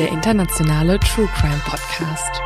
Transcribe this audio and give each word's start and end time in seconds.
Der 0.00 0.08
internationale 0.08 0.98
True 0.98 1.28
Crime 1.36 1.60
Podcast. 1.66 2.40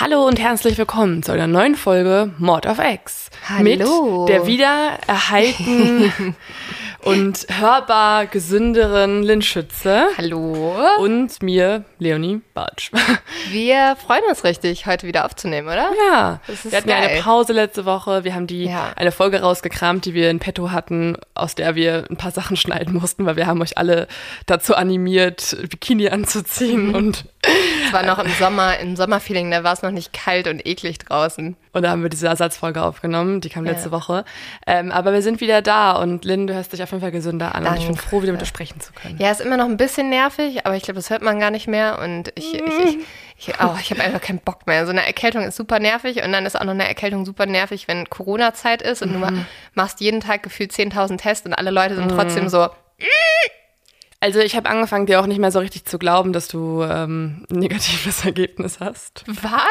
Hallo 0.00 0.26
und 0.26 0.40
herzlich 0.40 0.78
willkommen 0.78 1.22
zu 1.22 1.32
einer 1.32 1.46
neuen 1.46 1.74
Folge 1.74 2.32
Mord 2.38 2.64
of 2.64 2.78
X. 2.78 3.28
Hallo. 3.46 4.24
Mit 4.24 4.28
der 4.30 4.46
wieder 4.46 5.00
erhalten 5.06 6.34
und 7.02 7.46
hörbar 7.50 8.26
gesünderen 8.26 9.22
Lynn 9.22 9.42
Schütze 9.42 10.06
Hallo. 10.16 10.76
und 11.00 11.42
mir, 11.42 11.84
Leonie 11.98 12.40
Bartsch. 12.54 12.90
Wir 13.50 13.96
freuen 14.04 14.22
uns 14.28 14.44
richtig, 14.44 14.86
heute 14.86 15.06
wieder 15.06 15.24
aufzunehmen, 15.24 15.66
oder? 15.68 15.90
Ja, 16.08 16.40
wir 16.62 16.76
hatten 16.78 16.88
ja 16.88 16.96
eine. 16.96 17.20
Pause 17.20 17.52
letzte 17.52 17.84
Woche. 17.84 18.24
Wir 18.24 18.34
haben 18.34 18.46
die 18.46 18.64
Ja. 18.64 18.92
eine 18.96 19.10
Folge 19.12 19.40
rausgekramt, 19.40 20.04
die 20.04 20.14
wir 20.14 20.30
in 20.30 20.38
petto 20.38 20.70
hatten, 20.70 21.16
aus 21.34 21.54
der 21.54 21.74
wir 21.74 22.04
ein 22.10 22.16
paar 22.16 22.30
Sachen 22.30 22.56
schneiden 22.56 22.94
mussten, 22.94 23.26
weil 23.26 23.36
wir 23.36 23.46
haben 23.46 23.60
euch 23.62 23.78
alle 23.78 24.06
dazu 24.46 24.74
animiert, 24.76 25.56
Bikini 25.70 26.08
anzuziehen 26.08 26.94
und, 26.94 27.24
Es 27.44 27.92
war 27.92 28.04
noch 28.04 28.18
im 28.20 28.30
Sommer, 28.32 28.78
im 28.78 28.94
Sommerfeeling, 28.94 29.50
da 29.50 29.64
war 29.64 29.72
es 29.72 29.82
noch 29.82 29.90
nicht 29.90 30.12
kalt 30.12 30.46
und 30.46 30.64
eklig 30.66 30.98
draußen. 30.98 31.56
und 31.72 31.82
da 31.82 31.90
haben 31.90 32.02
wir 32.02 32.08
diese 32.08 32.28
Ersatzfolge 32.28 32.82
aufgenommen. 32.82 33.40
Die 33.40 33.48
kam 33.48 33.66
Ja. 33.66 33.72
letzte 33.72 33.90
Woche. 33.90 34.24
Ähm, 34.66 34.92
aber 34.92 35.12
wir 35.12 35.22
sind 35.22 35.40
wieder 35.40 35.60
da 35.60 35.92
und 35.92 36.24
Lynn, 36.24 36.46
du 36.46 36.54
hörst 36.54 36.72
dich 36.72 36.82
auf 36.82 36.90
jeden 36.92 37.00
Fall 37.00 37.10
gesünder 37.10 37.54
an 37.54 37.66
und 37.66 37.76
ich 37.76 37.86
bin 37.86 37.96
froh, 37.96 38.22
wieder 38.22 38.30
mit 38.32 38.40
dir 38.40 38.46
sprechen 38.46 38.80
zu 38.80 38.92
können. 38.92 39.18
Ja, 39.18 39.30
ist 39.30 39.40
immer 39.40 39.56
noch 39.56 39.64
ein 39.66 39.76
bisschen 39.76 40.08
nervig, 40.08 40.64
aber 40.66 40.76
ich 40.76 40.84
glaube, 40.84 40.96
das 40.98 41.10
hört 41.10 41.22
man 41.22 41.40
gar 41.40 41.50
nicht 41.50 41.66
mehr 41.66 41.98
und 41.98 42.30
ich, 42.36 42.54
ich, 42.54 42.62
ich, 42.62 42.98
ich, 43.48 43.54
oh, 43.60 43.74
ich 43.80 43.90
habe 43.90 44.02
einfach 44.02 44.20
keinen 44.20 44.38
Bock 44.38 44.66
mehr. 44.68 44.84
So 44.86 44.92
eine 44.92 45.04
Erkältung 45.04 45.42
ist 45.42 45.56
super 45.56 45.80
nervig 45.80 46.22
und 46.22 46.30
dann 46.32 46.46
ist 46.46 46.54
auch 46.58 46.64
noch 46.64 46.70
eine 46.74 46.86
Erkältung 46.86 47.24
super 47.26 47.46
nervig, 47.46 47.88
wenn 47.88 48.08
Corona-Zeit 48.08 48.82
ist 48.82 49.02
und 49.02 49.12
du 49.14 49.18
ma- 49.18 49.32
machst 49.74 50.00
jeden 50.00 50.20
Tag 50.20 50.42
gefühlt 50.44 50.70
10.000 50.72 51.18
Tests 51.18 51.44
und 51.44 51.54
alle 51.54 51.70
Leute 51.72 51.96
sind 51.96 52.08
trotzdem 52.10 52.48
so, 52.48 52.68
Also 54.22 54.38
ich 54.38 54.54
habe 54.54 54.68
angefangen, 54.70 55.06
dir 55.06 55.20
auch 55.20 55.26
nicht 55.26 55.40
mehr 55.40 55.50
so 55.50 55.58
richtig 55.58 55.84
zu 55.84 55.98
glauben, 55.98 56.32
dass 56.32 56.46
du 56.46 56.82
ähm, 56.84 57.44
ein 57.50 57.58
negatives 57.58 58.24
Ergebnis 58.24 58.78
hast. 58.78 59.24
was? 59.26 59.62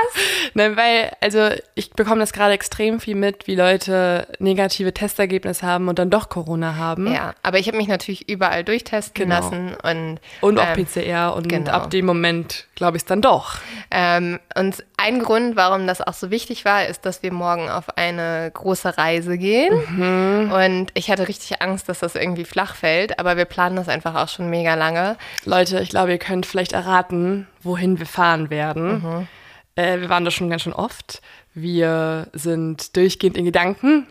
Nein, 0.55 0.75
weil, 0.75 1.09
also 1.21 1.49
ich 1.73 1.91
bekomme 1.91 2.19
das 2.19 2.33
gerade 2.33 2.51
extrem 2.53 2.99
viel 2.99 3.15
mit, 3.15 3.47
wie 3.47 3.55
Leute 3.55 4.27
negative 4.39 4.93
Testergebnisse 4.93 5.65
haben 5.65 5.87
und 5.87 5.97
dann 5.99 6.09
doch 6.09 6.27
Corona 6.27 6.75
haben. 6.75 7.11
Ja, 7.13 7.33
aber 7.43 7.59
ich 7.59 7.67
habe 7.67 7.77
mich 7.77 7.87
natürlich 7.87 8.27
überall 8.27 8.65
durchtesten 8.65 9.13
Genau. 9.23 9.35
lassen 9.35 9.73
und 9.83 10.19
Und 10.41 10.59
auch 10.59 10.75
ähm, 10.77 10.85
PCR 10.85 11.33
und 11.33 11.47
genau. 11.47 11.71
ab 11.71 11.89
dem 11.89 12.05
Moment 12.05 12.65
glaube 12.75 12.97
ich 12.97 13.03
es 13.03 13.05
dann 13.07 13.21
doch. 13.21 13.55
Ähm, 13.89 14.37
und 14.55 14.83
ein 15.01 15.19
Grund, 15.19 15.55
warum 15.55 15.87
das 15.87 16.01
auch 16.01 16.13
so 16.13 16.29
wichtig 16.31 16.63
war, 16.65 16.85
ist, 16.85 17.05
dass 17.05 17.23
wir 17.23 17.33
morgen 17.33 17.69
auf 17.69 17.97
eine 17.97 18.51
große 18.53 18.97
Reise 18.97 19.37
gehen. 19.37 19.73
Mhm. 19.89 20.51
Und 20.51 20.91
ich 20.93 21.09
hatte 21.09 21.27
richtig 21.27 21.61
Angst, 21.61 21.89
dass 21.89 21.99
das 21.99 22.15
irgendwie 22.15 22.45
flach 22.45 22.75
fällt, 22.75 23.19
aber 23.19 23.37
wir 23.37 23.45
planen 23.45 23.75
das 23.75 23.89
einfach 23.89 24.15
auch 24.15 24.29
schon 24.29 24.49
mega 24.49 24.75
lange. 24.75 25.17
Leute, 25.45 25.79
ich 25.79 25.89
glaube, 25.89 26.11
ihr 26.11 26.19
könnt 26.19 26.45
vielleicht 26.45 26.73
erraten, 26.73 27.47
wohin 27.61 27.99
wir 27.99 28.05
fahren 28.05 28.49
werden. 28.49 29.01
Mhm. 29.01 29.27
Äh, 29.75 30.01
wir 30.01 30.09
waren 30.09 30.25
da 30.25 30.31
schon 30.31 30.49
ganz 30.49 30.61
schön 30.61 30.73
oft. 30.73 31.21
Wir 31.53 32.27
sind 32.33 32.95
durchgehend 32.95 33.37
in 33.37 33.45
Gedanken, 33.45 34.07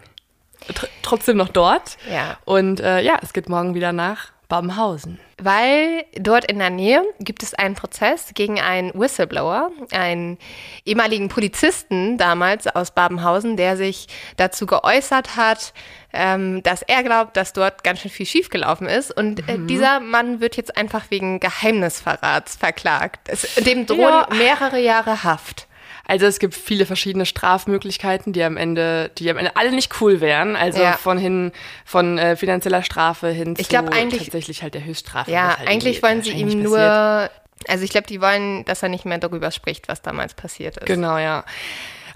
tr 0.74 0.88
trotzdem 1.02 1.36
noch 1.36 1.48
dort. 1.48 1.96
Ja. 2.10 2.36
Und 2.44 2.80
äh, 2.80 3.00
ja, 3.00 3.18
es 3.22 3.32
geht 3.32 3.48
morgen 3.48 3.74
wieder 3.74 3.92
nach 3.92 4.32
Babenhausen. 4.48 5.18
Weil 5.42 6.04
dort 6.18 6.44
in 6.44 6.58
der 6.58 6.70
Nähe 6.70 7.02
gibt 7.18 7.42
es 7.42 7.54
einen 7.54 7.74
Prozess 7.74 8.32
gegen 8.34 8.60
einen 8.60 8.92
Whistleblower, 8.94 9.70
einen 9.90 10.38
ehemaligen 10.84 11.28
Polizisten 11.28 12.18
damals 12.18 12.66
aus 12.66 12.90
Babenhausen, 12.90 13.56
der 13.56 13.76
sich 13.76 14.06
dazu 14.36 14.66
geäußert 14.66 15.36
hat, 15.36 15.72
ähm, 16.12 16.62
dass 16.62 16.82
er 16.82 17.02
glaubt, 17.02 17.36
dass 17.36 17.52
dort 17.52 17.84
ganz 17.84 18.00
schön 18.00 18.10
viel 18.10 18.26
schiefgelaufen 18.26 18.86
ist. 18.86 19.16
Und 19.16 19.48
äh, 19.48 19.58
dieser 19.58 20.00
Mann 20.00 20.40
wird 20.40 20.56
jetzt 20.56 20.76
einfach 20.76 21.10
wegen 21.10 21.40
Geheimnisverrats 21.40 22.56
verklagt. 22.56 23.28
Es, 23.28 23.54
dem 23.54 23.86
drohen 23.86 24.00
Ja. 24.00 24.28
mehrere 24.34 24.78
Jahre 24.78 25.24
Haft. 25.24 25.66
Also 26.10 26.26
es 26.26 26.40
gibt 26.40 26.54
viele 26.56 26.86
verschiedene 26.86 27.24
Strafmöglichkeiten, 27.24 28.32
die 28.32 28.42
am 28.42 28.56
Ende, 28.56 29.10
die 29.18 29.30
am 29.30 29.38
Ende 29.38 29.54
alle 29.56 29.70
nicht 29.70 30.00
cool 30.00 30.20
wären. 30.20 30.56
Also 30.56 30.82
Ja. 30.82 30.94
von 30.96 31.18
hin, 31.18 31.52
von 31.84 32.18
äh, 32.18 32.34
finanzieller 32.36 32.82
Strafe 32.82 33.28
hin 33.28 33.54
Ich 33.56 33.66
zu 33.66 33.70
glaub, 33.70 33.90
eigentlich- 33.94 34.24
tatsächlich 34.24 34.62
halt 34.62 34.74
der 34.74 34.84
Höchststrafe. 34.84 35.30
Ja, 35.30 35.56
halt 35.56 35.68
eigentlich 35.68 36.02
wollen 36.02 36.22
sie 36.22 36.32
ihm 36.32 36.62
nur, 36.62 36.78
passiert. 36.78 37.30
also 37.68 37.84
ich 37.84 37.90
glaube, 37.90 38.08
die 38.08 38.20
wollen, 38.20 38.64
dass 38.64 38.82
er 38.82 38.88
nicht 38.88 39.04
mehr 39.04 39.18
darüber 39.18 39.50
spricht, 39.52 39.86
was 39.88 40.02
damals 40.02 40.34
passiert 40.34 40.78
ist. 40.78 40.86
Genau, 40.86 41.16
ja. 41.16 41.44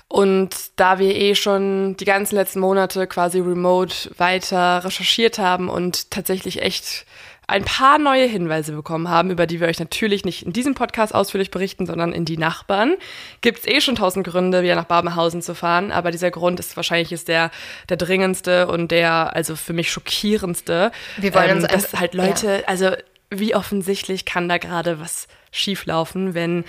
Und 0.09 0.51
da 0.77 0.99
wir 0.99 1.15
eh 1.15 1.35
schon 1.35 1.97
die 1.97 2.05
ganzen 2.05 2.37
letzten 2.37 2.61
Monate 2.61 3.07
quasi 3.07 3.39
remote 3.41 4.11
weiter 4.19 4.85
recherchiert 4.85 5.39
haben 5.39 5.69
und 5.69 6.11
tatsächlich 6.11 6.63
echt 6.63 7.05
ein 7.47 7.65
paar 7.65 7.99
neue 7.99 8.27
Hinweise 8.27 8.73
bekommen 8.73 9.09
haben, 9.09 9.31
über 9.31 9.47
die 9.47 9.61
wir 9.61 9.69
euch 9.69 9.79
natürlich 9.79 10.25
nicht 10.25 10.45
in 10.45 10.53
diesem 10.53 10.75
Podcast 10.75 11.15
ausführlich 11.15 11.51
berichten, 11.51 11.87
sondern 11.87 12.13
in 12.13 12.25
die 12.25 12.39
Nachbarn, 12.39 12.95
gibt's 13.41 13.67
eh 13.67 13.81
schon 13.81 13.97
tausend 13.97 14.27
Gründe, 14.27 14.63
wieder 14.63 14.75
nach 14.75 14.85
Babenhausen 14.85 15.43
zu 15.43 15.55
fahren. 15.55 15.93
Aber 15.93 16.11
dieser 16.11 16.31
Grund 16.31 16.61
ist 16.61 16.77
wahrscheinlich 16.77 17.13
ist 17.13 17.29
der, 17.29 17.51
der 17.89 17.97
dringendste 17.97 18.69
und 18.69 18.91
der, 18.91 19.35
also 19.35 19.57
für 19.57 19.73
mich 19.73 19.91
schockierendste. 19.91 20.91
Wir 21.17 21.35
wollen 21.35 21.51
ähm, 21.51 21.57
uns 21.59 21.69
dass 21.69 21.93
halt 22.01 22.15
Leute, 22.15 22.67
also 22.67 22.91
wie 23.31 23.55
offensichtlich 23.55 24.25
kann 24.25 24.49
da 24.49 24.59
gerade 24.59 25.01
was 25.01 25.29
schieflaufen, 25.51 26.35
wenn 26.35 26.65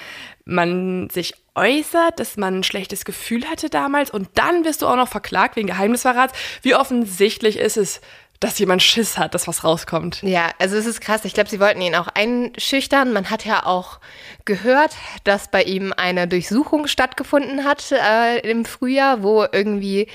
man 0.45 1.09
sich 1.09 1.33
äußert, 1.55 2.19
dass 2.19 2.37
man 2.37 2.59
ein 2.59 2.63
schlechtes 2.63 3.05
Gefühl 3.05 3.45
hatte 3.49 3.69
damals 3.69 4.11
und 4.11 4.29
dann 4.35 4.63
wirst 4.63 4.81
du 4.81 4.87
auch 4.87 4.95
noch 4.95 5.07
verklagt 5.07 5.55
wegen 5.55 5.67
Geheimnisverrats. 5.67 6.37
Wie 6.61 6.75
offensichtlich 6.75 7.57
ist 7.57 7.77
es, 7.77 8.01
dass 8.39 8.59
jemand 8.59 8.83
Schiss 8.83 9.17
hat, 9.17 9.33
dass 9.33 9.47
was 9.47 9.63
rauskommt? 9.63 10.21
Ja, 10.21 10.51
also 10.59 10.75
es 10.75 10.85
ist 10.85 11.01
krass. 11.01 11.25
Ich 11.25 11.33
glaube, 11.33 11.49
sie 11.49 11.59
wollten 11.59 11.81
ihn 11.81 11.95
auch 11.95 12.07
einschüchtern. 12.07 13.13
Man 13.13 13.29
hat 13.29 13.45
ja 13.45 13.65
auch 13.65 13.99
gehört, 14.43 14.91
dass 15.23 15.49
bei 15.49 15.63
ihm 15.63 15.93
eine 15.95 16.27
Durchsuchung 16.27 16.87
stattgefunden 16.87 17.63
hat 17.63 17.91
äh, 17.91 18.39
im 18.49 18.65
Frühjahr, 18.65 19.23
wo 19.23 19.45
irgendwie 19.51 20.07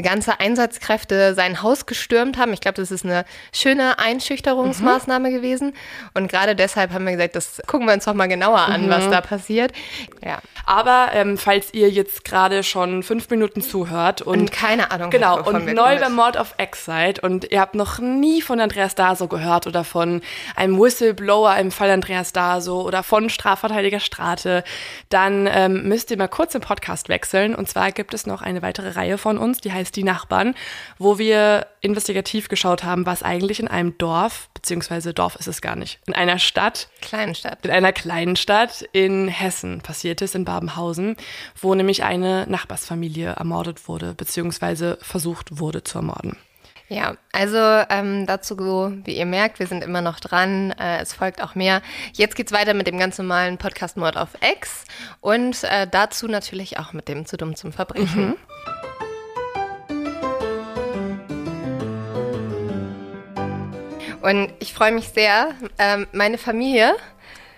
ganze 0.00 0.40
Einsatzkräfte 0.40 1.34
sein 1.34 1.62
Haus 1.62 1.86
gestürmt 1.86 2.36
haben. 2.36 2.52
Ich 2.52 2.60
glaube, 2.60 2.76
das 2.76 2.90
ist 2.90 3.04
eine 3.04 3.24
schöne 3.52 3.98
Einschüchterungsmaßnahme 3.98 5.30
gewesen. 5.30 5.74
Und 6.14 6.28
gerade 6.30 6.54
deshalb 6.54 6.92
haben 6.92 7.06
wir 7.06 7.12
gesagt, 7.12 7.36
das 7.36 7.62
gucken 7.66 7.86
wir 7.86 7.94
uns 7.94 8.04
doch 8.04 8.14
mal 8.14 8.28
genauer 8.28 8.60
an, 8.60 8.90
was 8.90 9.08
da 9.08 9.20
passiert. 9.20 9.72
Ja. 10.24 10.40
Aber 10.66 11.10
ähm, 11.14 11.38
falls 11.38 11.72
ihr 11.72 11.88
jetzt 11.88 12.24
gerade 12.24 12.62
schon 12.62 13.02
fünf 13.02 13.30
Minuten 13.30 13.62
zuhört 13.62 14.20
und 14.20 14.40
Und 14.40 14.52
keine 14.52 14.90
Ahnung, 14.90 15.10
Genau, 15.10 15.42
und 15.42 15.66
neu 15.72 15.98
beim 15.98 16.14
Mord 16.14 16.36
of 16.36 16.54
X 16.58 16.84
seid 16.84 17.20
und 17.20 17.50
ihr 17.50 17.60
habt 17.60 17.67
habt 17.68 17.74
noch 17.74 17.98
nie 17.98 18.40
von 18.40 18.60
Andreas 18.60 18.94
Daso 18.94 19.28
gehört 19.28 19.66
oder 19.66 19.84
von 19.84 20.22
einem 20.56 20.80
Whistleblower 20.80 21.54
im 21.58 21.70
Fall 21.70 21.90
Andreas 21.90 22.32
Daso 22.32 22.80
oder 22.80 23.02
von 23.02 23.28
Strafverteidiger 23.28 24.00
Strate, 24.00 24.64
dann 25.10 25.46
ähm, 25.46 25.86
müsst 25.86 26.10
ihr 26.10 26.16
mal 26.16 26.28
kurz 26.28 26.52
den 26.52 26.62
Podcast 26.62 27.10
wechseln. 27.10 27.54
Und 27.54 27.68
zwar 27.68 27.92
gibt 27.92 28.14
es 28.14 28.24
noch 28.24 28.40
eine 28.40 28.62
weitere 28.62 28.92
Reihe 28.92 29.18
von 29.18 29.36
uns, 29.36 29.60
die 29.60 29.70
heißt 29.70 29.94
Die 29.96 30.02
Nachbarn, 30.02 30.54
wo 30.96 31.18
wir 31.18 31.66
investigativ 31.82 32.48
geschaut 32.48 32.84
haben, 32.84 33.04
was 33.04 33.22
eigentlich 33.22 33.60
in 33.60 33.68
einem 33.68 33.98
Dorf, 33.98 34.48
beziehungsweise 34.54 35.12
Dorf 35.12 35.36
ist 35.36 35.46
es 35.48 35.60
gar 35.60 35.76
nicht, 35.76 36.00
in 36.06 36.14
einer 36.14 36.38
Stadt, 36.38 36.88
kleinen 37.02 37.34
Stadt, 37.34 37.66
in 37.66 37.70
einer 37.70 37.92
kleinen 37.92 38.36
Stadt 38.36 38.82
in 38.92 39.28
Hessen 39.28 39.82
passiert 39.82 40.22
ist, 40.22 40.34
in 40.34 40.46
Babenhausen, 40.46 41.16
wo 41.60 41.74
nämlich 41.74 42.02
eine 42.02 42.46
Nachbarsfamilie 42.48 43.28
ermordet 43.28 43.88
wurde, 43.88 44.14
beziehungsweise 44.14 44.96
versucht 45.02 45.58
wurde 45.58 45.84
zu 45.84 45.98
ermorden. 45.98 46.38
Ja, 46.88 47.16
also 47.32 47.58
ähm, 47.90 48.24
dazu, 48.24 48.56
wie 49.04 49.12
ihr 49.12 49.26
merkt, 49.26 49.58
wir 49.58 49.66
sind 49.66 49.84
immer 49.84 50.00
noch 50.00 50.20
dran. 50.20 50.72
Äh, 50.72 51.00
es 51.00 51.12
folgt 51.12 51.42
auch 51.42 51.54
mehr. 51.54 51.82
Jetzt 52.14 52.34
geht's 52.34 52.50
weiter 52.50 52.72
mit 52.72 52.86
dem 52.86 52.98
ganz 52.98 53.18
normalen 53.18 53.58
Podcast 53.58 53.98
Mord 53.98 54.16
auf 54.16 54.30
X 54.40 54.84
und 55.20 55.64
äh, 55.64 55.86
dazu 55.86 56.28
natürlich 56.28 56.78
auch 56.78 56.94
mit 56.94 57.08
dem 57.08 57.26
Zu 57.26 57.36
dumm 57.36 57.56
zum 57.56 57.72
Verbrechen. 57.72 58.28
Mhm. 58.28 58.36
Und 64.22 64.52
ich 64.58 64.72
freue 64.72 64.92
mich 64.92 65.10
sehr. 65.10 65.50
Ähm, 65.78 66.06
meine 66.12 66.38
Familie 66.38 66.96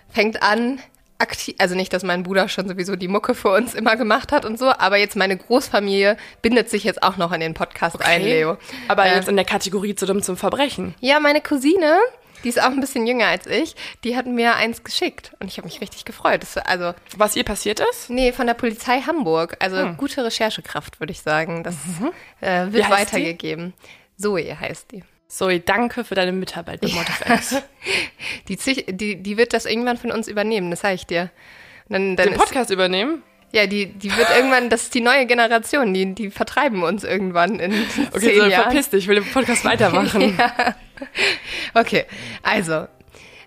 fängt 0.09 0.43
an, 0.43 0.81
aktiv, 1.21 1.55
also 1.59 1.75
nicht, 1.75 1.93
dass 1.93 2.03
mein 2.03 2.23
Bruder 2.23 2.49
schon 2.49 2.69
sowieso 2.69 2.97
die 2.97 3.09
Mucke 3.09 3.35
für 3.35 3.51
uns 3.51 3.75
immer 3.75 3.97
gemacht 3.97 4.33
hat 4.33 4.45
und 4.45 4.59
so, 4.59 4.71
aber 4.71 4.97
jetzt 4.97 5.17
meine 5.17 5.37
Großfamilie 5.37 6.17
bindet 6.43 6.71
sich 6.71 6.85
jetzt 6.85 7.03
auch 7.03 7.17
noch 7.17 7.33
in 7.33 7.41
den 7.41 7.55
Podcast 7.55 7.97
okay. 7.97 8.05
ein, 8.07 8.23
Leo. 8.23 8.59
Aber 8.89 9.07
äh, 9.07 9.15
jetzt 9.15 9.29
in 9.29 9.37
der 9.37 9.45
Kategorie 9.45 9.95
zu 9.95 10.07
dumm 10.07 10.23
zum 10.23 10.37
Verbrechen. 10.37 10.95
Ja, 11.01 11.21
meine 11.21 11.41
Cousine, 11.41 11.99
die 12.45 12.49
ist 12.49 12.61
auch 12.61 12.71
ein 12.71 12.81
bisschen 12.81 13.07
jünger 13.07 13.27
als 13.27 13.47
ich, 13.47 13.75
die 14.05 14.17
hat 14.17 14.27
mir 14.27 14.57
eins 14.57 14.83
geschickt 14.85 15.33
und 15.41 15.49
ich 15.49 15.59
habe 15.59 15.67
mich 15.67 15.81
richtig 15.81 16.05
gefreut. 16.05 16.43
Das, 16.43 16.57
also 16.57 16.95
Was 17.17 17.37
ihr 17.37 17.45
passiert 17.45 17.81
ist? 17.81 18.11
Nee, 18.11 18.33
von 18.33 18.47
der 18.47 18.55
Polizei 18.55 19.01
Hamburg. 19.01 19.57
Also 19.61 19.79
hm. 19.79 19.97
gute 19.97 20.25
Recherchekraft, 20.25 21.01
würde 21.01 21.13
ich 21.13 21.21
sagen. 21.21 21.63
Das 21.63 21.75
mhm. 21.75 22.11
äh, 22.41 22.73
wird 22.73 22.91
weitergegeben. 22.91 23.75
Die? 24.17 24.23
Zoe 24.23 24.59
heißt 24.59 24.93
die. 24.93 25.03
Zoe, 25.31 25.61
danke 25.61 26.03
für 26.03 26.17
deine 26.17 26.33
Mitarbeit 26.33 26.81
bei 26.81 26.89
ja. 26.89 26.97
Motiv 26.97 27.63
Die, 28.49 28.57
die, 28.93 29.23
die 29.23 29.37
wird 29.37 29.53
das 29.53 29.65
irgendwann 29.65 29.97
von 29.97 30.11
uns 30.11 30.27
übernehmen, 30.27 30.71
das 30.71 30.81
sage 30.81 30.95
ich 30.95 31.07
dir. 31.07 31.31
Dann, 31.89 32.17
dann 32.17 32.31
Den 32.31 32.37
Podcast 32.37 32.71
ist, 32.71 32.75
übernehmen? 32.75 33.23
Ja, 33.53 33.67
die, 33.67 33.87
die 33.87 34.15
wird 34.17 34.29
irgendwann, 34.37 34.71
das 34.71 34.83
ist 34.85 34.95
die 34.95 35.01
neue 35.01 35.27
Generation, 35.27 35.95
die, 35.95 36.15
die 36.15 36.31
vertreiben 36.31 36.83
uns 36.83 37.05
irgendwann 37.05 37.61
in 37.61 37.73
Okay, 38.13 38.19
zehn 38.21 38.41
so, 38.41 38.47
Jahren. 38.47 38.63
verpiss 38.65 38.91
dich, 38.91 39.05
ich 39.05 39.09
will 39.09 39.17
den 39.21 39.31
Podcast 39.31 39.65
weitermachen. 39.71 40.37
ja. 40.37 40.75
Okay, 41.75 42.07
also, 42.43 42.89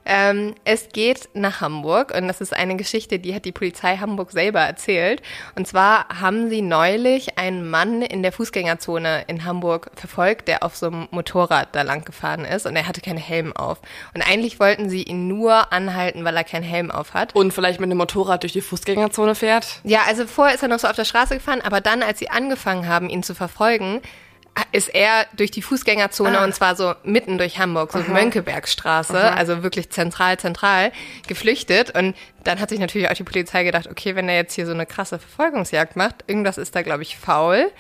ähm, 0.06 0.56
es 0.66 0.90
geht 0.90 1.30
nach 1.34 1.62
Hamburg 1.62 2.14
und 2.16 2.28
das 2.28 2.42
ist 2.42 2.54
eine 2.54 2.76
Geschichte, 2.76 3.20
die 3.20 3.34
hat 3.34 3.46
die 3.46 3.52
Polizei 3.52 3.98
Hamburg 3.98 4.32
selber 4.32 4.60
erzählt. 4.60 5.22
Und 5.56 5.68
zwar 5.68 6.08
haben 6.22 6.50
sie 6.50 6.62
neulich 6.62 7.38
einen 7.38 7.70
Mann 7.70 8.02
in 8.02 8.24
der 8.24 8.32
Fußgängerzone 8.32 9.24
in 9.28 9.46
Hamburg 9.46 9.92
verfolgt, 9.96 10.48
der 10.48 10.64
auf 10.64 10.76
so 10.76 10.88
einem 10.88 11.08
Motorrad 11.12 11.70
da 11.74 11.82
lang 11.84 12.06
gefahren 12.06 12.46
ist 12.46 12.66
und 12.66 12.76
er 12.76 12.88
hatte 12.88 13.02
keinen 13.02 13.18
Helm 13.18 13.56
auf. 13.56 13.80
Und 14.14 14.22
eigentlich 14.22 14.60
wollten 14.60 14.90
sie 14.90 15.04
ihn 15.04 15.28
nur 15.28 15.72
anhalten, 15.72 16.26
weil 16.26 16.36
er 16.36 16.44
keinen 16.44 16.64
Helm 16.64 16.92
auf 16.92 17.14
hat. 17.14 17.36
Und 17.36 17.54
vielleicht 17.54 17.80
mit 17.80 17.88
einem 17.88 17.98
Motorrad 17.98 18.44
durch 18.44 18.54
die 18.54 18.62
Fußgängerzone 18.62 19.36
fährt? 19.36 19.82
Ja, 19.84 20.02
also 20.08 20.28
vorher 20.28 20.56
ist 20.56 20.64
er 20.64 20.70
noch 20.70 20.80
so 20.80 20.88
auf 20.88 20.96
der 20.96 21.06
Straße 21.06 21.36
gefahren, 21.36 21.62
aber 21.62 21.82
dann, 21.82 22.04
als 22.04 22.20
sie 22.20 22.30
angefangen 22.30 22.88
haben, 22.88 23.10
ihn 23.10 23.24
zu 23.24 23.36
verfolgen, 23.36 24.02
ist 24.72 24.90
er 24.94 25.26
durch 25.36 25.52
die 25.52 25.62
Fußgängerzone 25.62 26.40
ah. 26.40 26.44
und 26.44 26.54
zwar 26.54 26.76
so 26.76 26.94
mitten 27.04 27.38
durch 27.38 27.60
Hamburg, 27.60 27.92
so 27.92 28.00
Aha. 28.00 28.12
Mönckebergstraße, 28.12 29.18
Aha. 29.18 29.36
also 29.36 29.64
wirklich 29.64 29.90
zentral, 29.90 30.38
zentral, 30.38 30.92
geflüchtet. 31.28 31.98
Und 31.98 32.16
dann 32.44 32.60
hat 32.60 32.70
sich 32.70 32.80
natürlich 32.80 33.10
auch 33.10 33.14
die 33.14 33.24
Polizei 33.24 33.64
gedacht, 33.64 33.88
okay, 33.88 34.16
wenn 34.16 34.30
er 34.30 34.36
jetzt 34.36 34.54
hier 34.54 34.66
so 34.66 34.72
eine 34.72 34.86
krasse 34.86 35.20
Verfolgungsjagd 35.20 35.96
macht, 35.96 36.24
irgendwas 36.28 36.58
ist 36.58 36.76
da, 36.76 36.82
glaube 36.82 37.04
ich, 37.04 37.18
faul. 37.18 37.72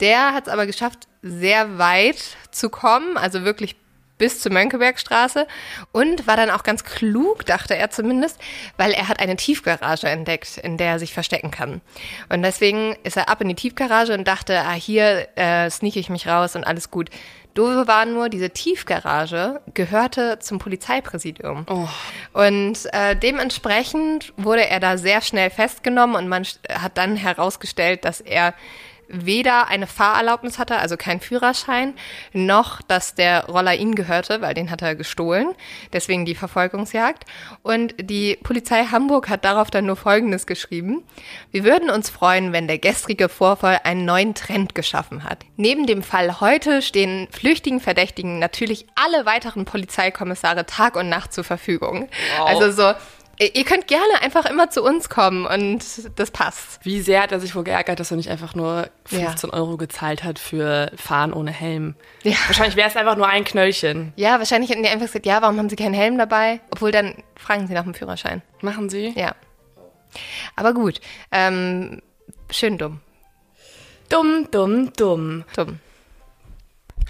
Der 0.00 0.32
hat 0.32 0.46
es 0.46 0.52
aber 0.52 0.66
geschafft, 0.66 1.08
sehr 1.22 1.78
weit 1.78 2.36
zu 2.50 2.68
kommen, 2.68 3.16
also 3.16 3.44
wirklich 3.44 3.76
bis 4.24 4.40
zur 4.40 4.52
Mönckebergstraße 4.52 5.46
und 5.92 6.26
war 6.26 6.38
dann 6.38 6.48
auch 6.48 6.62
ganz 6.62 6.82
klug, 6.82 7.44
dachte 7.44 7.76
er 7.76 7.90
zumindest, 7.90 8.40
weil 8.78 8.92
er 8.92 9.08
hat 9.08 9.20
eine 9.20 9.36
Tiefgarage 9.36 10.08
entdeckt, 10.08 10.56
in 10.56 10.78
der 10.78 10.92
er 10.92 10.98
sich 10.98 11.12
verstecken 11.12 11.50
kann. 11.50 11.82
Und 12.30 12.40
deswegen 12.40 12.96
ist 13.02 13.18
er 13.18 13.28
ab 13.28 13.42
in 13.42 13.48
die 13.48 13.54
Tiefgarage 13.54 14.14
und 14.14 14.26
dachte, 14.26 14.58
ah, 14.60 14.72
hier 14.72 15.28
äh, 15.36 15.68
sneak 15.68 15.96
ich 15.96 16.08
mich 16.08 16.26
raus 16.26 16.56
und 16.56 16.64
alles 16.64 16.90
gut. 16.90 17.10
Doofe 17.52 17.86
war 17.86 18.06
nur, 18.06 18.30
diese 18.30 18.48
Tiefgarage 18.48 19.60
gehörte 19.74 20.38
zum 20.38 20.58
Polizeipräsidium. 20.58 21.66
Oh. 21.68 21.86
Und 22.32 22.78
äh, 22.94 23.14
dementsprechend 23.14 24.32
wurde 24.38 24.66
er 24.66 24.80
da 24.80 24.96
sehr 24.96 25.20
schnell 25.20 25.50
festgenommen 25.50 26.16
und 26.16 26.28
man 26.28 26.46
hat 26.72 26.96
dann 26.96 27.16
herausgestellt, 27.16 28.06
dass 28.06 28.22
er 28.22 28.54
weder 29.08 29.68
eine 29.68 29.86
Fahrerlaubnis 29.86 30.58
hatte, 30.58 30.76
also 30.76 30.96
kein 30.96 31.20
Führerschein, 31.20 31.94
noch 32.32 32.82
dass 32.82 33.14
der 33.14 33.46
Roller 33.46 33.74
ihm 33.74 33.94
gehörte, 33.94 34.40
weil 34.40 34.54
den 34.54 34.70
hat 34.70 34.82
er 34.82 34.94
gestohlen. 34.94 35.54
Deswegen 35.92 36.24
die 36.24 36.34
Verfolgungsjagd. 36.34 37.24
Und 37.62 37.94
die 37.98 38.36
Polizei 38.42 38.84
Hamburg 38.84 39.28
hat 39.28 39.44
darauf 39.44 39.70
dann 39.70 39.86
nur 39.86 39.96
Folgendes 39.96 40.46
geschrieben. 40.46 41.04
Wir 41.50 41.64
würden 41.64 41.90
uns 41.90 42.10
freuen, 42.10 42.52
wenn 42.52 42.66
der 42.66 42.78
gestrige 42.78 43.28
Vorfall 43.28 43.80
einen 43.84 44.04
neuen 44.04 44.34
Trend 44.34 44.74
geschaffen 44.74 45.24
hat. 45.24 45.44
Neben 45.56 45.86
dem 45.86 46.02
Fall 46.02 46.40
heute 46.40 46.82
stehen 46.82 47.28
flüchtigen 47.30 47.80
Verdächtigen 47.80 48.38
natürlich 48.38 48.86
alle 48.94 49.26
weiteren 49.26 49.64
Polizeikommissare 49.64 50.66
Tag 50.66 50.96
und 50.96 51.08
Nacht 51.08 51.32
zur 51.32 51.44
Verfügung. 51.44 52.08
Wow. 52.38 52.48
Also 52.48 52.70
so, 52.70 52.94
Ihr 53.38 53.64
könnt 53.64 53.88
gerne 53.88 54.22
einfach 54.22 54.46
immer 54.46 54.70
zu 54.70 54.82
uns 54.82 55.08
kommen 55.08 55.46
und 55.46 55.82
das 56.16 56.30
passt. 56.30 56.84
Wie 56.84 57.00
sehr 57.00 57.22
hat 57.22 57.32
er 57.32 57.40
sich 57.40 57.54
wohl 57.56 57.64
geärgert, 57.64 57.98
dass 57.98 58.10
er 58.10 58.16
nicht 58.16 58.30
einfach 58.30 58.54
nur 58.54 58.88
15 59.06 59.50
ja. 59.50 59.56
Euro 59.56 59.76
gezahlt 59.76 60.22
hat 60.22 60.38
für 60.38 60.92
Fahren 60.96 61.32
ohne 61.32 61.50
Helm? 61.50 61.96
Ja. 62.22 62.36
Wahrscheinlich 62.46 62.76
wäre 62.76 62.88
es 62.88 62.96
einfach 62.96 63.16
nur 63.16 63.26
ein 63.26 63.44
Knöllchen. 63.44 64.12
Ja, 64.16 64.38
wahrscheinlich 64.38 64.70
hätten 64.70 64.82
die 64.82 64.88
einfach 64.88 65.06
gesagt, 65.06 65.26
ja, 65.26 65.42
warum 65.42 65.58
haben 65.58 65.68
sie 65.68 65.76
keinen 65.76 65.94
Helm 65.94 66.16
dabei? 66.16 66.60
Obwohl 66.70 66.92
dann 66.92 67.16
fragen 67.36 67.66
sie 67.66 67.74
nach 67.74 67.84
dem 67.84 67.94
Führerschein. 67.94 68.42
Machen 68.60 68.88
sie? 68.88 69.12
Ja. 69.16 69.34
Aber 70.54 70.72
gut. 70.72 71.00
Ähm, 71.32 72.02
schön 72.50 72.78
dumm. 72.78 73.00
Dumm, 74.08 74.48
dumm, 74.50 74.92
dumm. 74.92 75.44
Dumm. 75.56 75.80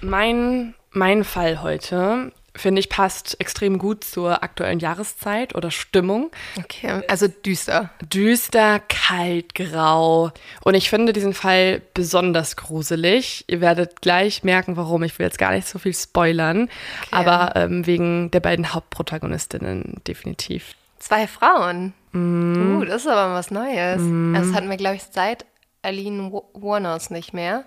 Mein, 0.01 0.75
mein 0.91 1.25
Fall 1.25 1.63
heute 1.63 2.33
finde 2.57 2.81
ich, 2.81 2.89
passt 2.89 3.41
extrem 3.41 3.79
gut 3.79 4.05
zur 4.05 4.43
aktuellen 4.43 4.79
Jahreszeit 4.79 5.55
oder 5.55 5.71
Stimmung. 5.71 6.31
Okay, 6.59 7.03
also 7.09 7.27
düster. 7.29 7.91
Düster, 8.01 8.81
kalt, 8.81 9.55
grau. 9.55 10.31
Und 10.63 10.75
ich 10.75 10.89
finde 10.89 11.13
diesen 11.13 11.35
Fall 11.35 11.83
besonders 11.95 12.57
gruselig. 12.57 13.45
Ihr 13.49 13.61
werdet 13.61 14.01
gleich 14.01 14.45
merken, 14.45 14.77
warum. 14.77 15.03
Ich 15.03 15.19
will 15.19 15.27
jetzt 15.27 15.39
gar 15.39 15.53
nicht 15.53 15.67
so 15.67 15.79
viel 15.79 15.95
spoilern, 15.95 16.69
okay. 17.03 17.09
aber 17.11 17.57
ähm, 17.57 17.87
wegen 17.87 18.31
der 18.31 18.41
beiden 18.41 18.73
Hauptprotagonistinnen 18.73 20.01
definitiv. 20.07 20.75
Zwei 20.99 21.27
Frauen. 21.27 21.93
Mm. 22.13 22.79
Uh, 22.79 22.85
das 22.85 23.03
ist 23.03 23.09
aber 23.09 23.35
was 23.35 23.51
Neues. 23.51 24.01
Mm. 24.01 24.35
Also 24.35 24.49
das 24.49 24.57
hatten 24.57 24.71
wir, 24.71 24.77
glaube 24.77 24.97
ich, 24.97 25.03
seit 25.03 25.45
Aline 25.83 26.33
Warners 26.55 27.11
nicht 27.11 27.35
mehr. 27.35 27.65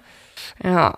Ja. 0.63 0.97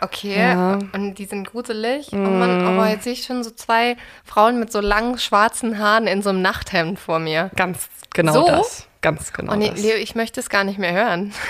Okay, 0.00 0.38
ja. 0.38 0.78
und 0.92 1.14
die 1.14 1.24
sind 1.24 1.50
gruselig. 1.50 2.12
Mm. 2.12 2.26
Oh 2.26 2.30
Mann, 2.30 2.66
aber 2.66 2.88
jetzt 2.88 3.04
sehe 3.04 3.12
ich 3.12 3.24
schon 3.24 3.42
so 3.42 3.50
zwei 3.50 3.96
Frauen 4.24 4.58
mit 4.58 4.72
so 4.72 4.80
langen 4.80 5.18
schwarzen 5.18 5.78
Haaren 5.78 6.06
in 6.06 6.22
so 6.22 6.30
einem 6.30 6.42
Nachthemd 6.42 6.98
vor 6.98 7.18
mir. 7.18 7.50
Ganz 7.56 7.88
genau 8.14 8.32
so? 8.32 8.46
das. 8.46 8.86
Ganz 9.00 9.32
genau. 9.32 9.52
Oh 9.52 9.56
nee, 9.56 9.70
das. 9.70 9.80
Leo, 9.80 9.96
ich 9.96 10.14
möchte 10.14 10.40
es 10.40 10.48
gar 10.48 10.64
nicht 10.64 10.78
mehr 10.78 10.92
hören. 10.92 11.32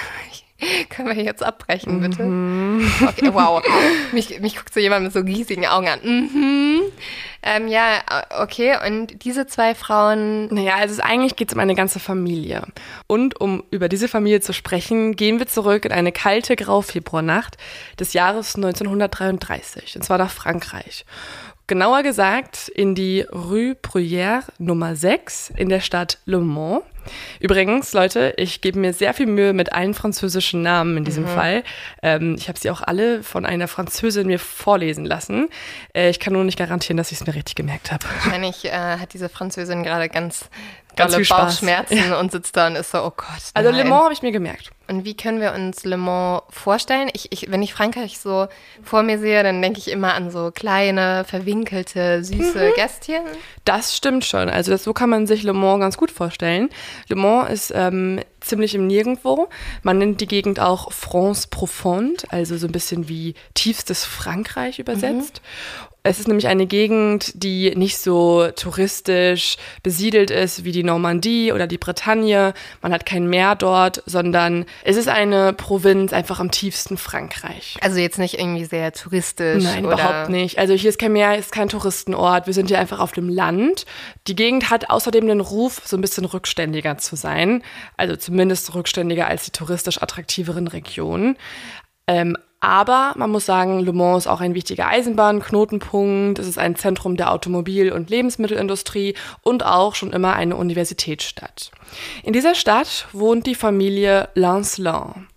Können 0.89 1.17
wir 1.17 1.23
jetzt 1.23 1.43
abbrechen, 1.43 2.01
bitte? 2.01 2.25
Mhm. 2.25 2.91
Okay, 3.07 3.31
wow. 3.33 3.63
mich, 4.13 4.41
mich 4.41 4.57
guckt 4.57 4.75
so 4.75 4.81
jemand 4.81 5.05
mit 5.05 5.13
so 5.13 5.21
riesigen 5.21 5.67
Augen 5.67 5.89
an. 5.89 6.01
Mhm. 6.03 6.83
Ähm, 7.43 7.69
ja, 7.69 8.03
okay. 8.41 8.77
Und 8.85 9.25
diese 9.25 9.47
zwei 9.47 9.75
Frauen. 9.75 10.53
Naja, 10.53 10.75
also 10.77 11.01
eigentlich 11.03 11.37
geht 11.37 11.49
es 11.49 11.55
um 11.55 11.61
eine 11.61 11.77
ganze 11.77 12.01
Familie. 12.01 12.63
Und 13.07 13.41
um 13.41 13.63
über 13.71 13.89
diese 13.89 14.09
Familie 14.09 14.41
zu 14.41 14.53
sprechen, 14.53 15.15
gehen 15.15 15.39
wir 15.39 15.47
zurück 15.47 15.85
in 15.85 15.93
eine 15.93 16.13
kalte 16.13 16.57
Graufebruarnacht 16.57 17.57
des 18.01 18.13
Jahres 18.13 18.57
1933. 18.57 19.97
Und 19.97 20.03
zwar 20.03 20.19
nach 20.19 20.31
Frankreich. 20.31 21.05
Genauer 21.69 22.03
gesagt 22.03 22.69
in 22.69 22.95
die 22.95 23.21
Rue 23.21 23.77
Bruyère 23.81 24.43
Nummer 24.59 24.97
6 24.97 25.53
in 25.57 25.69
der 25.69 25.81
Stadt 25.81 26.19
Le 26.25 26.41
Mans. 26.41 26.83
Übrigens, 27.41 27.93
Leute, 27.93 28.35
ich 28.37 28.61
gebe 28.61 28.79
mir 28.79 28.93
sehr 28.93 29.15
viel 29.15 29.27
Mühe 29.27 29.53
mit 29.53 29.73
allen 29.73 29.95
französischen 29.95 30.63
Namen 30.63 30.97
in 30.97 31.05
diesem 31.05 31.25
mhm. 31.25 31.29
Fall. 31.29 31.65
Ähm, 32.03 32.37
ich 32.39 32.49
habe 32.49 32.59
sie 32.59 32.71
auch 32.71 32.83
alle 32.83 33.23
von 33.23 33.47
einer 33.47 33.69
Französin 33.69 34.27
mir 34.27 34.39
vorlesen 34.39 35.05
lassen. 35.05 35.49
Äh, 35.95 36.11
ich 36.11 36.21
kann 36.21 36.33
nur 36.33 36.45
nicht 36.45 36.59
garantieren, 36.59 36.97
dass 36.97 37.13
ich 37.13 37.21
es 37.21 37.27
mir 37.27 37.35
richtig 37.35 37.55
gemerkt 37.55 37.93
habe. 37.93 38.05
Wahrscheinlich 38.23 38.65
äh, 38.65 38.71
hat 38.71 39.13
diese 39.15 39.29
Französin 39.29 39.83
gerade 39.83 40.09
ganz 40.09 40.49
Ganz 40.99 41.13
dolle 41.13 41.25
viel 41.25 41.35
Spaß. 41.35 41.55
Bauchschmerzen 41.55 42.13
und 42.13 42.33
sitzt 42.33 42.57
da 42.57 42.67
und 42.67 42.77
ist 42.77 42.91
so, 42.91 42.99
oh 42.99 43.13
Gott. 43.17 43.27
Also 43.55 43.71
nein. 43.71 43.81
Le 43.81 43.85
Mans 43.87 44.05
habe 44.05 44.13
ich 44.13 44.23
mir 44.23 44.33
gemerkt. 44.33 44.71
Und 44.89 45.05
wie 45.05 45.17
können 45.17 45.41
wir 45.41 45.53
uns 45.53 45.85
Le 45.85 45.97
Mans 45.97 46.43
vorstellen? 46.51 47.11
Ich, 47.13 47.31
ich, 47.31 47.51
wenn 47.51 47.63
ich 47.63 47.75
Frankreich 47.75 48.19
so 48.19 48.49
vor 48.83 49.03
mir 49.03 49.19
sehe, 49.19 49.43
dann 49.43 49.61
denke 49.61 49.79
ich 49.79 49.89
immer 49.89 50.15
an 50.15 50.31
so 50.31 50.51
kleine, 50.51 51.25
verwinkelte, 51.25 52.25
süße 52.25 52.73
Gästchen. 52.75 53.23
Das 53.65 53.97
stimmt 53.97 54.25
schon. 54.25 54.49
Also 54.49 54.71
das, 54.71 54.85
so 54.85 54.93
kann 54.93 55.11
man 55.11 55.27
sich 55.27 55.43
Le 55.43 55.53
Mans 55.53 55.81
ganz 55.81 55.97
gut 55.97 56.11
vorstellen. 56.11 56.71
Le 57.09 57.17
Mans 57.17 57.51
ist 57.51 57.73
ähm, 57.75 58.21
ziemlich 58.49 58.75
im 58.75 58.87
Nirgendwo. 58.87 59.49
Man 59.83 59.99
nennt 59.99 60.21
die 60.21 60.27
Gegend 60.27 60.61
auch 60.61 60.93
France 60.93 61.49
Profonde, 61.51 62.25
also 62.31 62.57
so 62.57 62.67
ein 62.67 62.73
bisschen 62.73 63.09
wie 63.09 63.35
tiefstes 63.55 64.05
Frankreich 64.05 64.79
übersetzt. 64.79 65.41
Es 66.05 66.19
ist 66.19 66.29
nämlich 66.29 66.47
eine 66.47 66.67
Gegend, 66.67 67.43
die 67.43 67.75
nicht 67.75 67.99
so 67.99 68.49
touristisch 68.57 69.57
besiedelt 69.83 70.31
ist 70.31 70.65
wie 70.65 70.73
die 70.73 70.85
Normandie 70.85 71.53
oder 71.53 71.67
die 71.67 71.77
Bretagne. 71.77 72.55
Man 72.81 72.93
hat 72.93 73.05
kein 73.05 73.29
Meer 73.29 73.57
dort, 73.57 74.03
sondern 74.07 74.65
es 74.85 74.97
ist 74.97 75.09
eine 75.09 75.53
Provinz 75.53 76.15
einfach 76.15 76.41
am 76.41 76.51
tiefsten 76.51 76.97
Frankreich. 76.97 77.77
Also 77.83 77.99
jetzt 77.99 78.19
nicht 78.19 78.39
irgendwie 78.39 78.65
sehr 78.65 78.93
touristisch. 78.93 79.65
Nein, 79.65 79.85
oder 79.85 79.97
überhaupt 79.97 80.31
nicht. 80.31 80.59
Also 80.59 80.73
hier 80.73 80.89
ist 80.89 80.99
kein 80.99 81.13
Meer, 81.13 81.37
ist 81.37 81.53
kein 81.53 81.69
Touristenort. 81.69 82.47
Wir 82.47 82.55
sind 82.55 82.69
hier 82.69 82.79
einfach 82.79 83.01
auf 83.01 83.13
dem 83.13 83.29
Land. 83.29 83.85
Die 84.29 84.37
Gegend 84.37 84.71
hat 84.71 84.89
außerdem 84.89 85.27
den 85.27 85.41
Ruf, 85.41 85.83
so 85.85 85.99
ein 85.99 86.01
bisschen 86.01 86.25
rückständiger 86.25 86.97
zu 86.97 87.17
sein. 87.17 87.63
Also 87.99 88.17
zumindest 88.17 88.38
rückständiger 88.75 89.27
als 89.27 89.45
die 89.45 89.51
touristisch 89.51 90.03
attraktiveren 90.03 90.69
Regionen. 90.69 91.37
Ähm, 92.07 92.37
aber 92.61 93.13
man 93.17 93.31
muss 93.31 93.47
sagen, 93.47 93.79
Le 93.81 93.93
Mans 93.93 94.25
ist 94.25 94.27
auch 94.27 94.41
ein 94.41 94.55
wichtiger 94.55 94.89
Eisenbahnknotenpunkt. 94.89 96.41
Es 96.41 96.49
ist 96.49 96.59
ein 96.59 96.75
Zentrum 96.75 97.17
der 97.17 97.33
Automobil- 97.33 97.93
und 97.93 98.11
Lebensmittelindustrie 98.11 99.15
und 99.43 99.65
auch 99.65 99.95
schon 99.95 100.13
immer 100.13 100.35
eine 100.35 100.57
Universitätsstadt. 100.57 101.71
In 102.25 102.33
dieser 102.33 102.57
Stadt 102.57 103.07
wohnt 103.13 103.47
die 103.47 103.55
Familie 103.55 104.29
Lancelin. 104.35 105.29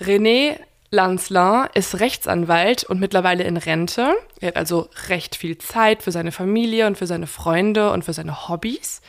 René 0.00 0.58
Lancelin 0.90 1.66
ist 1.74 2.00
Rechtsanwalt 2.00 2.84
und 2.84 2.98
mittlerweile 2.98 3.44
in 3.44 3.58
Rente. 3.58 4.14
Er 4.40 4.48
hat 4.48 4.56
also 4.56 4.88
recht 5.08 5.36
viel 5.36 5.58
Zeit 5.58 6.02
für 6.02 6.12
seine 6.12 6.32
Familie 6.32 6.86
und 6.86 6.96
für 6.96 7.06
seine 7.06 7.26
Freunde 7.26 7.90
und 7.92 8.04
für 8.04 8.14
seine 8.14 8.48
Hobbys. 8.48 9.02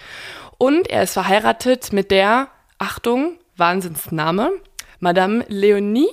Und 0.58 0.90
er 0.90 1.04
ist 1.04 1.14
verheiratet 1.14 1.94
mit 1.94 2.12
der, 2.12 2.50
Achtung, 2.86 3.40
Wahnsinnsname, 3.58 4.52
Madame 5.00 5.44
Leonie. 5.48 6.08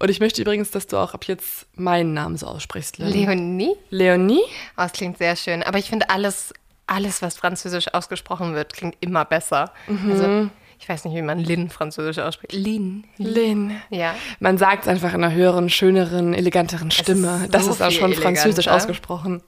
Und 0.00 0.10
ich 0.10 0.18
möchte 0.18 0.42
übrigens, 0.42 0.72
dass 0.72 0.88
du 0.88 0.96
auch 0.96 1.14
ab 1.14 1.24
jetzt 1.26 1.68
meinen 1.76 2.14
Namen 2.14 2.36
so 2.36 2.46
aussprichst. 2.48 2.98
Leonie. 2.98 3.24
Leonie? 3.24 3.76
Leonie? 3.90 4.42
Oh, 4.76 4.82
das 4.82 4.92
klingt 4.92 5.18
sehr 5.18 5.36
schön. 5.36 5.62
Aber 5.62 5.78
ich 5.78 5.88
finde 5.88 6.10
alles, 6.10 6.52
alles, 6.88 7.22
was 7.22 7.36
französisch 7.36 7.94
ausgesprochen 7.94 8.54
wird, 8.54 8.72
klingt 8.72 8.96
immer 8.98 9.24
besser. 9.24 9.72
Also, 10.10 10.50
ich 10.80 10.88
weiß 10.88 11.04
nicht, 11.04 11.14
wie 11.14 11.22
man 11.22 11.38
Lin 11.38 11.70
französisch 11.70 12.18
ausspricht. 12.18 12.52
Lin. 12.52 13.04
Lynn. 13.16 13.80
Ja. 13.90 14.16
Man 14.40 14.58
sagt 14.58 14.82
es 14.82 14.88
einfach 14.88 15.14
in 15.14 15.22
einer 15.22 15.32
höheren, 15.32 15.70
schöneren, 15.70 16.34
eleganteren 16.34 16.90
Stimme. 16.90 17.42
ist 17.44 17.54
das 17.54 17.66
so 17.66 17.70
ist 17.70 17.82
auch 17.82 17.92
schon 17.92 18.14
französisch 18.14 18.66
eleganter. 18.66 18.74
ausgesprochen. 18.74 19.42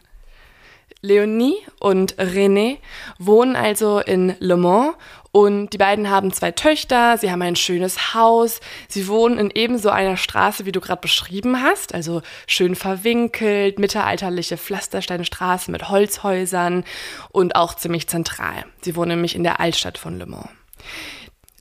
Leonie 1.02 1.56
und 1.78 2.16
René 2.16 2.78
wohnen 3.18 3.54
also 3.54 3.98
in 4.00 4.34
Le 4.38 4.56
Mans 4.56 4.94
und 5.36 5.68
die 5.74 5.76
beiden 5.76 6.08
haben 6.08 6.32
zwei 6.32 6.50
Töchter, 6.50 7.18
sie 7.18 7.30
haben 7.30 7.42
ein 7.42 7.56
schönes 7.56 8.14
Haus, 8.14 8.60
sie 8.88 9.06
wohnen 9.06 9.36
in 9.36 9.50
ebenso 9.50 9.90
einer 9.90 10.16
Straße, 10.16 10.64
wie 10.64 10.72
du 10.72 10.80
gerade 10.80 11.02
beschrieben 11.02 11.60
hast, 11.60 11.92
also 11.92 12.22
schön 12.46 12.74
verwinkelt, 12.74 13.78
mittelalterliche 13.78 14.56
Pflastersteinstraße 14.56 15.70
mit 15.70 15.90
Holzhäusern 15.90 16.84
und 17.32 17.54
auch 17.54 17.74
ziemlich 17.74 18.08
zentral. 18.08 18.64
Sie 18.80 18.96
wohnen 18.96 19.10
nämlich 19.10 19.34
in 19.34 19.42
der 19.42 19.60
Altstadt 19.60 19.98
von 19.98 20.18
Le 20.18 20.24
Mans. 20.24 20.48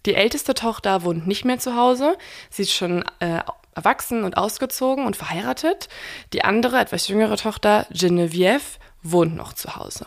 Die 0.05 0.15
älteste 0.15 0.53
Tochter 0.53 1.03
wohnt 1.03 1.27
nicht 1.27 1.43
mehr 1.43 1.59
zu 1.59 1.75
Hause. 1.75 2.17
Sie 2.49 2.61
ist 2.61 2.71
schon 2.71 3.03
äh, 3.19 3.41
erwachsen 3.73 4.23
und 4.23 4.37
ausgezogen 4.37 5.05
und 5.05 5.17
verheiratet. 5.17 5.89
Die 6.31 6.45
andere, 6.45 6.79
etwas 6.79 7.09
jüngere 7.09 7.35
Tochter, 7.35 7.87
Geneviève, 7.91 8.79
wohnt 9.03 9.35
noch 9.35 9.51
zu 9.51 9.75
Hause. 9.75 10.05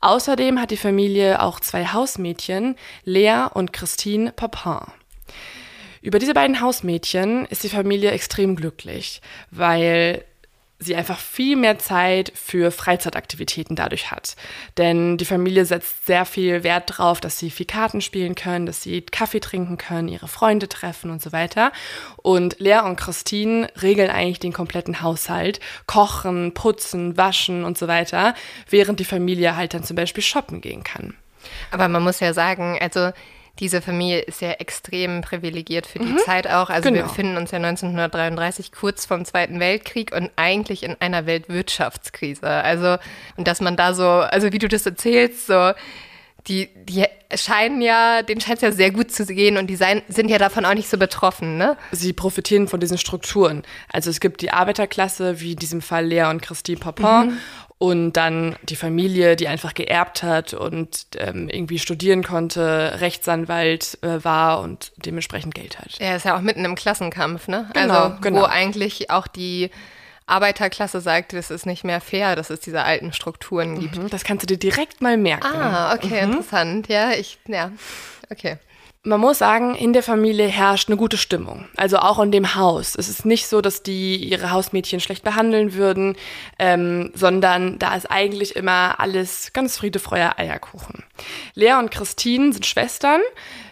Außerdem 0.00 0.60
hat 0.60 0.70
die 0.70 0.76
Familie 0.76 1.42
auch 1.42 1.60
zwei 1.60 1.86
Hausmädchen, 1.86 2.76
Lea 3.04 3.46
und 3.52 3.72
Christine 3.72 4.32
Papin. 4.32 4.86
Über 6.02 6.18
diese 6.18 6.34
beiden 6.34 6.60
Hausmädchen 6.60 7.46
ist 7.46 7.64
die 7.64 7.68
Familie 7.68 8.12
extrem 8.12 8.54
glücklich, 8.54 9.20
weil 9.50 10.24
sie 10.78 10.94
einfach 10.94 11.18
viel 11.18 11.56
mehr 11.56 11.78
Zeit 11.78 12.32
für 12.34 12.70
Freizeitaktivitäten 12.70 13.76
dadurch 13.76 14.10
hat. 14.10 14.36
Denn 14.76 15.16
die 15.16 15.24
Familie 15.24 15.64
setzt 15.64 16.06
sehr 16.06 16.26
viel 16.26 16.64
Wert 16.64 16.90
darauf, 16.90 17.20
dass 17.20 17.38
sie 17.38 17.50
viel 17.50 17.66
Karten 17.66 18.00
spielen 18.00 18.34
können, 18.34 18.66
dass 18.66 18.82
sie 18.82 19.00
Kaffee 19.00 19.40
trinken 19.40 19.78
können, 19.78 20.08
ihre 20.08 20.28
Freunde 20.28 20.68
treffen 20.68 21.10
und 21.10 21.22
so 21.22 21.32
weiter. 21.32 21.72
Und 22.18 22.56
Lea 22.58 22.80
und 22.84 22.96
Christine 22.96 23.68
regeln 23.80 24.10
eigentlich 24.10 24.40
den 24.40 24.52
kompletten 24.52 25.00
Haushalt, 25.00 25.60
kochen, 25.86 26.52
putzen, 26.52 27.16
waschen 27.16 27.64
und 27.64 27.78
so 27.78 27.88
weiter, 27.88 28.34
während 28.68 29.00
die 29.00 29.04
Familie 29.04 29.56
halt 29.56 29.72
dann 29.72 29.84
zum 29.84 29.96
Beispiel 29.96 30.22
shoppen 30.22 30.60
gehen 30.60 30.84
kann. 30.84 31.14
Aber 31.70 31.88
man 31.88 32.02
muss 32.02 32.20
ja 32.20 32.34
sagen, 32.34 32.78
also 32.80 33.12
diese 33.58 33.80
Familie 33.80 34.20
ist 34.20 34.42
ja 34.42 34.52
extrem 34.52 35.22
privilegiert 35.22 35.86
für 35.86 35.98
die 35.98 36.16
Zeit 36.24 36.46
auch. 36.46 36.68
Also 36.68 36.84
wir 36.84 36.92
Genau. 36.92 37.06
befinden 37.08 37.36
uns 37.36 37.50
ja 37.52 37.58
1933 37.58 38.70
kurz 38.72 39.06
vom 39.06 39.24
Zweiten 39.24 39.60
Weltkrieg 39.60 40.12
und 40.14 40.30
eigentlich 40.36 40.82
in 40.82 40.96
einer 41.00 41.26
Weltwirtschaftskrise. 41.26 42.46
Also, 42.46 42.96
und 43.36 43.48
dass 43.48 43.60
man 43.60 43.76
da 43.76 43.94
so, 43.94 44.06
also 44.08 44.52
wie 44.52 44.58
du 44.58 44.68
das 44.68 44.84
erzählst, 44.86 45.46
so, 45.46 45.72
die, 46.48 46.68
die 46.84 47.04
scheinen 47.34 47.80
ja, 47.82 48.22
denen 48.22 48.40
scheint 48.40 48.58
es 48.58 48.62
ja 48.62 48.70
sehr 48.70 48.92
gut 48.92 49.10
zu 49.10 49.26
gehen 49.26 49.56
und 49.56 49.66
die 49.66 49.74
sein, 49.74 50.02
sind 50.06 50.28
ja 50.30 50.38
davon 50.38 50.64
auch 50.64 50.74
nicht 50.74 50.88
so 50.88 50.96
betroffen, 50.96 51.56
ne? 51.56 51.76
sie 51.90 52.12
profitieren 52.12 52.68
von 52.68 52.78
diesen 52.78 52.98
Strukturen. 52.98 53.64
Also 53.92 54.10
es 54.10 54.20
gibt 54.20 54.42
die 54.42 54.52
Arbeiterklasse, 54.52 55.40
wie 55.40 55.52
in 55.52 55.58
diesem 55.58 55.82
Fall 55.82 56.06
Lea 56.06 56.24
und 56.30 56.42
Christine 56.42 56.78
Papin, 56.78 57.38
und 57.78 58.12
dann 58.14 58.56
die 58.62 58.76
Familie, 58.76 59.36
die 59.36 59.48
einfach 59.48 59.74
geerbt 59.74 60.22
hat 60.22 60.54
und 60.54 61.06
ähm, 61.18 61.48
irgendwie 61.50 61.78
studieren 61.78 62.22
konnte, 62.22 62.96
Rechtsanwalt 63.00 63.98
äh, 64.02 64.24
war 64.24 64.60
und 64.60 64.92
dementsprechend 64.96 65.54
Geld 65.54 65.78
hat. 65.78 65.90
Er 65.98 66.16
ist 66.16 66.24
ja 66.24 66.36
auch 66.36 66.40
mitten 66.40 66.64
im 66.64 66.74
Klassenkampf, 66.74 67.48
ne? 67.48 67.68
Genau, 67.74 67.94
also, 67.94 68.16
genau. 68.22 68.40
wo 68.40 68.44
eigentlich 68.44 69.10
auch 69.10 69.26
die 69.26 69.70
Arbeiterklasse 70.24 71.00
sagt, 71.00 71.34
das 71.34 71.50
ist 71.50 71.66
nicht 71.66 71.84
mehr 71.84 72.00
fair, 72.00 72.34
dass 72.34 72.50
es 72.50 72.60
diese 72.60 72.82
alten 72.82 73.12
Strukturen 73.12 73.78
gibt. 73.78 73.96
Mhm, 73.96 74.08
Das 74.08 74.24
kannst 74.24 74.42
du 74.42 74.46
dir 74.46 74.58
direkt 74.58 75.02
mal 75.02 75.16
merken. 75.16 75.46
Ah, 75.46 75.94
okay, 75.94 76.20
interessant. 76.20 76.88
Ja, 76.88 77.12
ich, 77.12 77.38
ja, 77.46 77.70
okay. 78.30 78.56
Man 79.06 79.20
muss 79.20 79.38
sagen, 79.38 79.76
in 79.76 79.92
der 79.92 80.02
Familie 80.02 80.48
herrscht 80.48 80.88
eine 80.88 80.96
gute 80.96 81.16
Stimmung. 81.16 81.68
Also 81.76 81.98
auch 81.98 82.18
in 82.18 82.32
dem 82.32 82.56
Haus. 82.56 82.96
Es 82.96 83.08
ist 83.08 83.24
nicht 83.24 83.46
so, 83.46 83.60
dass 83.60 83.84
die 83.84 84.16
ihre 84.16 84.50
Hausmädchen 84.50 84.98
schlecht 84.98 85.22
behandeln 85.22 85.74
würden, 85.74 86.16
ähm, 86.58 87.12
sondern 87.14 87.78
da 87.78 87.94
ist 87.94 88.10
eigentlich 88.10 88.56
immer 88.56 88.98
alles 88.98 89.52
ganz 89.52 89.76
Friede, 89.76 90.00
Freude, 90.00 90.36
Eierkuchen. 90.36 91.04
Lea 91.54 91.74
und 91.78 91.92
Christine 91.92 92.52
sind 92.52 92.66
Schwestern. 92.66 93.20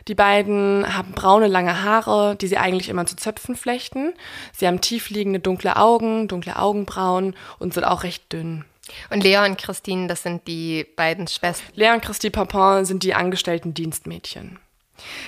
Die 0.06 0.14
beiden 0.14 0.86
haben 0.96 1.10
braune, 1.14 1.48
lange 1.48 1.82
Haare, 1.82 2.36
die 2.36 2.46
sie 2.46 2.58
eigentlich 2.58 2.88
immer 2.88 3.04
zu 3.04 3.16
Zöpfen 3.16 3.56
flechten. 3.56 4.12
Sie 4.52 4.68
haben 4.68 4.80
tiefliegende 4.80 5.40
dunkle 5.40 5.74
Augen, 5.76 6.28
dunkle 6.28 6.60
Augenbrauen 6.60 7.34
und 7.58 7.74
sind 7.74 7.82
auch 7.82 8.04
recht 8.04 8.32
dünn. 8.32 8.64
Und 9.10 9.24
Lea 9.24 9.38
und 9.38 9.58
Christine, 9.58 10.06
das 10.06 10.22
sind 10.22 10.46
die 10.46 10.86
beiden 10.94 11.26
Schwestern. 11.26 11.72
Lea 11.74 11.90
und 11.92 12.02
Christine 12.02 12.30
Papin 12.30 12.84
sind 12.84 13.02
die 13.02 13.14
angestellten 13.14 13.74
Dienstmädchen. 13.74 14.60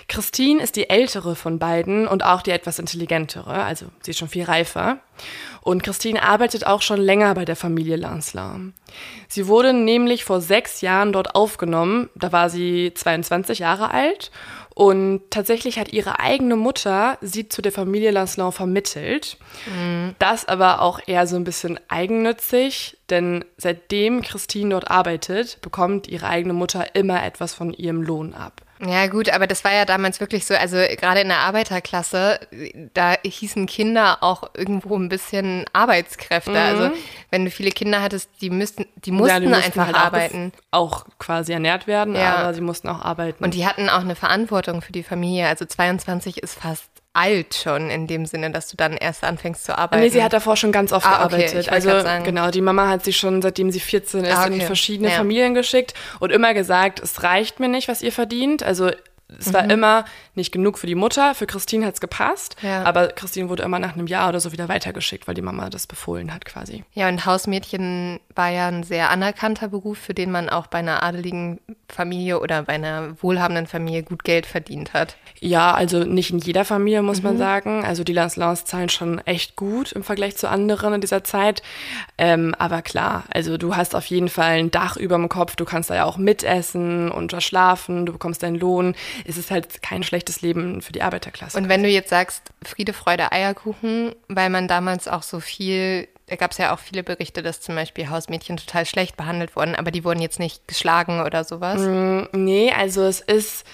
Christine 0.08 0.62
ist 0.62 0.76
die 0.76 0.88
ältere 0.90 1.35
von 1.35 1.58
beiden 1.58 2.06
und 2.06 2.25
auch 2.25 2.42
die 2.42 2.50
etwas 2.50 2.78
intelligentere, 2.78 3.64
also 3.64 3.87
sie 4.02 4.12
ist 4.12 4.18
schon 4.18 4.28
viel 4.28 4.44
reifer. 4.44 4.99
Und 5.62 5.82
Christine 5.82 6.23
arbeitet 6.23 6.66
auch 6.66 6.82
schon 6.82 7.00
länger 7.00 7.35
bei 7.35 7.44
der 7.44 7.56
Familie 7.56 7.96
Lancelin. 7.96 8.75
Sie 9.28 9.49
wurde 9.49 9.73
nämlich 9.73 10.25
vor 10.25 10.40
sechs 10.40 10.80
Jahren 10.80 11.12
dort 11.12 11.35
aufgenommen, 11.35 12.08
da 12.14 12.30
war 12.32 12.50
sie 12.50 12.92
22 12.94 13.61
Jahre 13.61 13.90
alt. 13.90 14.30
Und 14.76 15.23
tatsächlich 15.30 15.78
hat 15.78 15.94
ihre 15.94 16.20
eigene 16.20 16.54
Mutter 16.54 17.16
sie 17.23 17.49
zu 17.49 17.62
der 17.62 17.73
Familie 17.73 18.11
Lancelin 18.11 18.52
vermittelt. 18.52 19.38
Das 20.18 20.46
aber 20.46 20.82
auch 20.82 21.00
eher 21.06 21.26
so 21.26 21.37
ein 21.37 21.44
bisschen 21.44 21.80
eigennützig, 21.88 22.99
denn 23.08 23.42
seitdem 23.56 24.20
Christine 24.20 24.70
dort 24.70 24.90
arbeitet, 24.90 25.62
bekommt 25.62 26.08
ihre 26.08 26.28
eigene 26.28 26.52
Mutter 26.52 26.94
immer 26.94 27.25
etwas 27.25 27.54
von 27.54 27.73
ihrem 27.73 28.02
Lohn 28.02 28.35
ab. 28.35 28.65
Ja, 28.85 29.06
gut, 29.06 29.30
aber 29.30 29.47
das 29.47 29.64
war 29.64 29.73
ja 29.73 29.85
damals 29.85 30.21
wirklich 30.21 30.45
so, 30.45 30.54
also 30.54 30.76
gerade 30.76 31.21
in 31.21 31.28
der 31.28 31.38
Arbeiterklasse, 31.38 32.40
da 32.92 33.14
hießen 33.25 33.66
Kinder 33.66 34.18
auch 34.23 34.50
irgendwo 34.54 34.97
ein 34.99 35.09
bisschen 35.09 35.64
Arbeitskräfte. 35.73 36.59
Also 36.59 36.90
wenn 37.30 37.45
du 37.45 37.50
viele 37.50 37.71
Kinder 37.71 38.02
hattest, 38.02 38.28
die 38.40 38.50
müssten, 38.50 38.87
die 38.97 39.12
mussten, 39.12 39.28
Ja, 39.28 39.40
die 39.40 39.47
mussten 39.47 39.64
einfach 39.64 39.87
halt 39.87 39.97
auch 39.97 40.00
arbeiten. 40.00 40.52
Auch, 40.71 41.06
quasi 41.18 41.52
ernährt 41.52 41.87
werden, 41.87 42.14
Ja. 42.14 42.37
aber 42.37 42.54
sie 42.54 42.61
mussten 42.61 42.88
auch 42.88 43.00
arbeiten. 43.02 43.42
Und 43.42 43.54
die 43.54 43.66
hatten 43.66 43.88
auch 43.88 44.00
eine 44.00 44.14
Verantwortung 44.16 44.83
für 44.83 44.92
die 44.92 45.02
Familie. 45.02 45.47
Also 45.49 45.64
22 45.64 46.42
ist 46.42 46.59
fast 46.61 46.88
alt 47.16 47.54
schon 47.54 47.90
in 47.90 48.06
dem 48.06 48.26
Sinne, 48.26 48.50
dass 48.50 48.68
du 48.68 48.76
dann 48.76 48.92
erst 48.96 49.25
anfängst 49.25 49.64
zu 49.64 49.76
arbeiten? 49.76 50.02
Nee, 50.02 50.11
sie 50.11 50.23
hat 50.23 50.32
davor 50.32 50.56
schon 50.56 50.73
ganz 50.73 50.92
oft 50.92 51.06
Ah, 51.06 51.25
okay, 51.25 51.37
gearbeitet. 51.38 51.70
wollte 51.73 51.73
also 52.08 52.25
genau, 52.25 52.50
die 52.50 52.61
Mama 52.61 52.88
hat 52.88 53.04
sie 53.04 53.12
schon, 53.12 53.42
seitdem 53.42 53.70
sie 53.70 53.80
14 53.80 54.25
ist, 54.25 54.37
Ah, 54.37 54.46
in 54.46 54.54
okay. 54.54 54.66
verschiedene 54.66 55.11
Ja. 55.11 55.16
Familien 55.16 55.54
geschickt 55.54 55.94
und 56.20 56.30
immer 56.30 56.54
gesagt, 56.54 57.00
es 57.00 57.23
reicht 57.23 57.58
mir 57.61 57.68
nicht, 57.68 57.88
was 57.88 58.02
ihr 58.02 58.12
verdient. 58.12 58.62
Also 58.62 58.90
es 59.40 59.46
Mhm. 59.49 59.54
war 59.54 59.70
immer 59.70 60.04
nicht 60.37 60.52
genug 60.52 60.78
für 60.78 60.87
die 60.87 60.94
Mutter. 60.94 61.35
Für 61.35 61.46
Christine 61.46 61.85
hat 61.87 61.94
es 61.94 62.00
gepasst, 62.00 62.54
Ja. 62.62 62.85
aber 62.85 63.08
Christine 63.08 63.49
wurde 63.49 63.64
immer 63.64 63.80
nach 63.80 63.94
einem 63.94 64.06
Jahr 64.06 64.28
oder 64.28 64.38
so 64.38 64.52
wieder 64.52 64.68
weitergeschickt, 64.68 65.26
weil 65.26 65.35
die 65.35 65.42
Mama 65.42 65.68
das 65.68 65.87
befohlen 65.88 66.32
hat 66.32 66.44
quasi. 66.44 66.85
Ja, 66.92 67.08
und 67.08 67.26
Hausmädchen 67.26 68.20
war 68.36 68.50
ja 68.50 68.68
ein 68.68 68.82
sehr 68.82 69.10
anerkannter 69.10 69.68
Beruf, 69.68 69.98
für 69.98 70.14
den 70.14 70.30
man 70.30 70.48
auch 70.48 70.66
bei 70.66 70.78
einer 70.78 71.02
adeligen 71.02 71.58
Familie 71.88 72.40
oder 72.40 72.62
bei 72.62 72.74
einer 72.74 73.20
wohlhabenden 73.22 73.66
Familie 73.66 74.02
gut 74.02 74.24
Geld 74.24 74.46
verdient 74.46 74.92
hat. 74.92 75.16
Ja, 75.40 75.74
also 75.74 76.04
nicht 76.04 76.30
in 76.30 76.38
jeder 76.38 76.64
Familie, 76.64 77.02
muss 77.02 77.18
Mhm. 77.18 77.24
man 77.24 77.38
sagen. 77.38 77.84
Also 77.84 78.04
die 78.04 78.12
Lancelins 78.12 78.64
zahlen 78.64 78.88
schon 78.88 79.18
echt 79.26 79.56
gut 79.56 79.92
im 79.92 80.02
Vergleich 80.02 80.36
zu 80.36 80.48
anderen 80.48 80.94
in 80.94 81.00
dieser 81.00 81.24
Zeit. 81.24 81.62
Ähm, 82.18 82.54
aber 82.58 82.82
klar, 82.82 83.24
also 83.30 83.56
du 83.56 83.76
hast 83.76 83.94
auf 83.94 84.06
jeden 84.06 84.28
Fall 84.28 84.58
ein 84.58 84.70
Dach 84.70 84.96
über 84.96 85.16
dem 85.16 85.28
Kopf, 85.28 85.56
du 85.56 85.64
kannst 85.64 85.90
da 85.90 85.94
ja 85.94 86.04
auch 86.04 86.16
mitessen 86.16 87.10
und 87.10 87.32
da 87.32 87.40
schlafen, 87.40 88.06
du 88.06 88.12
bekommst 88.12 88.42
deinen 88.42 88.56
Lohn. 88.56 88.94
Es 89.26 89.36
ist 89.36 89.50
halt 89.50 89.82
kein 89.82 90.02
schlechtes 90.02 90.40
Leben 90.42 90.82
für 90.82 90.92
die 90.92 91.02
Arbeiterklasse. 91.02 91.56
Und 91.58 91.68
wenn 91.68 91.82
du 91.82 91.88
jetzt 91.88 92.10
sagst, 92.10 92.42
Friede, 92.64 92.92
Freude, 92.92 93.32
Eierkuchen, 93.32 94.14
weil 94.28 94.50
man 94.50 94.68
damals 94.68 95.08
auch 95.08 95.22
so 95.22 95.40
viel, 95.40 96.08
da 96.26 96.37
gab 96.37 96.50
es 96.50 96.59
ja 96.59 96.75
auch 96.75 96.80
viele 96.80 97.02
Berichte, 97.02 97.42
dass 97.42 97.61
zum 97.61 97.76
Beispiel 97.76 98.11
Hausmädchen 98.11 98.56
total 98.56 98.85
schlecht 98.85 99.16
behandelt 99.16 99.54
wurden, 99.54 99.75
aber 99.75 99.90
die 99.90 100.04
wurden 100.04 100.21
jetzt 100.21 100.40
nicht 100.40 100.66
geschlagen 100.66 101.21
oder 101.21 101.45
sowas. 101.45 101.80
Nee, 102.33 102.73
also 102.73 103.04
es 103.04 103.21
ist, 103.21 103.64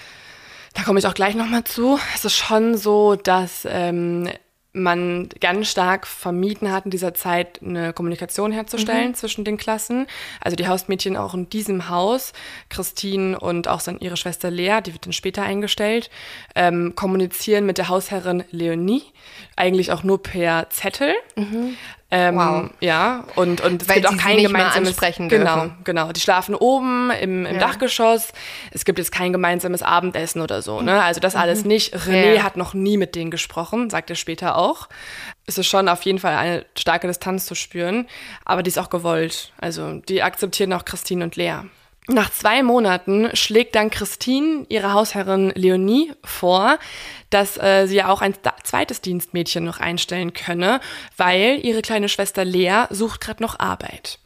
da 0.75 0.83
komme 0.83 0.99
ich 0.99 1.07
auch 1.07 1.15
gleich 1.15 1.35
nochmal 1.35 1.63
zu, 1.63 1.99
es 2.13 2.25
ist 2.25 2.35
schon 2.35 2.77
so, 2.77 3.15
dass 3.15 3.67
ähm, 3.69 4.29
man 4.73 5.29
ganz 5.39 5.69
stark 5.69 6.07
vermieden 6.07 6.71
hat, 6.71 6.85
in 6.85 6.91
dieser 6.91 7.13
Zeit 7.13 7.61
eine 7.61 7.93
Kommunikation 7.93 8.51
herzustellen 8.51 9.13
zwischen 9.13 9.45
den 9.45 9.57
Klassen. 9.57 10.07
Also 10.41 10.55
die 10.55 10.67
Hausmädchen 10.67 11.15
auch 11.15 11.35
in 11.35 11.47
diesem 11.47 11.89
Haus, 11.89 12.33
Christine 12.69 13.39
und 13.39 13.67
auch 13.67 13.83
dann 13.83 13.99
ihre 13.99 14.17
Schwester 14.17 14.49
Lea, 14.49 14.79
die 14.83 14.93
wird 14.93 15.05
dann 15.05 15.13
später 15.13 15.43
eingestellt, 15.43 16.09
ähm, 16.55 16.93
kommunizieren 16.95 17.65
mit 17.65 17.77
der 17.77 17.87
Hausherrin 17.89 18.43
Leonie, 18.51 19.03
eigentlich 19.55 19.91
auch 19.91 20.03
nur 20.03 20.21
per 20.21 20.69
Zettel. 20.69 21.13
Ähm, 21.35 22.35
Wow. 22.35 22.69
Ja, 22.79 23.23
und, 23.35 23.61
und 23.61 23.81
es 23.81 23.89
Weil 23.89 23.95
gibt 24.01 24.07
auch 24.07 24.17
kein 24.17 24.37
gemeinsames 24.37 24.95
Genau, 24.97 25.27
dürfen. 25.29 25.77
genau. 25.83 26.11
Die 26.11 26.19
schlafen 26.19 26.53
oben 26.53 27.09
im, 27.09 27.47
im 27.47 27.55
Ja. 27.55 27.59
Dachgeschoss. 27.59 28.33
Es 28.69 28.85
gibt 28.85 28.99
jetzt 28.99 29.11
kein 29.11 29.31
gemeinsames 29.31 29.81
Abendessen 29.81 30.39
oder 30.41 30.61
so. 30.61 30.79
Ne? 30.81 31.01
Also 31.01 31.19
das 31.19 31.35
alles 31.35 31.65
nicht. 31.65 31.95
René 31.95 32.29
Mhm. 32.29 32.35
Ja. 32.35 32.43
hat 32.43 32.55
noch 32.55 32.75
nie 32.75 32.97
mit 32.97 33.15
denen 33.15 33.31
gesprochen, 33.31 33.89
sagt 33.89 34.11
er 34.11 34.15
später 34.15 34.57
auch. 34.59 34.89
Es 35.47 35.57
ist 35.57 35.65
schon 35.65 35.89
auf 35.89 36.03
jeden 36.03 36.19
Fall 36.19 36.35
eine 36.35 36.65
starke 36.77 37.07
Distanz 37.07 37.47
zu 37.47 37.55
spüren, 37.55 38.05
aber 38.45 38.61
die 38.61 38.67
ist 38.69 38.77
auch 38.77 38.91
gewollt. 38.91 39.51
Also 39.59 39.93
die 40.07 40.21
akzeptieren 40.21 40.71
auch 40.73 40.85
Christine 40.85 41.23
und 41.23 41.35
Lea. 41.35 41.61
Nach 42.07 42.29
zwei 42.29 42.63
Monaten 42.63 43.29
schlägt 43.33 43.75
dann 43.75 43.89
Christine 43.89 44.65
ihre 44.67 44.91
Hausherrin 44.91 45.53
Leonie 45.55 46.11
vor, 46.23 46.77
dass 47.29 47.57
äh, 47.57 47.85
sie 47.87 47.95
ja 47.95 48.09
auch 48.09 48.21
ein 48.21 48.33
zweites 48.63 48.99
Dienstmädchen 48.99 49.63
noch 49.63 49.79
einstellen 49.79 50.33
könne, 50.33 50.81
weil 51.15 51.59
ihre 51.63 51.81
kleine 51.81 52.09
Schwester 52.09 52.43
Lea 52.43 52.85
sucht 52.89 53.21
gerade 53.21 53.41
noch 53.41 53.57
Arbeit. 53.57 54.19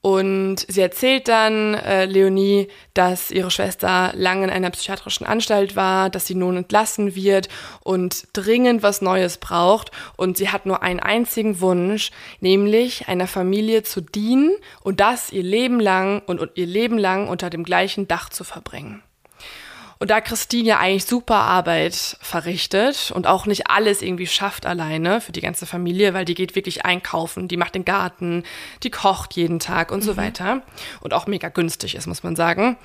Und 0.00 0.58
sie 0.68 0.80
erzählt 0.80 1.26
dann 1.26 1.74
äh, 1.74 2.04
Leonie, 2.04 2.68
dass 2.94 3.32
ihre 3.32 3.50
Schwester 3.50 4.12
lange 4.14 4.44
in 4.44 4.50
einer 4.50 4.70
psychiatrischen 4.70 5.26
Anstalt 5.26 5.74
war, 5.74 6.08
dass 6.08 6.26
sie 6.26 6.36
nun 6.36 6.56
entlassen 6.56 7.16
wird 7.16 7.48
und 7.82 8.28
dringend 8.32 8.84
was 8.84 9.02
Neues 9.02 9.38
braucht. 9.38 9.90
Und 10.16 10.36
sie 10.36 10.50
hat 10.50 10.66
nur 10.66 10.82
einen 10.82 11.00
einzigen 11.00 11.60
Wunsch, 11.60 12.12
nämlich 12.40 13.08
einer 13.08 13.26
Familie 13.26 13.82
zu 13.82 14.00
dienen 14.00 14.54
und 14.82 15.00
das 15.00 15.32
ihr 15.32 15.42
Leben 15.42 15.80
lang 15.80 16.22
und, 16.26 16.38
und 16.38 16.52
ihr 16.54 16.66
Leben 16.66 16.96
lang 16.96 17.26
unter 17.26 17.50
dem 17.50 17.64
gleichen 17.64 18.06
Dach 18.06 18.28
zu 18.28 18.44
verbringen. 18.44 19.02
Und 19.98 20.10
da 20.10 20.20
Christine 20.20 20.68
ja 20.68 20.78
eigentlich 20.78 21.06
super 21.06 21.36
Arbeit 21.36 22.16
verrichtet 22.20 23.10
und 23.14 23.26
auch 23.26 23.46
nicht 23.46 23.68
alles 23.68 24.00
irgendwie 24.00 24.26
schafft 24.28 24.64
alleine 24.64 25.20
für 25.20 25.32
die 25.32 25.40
ganze 25.40 25.66
Familie, 25.66 26.14
weil 26.14 26.24
die 26.24 26.34
geht 26.34 26.54
wirklich 26.54 26.84
einkaufen, 26.84 27.48
die 27.48 27.56
macht 27.56 27.74
den 27.74 27.84
Garten, 27.84 28.44
die 28.84 28.90
kocht 28.90 29.34
jeden 29.34 29.58
Tag 29.58 29.90
und 29.90 30.02
so 30.02 30.16
weiter 30.16 30.62
und 31.00 31.14
auch 31.14 31.26
mega 31.26 31.48
günstig 31.48 31.96
ist, 31.96 32.06
muss 32.06 32.22
man 32.22 32.36
sagen. 32.36 32.76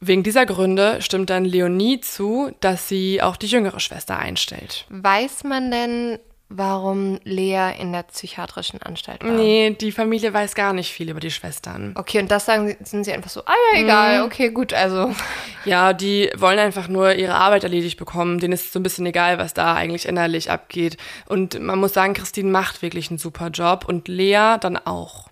Wegen 0.00 0.22
dieser 0.22 0.46
Gründe 0.46 1.02
stimmt 1.02 1.28
dann 1.28 1.44
Leonie 1.44 2.00
zu, 2.00 2.52
dass 2.60 2.88
sie 2.88 3.20
auch 3.20 3.36
die 3.36 3.48
jüngere 3.48 3.80
Schwester 3.80 4.16
einstellt. 4.16 4.86
Weiß 4.90 5.42
man 5.42 5.72
denn, 5.72 6.20
warum 6.48 7.18
Lea 7.24 7.72
in 7.78 7.92
der 7.92 8.04
psychiatrischen 8.04 8.80
Anstalt 8.82 9.22
war? 9.22 9.30
Nee, 9.30 9.76
die 9.78 9.92
Familie 9.92 10.32
weiß 10.32 10.54
gar 10.54 10.72
nicht 10.72 10.92
viel 10.92 11.10
über 11.10 11.20
die 11.20 11.30
Schwestern. 11.30 11.94
Okay, 11.96 12.20
und 12.20 12.30
das 12.30 12.46
sagen 12.46 12.68
sie, 12.68 12.76
sind 12.84 13.04
sie 13.04 13.12
einfach 13.12 13.30
so, 13.30 13.42
ah 13.44 13.54
ja, 13.72 13.80
egal, 13.80 14.22
okay, 14.22 14.50
gut, 14.50 14.72
also. 14.72 15.14
Ja, 15.64 15.92
die 15.92 16.30
wollen 16.36 16.58
einfach 16.58 16.88
nur 16.88 17.14
ihre 17.14 17.34
Arbeit 17.34 17.64
erledigt 17.64 17.98
bekommen. 17.98 18.38
Denen 18.38 18.54
ist 18.54 18.72
so 18.72 18.78
ein 18.78 18.82
bisschen 18.82 19.04
egal, 19.04 19.38
was 19.38 19.52
da 19.52 19.74
eigentlich 19.74 20.06
innerlich 20.06 20.50
abgeht. 20.50 20.96
Und 21.26 21.60
man 21.60 21.78
muss 21.78 21.92
sagen, 21.92 22.14
Christine 22.14 22.50
macht 22.50 22.80
wirklich 22.80 23.10
einen 23.10 23.18
super 23.18 23.48
Job 23.48 23.84
und 23.86 24.08
Lea 24.08 24.56
dann 24.60 24.78
auch. 24.78 25.28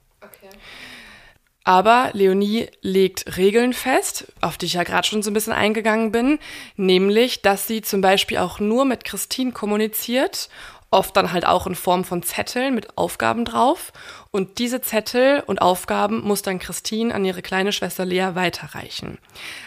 Aber 1.67 2.11
Leonie 2.12 2.69
legt 2.81 3.37
Regeln 3.37 3.73
fest, 3.73 4.33
auf 4.40 4.57
die 4.57 4.67
ich 4.67 4.75
ja 4.75 4.85
gerade 4.85 5.05
schon 5.05 5.25
so 5.25 5.33
ein 5.33 5.35
bisschen 5.35 5.53
eingegangen 5.53 6.12
bin, 6.12 6.38
nämlich, 6.77 7.43
dass 7.43 7.67
sie 7.67 7.83
zum 7.83 8.01
Beispiel 8.01 8.38
auch 8.38 8.61
nur 8.61 8.85
mit 8.85 9.03
Christine 9.03 9.51
kommuniziert, 9.51 10.49
oft 10.97 11.17
dann 11.17 11.31
halt 11.33 11.47
auch 11.47 11.67
in 11.67 11.75
Form 11.75 12.05
von 12.05 12.23
Zetteln 12.23 12.75
mit 12.75 12.97
Aufgaben 12.97 13.45
drauf. 13.45 13.93
Und 14.31 14.59
diese 14.59 14.81
Zettel 14.81 15.43
und 15.47 15.61
Aufgaben 15.61 16.23
muss 16.23 16.41
dann 16.43 16.59
Christine 16.59 17.15
an 17.15 17.25
ihre 17.25 17.43
kleine 17.43 17.71
Schwester 17.73 18.05
Lea 18.07 18.31
weiterreichen. 18.33 19.19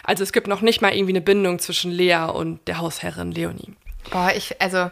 Also 0.04 0.24
es 0.24 0.34
gibt 0.34 0.48
noch 0.48 0.62
nicht 0.62 0.82
mal 0.82 0.92
irgendwie 0.94 1.14
eine 1.14 1.22
Bindung 1.22 1.60
zwischen 1.60 1.92
Lea 1.92 2.30
und 2.34 2.68
der 2.68 2.80
Hausherrin 2.80 3.32
Leonie. 3.32 3.76
Boah, 4.10 4.32
ich, 4.36 4.60
also, 4.60 4.90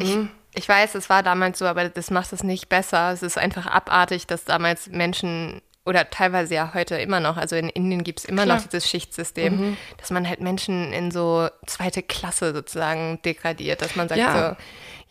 ich, 0.00 0.16
ich 0.54 0.68
weiß, 0.68 0.94
es 0.94 1.10
war 1.10 1.22
damals 1.22 1.58
so, 1.58 1.66
aber 1.66 1.88
das 1.90 2.10
macht 2.10 2.32
es 2.32 2.42
nicht 2.42 2.70
besser. 2.70 3.12
Es 3.12 3.22
ist 3.22 3.36
einfach 3.36 3.66
abartig, 3.66 4.26
dass 4.26 4.44
damals 4.44 4.88
Menschen 4.88 5.60
oder 5.84 6.08
teilweise 6.08 6.54
ja 6.54 6.72
heute 6.74 6.94
immer 6.96 7.18
noch, 7.20 7.36
also 7.36 7.56
in 7.56 7.68
Indien 7.68 8.04
gibt 8.04 8.20
es 8.20 8.24
immer 8.24 8.44
Klar. 8.44 8.56
noch 8.56 8.64
dieses 8.64 8.88
Schichtsystem, 8.88 9.76
dass 9.98 10.10
man 10.10 10.28
halt 10.28 10.40
Menschen 10.40 10.92
in 10.92 11.10
so 11.10 11.48
zweite 11.66 12.02
Klasse 12.02 12.54
sozusagen 12.54 13.20
degradiert, 13.24 13.82
dass 13.82 13.96
man 13.96 14.08
sagt 14.08 14.20
Ja. 14.20 14.50
so, 14.50 14.56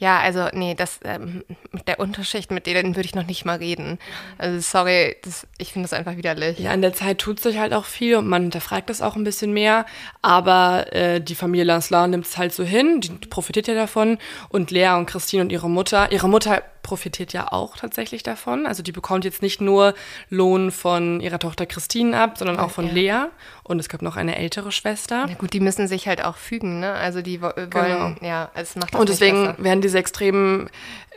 ja, 0.02 0.20
also 0.20 0.48
nee, 0.52 0.74
das 0.74 1.00
ähm, 1.04 1.44
mit 1.72 1.88
der 1.88 2.00
Unterschicht, 2.00 2.50
mit 2.50 2.66
denen 2.66 2.96
würde 2.96 3.06
ich 3.06 3.14
noch 3.14 3.28
nicht 3.28 3.46
mal 3.46 3.58
reden. 3.58 4.00
Also 4.40 4.60
sorry, 4.60 5.16
das, 5.22 5.46
ich 5.60 5.74
finde 5.74 5.88
das 5.88 5.94
einfach 5.94 6.18
widerlich. 6.18 6.58
Ja, 6.58 6.74
in 6.74 6.82
der 6.82 6.94
Zeit 6.94 7.20
tut 7.20 7.40
sich 7.40 7.60
halt 7.60 7.72
auch 7.72 7.86
viel 7.86 8.16
und 8.16 8.28
man 8.28 8.42
hinterfragt 8.42 8.90
das 8.90 9.04
auch 9.04 9.16
ein 9.16 9.24
bisschen 9.24 9.54
mehr. 9.54 9.86
Aber 10.24 10.92
äh, 10.92 11.22
die 11.22 11.36
Familie 11.36 11.66
Lancelot 11.66 12.10
nimmt 12.10 12.26
es 12.26 12.36
halt 12.40 12.52
so 12.52 12.64
hin, 12.64 13.02
die 13.02 13.28
profitiert 13.28 13.68
ja 13.68 13.76
davon. 13.76 14.18
Und 14.50 14.72
Lea 14.72 14.90
und 14.98 15.06
Christine 15.06 15.44
und 15.44 15.52
ihre 15.52 15.70
Mutter, 15.70 16.12
ihre 16.12 16.28
Mutter 16.28 16.64
profitiert 16.84 17.34
ja 17.34 17.52
auch 17.52 17.78
tatsächlich 17.78 18.24
davon. 18.24 18.66
Also 18.66 18.84
die 18.84 18.92
bekommt 18.92 19.26
jetzt 19.26 19.42
nicht 19.42 19.62
nur 19.62 19.94
Lohn 20.30 20.72
von 20.72 21.20
ihrer 21.22 21.40
Tochter 21.40 21.66
Christine 21.66 22.20
ab, 22.20 22.38
sondern 22.38 22.60
auch 22.60 22.72
von 22.72 22.88
Ja. 22.88 22.94
Lea. 22.94 23.24
Und 23.64 23.80
es 23.80 23.90
gibt 23.90 24.02
noch 24.04 24.18
eine 24.18 24.36
ältere 24.38 24.72
Schwester. 24.72 25.26
Na 25.28 25.34
gut, 25.36 25.54
die 25.54 25.60
müssen 25.60 25.88
sich 25.88 26.08
halt 26.08 26.24
auch 26.24 26.38
fügen, 26.38 26.80
ne? 26.80 26.94
Also 26.94 27.22
die 27.22 27.42
wo- 27.42 27.52
wollen, 27.56 28.18
ja, 28.22 28.50
es 28.56 28.76
macht 28.76 28.94
das 28.94 29.00
Und 29.00 29.10
deswegen 29.10 29.56
werden 29.58 29.82
diese 29.82 29.98
extremen 29.98 30.70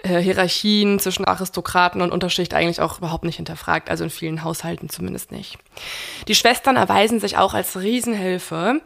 äh, 0.04 0.20
Hierarchien 0.20 0.98
zwischen 0.98 1.24
Aristokraten 1.24 2.02
und 2.02 2.12
Unterschicht 2.12 2.52
eigentlich 2.52 2.80
auch 2.80 2.98
überhaupt 2.98 3.24
nicht 3.24 3.36
hinterfragt, 3.36 3.88
also 3.88 4.04
in 4.04 4.10
vielen 4.10 4.44
Haushalten 4.44 4.90
zumindest 4.90 5.32
nicht. 5.32 5.56
Die 6.28 6.34
Schwestern 6.34 6.76
erweisen 6.76 7.20
sich 7.20 7.38
auch 7.38 7.54
als 7.54 7.80
Riesenhilfe, 7.80 8.82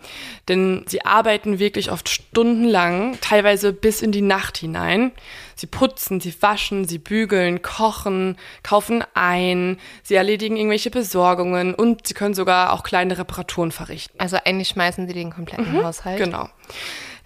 denn 0.49 0.85
sie 0.87 1.05
arbeiten 1.05 1.59
wirklich 1.59 1.91
oft 1.91 2.09
stundenlang, 2.09 3.19
teilweise 3.21 3.73
bis 3.73 4.01
in 4.01 4.13
die 4.13 4.23
Nacht 4.23 4.59
hinein. 4.59 5.11
Sie 5.57 5.67
putzen, 5.67 6.21
sie 6.21 6.33
waschen, 6.41 6.87
sie 6.87 6.99
bügeln, 6.99 7.63
kochen, 7.63 8.37
kaufen 8.63 9.03
ein, 9.15 9.79
sie 10.05 10.15
erledigen 10.15 10.57
irgendwelche 10.57 10.91
Besorgungen 10.91 11.75
und 11.75 12.07
sie 12.07 12.15
können 12.15 12.35
sogar 12.35 12.73
auch 12.73 12.85
kleine 12.85 13.19
Reparaturen 13.19 13.73
verrichten. 13.73 14.21
Also 14.21 14.37
eigentlich 14.45 14.69
schmeißen 14.69 15.09
sie 15.09 15.15
den 15.15 15.33
kompletten 15.33 15.83
Haushalt. 15.85 16.19
Genau. 16.19 16.49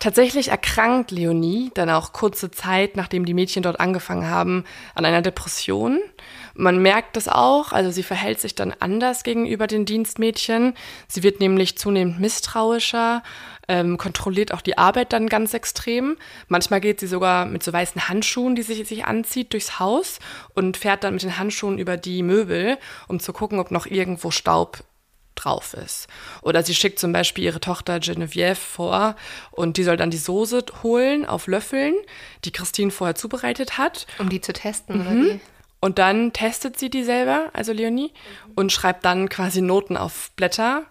Tatsächlich 0.02 0.48
erkrankt 0.48 1.12
Leonie 1.12 1.70
dann 1.74 1.88
auch 1.88 2.12
kurze 2.12 2.50
Zeit, 2.50 2.96
nachdem 2.96 3.24
die 3.24 3.34
Mädchen 3.34 3.62
dort 3.62 3.78
angefangen 3.78 4.28
haben, 4.28 4.64
an 4.96 5.04
einer 5.04 5.22
Depression. 5.22 6.00
Man 6.54 6.82
merkt 6.82 7.14
das 7.14 7.28
auch, 7.28 7.70
also 7.70 7.92
sie 7.92 8.02
verhält 8.02 8.40
sich 8.40 8.56
dann 8.56 8.74
anders 8.80 9.22
gegenüber 9.22 9.68
den 9.68 9.84
Dienstmädchen. 9.84 10.74
Sie 11.06 11.22
wird 11.22 11.38
nämlich 11.38 11.78
zunehmend 11.78 12.18
misstrauischer, 12.18 13.22
ähm, 13.68 13.96
kontrolliert 13.96 14.52
auch 14.52 14.60
die 14.60 14.76
Arbeit 14.76 15.12
dann 15.12 15.28
ganz 15.28 15.54
extrem. 15.54 16.16
Manchmal 16.48 16.80
geht 16.80 16.98
sie 16.98 17.06
sogar 17.06 17.46
mit 17.46 17.62
so 17.62 17.72
weißen 17.72 18.08
Handschuhen, 18.08 18.56
die 18.56 18.62
sie 18.62 18.82
sich 18.82 19.04
anzieht, 19.04 19.52
durchs 19.52 19.78
Haus 19.78 20.18
und 20.56 20.76
fährt 20.76 21.04
dann 21.04 21.14
mit 21.14 21.22
den 21.22 21.38
Handschuhen 21.38 21.78
über 21.78 21.96
die 21.96 22.24
Möbel, 22.24 22.76
um 23.06 23.20
zu 23.20 23.32
gucken, 23.32 23.60
ob 23.60 23.70
noch 23.70 23.86
irgendwo 23.86 24.32
Staub 24.32 24.82
drauf 25.34 25.74
ist. 25.74 26.06
Oder 26.42 26.62
sie 26.62 26.74
schickt 26.74 26.98
zum 26.98 27.12
Beispiel 27.12 27.44
ihre 27.44 27.60
Tochter 27.60 28.00
Genevieve 28.00 28.54
vor 28.54 29.16
und 29.50 29.76
die 29.76 29.82
soll 29.84 29.96
dann 29.96 30.10
die 30.10 30.18
Soße 30.18 30.64
holen 30.82 31.24
auf 31.26 31.46
Löffeln, 31.46 31.94
die 32.44 32.52
Christine 32.52 32.90
vorher 32.90 33.14
zubereitet 33.14 33.78
hat. 33.78 34.06
Um 34.18 34.28
die 34.28 34.40
zu 34.40 34.52
testen, 34.52 34.96
Mhm. 34.96 35.00
oder 35.02 35.10
wie? 35.16 35.40
Und 35.80 35.98
dann 35.98 36.32
testet 36.32 36.78
sie 36.78 36.90
die 36.90 37.02
selber, 37.02 37.50
also 37.54 37.72
Leonie, 37.72 38.12
und 38.54 38.70
schreibt 38.72 39.04
dann 39.04 39.28
quasi 39.28 39.60
Noten 39.60 39.96
auf 39.96 40.30
Blätter 40.36 40.84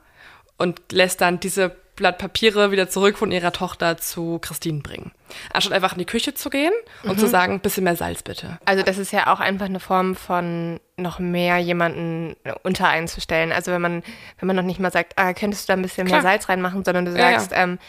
und 0.58 0.82
lässt 0.91 1.21
dann 1.21 1.39
diese 1.39 1.75
Blatt 1.95 2.17
Papiere 2.17 2.71
wieder 2.71 2.89
zurück 2.89 3.17
von 3.17 3.32
ihrer 3.32 3.51
Tochter 3.51 3.97
zu 3.97 4.39
Christine 4.39 4.80
bringen. 4.82 5.12
Anstatt 5.54 5.73
einfach 5.73 5.93
in 5.93 5.99
die 5.99 6.06
Küche 6.06 6.34
zu 6.34 6.49
gehen 6.49 6.73
und 7.04 7.19
zu 7.19 7.27
sagen, 7.27 7.60
bisschen 7.60 7.84
mehr 7.84 7.95
Salz 7.95 8.23
bitte. 8.23 8.60
Also 8.65 8.84
das 8.84 8.97
ist 8.97 9.12
ja 9.12 9.34
auch 9.34 9.39
einfach 9.39 9.65
eine 9.65 9.80
Form 9.80 10.15
von 10.15 10.80
noch 10.97 11.19
mehr 11.19 11.58
jemanden 11.58 12.36
unter 12.63 12.88
einzustellen. 12.88 13.51
Also 13.51 13.71
wenn 13.71 13.82
man, 13.82 14.04
wenn 14.39 14.47
man 14.47 14.56
noch 14.56 14.63
nicht 14.63 14.80
mal 14.80 14.91
sagt, 14.91 15.13
ah, 15.17 15.34
könntest 15.34 15.67
du 15.67 15.73
da 15.73 15.77
ein 15.77 15.82
bisschen 15.82 16.08
Klar. 16.08 16.21
mehr 16.21 16.32
Salz 16.32 16.49
reinmachen, 16.49 16.84
sondern 16.84 17.06
du 17.06 17.12
Ja, 17.12 17.32
ja. 17.32 17.39
sagst, 17.39 17.51
Ähm, 17.56 17.80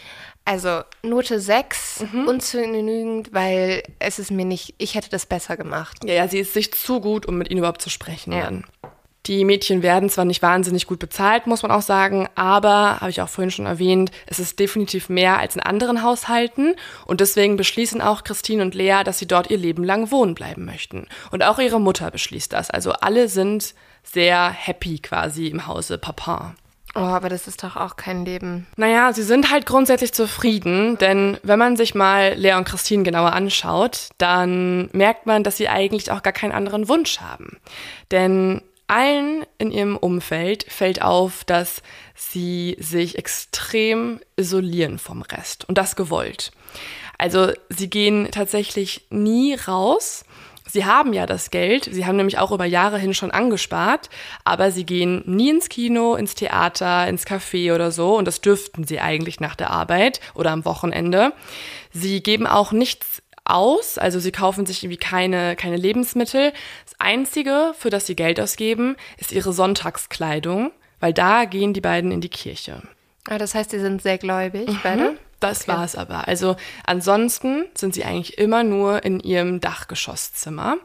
also 0.45 0.81
Note 1.03 1.39
6, 1.39 2.03
ungenügend, 2.27 3.33
weil 3.33 3.83
es 3.99 4.19
ist 4.19 4.29
mir 4.31 4.45
nicht, 4.45 4.75
ich 4.77 4.95
hätte 4.95 5.09
das 5.09 5.25
besser 5.25 5.55
gemacht. 5.57 6.03
Ja, 6.03 6.13
ja, 6.15 6.27
sie 6.27 6.39
ist 6.39 6.53
sich 6.53 6.73
zu 6.73 6.99
gut, 6.99 7.25
um 7.25 7.37
mit 7.37 7.49
ihnen 7.49 7.59
überhaupt 7.59 7.81
zu 7.81 7.89
sprechen. 7.89 8.33
Ja. 8.33 8.41
Dann. 8.43 8.65
Die 9.25 9.45
Mädchen 9.45 9.83
werden 9.83 10.09
zwar 10.09 10.25
nicht 10.25 10.41
wahnsinnig 10.41 10.85
gut 10.85 10.99
bezahlt, 10.99 11.47
muss 11.47 11.61
man 11.63 11.71
auch 11.71 11.81
sagen, 11.81 12.27
aber, 12.35 12.99
habe 12.99 13.09
ich 13.09 13.21
auch 13.21 13.29
vorhin 13.29 13.51
schon 13.51 13.65
erwähnt, 13.65 14.11
es 14.27 14.39
ist 14.39 14.59
definitiv 14.59 15.07
mehr 15.07 15.39
als 15.39 15.55
in 15.55 15.61
anderen 15.61 16.03
Haushalten 16.03 16.75
und 17.05 17.21
deswegen 17.21 17.55
beschließen 17.55 18.01
auch 18.01 18.25
Christine 18.25 18.63
und 18.63 18.75
Lea, 18.75 19.03
dass 19.05 19.19
sie 19.19 19.27
dort 19.27 19.49
ihr 19.49 19.57
Leben 19.57 19.85
lang 19.85 20.11
wohnen 20.11 20.35
bleiben 20.35 20.65
möchten. 20.65 21.07
Und 21.31 21.43
auch 21.43 21.57
ihre 21.59 21.79
Mutter 21.79 22.11
beschließt 22.11 22.51
das. 22.51 22.69
Also 22.69 22.91
alle 22.91 23.29
sind 23.29 23.75
sehr 24.03 24.49
happy 24.49 24.99
quasi 24.99 25.47
im 25.47 25.67
Hause 25.67 25.97
Papa. 25.97 26.55
Oh, 26.95 26.99
aber 26.99 27.29
das 27.29 27.47
ist 27.47 27.63
doch 27.63 27.75
auch 27.75 27.95
kein 27.95 28.23
Leben. 28.23 28.67
Naja, 28.75 29.13
sie 29.13 29.23
sind 29.23 29.49
halt 29.49 29.65
grundsätzlich 29.65 30.13
zufrieden, 30.13 30.97
denn 30.99 31.39
wenn 31.41 31.57
man 31.57 31.75
sich 31.75 31.95
mal 31.95 32.33
Lea 32.35 32.53
und 32.53 32.65
Christine 32.65 33.03
genauer 33.03 33.33
anschaut, 33.33 34.09
dann 34.19 34.89
merkt 34.91 35.25
man, 35.25 35.43
dass 35.43 35.57
sie 35.57 35.69
eigentlich 35.69 36.11
auch 36.11 36.21
gar 36.21 36.33
keinen 36.33 36.51
anderen 36.51 36.89
Wunsch 36.89 37.19
haben. 37.19 37.57
Denn 38.11 38.61
allen 38.93 39.43
in 39.57 39.71
ihrem 39.71 39.97
Umfeld 39.97 40.65
fällt 40.69 41.01
auf, 41.01 41.43
dass 41.45 41.81
sie 42.15 42.77
sich 42.79 43.17
extrem 43.17 44.19
isolieren 44.35 44.99
vom 44.99 45.23
Rest 45.23 45.67
und 45.67 45.79
das 45.79 45.95
gewollt. 45.95 46.51
Also 47.17 47.51
sie 47.69 47.89
gehen 47.89 48.29
tatsächlich 48.31 49.07
nie 49.09 49.55
raus. 49.55 50.25
Sie 50.69 50.85
haben 50.85 51.11
ja 51.11 51.25
das 51.25 51.49
Geld, 51.49 51.89
sie 51.91 52.05
haben 52.05 52.15
nämlich 52.15 52.37
auch 52.37 52.51
über 52.51 52.65
Jahre 52.65 52.97
hin 52.97 53.13
schon 53.13 53.31
angespart, 53.31 54.09
aber 54.43 54.71
sie 54.71 54.85
gehen 54.85 55.23
nie 55.25 55.49
ins 55.49 55.69
Kino, 55.69 56.15
ins 56.15 56.35
Theater, 56.35 57.07
ins 57.07 57.25
Café 57.25 57.73
oder 57.73 57.91
so 57.91 58.17
und 58.17 58.25
das 58.25 58.41
dürften 58.41 58.83
sie 58.83 58.99
eigentlich 58.99 59.39
nach 59.39 59.55
der 59.55 59.71
Arbeit 59.71 60.19
oder 60.35 60.51
am 60.51 60.65
Wochenende. 60.65 61.33
Sie 61.91 62.21
geben 62.21 62.47
auch 62.47 62.71
nichts 62.71 63.12
aus, 63.45 63.97
also 63.97 64.19
sie 64.19 64.31
kaufen 64.31 64.65
sich 64.65 64.83
irgendwie 64.83 64.97
keine, 64.97 65.55
keine 65.55 65.77
Lebensmittel. 65.77 66.53
Das 66.85 66.95
Einzige, 66.99 67.73
für 67.77 67.89
das 67.89 68.05
sie 68.05 68.15
Geld 68.15 68.39
ausgeben, 68.39 68.95
ist 69.17 69.31
ihre 69.31 69.53
Sonntagskleidung, 69.53 70.71
weil 70.99 71.13
da 71.13 71.45
gehen 71.45 71.73
die 71.73 71.81
beiden 71.81 72.11
in 72.11 72.21
die 72.21 72.29
Kirche. 72.29 72.81
Ah, 73.29 73.37
das 73.37 73.55
heißt, 73.55 73.71
sie 73.71 73.79
sind 73.79 74.01
sehr 74.01 74.17
gläubig, 74.17 74.69
beide? 74.83 75.17
Das 75.39 75.67
war's 75.67 75.95
aber. 75.95 76.27
Also 76.29 76.55
ansonsten 76.85 77.65
sind 77.75 77.93
sie 77.93 78.05
eigentlich 78.05 78.37
immer 78.37 78.63
nur 78.63 79.03
in 79.03 79.19
ihrem 79.19 79.59
Dachgeschosszimmer 79.59 80.77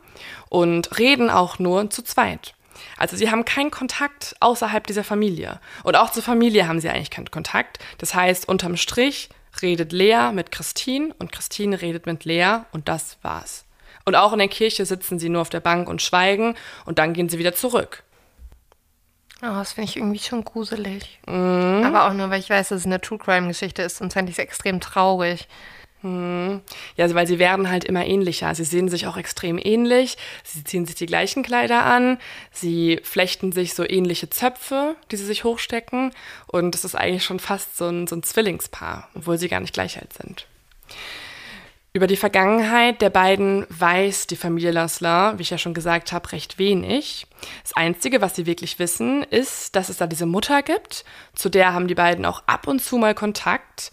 und 0.49 0.99
reden 0.99 1.31
auch 1.31 1.61
nur 1.61 1.91
zu 1.91 2.03
zweit. 2.03 2.55
Also 2.97 3.17
sie 3.17 3.31
haben 3.31 3.45
keinen 3.45 3.71
Kontakt 3.71 4.35
außerhalb 4.41 4.87
dieser 4.87 5.05
Familie. 5.05 5.61
Und 5.85 5.97
auch 5.97 6.11
zur 6.11 6.25
Familie 6.25 6.67
haben 6.67 6.81
sie 6.81 6.89
eigentlich 6.89 7.11
keinen 7.11 7.31
Kontakt. 7.31 7.79
Das 7.99 8.15
heißt, 8.15 8.49
unterm 8.49 8.77
Strich 8.77 9.29
redet 9.63 9.93
Lea 9.93 10.31
mit 10.33 10.51
Christine 10.51 11.15
und 11.19 11.33
Christine 11.33 11.81
redet 11.81 12.07
mit 12.07 12.25
Lea 12.25 12.61
und 12.73 12.89
das 12.89 13.19
war's. 13.23 13.65
Und 14.05 14.15
auch 14.15 14.33
in 14.33 14.39
der 14.39 14.49
Kirche 14.49 14.87
sitzen 14.87 15.19
sie 15.19 15.29
nur 15.29 15.43
auf 15.43 15.51
der 15.51 15.61
Bank 15.61 15.89
und 15.89 16.01
schweigen 16.03 16.55
und 16.87 16.99
dann 16.99 17.13
gehen 17.13 17.29
sie 17.29 17.39
wieder 17.39 17.55
zurück. 17.55 18.05
Oh, 19.41 19.47
das 19.47 19.73
finde 19.73 19.91
ich 19.91 19.97
irgendwie 19.97 20.19
schon 20.19 20.43
gruselig. 20.45 21.21
Aber 21.27 22.09
auch 22.09 22.13
nur, 22.13 22.29
weil 22.31 22.41
ich 22.41 22.51
weiß, 22.51 22.71
dass 22.71 22.81
es 22.81 22.87
eine 22.87 23.01
True 23.01 23.19
Crime-Geschichte 23.19 23.83
ist, 23.83 23.99
sonst 23.99 24.15
fände 24.15 24.31
ich 24.31 24.39
es 24.39 24.43
extrem 24.43 24.81
traurig. 24.81 25.47
Ja, 26.03 26.61
also 27.05 27.15
weil 27.17 27.27
sie 27.27 27.41
werden 27.41 27.69
halt 27.71 27.85
immer 27.85 28.07
ähnlicher. 28.07 28.55
Sie 28.55 28.65
sehen 28.65 28.89
sich 28.89 29.07
auch 29.09 29.17
extrem 29.17 29.59
ähnlich. 29.59 30.17
Sie 30.45 30.63
ziehen 30.63 30.87
sich 30.87 30.95
die 30.95 31.07
gleichen 31.07 31.43
Kleider 31.43 31.85
an. 31.85 32.19
Sie 32.53 33.01
flechten 33.03 33.51
sich 33.51 33.75
so 33.75 33.89
ähnliche 33.89 34.31
Zöpfe, 34.31 34.95
die 35.11 35.17
sie 35.17 35.27
sich 35.27 35.43
hochstecken. 35.43 36.13
Und 36.47 36.75
das 36.75 36.85
ist 36.85 36.95
eigentlich 36.95 37.25
schon 37.25 37.41
fast 37.41 37.77
so 37.77 37.87
ein, 37.87 38.07
so 38.07 38.15
ein 38.15 38.23
Zwillingspaar, 38.23 39.09
obwohl 39.15 39.39
sie 39.39 39.49
gar 39.49 39.61
nicht 39.61 39.75
gleich 39.75 39.99
alt 39.99 40.13
sind. 40.13 40.47
Über 41.95 42.07
die 42.07 42.17
Vergangenheit 42.17 43.03
der 43.03 43.11
beiden 43.11 43.67
weiß 43.71 44.29
die 44.29 44.37
Familie 44.37 44.71
Lasler, 44.71 45.37
wie 45.37 45.43
ich 45.43 45.51
ja 45.51 45.59
schon 45.59 45.75
gesagt 45.75 46.13
habe, 46.13 46.31
recht 46.31 46.59
wenig. 46.59 47.27
Das 47.63 47.75
Einzige, 47.75 48.21
was 48.21 48.37
sie 48.37 48.47
wirklich 48.47 48.79
wissen, 48.79 49.25
ist, 49.25 49.75
dass 49.75 49.89
es 49.89 49.97
da 49.97 50.07
diese 50.07 50.27
Mutter 50.27 50.63
gibt. 50.63 51.05
Zu 51.35 51.49
der 51.49 51.73
haben 51.73 51.89
die 51.89 51.97
beiden 51.97 52.25
auch 52.25 52.45
ab 52.47 52.69
und 52.69 52.81
zu 52.81 52.99
mal 52.99 53.15
Kontakt. 53.15 53.91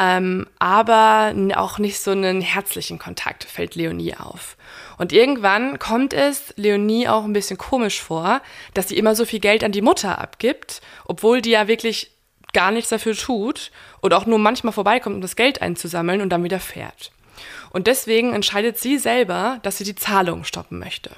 Ähm, 0.00 0.46
aber 0.60 1.34
auch 1.56 1.78
nicht 1.78 1.98
so 1.98 2.12
einen 2.12 2.40
herzlichen 2.40 3.00
Kontakt, 3.00 3.42
fällt 3.42 3.74
Leonie 3.74 4.14
auf. 4.14 4.56
Und 4.96 5.12
irgendwann 5.12 5.80
kommt 5.80 6.12
es 6.12 6.54
Leonie 6.56 7.08
auch 7.08 7.24
ein 7.24 7.32
bisschen 7.32 7.58
komisch 7.58 8.00
vor, 8.00 8.40
dass 8.74 8.88
sie 8.88 8.96
immer 8.96 9.16
so 9.16 9.24
viel 9.24 9.40
Geld 9.40 9.64
an 9.64 9.72
die 9.72 9.82
Mutter 9.82 10.18
abgibt, 10.18 10.80
obwohl 11.04 11.42
die 11.42 11.50
ja 11.50 11.66
wirklich 11.66 12.12
gar 12.52 12.70
nichts 12.70 12.90
dafür 12.90 13.16
tut 13.16 13.72
und 14.00 14.14
auch 14.14 14.24
nur 14.24 14.38
manchmal 14.38 14.72
vorbeikommt, 14.72 15.16
um 15.16 15.20
das 15.20 15.34
Geld 15.34 15.62
einzusammeln 15.62 16.20
und 16.20 16.30
dann 16.30 16.44
wieder 16.44 16.60
fährt. 16.60 17.10
Und 17.70 17.88
deswegen 17.88 18.32
entscheidet 18.34 18.78
sie 18.78 18.98
selber, 18.98 19.58
dass 19.62 19.78
sie 19.78 19.84
die 19.84 19.96
Zahlung 19.96 20.44
stoppen 20.44 20.78
möchte. 20.78 21.10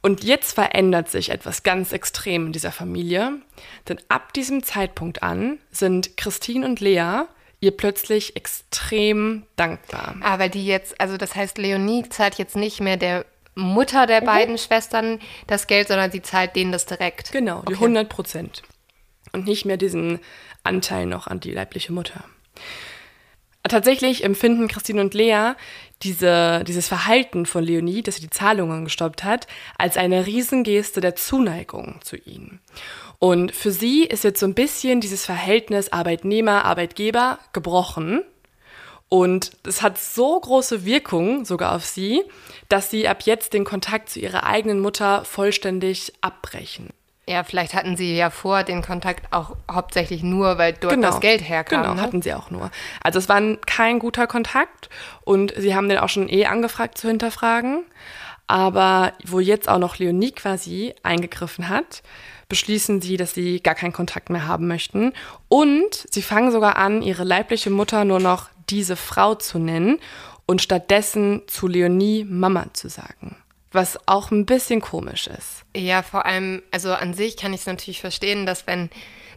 Und 0.00 0.24
jetzt 0.24 0.52
verändert 0.52 1.10
sich 1.10 1.30
etwas 1.30 1.62
ganz 1.62 1.92
extrem 1.92 2.46
in 2.46 2.52
dieser 2.52 2.72
Familie, 2.72 3.40
denn 3.88 3.98
ab 4.08 4.32
diesem 4.32 4.62
Zeitpunkt 4.62 5.22
an 5.22 5.58
sind 5.70 6.16
Christine 6.16 6.66
und 6.66 6.80
Lea 6.80 7.24
ihr 7.64 7.70
plötzlich 7.76 8.36
extrem 8.36 9.44
dankbar. 9.56 10.16
Weil 10.38 10.50
die 10.50 10.66
jetzt, 10.66 11.00
also 11.00 11.16
das 11.16 11.34
heißt, 11.34 11.58
Leonie 11.58 12.08
zahlt 12.08 12.36
jetzt 12.36 12.56
nicht 12.56 12.80
mehr 12.80 12.96
der 12.96 13.24
Mutter 13.54 14.02
Mhm. 14.02 14.08
der 14.08 14.20
beiden 14.20 14.58
Schwestern 14.58 15.20
das 15.46 15.66
Geld, 15.66 15.88
sondern 15.88 16.10
sie 16.10 16.22
zahlt 16.22 16.54
denen 16.56 16.72
das 16.72 16.86
direkt. 16.86 17.32
Genau, 17.32 17.62
die 17.62 17.74
Okay. 17.74 17.84
100 17.84 18.08
Prozent. 18.08 18.62
Und 19.32 19.46
nicht 19.46 19.64
mehr 19.64 19.76
diesen 19.76 20.20
Anteil 20.62 21.06
noch 21.06 21.26
an 21.26 21.40
die 21.40 21.50
leibliche 21.52 21.92
Mutter. 21.92 22.24
Tatsächlich 23.66 24.24
empfinden 24.24 24.68
Christine 24.68 25.00
und 25.00 25.14
Lea 25.14 25.52
diese, 26.02 26.62
dieses 26.64 26.86
Verhalten 26.86 27.46
von 27.46 27.64
Leonie, 27.64 28.02
dass 28.02 28.16
sie 28.16 28.20
die 28.20 28.30
Zahlungen 28.30 28.84
gestoppt 28.84 29.24
hat, 29.24 29.46
als 29.78 29.96
eine 29.96 30.26
Riesengeste 30.26 31.00
der 31.00 31.16
Zuneigung 31.16 31.98
zu 32.02 32.16
ihnen. 32.16 32.60
Und 33.18 33.52
für 33.52 33.70
sie 33.70 34.04
ist 34.04 34.22
jetzt 34.22 34.40
so 34.40 34.46
ein 34.46 34.54
bisschen 34.54 35.00
dieses 35.00 35.24
Verhältnis 35.24 35.90
Arbeitnehmer-Arbeitgeber 35.90 37.38
gebrochen. 37.54 38.22
Und 39.08 39.52
es 39.66 39.80
hat 39.80 39.96
so 39.96 40.38
große 40.38 40.84
Wirkung 40.84 41.46
sogar 41.46 41.74
auf 41.74 41.86
sie, 41.86 42.22
dass 42.68 42.90
sie 42.90 43.08
ab 43.08 43.22
jetzt 43.22 43.54
den 43.54 43.64
Kontakt 43.64 44.10
zu 44.10 44.20
ihrer 44.20 44.44
eigenen 44.44 44.80
Mutter 44.80 45.24
vollständig 45.24 46.12
abbrechen. 46.20 46.90
Ja, 47.26 47.42
vielleicht 47.42 47.72
hatten 47.72 47.96
sie 47.96 48.14
ja 48.16 48.28
vor 48.28 48.64
den 48.64 48.82
Kontakt 48.82 49.32
auch 49.32 49.56
hauptsächlich 49.70 50.22
nur, 50.22 50.58
weil 50.58 50.74
dort 50.74 51.02
das 51.02 51.20
Geld 51.20 51.40
herkam. 51.48 51.82
Genau, 51.82 51.94
ne? 51.94 52.00
hatten 52.02 52.20
sie 52.20 52.34
auch 52.34 52.50
nur. 52.50 52.70
Also 53.02 53.18
es 53.18 53.28
war 53.30 53.36
ein- 53.36 53.58
kein 53.66 53.98
guter 53.98 54.26
Kontakt 54.26 54.90
und 55.22 55.54
sie 55.56 55.74
haben 55.74 55.88
den 55.88 55.98
auch 55.98 56.10
schon 56.10 56.28
eh 56.28 56.44
angefragt 56.46 56.98
zu 56.98 57.08
hinterfragen. 57.08 57.84
Aber 58.46 59.14
wo 59.24 59.40
jetzt 59.40 59.70
auch 59.70 59.78
noch 59.78 59.96
Leonie 59.98 60.32
quasi 60.32 60.94
eingegriffen 61.02 61.70
hat, 61.70 62.02
beschließen 62.50 63.00
sie, 63.00 63.16
dass 63.16 63.32
sie 63.32 63.60
gar 63.60 63.74
keinen 63.74 63.94
Kontakt 63.94 64.28
mehr 64.28 64.46
haben 64.46 64.66
möchten. 64.68 65.14
Und 65.48 66.06
sie 66.10 66.20
fangen 66.20 66.52
sogar 66.52 66.76
an, 66.76 67.00
ihre 67.00 67.24
leibliche 67.24 67.70
Mutter 67.70 68.04
nur 68.04 68.20
noch 68.20 68.50
diese 68.68 68.96
Frau 68.96 69.34
zu 69.34 69.58
nennen 69.58 69.98
und 70.44 70.60
stattdessen 70.60 71.40
zu 71.46 71.68
Leonie 71.68 72.26
Mama 72.28 72.66
zu 72.74 72.90
sagen. 72.90 73.36
Was 73.74 73.98
auch 74.06 74.30
ein 74.30 74.46
bisschen 74.46 74.80
komisch 74.80 75.26
ist. 75.26 75.64
Ja, 75.76 76.02
vor 76.02 76.24
allem, 76.26 76.62
also 76.70 76.94
an 76.94 77.12
sich 77.12 77.36
kann 77.36 77.52
ich 77.52 77.60
es 77.60 77.66
natürlich 77.66 78.00
verstehen, 78.00 78.46
dass 78.46 78.66
wenn 78.68 78.88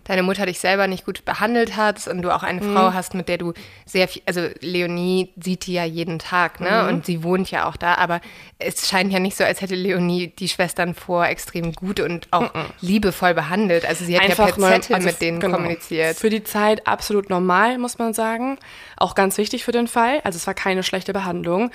deine 0.03 0.23
Mutter 0.23 0.45
dich 0.45 0.59
selber 0.59 0.87
nicht 0.87 1.05
gut 1.05 1.25
behandelt 1.25 1.75
hat 1.75 2.07
und 2.07 2.21
du 2.21 2.33
auch 2.33 2.43
eine 2.43 2.61
Frau 2.61 2.93
hast, 2.93 3.13
mit 3.13 3.27
der 3.27 3.37
du 3.39 3.51
sehr 3.85 4.07
viel, 4.07 4.21
also 4.25 4.47
Leonie 4.61 5.33
sieht 5.35 5.65
die 5.65 5.73
ja 5.73 5.83
jeden 5.83 6.17
Tag, 6.17 6.61
ne? 6.61 6.87
Und 6.87 7.05
sie 7.05 7.23
wohnt 7.23 7.51
ja 7.51 7.67
auch 7.67 7.75
da, 7.75 7.95
aber 7.95 8.21
es 8.57 8.87
scheint 8.87 9.11
ja 9.11 9.19
nicht 9.19 9.35
so, 9.35 9.43
als 9.43 9.59
hätte 9.59 9.75
Leonie 9.75 10.27
die 10.27 10.47
Schwestern 10.47 10.93
vor 10.93 11.25
extrem 11.27 11.73
gut 11.73 11.99
und 11.99 12.27
auch 12.31 12.51
liebevoll 12.79 13.33
behandelt. 13.33 13.85
Also 13.85 14.05
sie 14.05 14.17
hat 14.17 14.29
ja 14.29 14.35
per 14.35 14.57
neu- 14.57 14.69
Zettel 14.69 14.95
also 14.95 15.07
mit 15.07 15.19
denen 15.19 15.39
genau. 15.41 15.57
kommuniziert. 15.57 16.15
Für 16.15 16.29
die 16.29 16.43
Zeit 16.43 16.87
absolut 16.87 17.29
normal, 17.29 17.77
muss 17.77 17.97
man 17.97 18.13
sagen. 18.13 18.57
Auch 18.95 19.13
ganz 19.13 19.37
wichtig 19.37 19.65
für 19.65 19.73
den 19.73 19.87
Fall. 19.87 20.21
Also 20.23 20.37
es 20.37 20.47
war 20.47 20.53
keine 20.53 20.83
schlechte 20.83 21.11
Behandlung. 21.11 21.69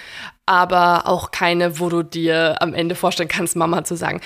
Aber 0.46 1.06
auch 1.06 1.30
keine, 1.30 1.78
wo 1.78 1.88
du 1.88 2.02
dir 2.02 2.60
am 2.60 2.74
Ende 2.74 2.94
vorstellen 2.94 3.28
kannst, 3.28 3.54
Mama 3.54 3.84
zu 3.84 3.96
sagen. 3.96 4.20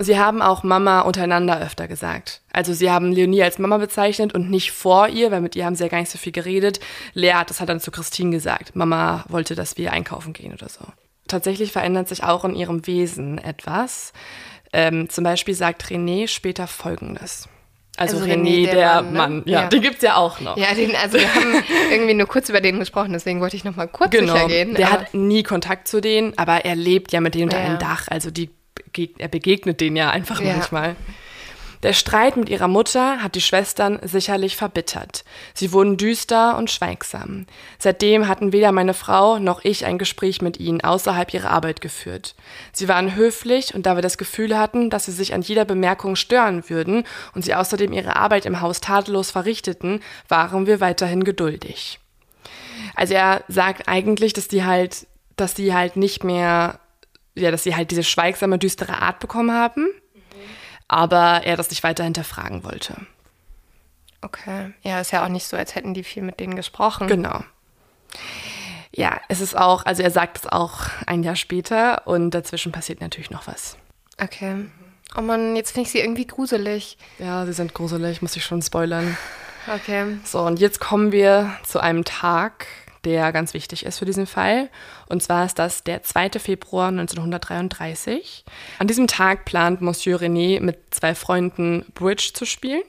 Sie 0.00 0.18
haben 0.18 0.42
auch 0.42 0.64
Mama 0.64 1.00
untereinander 1.00 1.60
öfter 1.60 1.86
gesagt. 1.86 2.42
Also 2.52 2.72
sie 2.72 2.90
haben 2.90 3.12
Leonie 3.12 3.42
als 3.42 3.58
Mama 3.58 3.78
bezeichnet 3.78 4.34
und 4.34 4.50
nicht 4.50 4.72
vor 4.72 5.08
ihr, 5.08 5.30
weil 5.30 5.40
mit 5.40 5.54
ihr 5.54 5.64
haben 5.64 5.76
sie 5.76 5.84
ja 5.84 5.88
gar 5.88 6.00
nicht 6.00 6.10
so 6.10 6.18
viel 6.18 6.32
geredet. 6.32 6.80
Lea 7.14 7.34
hat 7.34 7.50
das 7.50 7.60
hat 7.60 7.68
dann 7.68 7.80
zu 7.80 7.90
Christine 7.90 8.30
gesagt. 8.30 8.74
Mama 8.74 9.24
wollte, 9.28 9.54
dass 9.54 9.76
wir 9.76 9.92
einkaufen 9.92 10.32
gehen 10.32 10.52
oder 10.52 10.68
so. 10.68 10.84
Tatsächlich 11.28 11.72
verändert 11.72 12.08
sich 12.08 12.24
auch 12.24 12.44
in 12.44 12.56
ihrem 12.56 12.86
Wesen 12.86 13.38
etwas. 13.38 14.12
Ähm, 14.72 15.08
zum 15.08 15.22
Beispiel 15.22 15.54
sagt 15.54 15.84
René 15.84 16.26
später 16.28 16.66
Folgendes. 16.66 17.48
Also, 17.96 18.16
also 18.16 18.28
René, 18.28 18.34
René, 18.34 18.64
der, 18.64 18.74
der 18.74 19.02
Mann, 19.02 19.14
Mann. 19.14 19.36
Ne? 19.38 19.42
Ja, 19.46 19.62
ja, 19.62 19.68
den 19.68 19.82
gibt's 19.82 20.02
ja 20.02 20.16
auch 20.16 20.40
noch. 20.40 20.56
Ja, 20.56 20.74
den, 20.74 20.96
also 20.96 21.18
wir 21.18 21.34
haben 21.34 21.62
irgendwie 21.90 22.14
nur 22.14 22.26
kurz 22.26 22.48
über 22.48 22.60
den 22.60 22.78
gesprochen, 22.78 23.12
deswegen 23.12 23.40
wollte 23.40 23.56
ich 23.56 23.64
noch 23.64 23.76
mal 23.76 23.86
kurz 23.86 24.10
genau. 24.10 24.32
sicher 24.32 24.48
gehen. 24.48 24.74
Der 24.74 24.90
hat 24.90 25.12
nie 25.12 25.42
Kontakt 25.42 25.88
zu 25.88 26.00
denen, 26.00 26.36
aber 26.38 26.64
er 26.64 26.74
lebt 26.74 27.12
ja 27.12 27.20
mit 27.20 27.34
denen 27.34 27.44
unter 27.44 27.58
ja. 27.58 27.66
einem 27.66 27.78
Dach, 27.78 28.08
also 28.08 28.30
die, 28.30 28.50
er 29.18 29.28
begegnet 29.28 29.80
denen 29.80 29.96
ja 29.96 30.10
einfach 30.10 30.40
manchmal. 30.40 30.96
Der 31.82 31.94
Streit 31.94 32.36
mit 32.36 32.48
ihrer 32.48 32.68
Mutter 32.68 33.22
hat 33.22 33.34
die 33.34 33.40
Schwestern 33.40 33.98
sicherlich 34.02 34.56
verbittert. 34.56 35.24
Sie 35.52 35.72
wurden 35.72 35.96
düster 35.96 36.56
und 36.56 36.70
schweigsam. 36.70 37.46
Seitdem 37.78 38.28
hatten 38.28 38.52
weder 38.52 38.70
meine 38.70 38.94
Frau 38.94 39.40
noch 39.40 39.64
ich 39.64 39.84
ein 39.84 39.98
Gespräch 39.98 40.42
mit 40.42 40.60
ihnen 40.60 40.80
außerhalb 40.80 41.34
ihrer 41.34 41.50
Arbeit 41.50 41.80
geführt. 41.80 42.36
Sie 42.72 42.86
waren 42.86 43.16
höflich 43.16 43.74
und 43.74 43.86
da 43.86 43.96
wir 43.96 44.02
das 44.02 44.16
Gefühl 44.16 44.56
hatten, 44.56 44.90
dass 44.90 45.06
sie 45.06 45.12
sich 45.12 45.34
an 45.34 45.42
jeder 45.42 45.64
Bemerkung 45.64 46.14
stören 46.14 46.68
würden 46.68 47.04
und 47.34 47.44
sie 47.44 47.54
außerdem 47.54 47.92
ihre 47.92 48.14
Arbeit 48.14 48.46
im 48.46 48.60
Haus 48.60 48.80
tadellos 48.80 49.32
verrichteten, 49.32 50.00
waren 50.28 50.66
wir 50.66 50.80
weiterhin 50.80 51.24
geduldig. 51.24 51.98
Also 52.94 53.14
er 53.14 53.42
sagt 53.48 53.88
eigentlich, 53.88 54.32
dass 54.32 54.46
die 54.46 54.64
halt, 54.64 55.08
dass 55.34 55.54
die 55.54 55.74
halt 55.74 55.96
nicht 55.96 56.22
mehr, 56.22 56.78
ja, 57.34 57.50
dass 57.50 57.64
sie 57.64 57.74
halt 57.74 57.90
diese 57.90 58.04
schweigsame, 58.04 58.58
düstere 58.58 59.02
Art 59.02 59.18
bekommen 59.18 59.52
haben 59.52 59.88
aber 60.92 61.44
er 61.44 61.56
das 61.56 61.70
nicht 61.70 61.82
weiter 61.82 62.04
hinterfragen 62.04 62.64
wollte. 62.64 62.96
Okay. 64.20 64.72
Ja, 64.82 65.00
ist 65.00 65.10
ja 65.10 65.24
auch 65.24 65.28
nicht 65.28 65.46
so, 65.46 65.56
als 65.56 65.74
hätten 65.74 65.94
die 65.94 66.04
viel 66.04 66.22
mit 66.22 66.38
denen 66.38 66.54
gesprochen. 66.54 67.08
Genau. 67.08 67.42
Ja, 68.94 69.20
es 69.28 69.40
ist 69.40 69.56
auch, 69.56 69.86
also 69.86 70.02
er 70.02 70.10
sagt 70.10 70.38
es 70.38 70.46
auch 70.46 70.82
ein 71.06 71.22
Jahr 71.22 71.34
später 71.34 72.06
und 72.06 72.30
dazwischen 72.30 72.72
passiert 72.72 73.00
natürlich 73.00 73.30
noch 73.30 73.46
was. 73.46 73.76
Okay. 74.20 74.66
Oh 75.16 75.22
Mann, 75.22 75.56
jetzt 75.56 75.72
finde 75.72 75.86
ich 75.86 75.92
sie 75.92 76.00
irgendwie 76.00 76.26
gruselig. 76.26 76.98
Ja, 77.18 77.44
sie 77.46 77.52
sind 77.52 77.74
gruselig, 77.74 78.22
muss 78.22 78.36
ich 78.36 78.44
schon 78.44 78.62
spoilern. 78.62 79.16
Okay. 79.74 80.18
So, 80.24 80.42
und 80.42 80.60
jetzt 80.60 80.80
kommen 80.80 81.10
wir 81.12 81.52
zu 81.64 81.80
einem 81.80 82.04
Tag, 82.04 82.66
der 83.04 83.32
ganz 83.32 83.54
wichtig 83.54 83.84
ist 83.84 83.98
für 83.98 84.04
diesen 84.04 84.26
Fall. 84.26 84.68
Und 85.08 85.22
zwar 85.22 85.44
ist 85.44 85.58
das 85.58 85.84
der 85.84 86.02
2. 86.02 86.30
Februar 86.38 86.88
1933. 86.88 88.44
An 88.78 88.86
diesem 88.86 89.06
Tag 89.06 89.44
plant 89.44 89.80
Monsieur 89.80 90.18
René 90.18 90.60
mit 90.60 90.78
zwei 90.90 91.14
Freunden 91.14 91.84
Bridge 91.94 92.30
zu 92.32 92.44
spielen. 92.44 92.82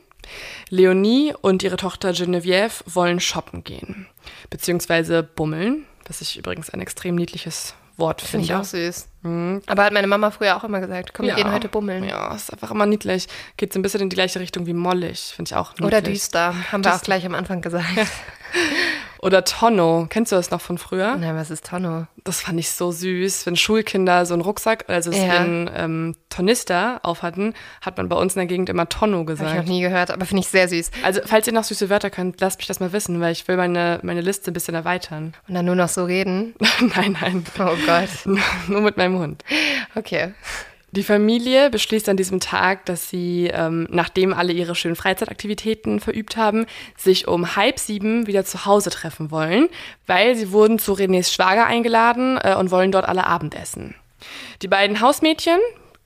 Leonie 0.70 1.34
und 1.42 1.64
ihre 1.64 1.76
Tochter 1.76 2.12
Geneviève 2.12 2.82
wollen 2.86 3.20
shoppen 3.20 3.64
gehen, 3.64 4.08
beziehungsweise 4.50 5.22
bummeln, 5.22 5.86
was 6.08 6.22
ich 6.22 6.38
übrigens 6.38 6.70
ein 6.70 6.80
extrem 6.80 7.16
niedliches 7.16 7.76
Wort 7.98 8.22
finde. 8.22 8.46
Finde 8.46 8.46
ich 8.46 8.60
auch 8.60 8.64
süß. 8.64 9.08
Mhm. 9.22 9.62
Aber 9.68 9.84
hat 9.84 9.94
meine 9.94 10.08
Mama 10.08 10.32
früher 10.32 10.56
auch 10.58 10.64
immer 10.64 10.80
gesagt, 10.80 11.14
komm, 11.14 11.26
wir 11.26 11.32
ja. 11.32 11.36
gehen 11.36 11.52
heute 11.52 11.70
bummeln. 11.70 12.04
Ja, 12.04 12.34
ist 12.34 12.52
einfach 12.52 12.72
immer 12.72 12.86
niedlich. 12.86 13.28
Geht 13.58 13.74
so 13.74 13.80
ein 13.80 13.84
bisschen 13.84 14.02
in 14.02 14.10
die 14.10 14.16
gleiche 14.16 14.40
Richtung 14.40 14.66
wie 14.66 14.74
mollig, 14.74 15.34
finde 15.36 15.50
ich 15.50 15.56
auch 15.56 15.72
niedlich. 15.72 15.88
Oder 15.88 16.02
düster, 16.02 16.48
haben 16.72 16.82
düster. 16.82 16.84
wir 16.84 16.96
auch 16.96 17.02
gleich 17.02 17.26
am 17.26 17.36
Anfang 17.36 17.62
gesagt. 17.62 17.88
Oder 19.24 19.46
Tonno. 19.46 20.08
Kennst 20.10 20.34
du 20.34 20.36
das 20.36 20.52
noch 20.52 20.60
von 20.60 20.78
früher? 20.78 21.16
Nein, 21.16 21.36
was 21.36 21.50
ist 21.50 21.66
Tonno? 21.66 22.08
Das 22.26 22.42
fand 22.42 22.60
ich 22.60 22.70
so 22.72 22.92
süß. 22.92 23.46
Wenn 23.46 23.56
Schulkinder 23.56 24.26
so 24.26 24.34
einen 24.34 24.42
Rucksack, 24.42 24.86
also 24.90 25.12
ja. 25.12 25.32
einen 25.32 25.70
ähm, 25.74 26.16
Tornister 26.30 27.00
aufhatten, 27.04 27.54
hat 27.82 27.96
man 27.96 28.10
bei 28.10 28.18
uns 28.18 28.36
in 28.36 28.40
der 28.40 28.48
Gegend 28.48 28.68
immer 28.70 28.90
Tonno 28.90 29.24
gesagt. 29.24 29.50
Habe 29.50 29.62
ich 29.62 29.66
noch 29.66 29.74
nie 29.74 29.82
gehört, 29.82 30.12
aber 30.12 30.26
finde 30.26 30.42
ich 30.42 30.50
sehr 30.50 30.68
süß. 30.68 30.92
Also, 31.04 31.22
falls 31.26 31.48
ihr 31.48 31.54
noch 31.54 31.64
süße 31.64 31.90
Wörter 31.90 32.10
könnt, 32.10 32.42
lasst 32.42 32.58
mich 32.58 32.68
das 32.68 32.82
mal 32.82 32.92
wissen, 32.92 33.22
weil 33.22 33.32
ich 33.32 33.48
will 33.48 33.56
meine, 33.56 34.00
meine 34.04 34.22
Liste 34.22 34.52
ein 34.52 34.54
bisschen 34.54 34.76
erweitern. 34.76 35.34
Und 35.48 35.54
dann 35.54 35.66
nur 35.66 35.76
noch 35.76 35.90
so 35.90 36.04
reden? 36.04 36.54
nein, 36.96 37.18
nein. 37.22 37.46
Oh 37.60 37.78
Gott. 37.86 38.10
nur 38.68 38.82
mit 38.82 38.98
meinem 38.98 39.20
Hund. 39.20 39.44
Okay. 39.96 40.34
Die 40.96 41.02
Familie 41.02 41.72
beschließt 41.72 42.08
an 42.08 42.18
diesem 42.18 42.40
Tag, 42.40 42.86
dass 42.86 43.10
sie, 43.10 43.50
ähm, 43.52 43.88
nachdem 43.90 44.32
alle 44.32 44.54
ihre 44.54 44.76
schönen 44.76 44.96
Freizeitaktivitäten 44.96 46.00
verübt 46.00 46.38
haben, 46.38 46.68
sich 46.96 47.28
um 47.28 47.56
halb 47.56 47.80
sieben 47.80 48.28
wieder 48.28 48.46
zu 48.46 48.68
Hause 48.68 48.92
treffen 48.92 49.32
wollen, 49.32 49.70
weil 50.06 50.36
sie 50.36 50.52
wurden 50.52 50.78
zu 50.78 50.94
Renés 50.94 51.34
Schwager 51.34 51.66
eingeladen 51.66 52.38
äh, 52.44 52.54
und 52.54 52.70
wollen 52.70 52.92
dort 52.92 53.08
alle 53.08 53.26
Abendessen. 53.26 53.96
Die 54.62 54.68
beiden 54.68 55.02
Hausmädchen, 55.02 55.58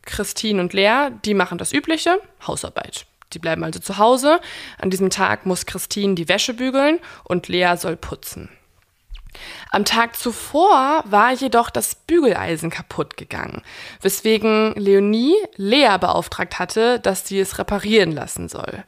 Christine 0.04 0.62
und 0.62 0.71
Lea, 0.71 1.10
die 1.26 1.34
machen 1.34 1.58
das 1.58 1.73
übliche, 1.73 2.21
Hausarbeit. 2.47 3.08
Die 3.34 3.39
bleiben 3.39 3.65
also 3.65 3.82
zu 3.82 3.97
Hause. 3.97 4.39
An 4.78 4.89
diesem 4.89 5.10
Tag 5.10 5.45
muss 5.45 5.65
Christine 5.65 6.15
die 6.15 6.30
Wäsche 6.30 6.54
bügeln 6.54 7.00
und 7.26 7.50
Lea 7.50 7.76
soll 7.76 7.97
putzen. 7.97 8.47
Am 9.71 9.86
Tag 9.86 10.15
zuvor 10.15 11.04
war 11.06 11.34
jedoch 11.34 11.69
das 11.69 11.95
Bügeleisen 11.95 12.69
kaputt 12.69 13.17
gegangen, 13.17 13.62
weswegen 14.02 14.73
Leonie 14.76 15.36
Lea 15.56 15.97
beauftragt 16.00 16.60
hatte, 16.60 17.00
dass 17.00 17.28
sie 17.28 17.39
es 17.39 17.60
reparieren 17.60 18.12
lassen 18.12 18.50
soll. 18.50 18.84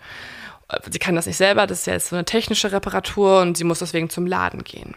Sie 0.90 1.00
kann 1.00 1.16
das 1.16 1.26
nicht 1.26 1.38
selber, 1.38 1.66
das 1.68 1.80
ist 1.80 1.88
ja 1.88 1.94
jetzt 1.94 2.10
so 2.10 2.16
eine 2.16 2.26
technische 2.26 2.72
Reparatur 2.72 3.42
und 3.42 3.58
sie 3.58 3.64
muss 3.64 3.80
deswegen 3.80 4.10
zum 4.10 4.28
Laden 4.28 4.64
gehen. 4.64 4.96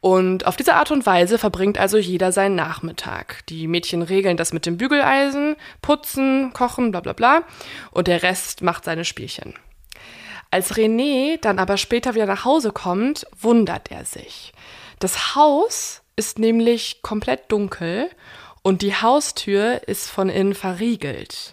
Und 0.00 0.46
auf 0.46 0.56
diese 0.56 0.74
Art 0.74 0.92
und 0.92 1.04
Weise 1.04 1.38
verbringt 1.38 1.78
also 1.78 1.98
jeder 1.98 2.30
seinen 2.30 2.54
Nachmittag. 2.54 3.44
Die 3.48 3.66
Mädchen 3.66 4.02
regeln 4.02 4.36
das 4.36 4.52
mit 4.52 4.64
dem 4.64 4.76
Bügeleisen, 4.76 5.56
putzen, 5.82 6.52
kochen, 6.52 6.92
bla 6.92 7.00
bla 7.00 7.12
bla. 7.12 7.42
Und 7.90 8.06
der 8.06 8.22
Rest 8.22 8.62
macht 8.62 8.84
seine 8.84 9.04
Spielchen. 9.04 9.54
Als 10.56 10.74
René 10.74 11.38
dann 11.38 11.58
aber 11.58 11.76
später 11.76 12.14
wieder 12.14 12.24
nach 12.24 12.46
Hause 12.46 12.72
kommt, 12.72 13.26
wundert 13.38 13.90
er 13.90 14.06
sich. 14.06 14.54
Das 15.00 15.34
Haus 15.34 16.00
ist 16.16 16.38
nämlich 16.38 17.02
komplett 17.02 17.52
dunkel 17.52 18.08
und 18.62 18.80
die 18.80 18.94
Haustür 18.94 19.86
ist 19.86 20.08
von 20.08 20.30
innen 20.30 20.54
verriegelt. 20.54 21.52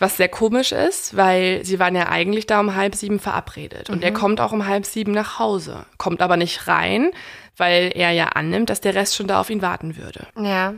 Was 0.00 0.16
sehr 0.16 0.28
komisch 0.28 0.72
ist, 0.72 1.16
weil 1.16 1.64
sie 1.64 1.78
waren 1.78 1.94
ja 1.94 2.08
eigentlich 2.08 2.48
da 2.48 2.58
um 2.58 2.74
halb 2.74 2.96
sieben 2.96 3.20
verabredet. 3.20 3.90
Und 3.90 3.98
mhm. 3.98 4.02
er 4.02 4.12
kommt 4.12 4.40
auch 4.40 4.50
um 4.50 4.66
halb 4.66 4.86
sieben 4.86 5.12
nach 5.12 5.38
Hause, 5.38 5.86
kommt 5.96 6.20
aber 6.20 6.36
nicht 6.36 6.66
rein, 6.66 7.12
weil 7.56 7.92
er 7.94 8.10
ja 8.10 8.30
annimmt, 8.30 8.70
dass 8.70 8.80
der 8.80 8.96
Rest 8.96 9.14
schon 9.14 9.28
da 9.28 9.40
auf 9.40 9.50
ihn 9.50 9.62
warten 9.62 9.96
würde. 9.96 10.26
Ja. 10.36 10.74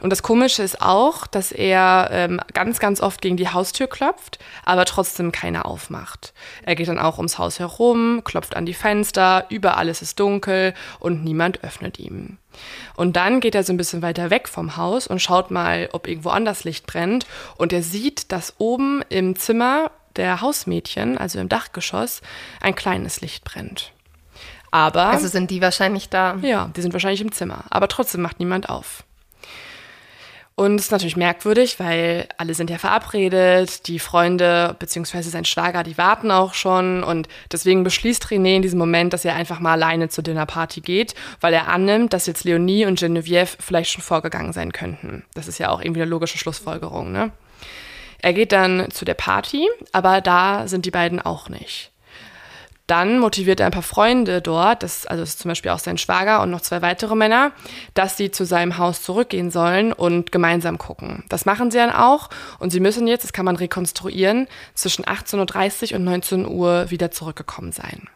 Und 0.00 0.10
das 0.10 0.22
Komische 0.22 0.62
ist 0.62 0.82
auch, 0.82 1.26
dass 1.26 1.52
er 1.52 2.08
ähm, 2.10 2.40
ganz, 2.52 2.80
ganz 2.80 3.00
oft 3.00 3.22
gegen 3.22 3.36
die 3.36 3.48
Haustür 3.48 3.86
klopft, 3.86 4.38
aber 4.64 4.84
trotzdem 4.84 5.30
keiner 5.30 5.64
aufmacht. 5.66 6.32
Er 6.64 6.74
geht 6.74 6.88
dann 6.88 6.98
auch 6.98 7.18
ums 7.18 7.38
Haus 7.38 7.58
herum, 7.58 8.22
klopft 8.24 8.56
an 8.56 8.66
die 8.66 8.74
Fenster, 8.74 9.46
überall 9.48 9.88
ist 9.88 10.02
es 10.02 10.14
dunkel 10.14 10.74
und 10.98 11.24
niemand 11.24 11.62
öffnet 11.62 11.98
ihm. 11.98 12.38
Und 12.96 13.16
dann 13.16 13.40
geht 13.40 13.54
er 13.54 13.64
so 13.64 13.72
ein 13.72 13.76
bisschen 13.76 14.02
weiter 14.02 14.30
weg 14.30 14.48
vom 14.48 14.76
Haus 14.76 15.06
und 15.06 15.20
schaut 15.20 15.50
mal, 15.50 15.88
ob 15.92 16.08
irgendwo 16.08 16.30
anders 16.30 16.64
Licht 16.64 16.86
brennt. 16.86 17.26
Und 17.56 17.72
er 17.72 17.82
sieht, 17.82 18.32
dass 18.32 18.54
oben 18.58 19.02
im 19.08 19.36
Zimmer 19.36 19.90
der 20.16 20.40
Hausmädchen, 20.40 21.16
also 21.16 21.38
im 21.38 21.48
Dachgeschoss, 21.48 22.20
ein 22.60 22.74
kleines 22.74 23.20
Licht 23.20 23.44
brennt. 23.44 23.92
Aber. 24.70 25.06
Also 25.06 25.28
sind 25.28 25.50
die 25.50 25.62
wahrscheinlich 25.62 26.08
da? 26.08 26.36
Ja, 26.42 26.70
die 26.74 26.82
sind 26.82 26.92
wahrscheinlich 26.92 27.20
im 27.20 27.32
Zimmer. 27.32 27.64
Aber 27.70 27.88
trotzdem 27.88 28.22
macht 28.22 28.40
niemand 28.40 28.68
auf. 28.68 29.04
Und 30.62 30.76
es 30.76 30.84
ist 30.84 30.90
natürlich 30.92 31.16
merkwürdig, 31.16 31.80
weil 31.80 32.28
alle 32.36 32.54
sind 32.54 32.70
ja 32.70 32.78
verabredet, 32.78 33.88
die 33.88 33.98
Freunde 33.98 34.76
bzw. 34.78 35.22
sein 35.22 35.44
Schwager, 35.44 35.82
die 35.82 35.98
warten 35.98 36.30
auch 36.30 36.54
schon 36.54 37.02
und 37.02 37.26
deswegen 37.50 37.82
beschließt 37.82 38.26
René 38.26 38.54
in 38.54 38.62
diesem 38.62 38.78
Moment, 38.78 39.12
dass 39.12 39.24
er 39.24 39.34
einfach 39.34 39.58
mal 39.58 39.72
alleine 39.72 40.08
zur 40.08 40.22
Dinnerparty 40.22 40.80
geht, 40.80 41.16
weil 41.40 41.52
er 41.52 41.66
annimmt, 41.66 42.12
dass 42.12 42.26
jetzt 42.26 42.44
Leonie 42.44 42.86
und 42.86 43.00
Geneviève 43.00 43.56
vielleicht 43.58 43.90
schon 43.90 44.04
vorgegangen 44.04 44.52
sein 44.52 44.72
könnten. 44.72 45.24
Das 45.34 45.48
ist 45.48 45.58
ja 45.58 45.68
auch 45.68 45.80
irgendwie 45.80 46.02
eine 46.02 46.10
logische 46.10 46.38
Schlussfolgerung, 46.38 47.10
ne? 47.10 47.32
Er 48.20 48.32
geht 48.32 48.52
dann 48.52 48.88
zu 48.92 49.04
der 49.04 49.14
Party, 49.14 49.68
aber 49.90 50.20
da 50.20 50.68
sind 50.68 50.86
die 50.86 50.92
beiden 50.92 51.20
auch 51.20 51.48
nicht. 51.48 51.91
Dann 52.92 53.20
motiviert 53.20 53.58
er 53.58 53.64
ein 53.64 53.72
paar 53.72 53.80
Freunde 53.80 54.42
dort, 54.42 54.82
das, 54.82 55.06
also 55.06 55.22
das 55.22 55.30
ist 55.30 55.38
zum 55.38 55.48
Beispiel 55.48 55.70
auch 55.70 55.78
sein 55.78 55.96
Schwager 55.96 56.42
und 56.42 56.50
noch 56.50 56.60
zwei 56.60 56.82
weitere 56.82 57.14
Männer, 57.14 57.52
dass 57.94 58.18
sie 58.18 58.30
zu 58.30 58.44
seinem 58.44 58.76
Haus 58.76 59.00
zurückgehen 59.00 59.50
sollen 59.50 59.94
und 59.94 60.30
gemeinsam 60.30 60.76
gucken. 60.76 61.24
Das 61.30 61.46
machen 61.46 61.70
sie 61.70 61.78
dann 61.78 61.90
auch 61.90 62.28
und 62.58 62.68
sie 62.68 62.80
müssen 62.80 63.06
jetzt, 63.06 63.24
das 63.24 63.32
kann 63.32 63.46
man 63.46 63.56
rekonstruieren, 63.56 64.46
zwischen 64.74 65.06
18.30 65.06 65.92
Uhr 65.92 66.00
und 66.00 66.04
19 66.04 66.46
Uhr 66.46 66.90
wieder 66.90 67.10
zurückgekommen 67.10 67.72
sein. 67.72 68.10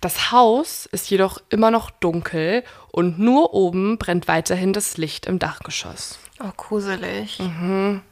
Das 0.00 0.32
Haus 0.32 0.86
ist 0.86 1.08
jedoch 1.08 1.38
immer 1.48 1.70
noch 1.70 1.92
dunkel 1.92 2.64
und 2.90 3.20
nur 3.20 3.54
oben 3.54 3.96
brennt 3.96 4.26
weiterhin 4.26 4.72
das 4.72 4.96
Licht 4.96 5.26
im 5.26 5.38
Dachgeschoss. 5.38 6.18
Oh, 6.42 6.50
gruselig. 6.56 7.38
Mhm. 7.38 8.02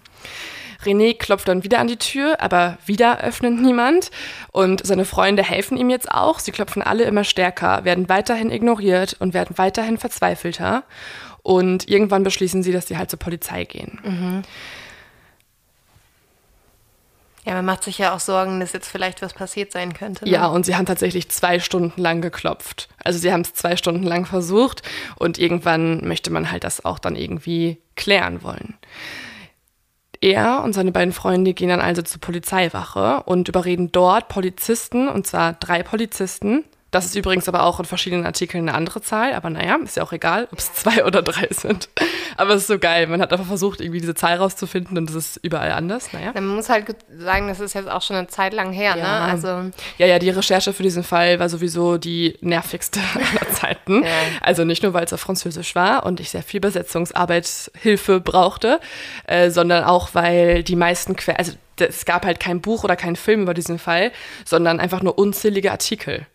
René 0.84 1.14
klopft 1.16 1.48
dann 1.48 1.64
wieder 1.64 1.80
an 1.80 1.88
die 1.88 1.96
Tür, 1.96 2.40
aber 2.40 2.78
wieder 2.86 3.20
öffnet 3.20 3.60
niemand. 3.60 4.10
Und 4.52 4.86
seine 4.86 5.04
Freunde 5.04 5.42
helfen 5.42 5.76
ihm 5.76 5.90
jetzt 5.90 6.10
auch. 6.10 6.38
Sie 6.38 6.52
klopfen 6.52 6.82
alle 6.82 7.04
immer 7.04 7.24
stärker, 7.24 7.84
werden 7.84 8.08
weiterhin 8.08 8.50
ignoriert 8.50 9.16
und 9.18 9.34
werden 9.34 9.58
weiterhin 9.58 9.98
verzweifelter. 9.98 10.84
Und 11.42 11.88
irgendwann 11.88 12.24
beschließen 12.24 12.62
sie, 12.62 12.72
dass 12.72 12.88
sie 12.88 12.98
halt 12.98 13.10
zur 13.10 13.18
Polizei 13.18 13.64
gehen. 13.64 13.98
Mhm. 14.04 14.42
Ja, 17.48 17.54
man 17.54 17.64
macht 17.64 17.84
sich 17.84 17.96
ja 17.96 18.14
auch 18.14 18.20
Sorgen, 18.20 18.60
dass 18.60 18.74
jetzt 18.74 18.88
vielleicht 18.88 19.22
was 19.22 19.32
passiert 19.32 19.72
sein 19.72 19.94
könnte. 19.94 20.26
Ne? 20.26 20.30
Ja, 20.30 20.48
und 20.48 20.66
sie 20.66 20.76
haben 20.76 20.84
tatsächlich 20.84 21.30
zwei 21.30 21.60
Stunden 21.60 21.98
lang 21.98 22.20
geklopft. 22.20 22.90
Also 23.02 23.18
sie 23.18 23.32
haben 23.32 23.40
es 23.40 23.54
zwei 23.54 23.76
Stunden 23.76 24.02
lang 24.02 24.26
versucht 24.26 24.82
und 25.16 25.38
irgendwann 25.38 26.06
möchte 26.06 26.30
man 26.30 26.50
halt 26.50 26.64
das 26.64 26.84
auch 26.84 26.98
dann 26.98 27.16
irgendwie 27.16 27.78
klären 27.96 28.42
wollen. 28.42 28.74
Er 30.20 30.62
und 30.64 30.72
seine 30.72 30.92
beiden 30.92 31.12
Freunde 31.12 31.54
gehen 31.54 31.68
dann 31.68 31.80
also 31.80 32.02
zur 32.02 32.20
Polizeiwache 32.20 33.22
und 33.24 33.48
überreden 33.48 33.92
dort 33.92 34.28
Polizisten, 34.28 35.08
und 35.08 35.26
zwar 35.26 35.52
drei 35.52 35.82
Polizisten, 35.82 36.64
das 36.90 37.04
ist 37.04 37.14
übrigens 37.16 37.46
aber 37.48 37.64
auch 37.64 37.78
in 37.78 37.84
verschiedenen 37.84 38.24
Artikeln 38.24 38.66
eine 38.66 38.76
andere 38.76 39.02
Zahl, 39.02 39.34
aber 39.34 39.50
naja, 39.50 39.76
ist 39.84 39.98
ja 39.98 40.02
auch 40.02 40.12
egal, 40.12 40.48
ob 40.50 40.58
es 40.58 40.72
zwei 40.72 41.04
oder 41.06 41.20
drei 41.22 41.46
sind. 41.50 41.90
Aber 42.38 42.54
es 42.54 42.62
ist 42.62 42.68
so 42.68 42.78
geil. 42.78 43.06
Man 43.08 43.20
hat 43.20 43.32
einfach 43.32 43.46
versucht, 43.46 43.80
irgendwie 43.80 44.00
diese 44.00 44.14
Zahl 44.14 44.38
rauszufinden 44.38 44.96
und 44.96 45.10
es 45.10 45.16
ist 45.16 45.40
überall 45.42 45.72
anders. 45.72 46.12
Naja. 46.12 46.32
Man 46.32 46.46
muss 46.46 46.70
halt 46.70 46.86
sagen, 47.18 47.48
das 47.48 47.60
ist 47.60 47.74
jetzt 47.74 47.90
auch 47.90 48.00
schon 48.00 48.16
eine 48.16 48.28
Zeit 48.28 48.54
lang 48.54 48.72
her, 48.72 48.94
ne? 48.94 49.02
ja. 49.02 49.26
ne? 49.26 49.32
Also 49.32 49.70
ja, 49.98 50.06
ja, 50.06 50.18
die 50.18 50.30
Recherche 50.30 50.72
für 50.72 50.82
diesen 50.82 51.02
Fall 51.02 51.38
war 51.38 51.48
sowieso 51.50 51.98
die 51.98 52.38
nervigste 52.40 53.00
aller 53.14 53.52
Zeiten. 53.52 54.04
ja. 54.04 54.10
Also 54.40 54.64
nicht 54.64 54.82
nur, 54.82 54.94
weil 54.94 55.04
es 55.04 55.12
auf 55.12 55.20
Französisch 55.20 55.74
war 55.74 56.06
und 56.06 56.20
ich 56.20 56.30
sehr 56.30 56.42
viel 56.42 56.60
Besetzungsarbeitshilfe 56.60 58.20
brauchte, 58.20 58.80
äh, 59.26 59.50
sondern 59.50 59.84
auch, 59.84 60.10
weil 60.14 60.62
die 60.62 60.76
meisten 60.76 61.16
Quellen, 61.16 61.38
also 61.38 61.52
es 61.76 62.06
gab 62.06 62.24
halt 62.24 62.40
kein 62.40 62.60
Buch 62.60 62.82
oder 62.82 62.96
kein 62.96 63.14
Film 63.14 63.42
über 63.42 63.54
diesen 63.54 63.78
Fall, 63.78 64.10
sondern 64.44 64.80
einfach 64.80 65.02
nur 65.02 65.18
unzählige 65.18 65.70
Artikel 65.70 66.26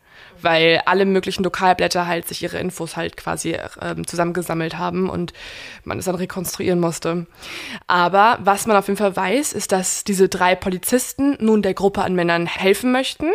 weil 0.44 0.82
alle 0.86 1.06
möglichen 1.06 1.44
Lokalblätter 1.44 2.08
halt 2.08 2.28
sich 2.28 2.44
ihre 2.44 2.60
Infos 2.60 2.96
halt 2.96 3.18
quasi 3.18 3.58
ähm, 3.82 4.06
zusammengesammelt 4.08 4.78
haben 4.78 5.10
und 5.10 5.34
man 5.84 6.00
es 6.00 6.06
dann 6.06 6.16
rekonstruieren 6.16 6.80
musste. 6.80 7.26
Aber 7.88 8.40
was 8.42 8.66
man 8.66 8.78
auf 8.78 8.88
jeden 8.88 8.98
Fall 8.98 9.16
weiß, 9.16 9.54
ist, 9.54 9.72
dass 9.72 10.04
diese 10.04 10.30
drei 10.30 10.56
Polizisten 10.56 11.38
nun 11.40 11.62
der 11.62 11.74
Gruppe 11.74 12.04
an 12.04 12.16
Männern 12.16 12.46
helfen 12.46 12.92
möchten 12.92 13.32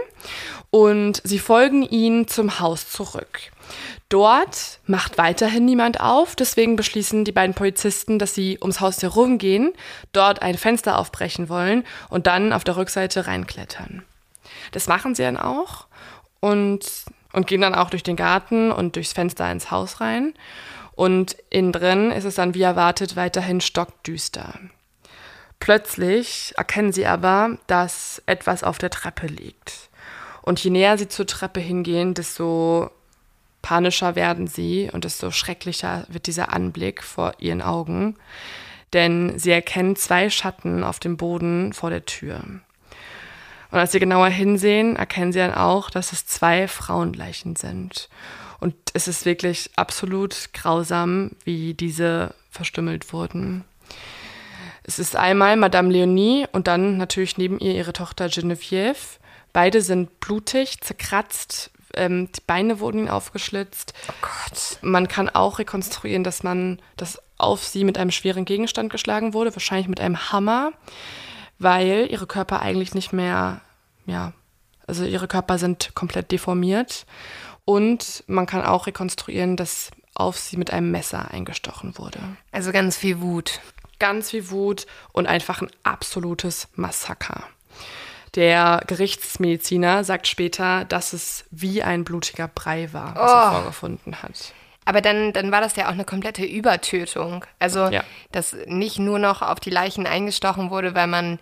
und 0.71 1.21
sie 1.25 1.39
folgen 1.39 1.83
ihnen 1.83 2.29
zum 2.29 2.61
Haus 2.61 2.91
zurück. 2.91 3.51
Dort 4.09 4.81
macht 4.87 5.19
weiterhin 5.19 5.67
niemand 5.67 6.01
auf, 6.01 6.35
deswegen 6.35 6.77
beschließen 6.77 7.25
die 7.25 7.33
beiden 7.33 7.55
Polizisten, 7.55 8.19
dass 8.19 8.35
sie 8.35 8.59
ums 8.61 8.81
Haus 8.81 9.03
herumgehen, 9.03 9.73
dort 10.13 10.41
ein 10.41 10.57
Fenster 10.57 10.99
aufbrechen 10.99 11.51
wollen 11.51 11.85
und 12.09 12.27
dann 12.27 12.55
auf 12.55 12.65
der 12.65 12.77
Rückseite 12.77 13.27
reinklettern. 13.27 14.03
Das 14.73 14.87
machen 14.87 15.15
sie 15.15 15.23
dann 15.23 15.37
auch 15.37 15.88
und, 16.41 16.81
und 17.33 17.47
gehen 17.47 17.61
dann 17.61 17.75
auch 17.75 17.91
durch 17.91 18.03
den 18.03 18.17
Garten 18.17 18.71
und 18.71 18.97
durchs 18.97 19.13
Fenster 19.13 19.51
ins 19.51 19.71
Haus 19.71 20.01
rein. 20.01 20.35
Und 20.93 21.37
innen 21.51 21.73
drin 21.73 22.11
ist 22.11 22.25
es 22.25 22.35
dann 22.35 22.55
wie 22.55 22.63
erwartet 22.63 23.15
weiterhin 23.15 23.61
stockdüster. 23.61 24.59
Plötzlich 25.61 26.55
erkennen 26.57 26.93
sie 26.93 27.07
aber, 27.07 27.59
dass 27.67 28.23
etwas 28.27 28.65
auf 28.65 28.79
der 28.79 28.91
Treppe 28.91 29.27
liegt. 29.27 29.91
Und 30.43 30.63
je 30.63 30.71
näher 30.71 30.99
sie 30.99 31.09
zur 31.09 31.27
Treppe 31.27 31.61
hingehen, 31.61 32.15
desto 32.15 32.91
panischer 33.63 34.15
werden 34.15 34.47
sie 34.47 34.89
und 34.93 35.05
desto 35.05 35.31
schrecklicher 35.31 36.07
wird 36.09 36.27
dieser 36.27 36.53
Anblick 36.53 37.03
vor 37.03 37.35
ihren 37.39 37.61
Augen. 37.61 38.17
Denn 38.93 39.39
sie 39.39 39.51
erkennen 39.51 39.97
zwei 39.97 40.31
Schatten 40.31 40.83
auf 40.83 41.01
dem 41.01 41.17
Boden 41.17 41.73
vor 41.73 41.91
der 41.91 42.07
Tür. 42.07 42.43
Und 43.71 43.79
als 43.79 43.93
sie 43.93 44.01
genauer 44.01 44.29
hinsehen, 44.29 44.97
erkennen 44.97 45.33
sie 45.33 45.41
dann 45.41 45.55
auch, 45.55 45.91
dass 45.91 46.13
es 46.13 46.27
zwei 46.27 46.69
Frauenleichen 46.69 47.57
sind. 47.57 48.09
Und 48.61 48.75
es 48.95 49.09
ist 49.09 49.25
wirklich 49.25 49.71
absolut 49.77 50.51
grausam, 50.53 51.33
wie 51.45 51.75
diese 51.75 52.35
verstümmelt 52.51 53.13
wurden. 53.13 53.65
Es 54.83 54.99
ist 54.99 55.17
einmal 55.17 55.57
Madame 55.57 55.93
Leonie 55.93 56.47
und 56.53 56.67
dann 56.67 56.97
natürlich 56.97 57.37
neben 57.37 57.59
ihr 57.59 57.75
ihre 57.75 57.93
Tochter 57.93 58.27
Geneviève. 58.27 59.19
Beide 59.53 59.83
sind 59.83 60.19
blutig, 60.21 60.81
zerkratzt, 60.81 61.71
ähm, 61.95 62.31
die 62.33 62.41
Beine 62.47 62.81
wurden 62.81 63.01
ihnen 63.01 63.09
aufgeschlitzt. 63.09 63.93
Oh 64.09 64.15
Gott. 64.23 64.79
Man 64.83 65.09
kann 65.09 65.29
auch 65.29 65.59
rekonstruieren, 65.59 66.25
dass 66.25 66.43
man 66.43 66.81
das 66.97 67.21
auf 67.39 67.65
sie 67.65 67.85
mit 67.85 67.99
einem 67.99 68.11
schweren 68.11 68.45
Gegenstand 68.45 68.91
geschlagen 68.91 69.35
wurde, 69.35 69.55
wahrscheinlich 69.55 69.89
mit 69.89 70.01
einem 70.01 70.33
Hammer 70.33 70.73
weil 71.59 72.09
ihre 72.11 72.27
Körper 72.27 72.61
eigentlich 72.61 72.95
nicht 72.95 73.13
mehr, 73.13 73.61
ja, 74.07 74.33
also 74.87 75.05
ihre 75.05 75.29
Körper 75.29 75.59
sind 75.59 75.95
komplett 75.95 76.33
deformiert. 76.33 77.07
Und 77.65 78.25
man 78.27 78.47
kann 78.47 78.65
auch 78.65 78.87
rekonstruieren, 78.87 79.57
dass 79.57 79.91
auf 80.15 80.39
sie 80.39 80.57
mit 80.57 80.73
einem 80.73 80.91
Messer 80.91 81.31
eingestochen 81.31 81.99
wurde. 81.99 82.19
Also 82.51 82.73
ganz 82.73 82.97
viel 82.97 83.21
Wut. 83.21 83.61
Ganz 83.99 84.31
viel 84.31 84.51
Wut 84.51 84.87
und 85.13 85.27
einfach 85.27 85.61
ein 85.61 85.71
absolutes 85.83 86.69
Massaker. 86.77 87.45
Der 88.35 88.83
Gerichtsmediziner 88.87 90.05
sagt 90.05 90.27
später, 90.27 90.85
dass 90.85 91.13
es 91.13 91.45
wie 91.51 91.83
ein 91.83 92.05
blutiger 92.05 92.49
Brei 92.49 92.93
war, 92.93 93.15
was 93.15 93.31
oh. 93.31 93.35
er 93.35 93.53
vorgefunden 93.53 94.23
hat. 94.23 94.55
Aber 94.89 95.03
dann, 95.03 95.35
dann 95.35 95.53
war 95.53 95.61
das 95.61 95.77
ja 95.77 95.89
auch 95.89 95.93
eine 95.93 96.07
komplette 96.07 96.47
Übertötung. 96.47 97.45
Also, 97.59 97.89
ja. 97.89 98.03
dass 98.33 98.57
nicht 98.65 98.99
nur 98.99 99.19
noch 99.19 99.43
auf 99.43 99.61
die 99.61 99.69
Leichen 99.69 100.07
eingestochen 100.07 100.71
wurde, 100.71 100.95
weil 100.95 101.07
man 101.07 101.39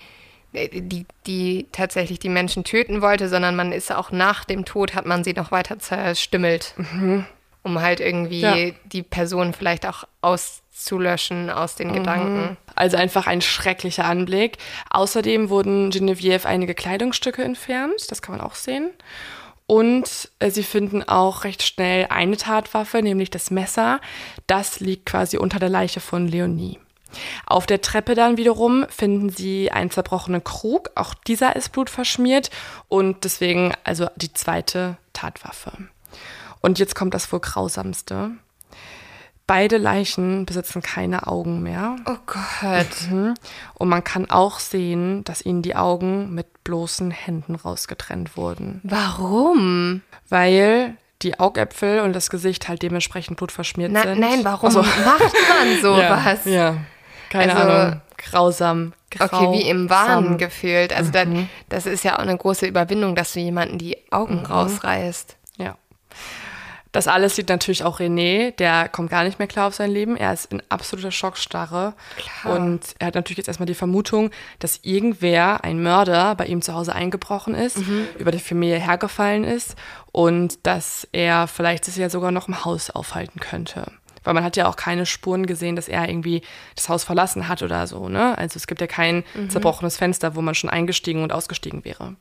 äh, 0.52 0.68
die, 0.80 1.06
die 1.28 1.68
tatsächlich 1.70 2.18
die 2.18 2.28
Menschen 2.28 2.64
töten 2.64 3.02
wollte, 3.02 3.28
sondern 3.28 3.54
man 3.54 3.70
ist 3.70 3.94
auch 3.94 4.10
nach 4.10 4.44
dem 4.44 4.64
Tod, 4.64 4.96
hat 4.96 5.06
man 5.06 5.22
sie 5.22 5.32
noch 5.32 5.52
weiter 5.52 5.78
zerstümmelt, 5.78 6.74
mhm. 6.76 7.24
um 7.62 7.80
halt 7.80 8.00
irgendwie 8.00 8.40
ja. 8.40 8.72
die 8.84 9.04
Person 9.04 9.52
vielleicht 9.52 9.86
auch 9.86 10.02
auszulöschen 10.22 11.48
aus 11.48 11.76
den 11.76 11.90
mhm. 11.90 11.94
Gedanken. 11.94 12.56
Also 12.74 12.96
einfach 12.96 13.28
ein 13.28 13.42
schrecklicher 13.42 14.06
Anblick. 14.06 14.58
Außerdem 14.90 15.50
wurden 15.50 15.90
Genevieve 15.90 16.48
einige 16.48 16.74
Kleidungsstücke 16.74 17.44
entfernt, 17.44 18.10
das 18.10 18.22
kann 18.22 18.36
man 18.36 18.44
auch 18.44 18.56
sehen. 18.56 18.90
Und 19.66 20.30
äh, 20.38 20.50
sie 20.50 20.62
finden 20.62 21.02
auch 21.02 21.44
recht 21.44 21.62
schnell 21.62 22.06
eine 22.08 22.36
Tatwaffe, 22.36 23.02
nämlich 23.02 23.30
das 23.30 23.50
Messer. 23.50 24.00
Das 24.46 24.80
liegt 24.80 25.06
quasi 25.06 25.38
unter 25.38 25.58
der 25.58 25.68
Leiche 25.68 26.00
von 26.00 26.28
Leonie. 26.28 26.78
Auf 27.46 27.66
der 27.66 27.80
Treppe 27.80 28.14
dann 28.14 28.36
wiederum 28.36 28.86
finden 28.88 29.30
sie 29.30 29.70
einen 29.70 29.90
zerbrochenen 29.90 30.44
Krug. 30.44 30.90
Auch 30.94 31.14
dieser 31.14 31.56
ist 31.56 31.72
blutverschmiert 31.72 32.50
und 32.88 33.24
deswegen 33.24 33.72
also 33.84 34.08
die 34.16 34.32
zweite 34.32 34.98
Tatwaffe. 35.12 35.72
Und 36.60 36.78
jetzt 36.78 36.94
kommt 36.94 37.14
das 37.14 37.30
wohl 37.32 37.40
grausamste. 37.40 38.32
Beide 39.46 39.76
Leichen 39.76 40.44
besitzen 40.44 40.82
keine 40.82 41.28
Augen 41.28 41.62
mehr. 41.62 41.96
Oh 42.04 42.16
Gott. 42.26 43.10
Mhm. 43.10 43.34
Und 43.74 43.88
man 43.88 44.02
kann 44.02 44.28
auch 44.28 44.58
sehen, 44.58 45.22
dass 45.22 45.44
ihnen 45.44 45.62
die 45.62 45.76
Augen 45.76 46.34
mit 46.34 46.64
bloßen 46.64 47.12
Händen 47.12 47.54
rausgetrennt 47.54 48.36
wurden. 48.36 48.80
Warum? 48.82 50.02
Weil 50.28 50.96
die 51.22 51.38
Augäpfel 51.38 52.00
und 52.00 52.12
das 52.12 52.28
Gesicht 52.28 52.68
halt 52.68 52.82
dementsprechend 52.82 53.36
blutverschmiert 53.36 53.92
Na, 53.92 54.02
sind. 54.02 54.18
Nein, 54.18 54.44
warum 54.44 54.66
also, 54.66 54.82
macht 54.82 55.34
man 55.48 55.76
sowas? 55.80 56.44
ja, 56.44 56.52
ja, 56.52 56.76
keine 57.30 57.54
also, 57.56 57.72
Ahnung. 57.72 58.00
Grausam. 58.16 58.92
Grausam. 59.10 59.44
Okay, 59.44 59.58
wie 59.58 59.68
im 59.68 59.88
Wahn 59.88 60.38
gefühlt. 60.38 60.92
Also 60.94 61.10
mhm. 61.10 61.12
dann, 61.12 61.48
das 61.68 61.86
ist 61.86 62.04
ja 62.04 62.16
auch 62.16 62.20
eine 62.22 62.36
große 62.36 62.66
Überwindung, 62.66 63.14
dass 63.14 63.32
du 63.32 63.40
jemanden 63.40 63.78
die 63.78 63.96
Augen 64.10 64.40
mhm. 64.40 64.46
rausreißt. 64.46 65.35
Das 66.96 67.08
alles 67.08 67.36
sieht 67.36 67.50
natürlich 67.50 67.84
auch 67.84 68.00
René, 68.00 68.52
der 68.52 68.88
kommt 68.88 69.10
gar 69.10 69.22
nicht 69.22 69.38
mehr 69.38 69.46
klar 69.46 69.68
auf 69.68 69.74
sein 69.74 69.90
Leben. 69.90 70.16
Er 70.16 70.32
ist 70.32 70.50
in 70.50 70.62
absoluter 70.70 71.10
Schockstarre. 71.10 71.92
Klar. 72.16 72.56
Und 72.56 72.94
er 72.98 73.08
hat 73.08 73.14
natürlich 73.14 73.36
jetzt 73.36 73.48
erstmal 73.48 73.66
die 73.66 73.74
Vermutung, 73.74 74.30
dass 74.60 74.80
irgendwer, 74.82 75.62
ein 75.62 75.82
Mörder, 75.82 76.34
bei 76.36 76.46
ihm 76.46 76.62
zu 76.62 76.72
Hause 76.72 76.94
eingebrochen 76.94 77.54
ist, 77.54 77.76
mhm. 77.76 78.06
über 78.18 78.30
die 78.30 78.38
Familie 78.38 78.78
hergefallen 78.78 79.44
ist 79.44 79.76
und 80.10 80.66
dass 80.66 81.06
er 81.12 81.48
vielleicht 81.48 81.84
sich 81.84 81.96
ja 81.96 82.08
sogar 82.08 82.30
noch 82.30 82.48
im 82.48 82.64
Haus 82.64 82.88
aufhalten 82.88 83.40
könnte. 83.40 83.92
Weil 84.24 84.32
man 84.32 84.42
hat 84.42 84.56
ja 84.56 84.66
auch 84.66 84.76
keine 84.76 85.04
Spuren 85.04 85.44
gesehen, 85.44 85.76
dass 85.76 85.88
er 85.88 86.08
irgendwie 86.08 86.40
das 86.76 86.88
Haus 86.88 87.04
verlassen 87.04 87.46
hat 87.46 87.62
oder 87.62 87.86
so. 87.86 88.08
Ne? 88.08 88.38
Also 88.38 88.56
es 88.56 88.66
gibt 88.66 88.80
ja 88.80 88.86
kein 88.86 89.22
mhm. 89.34 89.50
zerbrochenes 89.50 89.98
Fenster, 89.98 90.34
wo 90.34 90.40
man 90.40 90.54
schon 90.54 90.70
eingestiegen 90.70 91.22
und 91.22 91.34
ausgestiegen 91.34 91.84
wäre. 91.84 92.16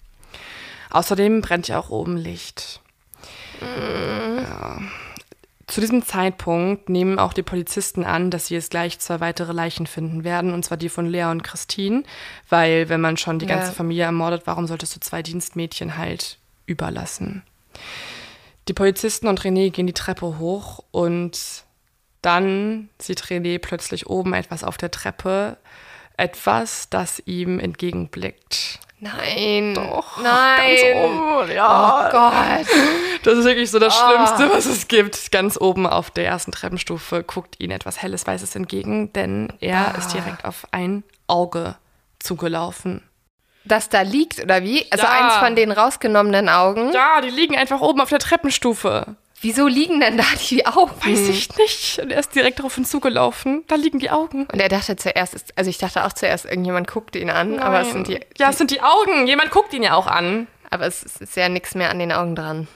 Außerdem 0.89 1.39
brennt 1.39 1.69
ja 1.69 1.79
auch 1.79 1.91
oben 1.91 2.17
Licht. 2.17 2.81
Ja. 3.61 4.79
Zu 5.67 5.81
diesem 5.81 6.03
Zeitpunkt 6.03 6.89
nehmen 6.89 7.17
auch 7.17 7.33
die 7.33 7.41
Polizisten 7.41 8.03
an, 8.03 8.29
dass 8.29 8.47
sie 8.47 8.53
jetzt 8.53 8.69
gleich 8.69 8.99
zwei 8.99 9.19
weitere 9.19 9.51
Leichen 9.51 9.87
finden 9.87 10.23
werden, 10.23 10.53
und 10.53 10.63
zwar 10.63 10.77
die 10.77 10.89
von 10.89 11.07
Lea 11.07 11.25
und 11.25 11.43
Christine, 11.43 12.03
weil 12.49 12.87
wenn 12.87 13.01
man 13.01 13.17
schon 13.17 13.39
die 13.39 13.47
ganze 13.47 13.67
ja. 13.69 13.73
Familie 13.73 14.03
ermordet, 14.03 14.43
warum 14.45 14.67
solltest 14.67 14.95
du 14.95 14.99
zwei 14.99 15.23
Dienstmädchen 15.23 15.97
halt 15.97 16.37
überlassen? 16.67 17.41
Die 18.67 18.73
Polizisten 18.73 19.27
und 19.27 19.41
René 19.41 19.71
gehen 19.71 19.87
die 19.87 19.93
Treppe 19.93 20.37
hoch 20.37 20.83
und 20.91 21.63
dann 22.21 22.89
sieht 22.99 23.23
René 23.23 23.59
plötzlich 23.59 24.07
oben 24.07 24.33
etwas 24.33 24.63
auf 24.63 24.77
der 24.77 24.91
Treppe 24.91 25.57
etwas, 26.17 26.89
das 26.89 27.21
ihm 27.25 27.59
entgegenblickt. 27.59 28.79
Nein. 29.05 29.73
Doch, 29.75 30.17
Nein. 30.21 30.75
Ganz 30.93 31.05
oben, 31.05 31.51
ja. 31.51 32.07
Oh 32.07 32.11
Gott. 32.11 32.67
Das 33.23 33.39
ist 33.39 33.45
wirklich 33.45 33.71
so 33.71 33.79
das 33.79 33.99
Ah. 33.99 34.07
Schlimmste, 34.35 34.55
was 34.55 34.65
es 34.67 34.87
gibt. 34.87 35.31
Ganz 35.31 35.57
oben 35.59 35.87
auf 35.87 36.11
der 36.11 36.27
ersten 36.27 36.51
Treppenstufe 36.51 37.23
guckt 37.23 37.55
ihn 37.59 37.71
etwas 37.71 37.99
helles 38.01 38.27
Weißes 38.27 38.55
entgegen, 38.55 39.11
denn 39.13 39.51
er 39.61 39.93
Ah. 39.95 39.97
ist 39.97 40.13
direkt 40.13 40.45
auf 40.45 40.67
ein 40.71 41.03
Auge 41.27 41.75
zugelaufen. 42.19 43.01
Das 43.63 43.89
da 43.89 44.01
liegt, 44.01 44.43
oder 44.43 44.61
wie? 44.61 44.85
Also 44.91 45.05
Ja. 45.05 45.11
eins 45.11 45.35
von 45.37 45.55
den 45.55 45.71
rausgenommenen 45.71 46.49
Augen. 46.49 46.91
Ja, 46.93 47.19
die 47.21 47.29
liegen 47.31 47.55
einfach 47.57 47.81
oben 47.81 47.99
auf 47.99 48.09
der 48.09 48.19
Treppenstufe. 48.19 49.15
Wieso 49.41 49.67
liegen 49.67 49.99
denn 49.99 50.17
da 50.17 50.23
die 50.49 50.65
Augen? 50.65 50.91
Weiß 51.05 51.27
ich 51.29 51.55
nicht. 51.57 51.99
Und 51.99 52.11
er 52.11 52.19
ist 52.19 52.33
direkt 52.33 52.59
darauf 52.59 52.75
hinzugelaufen. 52.75 53.63
Da 53.67 53.75
liegen 53.75 53.99
die 53.99 54.09
Augen. 54.09 54.45
Und 54.51 54.59
er 54.59 54.69
dachte 54.69 54.95
zuerst, 54.95 55.35
also 55.57 55.69
ich 55.69 55.77
dachte 55.77 56.05
auch 56.05 56.13
zuerst, 56.13 56.45
irgendjemand 56.45 56.87
guckt 56.87 57.15
ihn 57.15 57.29
an, 57.29 57.59
aber 57.59 57.81
es 57.81 57.91
sind 57.91 58.07
die, 58.07 58.19
ja, 58.37 58.49
es 58.49 58.57
sind 58.57 58.71
die 58.71 58.81
Augen. 58.81 59.27
Jemand 59.27 59.51
guckt 59.51 59.73
ihn 59.73 59.83
ja 59.83 59.93
auch 59.95 60.07
an. 60.07 60.47
aber 60.71 60.87
es 60.87 61.03
ist- 61.03 61.21
ist 61.21 61.35
ja 61.37 61.47
nichts 61.47 61.75
mehr 61.75 61.89
an 61.89 61.99
den 61.99 62.11
Augen 62.11 62.35
dran. 62.35 62.67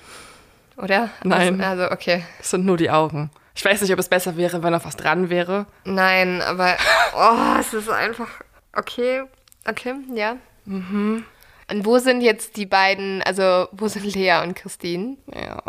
Oder? 0.78 1.10
Nein. 1.24 1.60
Also, 1.60 1.84
also 1.84 1.94
okay. 1.94 2.24
Es 2.40 2.52
sind 2.52 2.66
nur 2.66 2.78
die 2.78 2.90
Augen. 2.92 3.30
Ich 3.56 3.66
weiß 3.66 3.82
nicht, 3.82 3.92
ob 3.92 4.00
es 4.00 4.08
besser 4.08 4.38
wäre, 4.38 4.64
wenn 4.64 4.72
noch 4.72 4.86
was 4.86 4.96
dran 4.96 5.30
wäre. 5.30 5.66
Nein, 5.84 6.42
aber 6.42 6.78
oh, 7.16 7.60
es 7.60 7.74
ist 7.74 7.90
einfach 7.90 8.30
okay. 8.74 9.24
Okay, 9.68 9.96
ja. 10.16 10.38
Mhm. 10.66 11.26
Und 11.70 11.86
wo 11.86 11.98
sind 12.00 12.22
jetzt 12.22 12.56
die 12.56 12.66
beiden, 12.66 13.22
also 13.24 13.68
wo 13.74 13.88
sind 13.90 14.06
Lea 14.06 14.42
und 14.44 14.56
Christine? 14.56 15.18
Ja. 15.34 15.62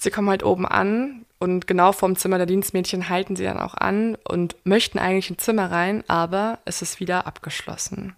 Sie 0.00 0.10
kommen 0.10 0.30
halt 0.30 0.42
oben 0.42 0.66
an 0.66 1.26
und 1.38 1.66
genau 1.66 1.92
vorm 1.92 2.16
Zimmer 2.16 2.38
der 2.38 2.46
Dienstmädchen 2.46 3.10
halten 3.10 3.36
sie 3.36 3.44
dann 3.44 3.60
auch 3.60 3.74
an 3.74 4.16
und 4.26 4.56
möchten 4.64 4.98
eigentlich 4.98 5.28
ins 5.28 5.44
Zimmer 5.44 5.70
rein, 5.70 6.04
aber 6.08 6.58
es 6.64 6.80
ist 6.80 7.00
wieder 7.00 7.26
abgeschlossen. 7.26 8.16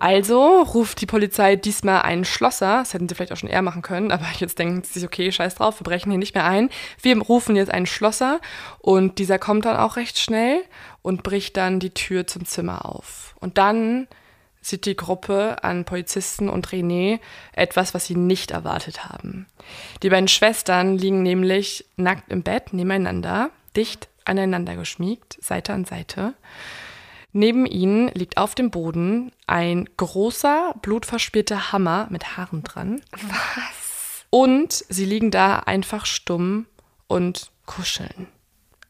Also 0.00 0.62
ruft 0.62 1.00
die 1.00 1.06
Polizei 1.06 1.54
diesmal 1.54 2.02
einen 2.02 2.24
Schlosser. 2.24 2.78
Das 2.78 2.92
hätten 2.92 3.08
sie 3.08 3.14
vielleicht 3.14 3.32
auch 3.32 3.36
schon 3.36 3.50
eher 3.50 3.62
machen 3.62 3.82
können, 3.82 4.10
aber 4.10 4.26
jetzt 4.38 4.58
denken 4.58 4.82
sie 4.82 4.94
sich, 4.94 5.04
okay, 5.04 5.30
scheiß 5.30 5.54
drauf, 5.54 5.78
wir 5.78 5.84
brechen 5.84 6.10
hier 6.10 6.18
nicht 6.18 6.34
mehr 6.34 6.44
ein. 6.44 6.70
Wir 7.00 7.16
rufen 7.18 7.54
jetzt 7.54 7.70
einen 7.70 7.86
Schlosser 7.86 8.40
und 8.80 9.20
dieser 9.20 9.38
kommt 9.38 9.66
dann 9.66 9.76
auch 9.76 9.94
recht 9.94 10.18
schnell 10.18 10.64
und 11.02 11.22
bricht 11.22 11.56
dann 11.56 11.78
die 11.78 11.94
Tür 11.94 12.26
zum 12.26 12.46
Zimmer 12.46 12.84
auf. 12.84 13.36
Und 13.38 13.58
dann 13.58 14.08
sieht 14.60 14.86
die 14.86 14.96
Gruppe 14.96 15.62
an 15.62 15.84
Polizisten 15.84 16.48
und 16.48 16.68
René 16.68 17.20
etwas, 17.52 17.94
was 17.94 18.06
sie 18.06 18.16
nicht 18.16 18.50
erwartet 18.50 19.04
haben. 19.04 19.46
Die 20.02 20.10
beiden 20.10 20.28
Schwestern 20.28 20.98
liegen 20.98 21.22
nämlich 21.22 21.86
nackt 21.96 22.30
im 22.30 22.42
Bett 22.42 22.72
nebeneinander, 22.72 23.50
dicht 23.76 24.08
aneinander 24.24 24.76
geschmiegt, 24.76 25.38
Seite 25.42 25.72
an 25.72 25.84
Seite. 25.84 26.34
Neben 27.32 27.64
ihnen 27.64 28.08
liegt 28.08 28.38
auf 28.38 28.54
dem 28.54 28.70
Boden 28.70 29.32
ein 29.46 29.88
großer, 29.96 30.74
blutverspielte 30.82 31.72
Hammer 31.72 32.08
mit 32.10 32.36
Haaren 32.36 32.64
dran. 32.64 33.02
Was? 33.12 34.24
Und 34.30 34.84
sie 34.88 35.04
liegen 35.04 35.30
da 35.30 35.60
einfach 35.60 36.06
stumm 36.06 36.66
und 37.06 37.50
kuscheln. 37.66 38.26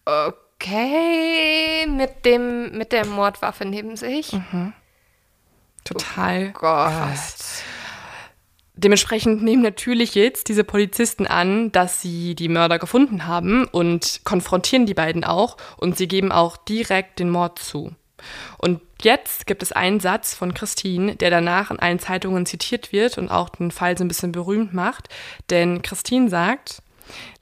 Okay, 0.04 1.86
mit 1.86 2.24
dem 2.24 2.76
mit 2.76 2.92
der 2.92 3.06
Mordwaffe 3.06 3.64
neben 3.64 3.96
sich. 3.96 4.32
Mhm. 4.32 4.72
Total 5.84 6.50
Gott. 6.52 6.92
Dementsprechend 8.74 9.42
nehmen 9.42 9.62
natürlich 9.62 10.14
jetzt 10.14 10.48
diese 10.48 10.64
Polizisten 10.64 11.26
an, 11.26 11.70
dass 11.70 12.00
sie 12.00 12.34
die 12.34 12.48
Mörder 12.48 12.78
gefunden 12.78 13.26
haben 13.26 13.66
und 13.66 14.22
konfrontieren 14.24 14.86
die 14.86 14.94
beiden 14.94 15.22
auch 15.22 15.58
und 15.76 15.98
sie 15.98 16.08
geben 16.08 16.32
auch 16.32 16.56
direkt 16.56 17.18
den 17.18 17.28
Mord 17.28 17.58
zu. 17.58 17.94
Und 18.56 18.80
jetzt 19.02 19.46
gibt 19.46 19.62
es 19.62 19.72
einen 19.72 20.00
Satz 20.00 20.34
von 20.34 20.54
Christine, 20.54 21.16
der 21.16 21.30
danach 21.30 21.70
in 21.70 21.78
allen 21.78 21.98
Zeitungen 21.98 22.46
zitiert 22.46 22.92
wird 22.92 23.18
und 23.18 23.30
auch 23.30 23.50
den 23.50 23.70
Fall 23.70 23.98
so 23.98 24.04
ein 24.04 24.08
bisschen 24.08 24.32
berühmt 24.32 24.72
macht. 24.72 25.08
Denn 25.50 25.82
Christine 25.82 26.30
sagt, 26.30 26.82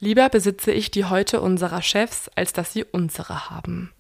lieber 0.00 0.28
besitze 0.28 0.72
ich 0.72 0.90
die 0.90 1.04
Häute 1.04 1.40
unserer 1.40 1.82
Chefs, 1.82 2.28
als 2.34 2.52
dass 2.52 2.72
sie 2.72 2.84
unsere 2.84 3.50
haben. 3.50 3.92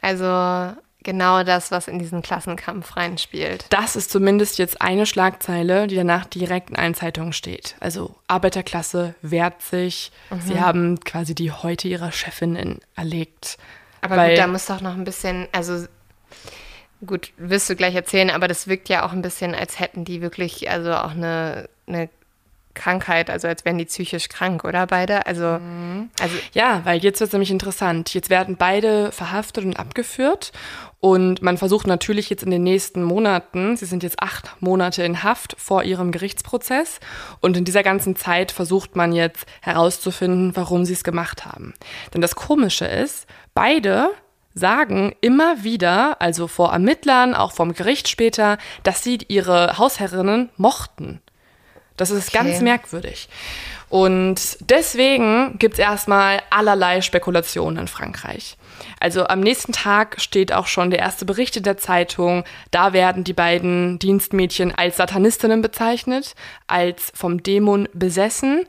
Also 0.00 0.76
genau 1.08 1.42
das, 1.42 1.70
was 1.70 1.88
in 1.88 1.98
diesen 1.98 2.20
Klassenkampf 2.20 2.94
reinspielt. 2.94 3.64
Das 3.70 3.96
ist 3.96 4.10
zumindest 4.10 4.58
jetzt 4.58 4.82
eine 4.82 5.06
Schlagzeile, 5.06 5.86
die 5.86 5.96
danach 5.96 6.26
direkt 6.26 6.68
in 6.68 6.76
allen 6.76 6.92
Zeitungen 6.92 7.32
steht. 7.32 7.76
Also 7.80 8.14
Arbeiterklasse 8.26 9.14
wehrt 9.22 9.62
sich. 9.62 10.12
Mhm. 10.28 10.40
Sie 10.42 10.60
haben 10.60 11.00
quasi 11.00 11.34
die 11.34 11.50
Häute 11.50 11.88
ihrer 11.88 12.12
Chefinnen 12.12 12.80
erlegt. 12.94 13.56
Aber 14.02 14.16
Weil- 14.18 14.30
gut, 14.32 14.38
da 14.38 14.46
muss 14.48 14.66
doch 14.66 14.82
noch 14.82 14.92
ein 14.92 15.04
bisschen, 15.04 15.48
also 15.50 15.86
gut, 17.06 17.32
wirst 17.38 17.70
du 17.70 17.74
gleich 17.74 17.94
erzählen, 17.94 18.28
aber 18.28 18.46
das 18.46 18.66
wirkt 18.66 18.90
ja 18.90 19.06
auch 19.06 19.12
ein 19.12 19.22
bisschen, 19.22 19.54
als 19.54 19.80
hätten 19.80 20.04
die 20.04 20.20
wirklich, 20.20 20.70
also 20.70 20.92
auch 20.92 21.12
eine, 21.12 21.70
eine 21.86 22.10
Krankheit, 22.74 23.30
also 23.30 23.48
als 23.48 23.64
wären 23.64 23.78
die 23.78 23.84
psychisch 23.84 24.28
krank, 24.28 24.64
oder 24.64 24.86
beide? 24.86 25.26
Also, 25.26 25.58
also 26.20 26.34
Ja, 26.52 26.82
weil 26.84 27.00
jetzt 27.00 27.20
wird 27.20 27.28
es 27.28 27.32
nämlich 27.32 27.50
interessant. 27.50 28.14
Jetzt 28.14 28.30
werden 28.30 28.56
beide 28.56 29.10
verhaftet 29.12 29.64
und 29.64 29.78
abgeführt. 29.78 30.52
Und 31.00 31.42
man 31.42 31.58
versucht 31.58 31.86
natürlich 31.86 32.28
jetzt 32.30 32.42
in 32.42 32.50
den 32.50 32.64
nächsten 32.64 33.02
Monaten, 33.02 33.76
sie 33.76 33.86
sind 33.86 34.02
jetzt 34.02 34.20
acht 34.20 34.50
Monate 34.60 35.04
in 35.04 35.22
Haft 35.22 35.54
vor 35.58 35.84
ihrem 35.84 36.10
Gerichtsprozess. 36.10 37.00
Und 37.40 37.56
in 37.56 37.64
dieser 37.64 37.82
ganzen 37.82 38.16
Zeit 38.16 38.52
versucht 38.52 38.96
man 38.96 39.12
jetzt 39.12 39.46
herauszufinden, 39.60 40.56
warum 40.56 40.84
sie 40.84 40.94
es 40.94 41.04
gemacht 41.04 41.46
haben. 41.46 41.74
Denn 42.14 42.20
das 42.20 42.34
Komische 42.34 42.86
ist, 42.86 43.26
beide 43.54 44.10
sagen 44.54 45.14
immer 45.20 45.62
wieder, 45.62 46.20
also 46.20 46.48
vor 46.48 46.72
Ermittlern, 46.72 47.34
auch 47.34 47.52
vom 47.52 47.74
Gericht 47.74 48.08
später, 48.08 48.58
dass 48.82 49.02
sie 49.02 49.18
ihre 49.28 49.78
Hausherrinnen 49.78 50.50
mochten. 50.56 51.20
Das 51.98 52.10
ist 52.10 52.32
ganz 52.32 52.54
Okay. 52.56 52.64
merkwürdig. 52.64 53.28
Und 53.90 54.58
deswegen 54.60 55.58
gibt 55.58 55.74
es 55.74 55.80
erstmal 55.80 56.40
allerlei 56.50 57.00
Spekulationen 57.00 57.78
in 57.78 57.88
Frankreich. 57.88 58.56
Also 59.00 59.26
am 59.26 59.40
nächsten 59.40 59.72
Tag 59.72 60.20
steht 60.20 60.52
auch 60.52 60.66
schon 60.66 60.90
der 60.90 60.98
erste 61.00 61.24
Bericht 61.24 61.56
in 61.56 61.62
der 61.62 61.78
Zeitung. 61.78 62.44
Da 62.70 62.92
werden 62.92 63.24
die 63.24 63.32
beiden 63.32 63.98
Dienstmädchen 63.98 64.74
als 64.76 64.98
Satanistinnen 64.98 65.62
bezeichnet, 65.62 66.34
als 66.66 67.10
vom 67.14 67.42
Dämon 67.42 67.88
besessen 67.94 68.66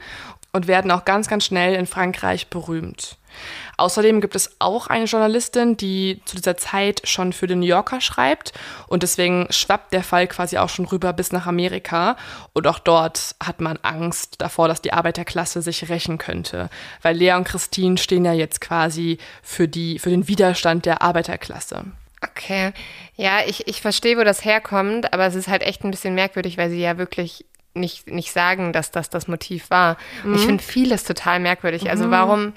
und 0.54 0.68
werden 0.68 0.90
auch 0.92 1.06
ganz, 1.06 1.28
ganz 1.28 1.46
schnell 1.46 1.76
in 1.76 1.86
Frankreich 1.86 2.48
berühmt. 2.48 3.18
Außerdem 3.80 4.22
gibt 4.22 4.36
es 4.36 4.56
auch 4.60 4.88
eine 4.88 5.06
Journalistin, 5.06 5.78
die 5.78 6.22
zu 6.26 6.36
dieser 6.36 6.58
Zeit 6.58 7.02
schon 7.06 7.34
für 7.34 7.48
den 7.48 7.60
New 7.60 7.66
Yorker 7.66 8.02
schreibt 8.02 8.54
und 8.88 9.04
deswegen 9.04 9.48
schwappt 9.50 9.94
der 9.94 10.04
Fall 10.04 10.28
quasi 10.28 10.58
auch 10.58 10.70
schon 10.70 10.86
rüber 10.86 11.14
bis 11.14 11.32
nach 11.32 11.48
Amerika 11.48 12.18
und 12.54 12.68
auch 12.68 12.80
dort 12.80 13.36
hat 13.44 13.62
man 13.62 13.80
Angst 13.82 14.36
davor, 14.40 14.68
dass 14.68 14.82
die 14.82 14.94
Arbeiterklasse 14.94 15.62
sich 15.62 15.90
rächen 15.90 16.18
könnte, 16.18 16.70
weil 17.02 17.16
Lea 17.16 17.34
und 17.34 17.46
Christine 17.46 17.98
stehen 17.98 18.26
ja 18.26 18.34
jetzt 18.34 18.62
quasi 18.62 19.18
für 19.42 19.68
die 19.68 20.00
für 20.00 20.10
den 20.10 20.28
Widerstand 20.28 20.86
der 20.86 21.02
Arbeiterklasse. 21.02 21.86
Okay. 22.22 22.74
Ja, 23.16 23.40
ich, 23.46 23.68
ich 23.68 23.82
verstehe, 23.82 24.18
wo 24.18 24.24
das 24.24 24.44
herkommt, 24.44 25.14
aber 25.14 25.26
es 25.26 25.36
ist 25.36 25.48
halt 25.48 25.62
echt 25.62 25.84
ein 25.84 25.92
bisschen 25.92 26.16
merkwürdig, 26.16 26.58
weil 26.58 26.70
sie 26.70 26.82
ja 26.82 26.98
wirklich 26.98 27.46
nicht, 27.74 28.08
nicht 28.08 28.32
sagen, 28.32 28.74
dass 28.74 28.92
das 28.92 29.10
das 29.10 29.28
Motiv 29.28 29.70
war. 29.70 29.98
Und 30.24 30.36
ich 30.36 30.46
finde 30.46 30.64
vieles 30.64 31.04
total 31.04 31.40
merkwürdig. 31.40 31.90
Also 31.90 32.12
warum 32.12 32.54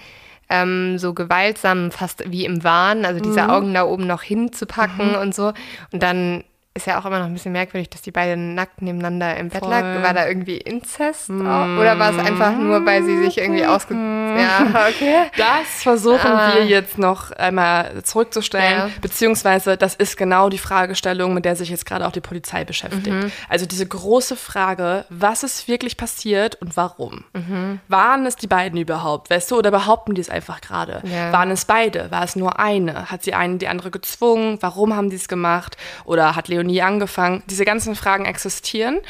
ähm, 0.53 0.99
so 0.99 1.15
gewaltsam, 1.15 1.91
fast 1.91 2.31
wie 2.31 2.45
im 2.45 2.63
Wahn, 2.63 3.07
also 3.07 3.21
diese 3.21 3.49
Augen 3.49 3.73
da 3.73 3.85
oben 3.85 4.07
noch 4.07 4.23
hinzupacken 4.23 5.15
und 5.15 5.35
so. 5.35 5.55
Und 5.93 6.03
dann 6.03 6.45
ist 6.75 6.87
ja 6.87 6.99
auch 6.99 7.05
immer 7.05 7.19
noch 7.19 7.27
ein 7.27 7.33
bisschen 7.35 7.53
merkwürdig, 7.53 7.91
dass 7.91 8.01
die 8.03 8.11
beiden 8.13 8.55
nackt 8.55 8.81
nebeneinander 8.81 9.37
im 9.37 9.51
Bett 9.51 9.61
Voll. 9.61 9.71
lag. 9.71 10.03
War 10.03 10.15
da 10.15 10.27
irgendwie 10.27 10.57
Inzest? 10.57 11.31
auch? 11.31 11.35
Oder 11.35 11.99
war 11.99 12.11
es 12.11 12.19
einfach 12.19 12.53
nur, 12.57 12.85
weil 12.87 13.05
sie 13.05 13.19
sich 13.19 13.39
irgendwie 13.39 13.67
ausge... 13.67 13.95
Ja, 13.95 14.67
okay. 14.89 15.31
Das 15.37 15.83
versuchen 15.83 16.31
Ah. 16.31 16.55
wir 16.55 16.65
jetzt 16.65 16.97
noch 16.97 17.31
einmal 17.33 18.03
zurückzustellen, 18.03 18.73
Ja. 18.73 18.91
beziehungsweise 19.03 19.77
das 19.77 19.95
ist 19.95 20.17
genau 20.17 20.49
die 20.49 20.57
Fragestellung, 20.59 21.35
mit 21.35 21.45
der 21.45 21.57
sich 21.57 21.69
jetzt 21.69 21.85
gerade 21.85 22.07
auch 22.07 22.13
die 22.13 22.23
Polizei 22.23 22.65
beschäftigt. 22.65 23.07
Mhm. 23.09 23.31
Also 23.51 23.67
diese 23.67 23.87
große 23.87 24.37
Frage, 24.37 25.05
was 25.11 25.43
ist 25.43 25.69
wirklich 25.69 25.99
passiert 25.99 26.55
und 26.63 26.77
warum? 26.79 27.25
Mhm. 27.35 27.81
Waren 27.89 28.25
es 28.25 28.37
die 28.37 28.47
beiden 28.47 28.81
überhaupt, 28.81 29.29
weißt 29.29 29.51
du, 29.51 29.59
oder 29.59 29.71
behaupten 29.71 30.15
die 30.15 30.23
es 30.23 30.31
einfach 30.31 30.63
gerade? 30.63 31.03
Ja. 31.05 31.31
Waren 31.33 31.51
es 31.51 31.67
beide? 31.67 32.11
War 32.11 32.23
es 32.25 32.35
nur 32.35 32.59
eine? 32.59 33.11
Hat 33.11 33.23
sie 33.23 33.35
eine 33.35 33.59
die 33.59 33.69
andere 33.69 33.91
gezwungen? 33.91 34.57
Warum 34.63 34.97
haben 34.97 35.11
die 35.11 35.17
es 35.17 35.29
gemacht? 35.29 35.77
Oder 36.07 36.35
hat 36.37 36.49
Leonie 36.63 36.73
nie 36.73 36.83
angefangen? 36.83 37.43
Diese 37.49 37.65
ganzen 37.65 37.95
Fragen 37.95 38.25
existieren. 38.25 39.01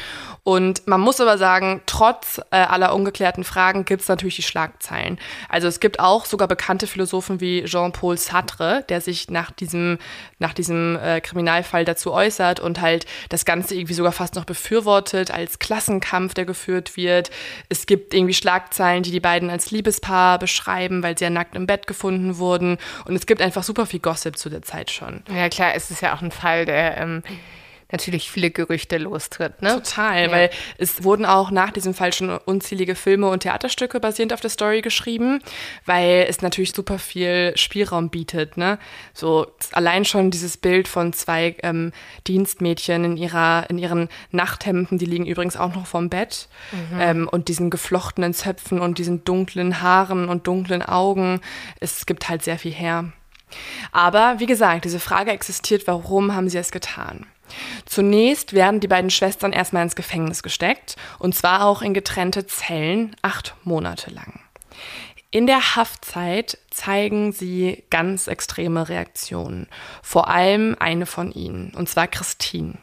Und 0.45 0.89
man 0.89 1.01
muss 1.01 1.21
aber 1.21 1.39
sagen, 1.39 1.83
trotz 1.87 2.41
äh, 2.51 2.57
aller 2.57 2.95
ungeklärten 2.95 3.45
Fragen 3.45 3.85
gibt 3.85 4.03
es 4.03 4.09
natürlich 4.09 4.37
die 4.37 4.43
Schlagzeilen. 4.43 5.21
Also 5.49 5.69
es 5.69 5.79
gibt 5.79 6.01
auch 6.01 6.25
sogar 6.25 6.49
bekannte 6.49 6.89
Philosophen 6.89 7.41
wie 7.41 7.63
Jean-Paul 7.65 8.19
Sartre, 8.19 8.85
der 8.89 9.01
sich 9.01 9.31
nach 9.31 9.53
diesem, 9.53 9.99
nach 10.41 10.53
diesem 10.53 10.97
äh, 10.97 11.21
Kriminalfall 11.21 11.85
dazu 11.85 12.13
äußert 12.13 12.59
und 12.59 12.81
halt 12.81 13.07
das 13.29 13.45
Ganze 13.45 13.77
irgendwie 13.77 13.95
sogar 13.95 14.11
fast 14.11 14.35
noch 14.35 14.45
befürwortet 14.45 15.31
als 15.31 15.61
Klassenkampf, 15.61 16.35
der 16.35 16.45
geführt 16.45 16.97
wird. 16.97 17.31
Es 17.69 17.87
gibt 17.87 18.13
irgendwie 18.13 18.35
Schlagzeilen, 18.35 19.05
die 19.05 19.13
die 19.13 19.21
beiden 19.21 19.49
als 19.49 19.71
Liebespaar 19.71 20.41
beschreiben, 20.41 21.05
weil 21.05 21.17
sie 21.17 21.25
ja 21.25 21.31
nackt 21.31 21.55
im 21.55 21.69
Bett 21.69 21.87
gefunden 21.87 22.39
wurden. 22.39 22.79
Und 23.05 23.15
es 23.15 23.27
gibt 23.27 23.41
einfach 23.41 23.63
super 23.63 23.87
viel 23.87 24.01
Gossip 24.01 24.37
zu 24.37 24.51
der 24.51 24.63
Zeit 24.63 24.91
schon. 24.91 25.23
Ja 25.33 25.49
klar, 25.49 25.73
es 25.77 25.93
ist 25.93 26.03
ja 26.03 26.17
auch 26.17 26.23
ein 26.23 26.33
Fall, 26.33 26.67
der 26.67 26.97
ähm, 26.97 27.23
natürlich 27.93 28.31
viele 28.31 28.51
Gerüchte 28.51 28.99
lostritt. 28.99 29.63
Ne? 29.63 29.75
Total, 29.75 30.23
ja. 30.25 30.33
weil 30.33 30.51
es 30.79 31.05
wurden 31.05 31.25
auch 31.25 31.51
nach 31.51 31.71
diesem 31.71 31.95
Fall 31.95 32.13
schon 32.13 32.31
unzählige 32.31 32.95
Filme 32.95 33.29
und 33.29 33.41
Theaterstücke 33.41 34.01
basierend 34.01 34.33
auf 34.33 34.41
der 34.41 34.51
Story 34.51 34.81
geschrieben, 34.81 35.41
weil 35.87 36.27
es 36.29 36.43
natürlich 36.43 36.73
super 36.73 36.99
viel 36.99 37.53
Spielraum 37.57 38.09
bietet. 38.09 38.57
Ne? 38.57 38.79
So 39.13 39.47
allein 39.73 40.05
schon 40.05 40.31
dieses 40.31 40.57
Bild 40.57 40.89
von 40.89 41.13
zwei 41.13 41.57
ähm, 41.63 41.93
Dienstmädchen 42.27 43.05
in 43.05 43.17
ihrer 43.17 43.69
in 43.69 43.79
ihren 43.79 44.09
Nachthemden, 44.31 44.99
die 44.99 45.07
liegen 45.07 45.27
übrigens 45.27 45.57
auch 45.57 45.75
noch 45.75 45.87
vorm 45.87 46.09
Bett 46.09 46.49
mhm. 46.73 47.01
ähm, 47.01 47.29
und 47.29 47.49
diesen 47.49 47.71
geflochtenen 47.71 48.35
Zöpfen 48.35 48.81
und 48.81 48.99
diesen 48.99 49.25
dunklen 49.25 49.83
Haaren 49.83 50.29
und 50.29 50.47
dunklen 50.47 50.83
Augen. 50.83 51.41
Es 51.81 52.07
gibt 52.07 52.29
halt 52.29 52.43
sehr 52.43 52.59
viel 52.59 52.73
her. 52.73 53.13
Aber 53.93 54.37
wie 54.39 54.47
gesagt, 54.47 54.85
diese 54.85 55.01
Frage 55.01 55.31
existiert, 55.31 55.87
warum 55.87 56.35
haben 56.35 56.49
sie 56.49 56.59
es 56.59 56.71
getan? 56.71 57.27
Zunächst 57.87 58.53
werden 58.53 58.81
die 58.81 58.89
beiden 58.89 59.11
Schwestern 59.11 59.53
erstmal 59.53 59.83
ins 59.83 59.97
Gefängnis 59.97 60.43
gesteckt, 60.43 60.97
und 61.19 61.35
zwar 61.35 61.65
auch 61.65 61.83
in 61.83 61.95
getrennte 61.95 62.47
Zellen, 62.47 63.17
acht 63.23 63.55
Monate 63.65 64.11
lang. 64.11 64.41
In 65.31 65.47
der 65.47 65.77
Haftzeit 65.77 66.59
zeigen 66.71 67.33
sie 67.33 67.85
ganz 67.89 68.27
extreme 68.27 68.91
Reaktionen, 68.91 69.67
vor 70.03 70.29
allem 70.29 70.77
eine 70.79 71.07
von 71.07 71.33
ihnen, 71.33 71.73
und 71.75 71.89
zwar 71.89 72.07
Christine. 72.07 72.77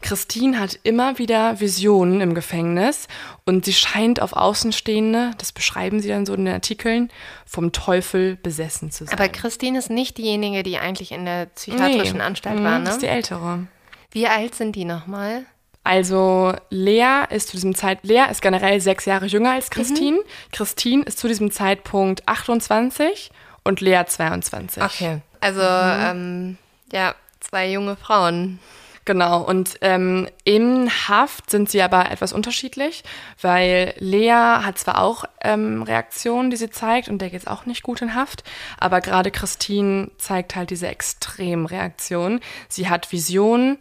Christine 0.00 0.58
hat 0.58 0.80
immer 0.82 1.18
wieder 1.18 1.60
Visionen 1.60 2.20
im 2.20 2.34
Gefängnis 2.34 3.06
und 3.44 3.64
sie 3.64 3.72
scheint 3.72 4.20
auf 4.20 4.32
Außenstehende, 4.32 5.32
das 5.38 5.52
beschreiben 5.52 6.00
sie 6.00 6.08
dann 6.08 6.26
so 6.26 6.34
in 6.34 6.44
den 6.44 6.54
Artikeln, 6.54 7.10
vom 7.46 7.70
Teufel 7.70 8.36
besessen 8.36 8.90
zu 8.90 9.04
sein. 9.04 9.14
Aber 9.14 9.28
Christine 9.28 9.78
ist 9.78 9.90
nicht 9.90 10.18
diejenige, 10.18 10.62
die 10.62 10.78
eigentlich 10.78 11.12
in 11.12 11.24
der 11.24 11.46
psychiatrischen 11.46 12.18
nee. 12.18 12.24
Anstalt 12.24 12.58
mhm, 12.58 12.64
war, 12.64 12.78
ne? 12.78 12.84
Das 12.84 12.94
ist 12.94 13.02
die 13.02 13.06
ältere. 13.06 13.66
Wie 14.10 14.26
alt 14.26 14.54
sind 14.54 14.76
die 14.76 14.84
nochmal? 14.84 15.44
Also 15.82 16.54
Lea 16.68 17.24
ist 17.30 17.48
zu 17.48 17.56
diesem 17.56 17.74
Zeit, 17.74 18.00
Lea 18.02 18.24
ist 18.30 18.42
generell 18.42 18.80
sechs 18.80 19.06
Jahre 19.06 19.26
jünger 19.26 19.52
als 19.52 19.70
Christine. 19.70 20.18
Mhm. 20.18 20.52
Christine 20.52 21.02
ist 21.04 21.18
zu 21.18 21.26
diesem 21.28 21.50
Zeitpunkt 21.50 22.26
28 22.28 23.30
und 23.64 23.80
Lea 23.80 24.02
22. 24.06 24.82
Okay. 24.82 25.20
Also 25.40 25.60
mhm. 25.60 26.02
ähm, 26.02 26.58
ja, 26.92 27.14
zwei 27.40 27.70
junge 27.70 27.96
Frauen. 27.96 28.58
Genau, 29.06 29.42
und 29.42 29.78
ähm, 29.80 30.28
in 30.44 30.90
Haft 31.08 31.50
sind 31.50 31.70
sie 31.70 31.80
aber 31.80 32.10
etwas 32.10 32.34
unterschiedlich, 32.34 33.02
weil 33.40 33.94
Lea 33.98 34.30
hat 34.30 34.78
zwar 34.78 35.00
auch 35.00 35.24
ähm, 35.40 35.82
Reaktionen, 35.82 36.50
die 36.50 36.58
sie 36.58 36.68
zeigt, 36.68 37.08
und 37.08 37.18
der 37.18 37.30
geht 37.30 37.40
es 37.40 37.46
auch 37.46 37.64
nicht 37.64 37.82
gut 37.82 38.02
in 38.02 38.14
Haft, 38.14 38.44
aber 38.78 39.00
gerade 39.00 39.30
Christine 39.30 40.10
zeigt 40.18 40.54
halt 40.54 40.68
diese 40.68 40.88
Extremreaktion. 40.88 42.40
Sie 42.68 42.90
hat 42.90 43.10
Visionen, 43.10 43.78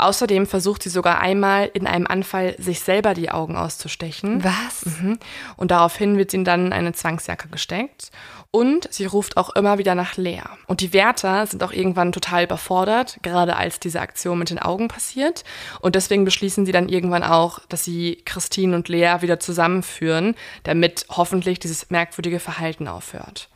Außerdem 0.00 0.46
versucht 0.46 0.82
sie 0.82 0.88
sogar 0.88 1.20
einmal 1.20 1.70
in 1.74 1.86
einem 1.86 2.06
Anfall, 2.06 2.54
sich 2.58 2.80
selber 2.80 3.12
die 3.12 3.30
Augen 3.30 3.56
auszustechen. 3.56 4.42
Was? 4.42 4.86
Mhm. 4.86 5.18
Und 5.56 5.70
daraufhin 5.70 6.16
wird 6.16 6.30
sie 6.30 6.38
in 6.38 6.44
dann 6.44 6.72
eine 6.72 6.92
Zwangsjacke 6.92 7.48
gesteckt. 7.48 8.10
Und 8.50 8.92
sie 8.92 9.04
ruft 9.04 9.36
auch 9.36 9.50
immer 9.50 9.76
wieder 9.78 9.94
nach 9.94 10.16
Lea. 10.16 10.42
Und 10.66 10.80
die 10.80 10.92
Wärter 10.92 11.46
sind 11.46 11.62
auch 11.62 11.70
irgendwann 11.70 12.12
total 12.12 12.44
überfordert, 12.44 13.18
gerade 13.22 13.56
als 13.56 13.78
diese 13.78 14.00
Aktion 14.00 14.38
mit 14.38 14.50
den 14.50 14.58
Augen 14.58 14.88
passiert. 14.88 15.44
Und 15.80 15.94
deswegen 15.94 16.24
beschließen 16.24 16.64
sie 16.64 16.72
dann 16.72 16.88
irgendwann 16.88 17.22
auch, 17.22 17.60
dass 17.68 17.84
sie 17.84 18.22
Christine 18.24 18.74
und 18.74 18.88
Lea 18.88 19.16
wieder 19.20 19.38
zusammenführen, 19.38 20.34
damit 20.64 21.04
hoffentlich 21.10 21.60
dieses 21.60 21.90
merkwürdige 21.90 22.40
Verhalten 22.40 22.88
aufhört. 22.88 23.49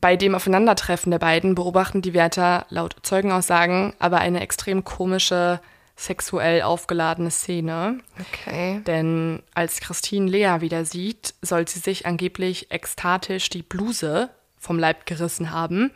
Bei 0.00 0.16
dem 0.16 0.34
Aufeinandertreffen 0.34 1.10
der 1.10 1.18
beiden 1.18 1.54
beobachten 1.54 2.02
die 2.02 2.14
Wärter 2.14 2.66
laut 2.70 2.96
Zeugenaussagen 3.02 3.92
aber 3.98 4.18
eine 4.18 4.40
extrem 4.40 4.84
komische, 4.84 5.60
sexuell 5.96 6.62
aufgeladene 6.62 7.30
Szene. 7.30 8.00
Okay. 8.18 8.80
Denn 8.86 9.42
als 9.54 9.80
Christine 9.80 10.28
Lea 10.28 10.56
wieder 10.60 10.84
sieht, 10.84 11.34
soll 11.42 11.68
sie 11.68 11.78
sich 11.78 12.06
angeblich 12.06 12.70
ekstatisch 12.70 13.50
die 13.50 13.62
Bluse 13.62 14.30
vom 14.58 14.78
Leib 14.78 15.06
gerissen 15.06 15.50
haben 15.50 15.90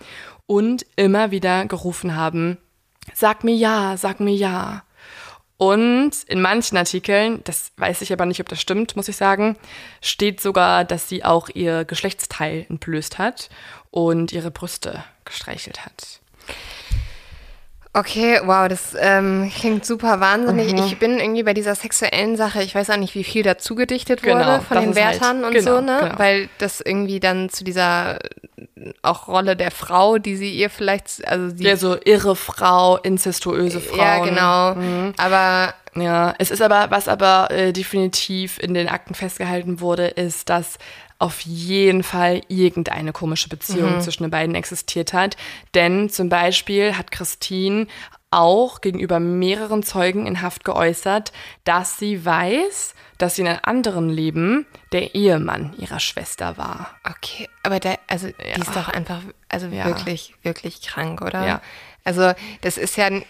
und 0.46 0.86
immer 0.96 1.30
wieder 1.30 1.66
gerufen 1.66 2.16
haben, 2.16 2.58
sag 3.14 3.44
mir 3.44 3.54
ja, 3.54 3.96
sag 3.96 4.20
mir 4.20 4.34
ja. 4.34 4.82
Und 5.58 6.24
in 6.26 6.42
manchen 6.42 6.76
Artikeln, 6.76 7.40
das 7.44 7.72
weiß 7.78 8.02
ich 8.02 8.12
aber 8.12 8.26
nicht, 8.26 8.40
ob 8.40 8.48
das 8.48 8.60
stimmt, 8.60 8.94
muss 8.94 9.08
ich 9.08 9.16
sagen, 9.16 9.56
steht 10.02 10.40
sogar, 10.40 10.84
dass 10.84 11.08
sie 11.08 11.24
auch 11.24 11.48
ihr 11.48 11.86
Geschlechtsteil 11.86 12.66
entblößt 12.68 13.18
hat 13.18 13.48
und 13.90 14.32
ihre 14.32 14.50
Brüste 14.50 15.04
gestreichelt 15.24 15.84
hat. 15.84 16.20
Okay, 17.96 18.40
wow, 18.44 18.68
das 18.68 18.94
ähm, 19.00 19.50
klingt 19.56 19.86
super 19.86 20.20
wahnsinnig. 20.20 20.72
Mhm. 20.74 20.78
Ich 20.80 20.98
bin 20.98 21.18
irgendwie 21.18 21.44
bei 21.44 21.54
dieser 21.54 21.74
sexuellen 21.74 22.36
Sache, 22.36 22.62
ich 22.62 22.74
weiß 22.74 22.90
auch 22.90 22.98
nicht, 22.98 23.14
wie 23.14 23.24
viel 23.24 23.42
dazu 23.42 23.74
gedichtet 23.74 24.22
genau, 24.22 24.44
wurde 24.44 24.60
von 24.60 24.76
den 24.76 24.86
halt 24.88 24.96
Wärtern 24.96 25.36
halt, 25.38 25.46
und 25.46 25.52
genau, 25.54 25.76
so, 25.76 25.80
ne? 25.80 25.98
Genau. 26.02 26.18
Weil 26.18 26.50
das 26.58 26.82
irgendwie 26.82 27.20
dann 27.20 27.48
zu 27.48 27.64
dieser 27.64 28.18
auch 29.00 29.28
Rolle 29.28 29.56
der 29.56 29.70
Frau, 29.70 30.18
die 30.18 30.36
sie 30.36 30.52
ihr 30.52 30.68
vielleicht, 30.68 31.26
also 31.26 31.56
sie. 31.56 31.64
Ja, 31.64 31.76
so 31.76 31.96
irre 32.04 32.36
Frau, 32.36 32.98
incestuöse 32.98 33.80
Frau. 33.80 33.96
Ja, 33.96 34.18
genau. 34.22 34.74
Mhm. 34.74 35.14
Aber 35.16 35.72
ja, 35.94 36.34
es 36.38 36.50
ist 36.50 36.60
aber, 36.60 36.90
was 36.90 37.08
aber 37.08 37.50
äh, 37.50 37.72
definitiv 37.72 38.58
in 38.58 38.74
den 38.74 38.88
Akten 38.88 39.14
festgehalten 39.14 39.80
wurde, 39.80 40.08
ist, 40.08 40.50
dass 40.50 40.76
auf 41.18 41.40
jeden 41.40 42.02
Fall 42.02 42.42
irgendeine 42.48 43.12
komische 43.12 43.48
Beziehung 43.48 43.96
mhm. 43.96 44.00
zwischen 44.00 44.24
den 44.24 44.30
beiden 44.30 44.54
existiert 44.54 45.12
hat. 45.12 45.36
Denn 45.74 46.10
zum 46.10 46.28
Beispiel 46.28 46.96
hat 46.96 47.10
Christine 47.10 47.86
auch 48.30 48.80
gegenüber 48.80 49.20
mehreren 49.20 49.82
Zeugen 49.82 50.26
in 50.26 50.42
Haft 50.42 50.64
geäußert, 50.64 51.32
dass 51.64 51.98
sie 51.98 52.24
weiß, 52.24 52.94
dass 53.18 53.36
sie 53.36 53.42
in 53.42 53.48
einem 53.48 53.60
anderen 53.62 54.10
Leben 54.10 54.66
der 54.92 55.14
Ehemann 55.14 55.74
ihrer 55.78 56.00
Schwester 56.00 56.58
war. 56.58 56.90
Okay, 57.08 57.48
aber 57.62 57.80
der, 57.80 57.98
also 58.08 58.26
ja. 58.26 58.34
die 58.56 58.60
ist 58.60 58.76
doch 58.76 58.88
einfach, 58.88 59.20
also 59.48 59.68
ja. 59.68 59.86
wirklich, 59.86 60.34
wirklich 60.42 60.82
krank, 60.82 61.22
oder? 61.22 61.46
Ja. 61.46 61.62
Also 62.04 62.32
das 62.60 62.76
ist 62.76 62.96
ja, 62.96 63.08
äh, 63.08 63.22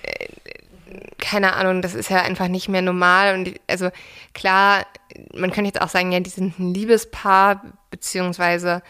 keine 1.18 1.54
Ahnung, 1.54 1.82
das 1.82 1.94
ist 1.94 2.10
ja 2.10 2.22
einfach 2.22 2.48
nicht 2.48 2.68
mehr 2.68 2.82
normal. 2.82 3.34
Und 3.34 3.60
also 3.68 3.90
klar, 4.34 4.86
man 5.34 5.50
könnte 5.50 5.68
jetzt 5.68 5.80
auch 5.82 5.88
sagen, 5.88 6.12
ja, 6.12 6.20
die 6.20 6.30
sind 6.30 6.58
ein 6.58 6.74
Liebespaar, 6.74 7.62
beziehungsweise 7.90 8.82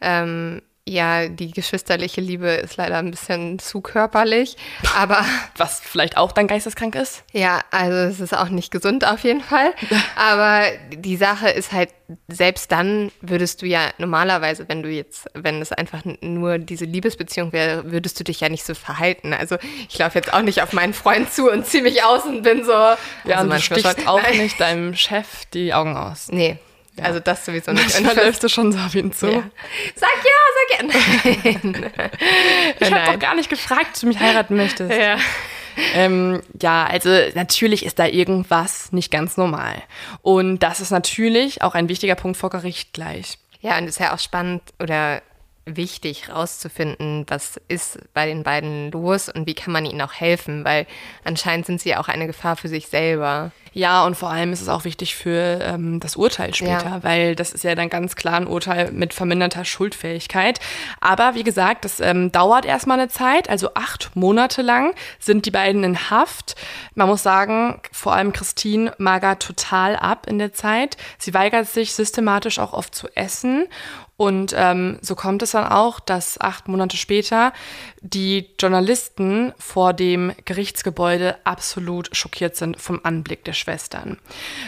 ähm, 0.00 0.62
ja, 0.88 1.28
die 1.28 1.52
geschwisterliche 1.52 2.20
Liebe 2.20 2.48
ist 2.48 2.76
leider 2.76 2.98
ein 2.98 3.12
bisschen 3.12 3.60
zu 3.60 3.80
körperlich, 3.80 4.56
aber. 4.96 5.24
Was 5.56 5.78
vielleicht 5.80 6.16
auch 6.16 6.32
dann 6.32 6.48
geisteskrank 6.48 6.96
ist? 6.96 7.22
Ja, 7.32 7.60
also 7.70 7.96
es 7.96 8.18
ist 8.18 8.36
auch 8.36 8.48
nicht 8.48 8.72
gesund 8.72 9.06
auf 9.06 9.22
jeden 9.22 9.42
Fall. 9.42 9.74
Aber 10.16 10.64
die 10.90 11.16
Sache 11.16 11.50
ist 11.50 11.72
halt, 11.72 11.90
selbst 12.28 12.72
dann 12.72 13.12
würdest 13.20 13.62
du 13.62 13.66
ja 13.66 13.90
normalerweise, 13.98 14.68
wenn 14.68 14.82
du 14.82 14.88
jetzt, 14.88 15.26
wenn 15.34 15.60
es 15.62 15.72
einfach 15.72 16.02
nur 16.20 16.58
diese 16.58 16.84
Liebesbeziehung 16.84 17.52
wäre, 17.52 17.92
würdest 17.92 18.18
du 18.18 18.24
dich 18.24 18.40
ja 18.40 18.48
nicht 18.48 18.64
so 18.64 18.74
verhalten. 18.74 19.34
Also 19.34 19.58
ich 19.88 19.98
laufe 19.98 20.18
jetzt 20.18 20.32
auch 20.32 20.42
nicht 20.42 20.62
auf 20.62 20.72
meinen 20.72 20.94
Freund 20.94 21.32
zu 21.32 21.50
und 21.50 21.66
ziehe 21.66 21.82
mich 21.82 22.02
aus 22.02 22.24
und 22.24 22.42
bin 22.42 22.64
so. 22.64 22.72
Ja, 22.72 22.96
also 23.26 23.44
und 23.44 23.50
du 23.50 23.60
stichst 23.60 24.08
auch 24.08 24.28
nicht 24.32 24.58
deinem 24.60 24.94
Chef 24.94 25.44
die 25.52 25.74
Augen 25.74 25.96
aus. 25.96 26.28
Nee, 26.30 26.58
ja. 26.96 27.04
Also 27.04 27.20
das 27.20 27.44
sowieso 27.44 27.72
nicht. 27.72 27.94
Dann 27.94 28.16
läufst 28.16 28.42
du 28.42 28.48
schon 28.48 28.72
so 28.72 28.78
auf 28.78 28.94
ihn 28.94 29.12
zu. 29.12 29.26
Ja, 29.26 29.42
sag 29.94 30.10
ja. 30.24 30.51
Nein. 30.80 31.92
ich 32.80 32.92
habe 32.92 33.12
doch 33.12 33.18
gar 33.18 33.34
nicht 33.34 33.50
gefragt, 33.50 33.88
ob 33.94 34.00
du 34.00 34.06
mich 34.06 34.20
heiraten 34.20 34.56
möchtest. 34.56 34.92
Ja. 34.92 35.16
Ähm, 35.94 36.42
ja, 36.60 36.84
also 36.84 37.10
natürlich 37.34 37.84
ist 37.84 37.98
da 37.98 38.06
irgendwas 38.06 38.92
nicht 38.92 39.10
ganz 39.10 39.36
normal. 39.36 39.82
Und 40.20 40.58
das 40.58 40.80
ist 40.80 40.90
natürlich 40.90 41.62
auch 41.62 41.74
ein 41.74 41.88
wichtiger 41.88 42.14
Punkt 42.14 42.36
vor 42.36 42.50
Gericht 42.50 42.92
gleich. 42.92 43.38
Ja, 43.60 43.78
und 43.78 43.84
es 43.84 43.90
ist 43.90 44.00
ja 44.00 44.12
auch 44.12 44.18
spannend 44.18 44.62
oder 44.80 45.22
wichtig 45.64 46.28
rauszufinden, 46.28 47.24
was 47.28 47.60
ist 47.68 47.98
bei 48.14 48.26
den 48.26 48.42
beiden 48.42 48.90
los 48.90 49.28
und 49.28 49.46
wie 49.46 49.54
kann 49.54 49.72
man 49.72 49.86
ihnen 49.86 50.00
auch 50.02 50.12
helfen, 50.12 50.64
weil 50.64 50.86
anscheinend 51.24 51.66
sind 51.66 51.80
sie 51.80 51.90
ja 51.90 52.00
auch 52.00 52.08
eine 52.08 52.26
Gefahr 52.26 52.56
für 52.56 52.68
sich 52.68 52.88
selber. 52.88 53.52
Ja, 53.74 54.04
und 54.04 54.16
vor 54.16 54.30
allem 54.30 54.52
ist 54.52 54.60
es 54.60 54.68
auch 54.68 54.84
wichtig 54.84 55.14
für 55.14 55.60
ähm, 55.62 55.98
das 55.98 56.16
Urteil 56.16 56.54
später, 56.54 56.84
ja. 56.84 57.02
weil 57.02 57.34
das 57.34 57.52
ist 57.52 57.64
ja 57.64 57.74
dann 57.74 57.88
ganz 57.88 58.16
klar 58.16 58.34
ein 58.34 58.46
Urteil 58.46 58.92
mit 58.92 59.14
verminderter 59.14 59.64
Schuldfähigkeit. 59.64 60.60
Aber 61.00 61.34
wie 61.34 61.42
gesagt, 61.42 61.86
das 61.86 61.98
ähm, 61.98 62.30
dauert 62.32 62.66
erstmal 62.66 62.98
eine 62.98 63.08
Zeit, 63.08 63.48
also 63.48 63.72
acht 63.74 64.10
Monate 64.14 64.60
lang 64.60 64.94
sind 65.18 65.46
die 65.46 65.50
beiden 65.50 65.84
in 65.84 66.10
Haft. 66.10 66.54
Man 66.94 67.08
muss 67.08 67.22
sagen, 67.22 67.80
vor 67.92 68.14
allem 68.14 68.34
Christine 68.34 68.92
magert 68.98 69.42
total 69.42 69.96
ab 69.96 70.26
in 70.26 70.38
der 70.38 70.52
Zeit. 70.52 70.98
Sie 71.16 71.32
weigert 71.32 71.66
sich 71.66 71.94
systematisch 71.94 72.58
auch 72.58 72.74
oft 72.74 72.94
zu 72.94 73.08
essen 73.16 73.68
und 74.22 74.54
ähm, 74.56 75.00
so 75.00 75.16
kommt 75.16 75.42
es 75.42 75.50
dann 75.50 75.66
auch, 75.66 75.98
dass 75.98 76.40
acht 76.40 76.68
Monate 76.68 76.96
später 76.96 77.52
die 78.02 78.50
Journalisten 78.56 79.52
vor 79.58 79.94
dem 79.94 80.30
Gerichtsgebäude 80.44 81.38
absolut 81.42 82.08
schockiert 82.14 82.54
sind 82.54 82.80
vom 82.80 83.00
Anblick 83.02 83.42
der 83.42 83.52
Schwestern. 83.52 84.18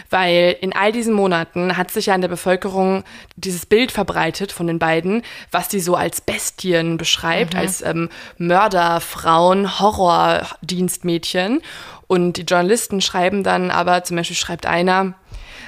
Weil 0.09 0.57
in 0.59 0.75
all 0.75 0.91
diesen 0.91 1.13
Monaten 1.13 1.77
hat 1.77 1.89
sich 1.89 2.07
ja 2.07 2.15
in 2.15 2.19
der 2.19 2.27
Bevölkerung 2.27 3.05
dieses 3.37 3.65
Bild 3.65 3.93
verbreitet 3.93 4.51
von 4.51 4.67
den 4.67 4.77
beiden, 4.77 5.21
was 5.51 5.71
sie 5.71 5.79
so 5.79 5.95
als 5.95 6.19
Bestien 6.19 6.97
beschreibt, 6.97 7.53
mhm. 7.53 7.59
als 7.61 7.81
ähm, 7.81 8.09
Mörderfrauen, 8.37 9.79
Horrordienstmädchen. 9.79 11.61
Und 12.07 12.33
die 12.33 12.41
Journalisten 12.43 12.99
schreiben 12.99 13.41
dann 13.45 13.71
aber, 13.71 14.03
zum 14.03 14.17
Beispiel 14.17 14.35
schreibt 14.35 14.65
einer, 14.65 15.13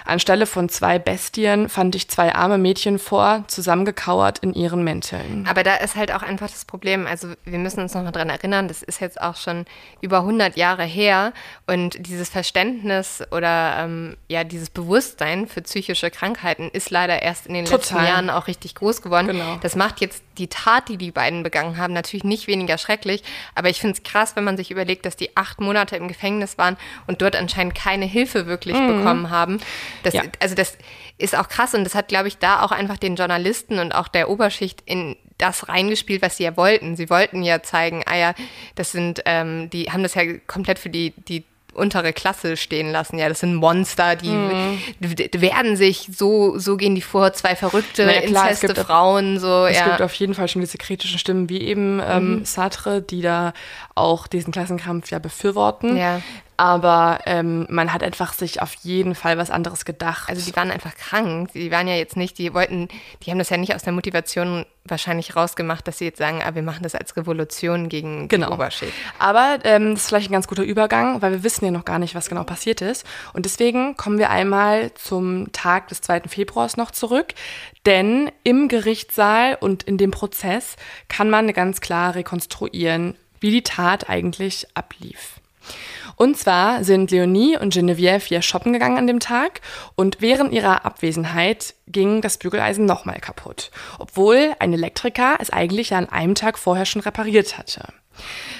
Anstelle 0.07 0.45
von 0.45 0.69
zwei 0.69 0.99
Bestien 0.99 1.69
fand 1.69 1.95
ich 1.95 2.09
zwei 2.09 2.33
arme 2.33 2.57
Mädchen 2.57 2.99
vor, 2.99 3.43
zusammengekauert 3.47 4.39
in 4.39 4.53
ihren 4.53 4.83
Mänteln. 4.83 5.45
Aber 5.49 5.63
da 5.63 5.75
ist 5.75 5.95
halt 5.95 6.11
auch 6.11 6.21
einfach 6.21 6.49
das 6.49 6.65
Problem. 6.65 7.07
Also 7.07 7.29
wir 7.45 7.59
müssen 7.59 7.81
uns 7.81 7.93
nochmal 7.93 8.11
dran 8.11 8.29
erinnern, 8.29 8.67
das 8.67 8.83
ist 8.83 9.01
jetzt 9.01 9.21
auch 9.21 9.35
schon 9.35 9.65
über 10.01 10.19
100 10.19 10.57
Jahre 10.57 10.83
her 10.83 11.33
und 11.65 12.07
dieses 12.07 12.29
Verständnis 12.29 13.23
oder 13.31 13.77
ähm, 13.79 14.17
ja 14.27 14.43
dieses 14.43 14.69
Bewusstsein 14.69 15.47
für 15.47 15.61
psychische 15.61 16.11
Krankheiten 16.11 16.69
ist 16.71 16.89
leider 16.89 17.21
erst 17.21 17.47
in 17.47 17.53
den 17.53 17.65
Total. 17.65 17.79
letzten 17.79 18.05
Jahren 18.05 18.29
auch 18.29 18.47
richtig 18.47 18.75
groß 18.75 19.01
geworden. 19.01 19.27
Genau. 19.27 19.57
Das 19.61 19.75
macht 19.75 20.01
jetzt 20.01 20.23
die 20.37 20.47
Tat, 20.47 20.89
die 20.89 20.97
die 20.97 21.11
beiden 21.11 21.43
begangen 21.43 21.77
haben, 21.77 21.93
natürlich 21.93 22.23
nicht 22.23 22.47
weniger 22.47 22.77
schrecklich. 22.77 23.23
Aber 23.55 23.69
ich 23.69 23.79
finde 23.79 23.97
es 23.97 24.03
krass, 24.03 24.35
wenn 24.35 24.43
man 24.43 24.57
sich 24.57 24.71
überlegt, 24.71 25.05
dass 25.05 25.15
die 25.15 25.35
acht 25.35 25.59
Monate 25.59 25.95
im 25.95 26.07
Gefängnis 26.07 26.57
waren 26.57 26.77
und 27.07 27.21
dort 27.21 27.35
anscheinend 27.35 27.75
keine 27.75 28.05
Hilfe 28.05 28.45
wirklich 28.45 28.75
mhm. 28.75 28.97
bekommen 28.97 29.29
haben. 29.29 29.59
Das, 30.03 30.13
ja. 30.13 30.23
Also 30.39 30.55
das 30.55 30.77
ist 31.17 31.35
auch 31.35 31.49
krass 31.49 31.73
und 31.73 31.83
das 31.83 31.95
hat, 31.95 32.07
glaube 32.07 32.27
ich, 32.27 32.37
da 32.37 32.61
auch 32.61 32.71
einfach 32.71 32.97
den 32.97 33.15
Journalisten 33.15 33.79
und 33.79 33.93
auch 33.93 34.07
der 34.07 34.29
Oberschicht 34.29 34.81
in 34.85 35.15
das 35.37 35.67
reingespielt, 35.69 36.21
was 36.21 36.37
sie 36.37 36.43
ja 36.43 36.57
wollten. 36.57 36.95
Sie 36.95 37.09
wollten 37.09 37.43
ja 37.43 37.61
zeigen, 37.61 38.03
ah 38.05 38.15
ja, 38.15 38.33
das 38.75 38.91
sind, 38.91 39.21
ähm, 39.25 39.69
die 39.69 39.91
haben 39.91 40.03
das 40.03 40.15
ja 40.15 40.23
komplett 40.47 40.79
für 40.79 40.89
die, 40.89 41.11
die 41.11 41.43
untere 41.77 42.13
Klasse 42.13 42.57
stehen 42.57 42.91
lassen. 42.91 43.17
Ja, 43.17 43.29
das 43.29 43.39
sind 43.39 43.55
Monster, 43.55 44.15
die, 44.15 44.29
mm. 44.29 44.79
werden 45.41 45.75
sich 45.75 46.09
so, 46.11 46.57
so 46.57 46.77
gehen 46.77 46.95
die 46.95 47.01
vor, 47.01 47.33
zwei 47.33 47.55
verrückte, 47.55 48.05
naja, 48.05 48.21
klar, 48.21 48.49
inceste 48.49 48.75
Frauen. 48.75 49.39
So, 49.39 49.65
es 49.65 49.77
ja. 49.77 49.85
gibt 49.85 50.01
auf 50.01 50.13
jeden 50.15 50.33
Fall 50.33 50.47
schon 50.47 50.61
diese 50.61 50.77
kritischen 50.77 51.19
Stimmen, 51.19 51.49
wie 51.49 51.61
eben 51.61 52.01
ähm, 52.05 52.39
mhm. 52.39 52.45
Sartre, 52.45 53.01
die 53.01 53.21
da 53.21 53.53
auch 53.95 54.27
diesen 54.27 54.51
Klassenkampf 54.51 55.11
ja 55.11 55.19
befürworten. 55.19 55.97
Ja. 55.97 56.21
Aber 56.57 57.19
ähm, 57.25 57.67
man 57.69 57.93
hat 57.93 58.01
einfach 58.01 58.33
sich 58.33 58.63
auf 58.63 58.73
jeden 58.81 59.13
Fall 59.13 59.37
was 59.37 59.51
anderes 59.51 59.85
gedacht. 59.85 60.27
Also 60.27 60.43
die 60.43 60.55
waren 60.55 60.71
einfach 60.71 60.95
krank. 60.95 61.51
Die 61.53 61.69
waren 61.71 61.87
ja 61.87 61.93
jetzt 61.93 62.17
nicht, 62.17 62.39
die 62.39 62.51
wollten, 62.51 62.87
die 63.21 63.29
haben 63.29 63.37
das 63.37 63.49
ja 63.49 63.57
nicht 63.57 63.75
aus 63.75 63.83
der 63.83 63.93
Motivation 63.93 64.65
wahrscheinlich 64.83 65.35
rausgemacht, 65.35 65.87
dass 65.87 65.99
sie 65.99 66.05
jetzt 66.05 66.17
sagen, 66.17 66.41
ah, 66.43 66.55
wir 66.55 66.63
machen 66.63 66.81
das 66.81 66.95
als 66.95 67.15
Revolution 67.15 67.89
gegen 67.89 68.27
genau. 68.27 68.47
die 68.47 68.53
Oberschicht. 68.53 68.93
Aber 69.19 69.59
ähm, 69.65 69.91
das 69.91 70.03
ist 70.03 70.07
vielleicht 70.07 70.31
ein 70.31 70.33
ganz 70.33 70.47
guter 70.47 70.63
Übergang, 70.63 71.21
weil 71.21 71.31
wir 71.31 71.43
wissen 71.43 71.63
ja 71.65 71.71
noch 71.71 71.85
gar 71.85 71.99
nicht, 71.99 72.15
was 72.15 72.27
genau 72.27 72.43
passiert 72.43 72.81
ist. 72.81 73.05
Und 73.33 73.45
deswegen 73.45 73.95
kommen 73.95 74.17
wir 74.17 74.31
einmal 74.31 74.91
zum 74.95 75.51
Tag 75.51 75.89
des 75.89 76.01
2. 76.01 76.21
Februars 76.21 76.75
noch 76.75 76.89
zurück. 76.89 77.35
Denn 77.85 78.31
im 78.43 78.67
Gerichtssaal 78.67 79.57
und 79.59 79.83
in 79.83 79.99
dem 79.99 80.09
Prozess 80.09 80.75
kann 81.07 81.29
man 81.29 81.53
ganz 81.53 81.81
klar 81.81 82.15
rekonstruieren, 82.15 83.15
wie 83.39 83.51
die 83.51 83.63
Tat 83.63 84.09
eigentlich 84.09 84.67
ablief. 84.73 85.39
Und 86.17 86.35
zwar 86.35 86.83
sind 86.83 87.11
Leonie 87.11 87.57
und 87.57 87.73
Geneviève 87.73 88.23
hier 88.23 88.41
shoppen 88.41 88.73
gegangen 88.73 88.97
an 88.97 89.05
dem 89.05 89.19
Tag 89.19 89.61
und 89.95 90.17
während 90.19 90.51
ihrer 90.51 90.83
Abwesenheit 90.83 91.75
ging 91.87 92.21
das 92.21 92.39
Bügeleisen 92.39 92.85
nochmal 92.85 93.19
kaputt, 93.19 93.69
obwohl 93.99 94.55
ein 94.57 94.73
Elektriker 94.73 95.37
es 95.39 95.51
eigentlich 95.51 95.91
ja 95.91 95.99
an 95.99 96.09
einem 96.09 96.33
Tag 96.33 96.57
vorher 96.57 96.85
schon 96.85 97.03
repariert 97.03 97.59
hatte. 97.59 97.93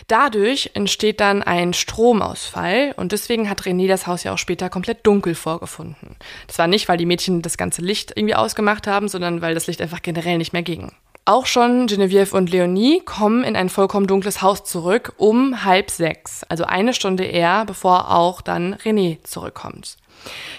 Dadurch 0.07 0.71
entsteht 0.75 1.19
dann 1.19 1.41
ein 1.41 1.73
Stromausfall 1.73 2.93
und 2.95 3.11
deswegen 3.11 3.49
hat 3.49 3.63
René 3.63 3.87
das 3.87 4.05
Haus 4.05 4.23
ja 4.23 4.33
auch 4.33 4.37
später 4.37 4.69
komplett 4.69 5.05
dunkel 5.05 5.33
vorgefunden. 5.33 6.15
Das 6.45 6.59
war 6.59 6.67
nicht, 6.67 6.87
weil 6.87 6.97
die 6.97 7.07
Mädchen 7.07 7.41
das 7.41 7.57
ganze 7.57 7.81
Licht 7.81 8.13
irgendwie 8.15 8.35
ausgemacht 8.35 8.85
haben, 8.85 9.07
sondern 9.07 9.41
weil 9.41 9.55
das 9.55 9.65
Licht 9.65 9.81
einfach 9.81 10.03
generell 10.03 10.37
nicht 10.37 10.53
mehr 10.53 10.61
ging. 10.61 10.91
Auch 11.27 11.45
schon 11.45 11.87
Geneviève 11.87 12.31
und 12.31 12.51
Leonie 12.51 13.01
kommen 13.01 13.43
in 13.43 13.57
ein 13.57 13.67
vollkommen 13.67 14.07
dunkles 14.07 14.41
Haus 14.41 14.63
zurück 14.63 15.11
um 15.17 15.65
halb 15.65 15.91
sechs, 15.91 16.45
also 16.45 16.63
eine 16.63 16.93
Stunde 16.93 17.25
eher, 17.25 17.65
bevor 17.65 18.11
auch 18.15 18.39
dann 18.39 18.75
René 18.75 19.21
zurückkommt. 19.25 19.97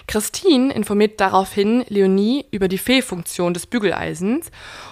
Christine 0.05 0.71
informiert 0.71 1.19
daraufhin 1.19 1.83
Leonie 1.87 2.45
über 2.51 2.67
die 2.67 2.77
Fehlfunktion 2.77 3.55
des 3.55 3.65
Bügeleisens 3.65 4.51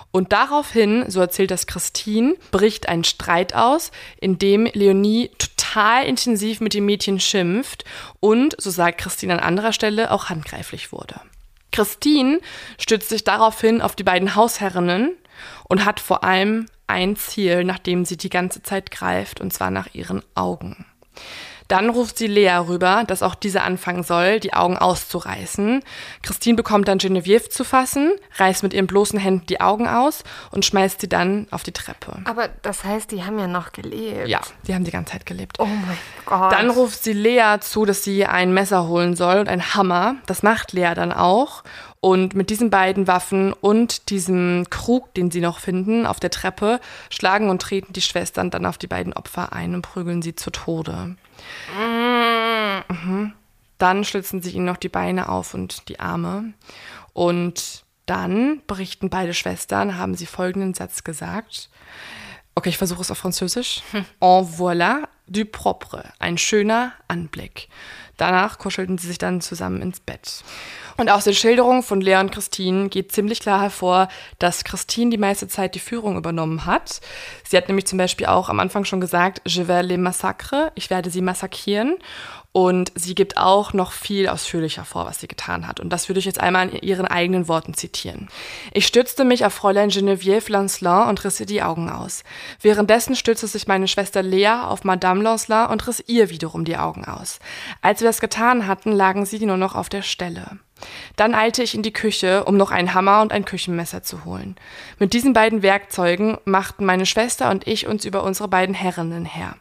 und 0.09 0.31
daraufhin, 0.33 1.11
so 1.11 1.19
erzählt 1.19 1.51
das 1.51 1.67
Christine, 1.67 2.33
bricht 2.49 2.89
ein 2.89 3.03
Streit 3.03 3.53
aus, 3.53 3.91
in 4.19 4.39
dem 4.39 4.65
Leonie 4.65 5.29
total 5.37 6.05
intensiv 6.05 6.59
mit 6.59 6.73
dem 6.73 6.87
Mädchen 6.87 7.19
schimpft 7.19 7.85
und, 8.19 8.59
so 8.59 8.71
sagt 8.71 8.97
Christine 8.97 9.33
an 9.33 9.39
anderer 9.39 9.73
Stelle, 9.73 10.09
auch 10.09 10.29
handgreiflich 10.29 10.91
wurde. 10.91 11.21
Christine 11.71 12.39
stützt 12.79 13.09
sich 13.09 13.23
daraufhin 13.23 13.83
auf 13.83 13.95
die 13.95 14.03
beiden 14.03 14.33
Hausherrinnen, 14.33 15.15
und 15.65 15.85
hat 15.85 15.99
vor 15.99 16.23
allem 16.23 16.67
ein 16.87 17.15
Ziel, 17.15 17.63
nach 17.63 17.79
dem 17.79 18.05
sie 18.05 18.17
die 18.17 18.29
ganze 18.29 18.63
Zeit 18.63 18.91
greift, 18.91 19.41
und 19.41 19.53
zwar 19.53 19.71
nach 19.71 19.93
ihren 19.93 20.23
Augen. 20.35 20.85
Dann 21.67 21.89
ruft 21.89 22.17
sie 22.17 22.27
Lea 22.27 22.59
rüber, 22.67 23.03
dass 23.05 23.23
auch 23.23 23.35
diese 23.35 23.61
anfangen 23.61 24.03
soll, 24.03 24.39
die 24.39 24.53
Augen 24.53 24.77
auszureißen. 24.77 25.83
Christine 26.21 26.55
bekommt 26.55 26.87
dann 26.87 26.97
Genevieve 26.97 27.49
zu 27.49 27.63
fassen, 27.63 28.13
reißt 28.37 28.63
mit 28.63 28.73
ihren 28.73 28.87
bloßen 28.87 29.19
Händen 29.19 29.45
die 29.47 29.59
Augen 29.59 29.87
aus 29.87 30.23
und 30.51 30.63
schmeißt 30.63 31.01
sie 31.01 31.09
dann 31.09 31.47
auf 31.51 31.63
die 31.63 31.73
Treppe. 31.73 32.21
Aber 32.23 32.49
das 32.61 32.83
heißt, 32.83 33.11
die 33.11 33.23
haben 33.23 33.37
ja 33.37 33.47
noch 33.47 33.73
gelebt. 33.73 34.27
Ja, 34.27 34.39
die 34.65 34.73
haben 34.73 34.85
die 34.85 34.91
ganze 34.91 35.13
Zeit 35.13 35.25
gelebt. 35.25 35.59
Oh 35.59 35.65
mein 35.65 35.97
Gott. 36.25 36.53
Dann 36.53 36.69
ruft 36.69 37.03
sie 37.03 37.13
Lea 37.13 37.57
zu, 37.59 37.83
dass 37.83 38.03
sie 38.03 38.25
ein 38.25 38.53
Messer 38.53 38.87
holen 38.87 39.15
soll 39.15 39.39
und 39.39 39.49
einen 39.49 39.73
Hammer. 39.75 40.15
Das 40.25 40.43
macht 40.43 40.71
Lea 40.71 40.93
dann 40.95 41.11
auch. 41.11 41.63
Und 41.99 42.35
mit 42.35 42.49
diesen 42.49 42.69
beiden 42.69 43.07
Waffen 43.07 43.53
und 43.53 44.09
diesem 44.09 44.65
Krug, 44.69 45.13
den 45.15 45.31
sie 45.31 45.41
noch 45.41 45.59
finden, 45.59 46.05
auf 46.05 46.19
der 46.19 46.29
Treppe, 46.29 46.79
schlagen 47.09 47.49
und 47.49 47.61
treten 47.61 47.93
die 47.93 48.01
Schwestern 48.01 48.51
dann 48.51 48.65
auf 48.65 48.77
die 48.77 48.87
beiden 48.87 49.13
Opfer 49.13 49.51
ein 49.51 49.73
und 49.73 49.81
prügeln 49.81 50.21
sie 50.21 50.35
zu 50.35 50.51
Tode. 50.51 51.15
Mhm. 52.89 53.33
Dann 53.77 54.03
schlitzen 54.03 54.41
sie 54.41 54.51
ihnen 54.51 54.65
noch 54.65 54.77
die 54.77 54.89
Beine 54.89 55.29
auf 55.29 55.53
und 55.53 55.89
die 55.89 55.99
Arme. 55.99 56.53
Und 57.13 57.83
dann 58.05 58.61
berichten 58.67 59.09
beide 59.09 59.33
Schwestern, 59.33 59.97
haben 59.97 60.15
sie 60.15 60.25
folgenden 60.25 60.73
Satz 60.73 61.03
gesagt. 61.03 61.69
Okay, 62.55 62.69
ich 62.69 62.77
versuche 62.77 63.01
es 63.01 63.11
auf 63.11 63.19
Französisch. 63.19 63.83
Hm. 63.91 64.05
En 64.19 64.43
voilà 64.57 65.07
du 65.27 65.45
propre. 65.45 66.11
Ein 66.19 66.37
schöner 66.37 66.93
Anblick. 67.07 67.69
Danach 68.17 68.57
kuschelten 68.57 68.97
sie 68.97 69.07
sich 69.07 69.19
dann 69.19 69.41
zusammen 69.41 69.81
ins 69.81 69.99
Bett. 69.99 70.43
Und 70.97 71.11
aus 71.11 71.25
den 71.25 71.35
Schilderungen 71.35 71.83
von 71.83 72.01
Lea 72.01 72.17
und 72.17 72.31
Christine 72.31 72.89
geht 72.89 73.11
ziemlich 73.11 73.39
klar 73.39 73.61
hervor, 73.61 74.07
dass 74.39 74.63
Christine 74.63 75.11
die 75.11 75.19
meiste 75.19 75.47
Zeit 75.47 75.75
die 75.75 75.79
Führung 75.79 76.17
übernommen 76.17 76.65
hat. 76.65 77.01
Sie 77.47 77.55
hat 77.55 77.67
nämlich 77.67 77.85
zum 77.85 77.99
Beispiel 77.99 78.25
auch 78.25 78.49
am 78.49 78.59
Anfang 78.59 78.83
schon 78.83 78.99
gesagt, 78.99 79.41
je 79.45 79.67
vais 79.67 79.85
les 79.85 79.99
massacre, 79.99 80.71
ich 80.73 80.89
werde 80.89 81.11
sie 81.11 81.21
massakrieren. 81.21 81.97
Und 82.51 82.91
sie 82.95 83.13
gibt 83.13 83.37
auch 83.37 83.73
noch 83.73 83.91
viel 83.91 84.27
ausführlicher 84.27 84.83
vor, 84.83 85.05
was 85.05 85.19
sie 85.19 85.27
getan 85.27 85.67
hat. 85.67 85.79
Und 85.79 85.91
das 85.91 86.09
würde 86.09 86.17
ich 86.17 86.25
jetzt 86.25 86.39
einmal 86.39 86.69
in 86.69 86.81
ihren 86.81 87.05
eigenen 87.05 87.47
Worten 87.47 87.75
zitieren. 87.75 88.29
Ich 88.73 88.87
stützte 88.87 89.25
mich 89.25 89.45
auf 89.45 89.53
Fräulein 89.53 89.91
Geneviève 89.91 90.51
Lancelin 90.51 91.07
und 91.07 91.23
riss 91.23 91.39
ihr 91.39 91.45
die 91.45 91.61
Augen 91.61 91.91
aus. 91.91 92.23
Währenddessen 92.59 93.15
stützte 93.15 93.45
sich 93.45 93.67
meine 93.67 93.87
Schwester 93.87 94.23
Lea 94.23 94.63
auf 94.63 94.83
Madame 94.83 95.21
Lancelin 95.21 95.67
und 95.67 95.87
riss 95.87 96.03
ihr 96.07 96.31
wiederum 96.31 96.65
die 96.65 96.77
Augen 96.77 97.05
aus. 97.05 97.37
Als 97.83 98.01
wir 98.01 98.07
das 98.07 98.19
getan 98.19 98.65
hatten, 98.65 98.91
lagen 98.91 99.27
sie 99.27 99.45
nur 99.45 99.57
noch 99.57 99.75
auf 99.75 99.89
der 99.89 100.01
Stelle. 100.01 100.57
Dann 101.15 101.33
eilte 101.33 101.63
ich 101.63 101.75
in 101.75 101.83
die 101.83 101.93
Küche, 101.93 102.43
um 102.45 102.57
noch 102.57 102.71
einen 102.71 102.93
Hammer 102.93 103.21
und 103.21 103.31
ein 103.31 103.45
Küchenmesser 103.45 104.03
zu 104.03 104.25
holen. 104.25 104.55
Mit 104.99 105.13
diesen 105.13 105.33
beiden 105.33 105.61
Werkzeugen 105.61 106.37
machten 106.45 106.85
meine 106.85 107.05
Schwester 107.05 107.49
und 107.49 107.67
ich 107.67 107.87
uns 107.87 108.05
über 108.05 108.23
unsere 108.23 108.47
beiden 108.47 108.75
Herrinnen 108.75 109.25
her. 109.25 109.55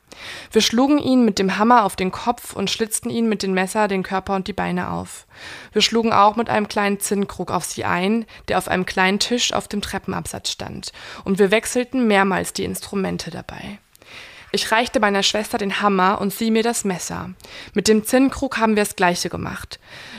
Wir 0.50 0.62
schlugen 0.62 0.98
ihn 0.98 1.24
mit 1.24 1.38
dem 1.38 1.58
Hammer 1.58 1.84
auf 1.84 1.96
den 1.96 2.10
Kopf 2.10 2.54
und 2.54 2.70
schlitzten 2.70 3.10
ihn 3.10 3.28
mit 3.28 3.42
dem 3.42 3.52
Messer 3.52 3.88
den 3.88 4.02
Körper 4.02 4.34
und 4.34 4.48
die 4.48 4.52
Beine 4.52 4.90
auf. 4.90 5.26
Wir 5.72 5.82
schlugen 5.82 6.12
auch 6.12 6.36
mit 6.36 6.48
einem 6.48 6.68
kleinen 6.68 7.00
Zinnkrug 7.00 7.50
auf 7.50 7.64
sie 7.64 7.84
ein, 7.84 8.24
der 8.48 8.58
auf 8.58 8.68
einem 8.68 8.86
kleinen 8.86 9.18
Tisch 9.18 9.52
auf 9.52 9.68
dem 9.68 9.82
Treppenabsatz 9.82 10.50
stand, 10.50 10.92
und 11.24 11.38
wir 11.38 11.50
wechselten 11.50 12.06
mehrmals 12.06 12.52
die 12.52 12.64
Instrumente 12.64 13.30
dabei. 13.30 13.78
Ich 14.56 14.72
reichte 14.72 15.00
meiner 15.00 15.22
Schwester 15.22 15.58
den 15.58 15.82
Hammer 15.82 16.18
und 16.18 16.32
sie 16.32 16.50
mir 16.50 16.62
das 16.62 16.84
Messer. 16.84 17.28
Mit 17.74 17.88
dem 17.88 18.06
Zinnkrug 18.06 18.56
haben 18.56 18.74
wir 18.74 18.84
das 18.84 18.96
gleiche 18.96 19.28
gemacht. 19.28 19.78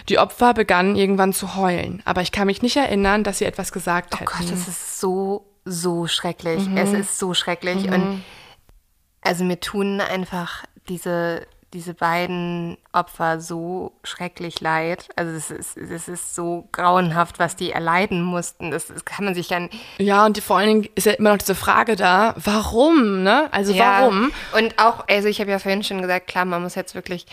Die 0.10 0.20
Opfer 0.20 0.54
begannen 0.54 0.96
irgendwann 0.96 1.34
zu 1.34 1.56
heulen, 1.56 2.04
aber 2.06 2.22
ich 2.22 2.32
kann 2.32 2.46
mich 2.46 2.62
nicht 2.62 2.78
erinnern, 2.78 3.24
dass 3.24 3.40
sie 3.40 3.46
etwas 3.46 3.72
gesagt 3.72 4.14
Oh 4.14 4.20
hätten. 4.20 4.30
Gott, 4.30 4.52
das 4.52 4.68
ist 4.68 5.00
so, 5.00 5.48
so 5.66 6.06
schrecklich. 6.06 6.70
Es 6.76 6.94
ist 6.94 7.18
so 7.18 7.34
schrecklich. 7.34 7.90
Und 7.90 8.24
also 9.22 9.44
mir 9.44 9.60
tun 9.60 10.02
einfach 10.02 10.66
diese, 10.88 11.48
diese 11.74 11.94
beiden 11.94 12.78
Opfer 12.94 13.42
so 13.42 13.92
schrecklich 14.04 14.62
leid. 14.62 15.10
Also 15.16 15.34
es 15.34 15.52
ist, 15.52 15.78
es 15.78 16.08
ist 16.08 16.34
so 16.34 16.68
grauenhaft, 16.72 17.40
was 17.40 17.56
die 17.56 17.72
erleiden 17.72 18.24
mussten. 18.24 18.72
Das, 18.72 18.88
das 18.88 19.04
kann 19.04 19.26
man 19.26 19.36
sich 19.36 19.50
ja 19.50 19.68
Ja, 19.98 20.26
und 20.26 20.38
die, 20.38 20.42
vor 20.42 20.58
allen 20.58 20.68
Dingen 20.68 20.90
ist 20.96 21.06
ja 21.06 21.14
immer 21.14 21.32
noch 21.32 21.38
diese 21.38 21.56
Frage 21.56 21.96
da, 21.96 22.36
warum, 22.38 23.24
ne? 23.24 23.50
Also 23.52 23.74
Ja, 23.74 24.02
warum? 24.02 24.32
Und 24.58 24.80
auch, 24.80 25.06
also 25.10 25.28
ich 25.28 25.42
habe 25.42 25.52
ja 25.52 25.60
vorhin 25.60 25.84
schon 25.84 26.02
gesagt, 26.02 26.28
klar, 26.28 26.46
man 26.46 26.64
muss 26.64 26.76
jetzt 26.76 26.96
wirklich 26.96 27.26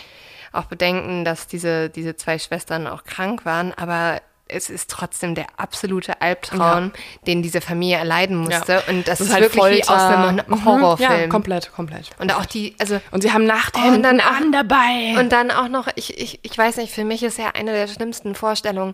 auch 0.53 0.65
bedenken, 0.65 1.25
dass 1.25 1.47
diese, 1.47 1.89
diese 1.91 2.17
zwei 2.17 2.39
Schwestern 2.39 2.87
auch 2.87 3.05
krank 3.05 3.45
waren, 3.45 3.73
aber 3.73 4.21
es 4.47 4.69
ist 4.69 4.91
trotzdem 4.91 5.35
der 5.35 5.47
absolute 5.57 6.21
Albtraum, 6.21 6.93
den 7.27 7.43
diese 7.43 7.61
Familie 7.63 7.97
erleiden 7.97 8.37
musste. 8.37 8.83
Und 8.89 9.09
das, 9.09 9.21
ist, 9.21 9.31
wirklich 9.39 9.65
wie 9.65 9.83
aus 9.85 10.01
einem 10.03 10.43
Mhm. 10.47 10.65
Horrorfilm. 10.65 11.11
Ja, 11.23 11.27
komplett, 11.29 11.73
komplett. 11.73 12.11
und 12.19 12.35
auch 12.35 12.45
die, 12.45 12.77
also 12.79 13.01
Und 13.11 13.23
sie 13.23 13.33
haben 13.33 13.47
Nachthemden 13.47 14.21
auch- 14.21 14.27
an 14.27 14.53
dabei. 14.53 15.19
und 15.19 15.33
dann 15.33 15.51
auch 15.51 15.69
noch, 15.69 15.89
ich, 15.95 16.19
ich, 16.19 16.41
ich 16.43 16.57
weiß 16.59 16.77
nicht, 16.77 16.93
für 16.93 17.05
mich 17.05 17.23
ist 17.23 17.39
ja 17.39 17.53
eine 17.55 17.73
der 17.73 17.89
schlimmsten 17.89 18.35
Vorstellungen, 18.35 18.93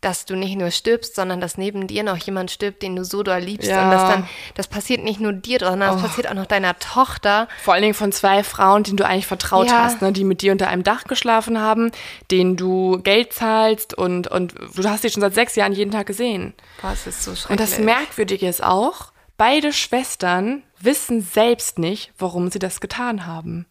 dass 0.00 0.24
du 0.24 0.34
nicht 0.34 0.56
nur 0.56 0.70
stirbst, 0.70 1.14
sondern 1.14 1.40
dass 1.40 1.58
neben 1.58 1.86
dir 1.86 2.02
noch 2.02 2.16
jemand 2.16 2.50
stirbt, 2.50 2.82
den 2.82 2.96
du 2.96 3.04
so 3.04 3.22
doll 3.22 3.40
liebst. 3.40 3.68
Ja. 3.68 3.84
Und 3.84 3.90
das 3.90 4.02
dann, 4.08 4.28
das 4.54 4.66
passiert 4.66 5.04
nicht 5.04 5.20
nur 5.20 5.32
dir, 5.32 5.58
sondern 5.60 5.92
das 5.92 6.02
passiert 6.02 6.28
auch 6.28 6.34
noch 6.34 6.46
deiner 6.46 6.78
Tochter. 6.78 7.48
Vor 7.62 7.74
allen 7.74 7.82
Dingen 7.82 7.94
von 7.94 8.10
zwei 8.10 8.42
Frauen, 8.42 8.82
denen 8.82 8.96
du 8.96 9.06
eigentlich 9.06 9.26
vertraut 9.26 9.66
Ja. 9.66 9.84
hast, 9.84 10.00
ne? 10.00 10.12
die 10.12 10.24
mit 10.24 10.40
dir 10.40 10.52
unter 10.52 10.68
einem 10.68 10.84
Dach 10.84 11.04
geschlafen 11.04 11.60
haben, 11.60 11.92
denen 12.30 12.56
du 12.56 12.98
Geld 13.02 13.32
zahlst 13.34 13.92
und, 13.92 14.28
und 14.28 14.54
du 14.74 14.88
hast 14.88 15.02
sie 15.02 15.10
schon 15.10 15.20
seit 15.20 15.34
sechs 15.34 15.54
Jahren 15.56 15.72
jeden 15.72 15.90
Tag 15.90 16.06
gesehen. 16.06 16.54
Boah, 16.80 16.92
es 16.92 17.06
ist 17.06 17.22
so 17.22 17.34
schrecklich. 17.34 17.50
Und 17.50 17.60
das 17.60 17.78
Merkwürdige 17.78 18.48
ist 18.48 18.62
auch, 18.64 19.12
beide 19.40 19.72
Schwestern 19.72 20.64
wissen 20.80 21.22
selbst 21.22 21.78
nicht, 21.78 22.12
warum 22.18 22.50
sie 22.50 22.58
das 22.58 22.78
getan 22.78 23.24
haben. 23.24 23.64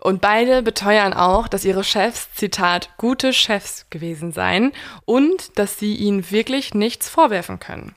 Und 0.00 0.22
beide 0.22 0.62
beteuern 0.62 1.12
auch, 1.12 1.46
dass 1.46 1.66
ihre 1.66 1.84
Chefs, 1.84 2.32
Zitat, 2.32 2.96
gute 2.96 3.34
Chefs 3.34 3.84
gewesen 3.90 4.32
seien 4.32 4.72
und 5.04 5.58
dass 5.58 5.78
sie 5.78 5.94
ihnen 5.94 6.30
wirklich 6.30 6.72
nichts 6.72 7.10
vorwerfen 7.10 7.60
können. 7.60 7.94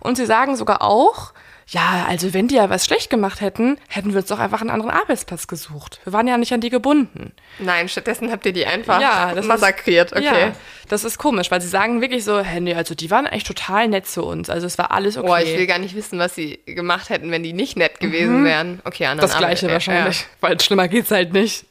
Und 0.00 0.16
sie 0.16 0.26
sagen 0.26 0.56
sogar 0.56 0.82
auch, 0.82 1.32
ja, 1.68 2.04
also 2.08 2.34
wenn 2.34 2.48
die 2.48 2.56
ja 2.56 2.68
was 2.70 2.84
schlecht 2.84 3.10
gemacht 3.10 3.40
hätten, 3.40 3.78
hätten 3.88 4.12
wir 4.12 4.18
uns 4.20 4.28
doch 4.28 4.38
einfach 4.38 4.60
einen 4.60 4.70
anderen 4.70 4.90
Arbeitsplatz 4.92 5.46
gesucht. 5.46 6.00
Wir 6.04 6.12
waren 6.12 6.26
ja 6.28 6.36
nicht 6.36 6.52
an 6.52 6.60
die 6.60 6.70
gebunden. 6.70 7.32
Nein, 7.58 7.88
stattdessen 7.88 8.30
habt 8.30 8.44
ihr 8.46 8.52
die 8.52 8.66
einfach 8.66 9.00
Ja, 9.00 9.30
das 9.30 9.40
ist- 9.44 9.48
massakriert. 9.48 10.12
Okay. 10.12 10.24
Ja, 10.24 10.52
das 10.88 11.04
ist 11.04 11.18
komisch, 11.18 11.50
weil 11.50 11.60
sie 11.60 11.68
sagen 11.68 12.00
wirklich 12.02 12.24
so, 12.24 12.40
hey, 12.40 12.60
nee, 12.60 12.74
also 12.74 12.94
die 12.94 13.10
waren 13.10 13.26
echt 13.26 13.46
total 13.46 13.88
nett 13.88 14.06
zu 14.06 14.24
uns. 14.24 14.50
Also 14.50 14.66
es 14.66 14.76
war 14.78 14.90
alles 14.90 15.16
okay. 15.16 15.26
Boah, 15.26 15.40
ich 15.40 15.56
will 15.56 15.66
gar 15.66 15.78
nicht 15.78 15.94
wissen, 15.96 16.18
was 16.18 16.34
sie 16.34 16.60
gemacht 16.66 17.08
hätten, 17.08 17.30
wenn 17.30 17.42
die 17.42 17.52
nicht 17.54 17.76
nett 17.76 17.98
gewesen 18.00 18.44
wären. 18.44 18.80
Okay, 18.84 19.06
anderen 19.06 19.28
Das 19.30 19.38
gleiche 19.38 19.66
Arbeit- 19.66 19.72
wahrscheinlich, 19.74 20.26
weil 20.40 20.60
schlimmer 20.60 20.88
geht's 20.88 21.10
halt 21.10 21.32
nicht. 21.32 21.64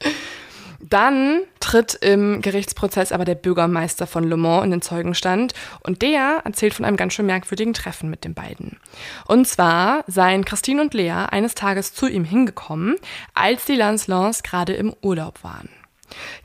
Dann 0.90 1.42
tritt 1.62 1.94
im 1.94 2.42
Gerichtsprozess 2.42 3.14
aber 3.14 3.24
der 3.24 3.36
Bürgermeister 3.36 4.06
von 4.06 4.26
Le 4.26 4.36
Mans 4.36 4.66
in 4.66 4.72
den 4.72 4.82
Zeugenstand 4.82 5.54
und 5.82 6.02
der 6.02 6.42
erzählt 6.44 6.74
von 6.74 6.84
einem 6.84 6.98
ganz 6.98 7.14
schön 7.14 7.26
merkwürdigen 7.26 7.74
Treffen 7.74 8.10
mit 8.10 8.26
den 8.26 8.34
beiden. 8.34 8.80
Und 9.26 9.48
zwar 9.48 10.04
seien 10.08 10.44
Christine 10.44 10.82
und 10.82 10.94
Lea 10.94 11.28
eines 11.30 11.56
Tages 11.56 11.94
zu 11.94 12.08
ihm 12.08 12.26
hingekommen, 12.26 12.98
als 13.34 13.64
die 13.66 13.76
Lancelants 13.76 14.44
gerade 14.44 14.74
im 14.74 14.94
Urlaub 15.02 15.44
waren. 15.44 15.70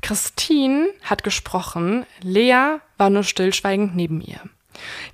Christine 0.03 0.86
hat 1.03 1.24
gesprochen, 1.24 2.07
Lea 2.22 2.76
war 2.97 3.11
nur 3.11 3.24
stillschweigend 3.24 3.97
neben 3.97 4.20
ihr. 4.20 4.41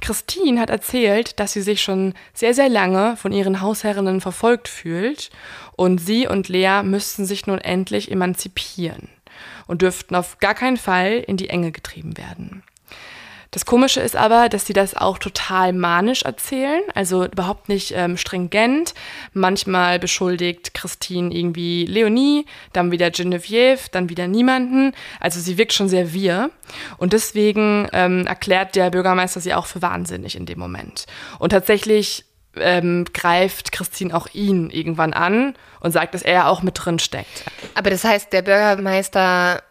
Christine 0.03 0.61
hat 0.61 0.69
erzählt, 0.69 1.41
dass 1.41 1.55
sie 1.55 1.63
sich 1.63 1.81
schon 1.81 2.13
sehr, 2.35 2.53
sehr 2.53 2.69
lange 2.69 3.17
von 3.17 3.33
ihren 3.33 3.63
Hausherrinnen 3.63 4.21
verfolgt 4.21 4.69
fühlt 4.69 5.31
und 5.77 5.99
sie 5.99 6.29
und 6.29 6.51
Lea 6.51 6.83
müssten 6.85 7.25
sich 7.25 7.47
nun 7.47 7.59
endlich 7.59 8.11
emanzipieren 8.11 9.09
und 9.67 9.83
dürften 9.83 10.15
auf 10.15 10.39
gar 10.39 10.55
keinen 10.55 10.77
Fall 10.77 11.25
in 11.27 11.37
die 11.37 11.49
Enge 11.49 11.73
getrieben 11.73 12.17
werden. 12.17 12.63
Das 13.55 13.67
Komische 13.67 14.01
ist 14.01 14.17
aber, 14.17 14.49
dass 14.49 14.67
sie 14.67 14.73
das 14.73 14.97
auch 14.97 15.17
total 15.17 15.73
manisch 15.73 16.23
erzählen, 16.23 16.83
also 16.93 17.25
überhaupt 17.25 17.69
nicht 17.69 17.93
ähm, 17.95 18.17
stringent. 18.17 18.95
Manchmal 19.33 20.01
beschuldigt 20.01 20.75
Christine 20.75 21.33
irgendwie 21.33 21.87
Leonie, 21.87 22.47
dann 22.73 22.91
wieder 22.91 23.13
Genevieve, 23.13 23.79
dann 23.93 24.09
wieder 24.09 24.27
niemanden. 24.27 24.93
Also 25.21 25.39
sie 25.39 25.57
wirkt 25.57 25.73
schon 25.73 25.89
sehr 25.89 26.13
wir. 26.13 26.51
Und 26.97 27.13
deswegen 27.13 27.87
ähm, 27.93 28.27
erklärt 28.27 28.75
der 28.75 28.91
Bürgermeister 28.91 29.39
sie 29.39 29.55
auch 29.55 29.67
für 29.67 29.83
wahnsinnig 29.83 30.35
in 30.35 30.47
dem 30.47 30.59
Moment. 30.59 31.07
Und 31.39 31.51
tatsächlich 31.51 32.25
ähm, 32.59 33.05
greift 33.13 33.73
Christine 33.73 34.15
auch 34.15 34.29
ihn 34.33 34.71
irgendwann 34.71 35.13
an 35.13 35.55
und 35.81 35.93
sagt, 35.93 36.15
dass 36.15 36.23
er 36.23 36.49
auch 36.49 36.63
mit 36.63 36.75
drin 36.85 36.99
steckt. 36.99 37.45
Aber 37.75 37.91
das 37.91 38.05
heißt, 38.05 38.33
der 38.33 38.43
Bürgermeister 38.43 39.63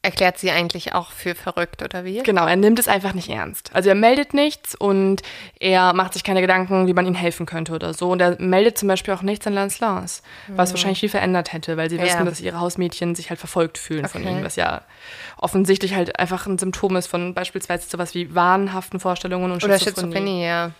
erklärt 0.00 0.38
sie 0.38 0.52
eigentlich 0.52 0.94
auch 0.94 1.10
für 1.10 1.34
verrückt, 1.34 1.82
oder 1.82 2.04
wie? 2.04 2.22
Genau, 2.22 2.46
er 2.46 2.54
nimmt 2.54 2.78
es 2.78 2.86
einfach 2.86 3.14
nicht 3.14 3.28
ernst. 3.28 3.70
Also 3.74 3.88
er 3.88 3.96
meldet 3.96 4.32
nichts 4.32 4.76
und 4.76 5.22
er 5.58 5.92
macht 5.92 6.12
sich 6.14 6.22
keine 6.22 6.40
Gedanken, 6.40 6.86
wie 6.86 6.92
man 6.94 7.04
ihnen 7.04 7.16
helfen 7.16 7.46
könnte 7.46 7.72
oder 7.72 7.92
so. 7.92 8.08
Und 8.12 8.20
er 8.22 8.40
meldet 8.40 8.78
zum 8.78 8.86
Beispiel 8.86 9.12
auch 9.12 9.22
nichts 9.22 9.46
an 9.48 9.54
Lancelance, 9.54 10.22
was 10.46 10.70
wahrscheinlich 10.72 11.00
viel 11.00 11.08
verändert 11.08 11.52
hätte, 11.52 11.76
weil 11.76 11.90
sie 11.90 11.96
Ja. 11.96 12.04
wissen, 12.04 12.24
dass 12.26 12.40
ihre 12.40 12.60
Hausmädchen 12.60 13.16
sich 13.16 13.28
halt 13.28 13.40
verfolgt 13.40 13.76
fühlen 13.76 14.06
von 14.06 14.22
Okay. 14.22 14.38
ihm, 14.38 14.44
was 14.44 14.54
ja 14.54 14.82
offensichtlich 15.36 15.94
halt 15.96 16.16
einfach 16.18 16.46
ein 16.46 16.58
Symptom 16.58 16.94
ist 16.94 17.08
von 17.08 17.34
beispielsweise 17.34 17.88
sowas 17.90 18.14
wie 18.14 18.32
wahnhaften 18.34 19.00
Vorstellungen 19.00 19.50
und 19.50 19.64
Oder 19.64 19.78
Schizophrenie. 19.80 20.12
Schizophrenie, 20.14 20.44
ja. 20.44 20.70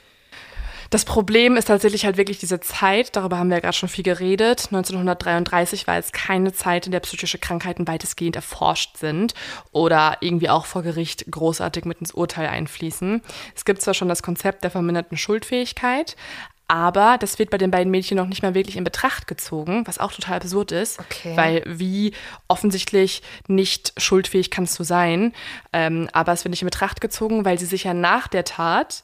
Das 0.91 1.05
Problem 1.05 1.57
ist 1.57 1.67
tatsächlich 1.67 2.07
halt 2.07 2.17
wirklich 2.17 2.39
diese 2.39 2.61
Zeit, 2.61 3.15
darüber 3.15 3.39
haben 3.39 3.51
wir 3.51 3.57
ja 3.57 3.61
gerade 3.61 3.77
schon 3.77 3.91
viel 3.91 4.05
geredet. 4.05 4.69
1933 4.73 5.87
war 5.87 5.97
jetzt 5.97 6.13
keine 6.15 6.53
Zeit, 6.55 6.87
in 6.87 6.93
der 6.93 7.01
psychische 7.01 7.39
Krankheiten 7.39 7.87
weitestgehend 7.87 8.37
erforscht 8.37 8.97
sind 8.97 9.35
oder 9.73 10.17
irgendwie 10.21 10.49
auch 10.49 10.65
vor 10.65 10.83
Gericht 10.83 11.27
großartig 11.31 11.85
mit 11.85 11.99
ins 12.01 12.13
Urteil 12.13 12.49
einfließen. 12.49 13.21
Es 13.55 13.65
gibt 13.67 13.83
zwar 13.83 13.93
schon 13.95 14.09
das 14.09 14.23
Konzept 14.23 14.65
der 14.65 14.71
verminderten 14.71 15.19
Schuldfähigkeit, 15.19 16.17
aber 16.69 17.17
das 17.19 17.39
wird 17.39 17.49
bei 17.51 17.57
den 17.59 17.71
beiden 17.71 17.91
Mädchen 17.91 18.17
noch 18.19 18.27
nicht 18.27 18.43
mal 18.43 18.55
wirklich 18.55 18.77
in 18.77 18.85
Betracht 18.85 19.27
gezogen, 19.27 19.87
was 19.87 19.99
auch 19.99 20.13
total 20.13 20.37
absurd 20.37 20.73
ist, 20.73 21.01
Okay. 21.01 21.35
weil 21.37 21.63
wie 21.67 22.13
offensichtlich 22.47 23.23
nicht 23.47 23.95
schuldfähig 23.97 24.51
kannst 24.51 24.79
du 24.79 24.85
sein. 24.85 25.33
Ähm, 25.73 26.09
aber 26.13 26.33
es 26.33 26.45
wird 26.45 26.51
nicht 26.51 26.63
in 26.63 26.67
Betracht 26.67 27.01
gezogen, 27.01 27.45
weil 27.47 27.59
sie 27.59 27.65
sich 27.67 27.85
ja 27.85 27.95
nach 27.95 28.29
der 28.29 28.45
Tat 28.45 29.03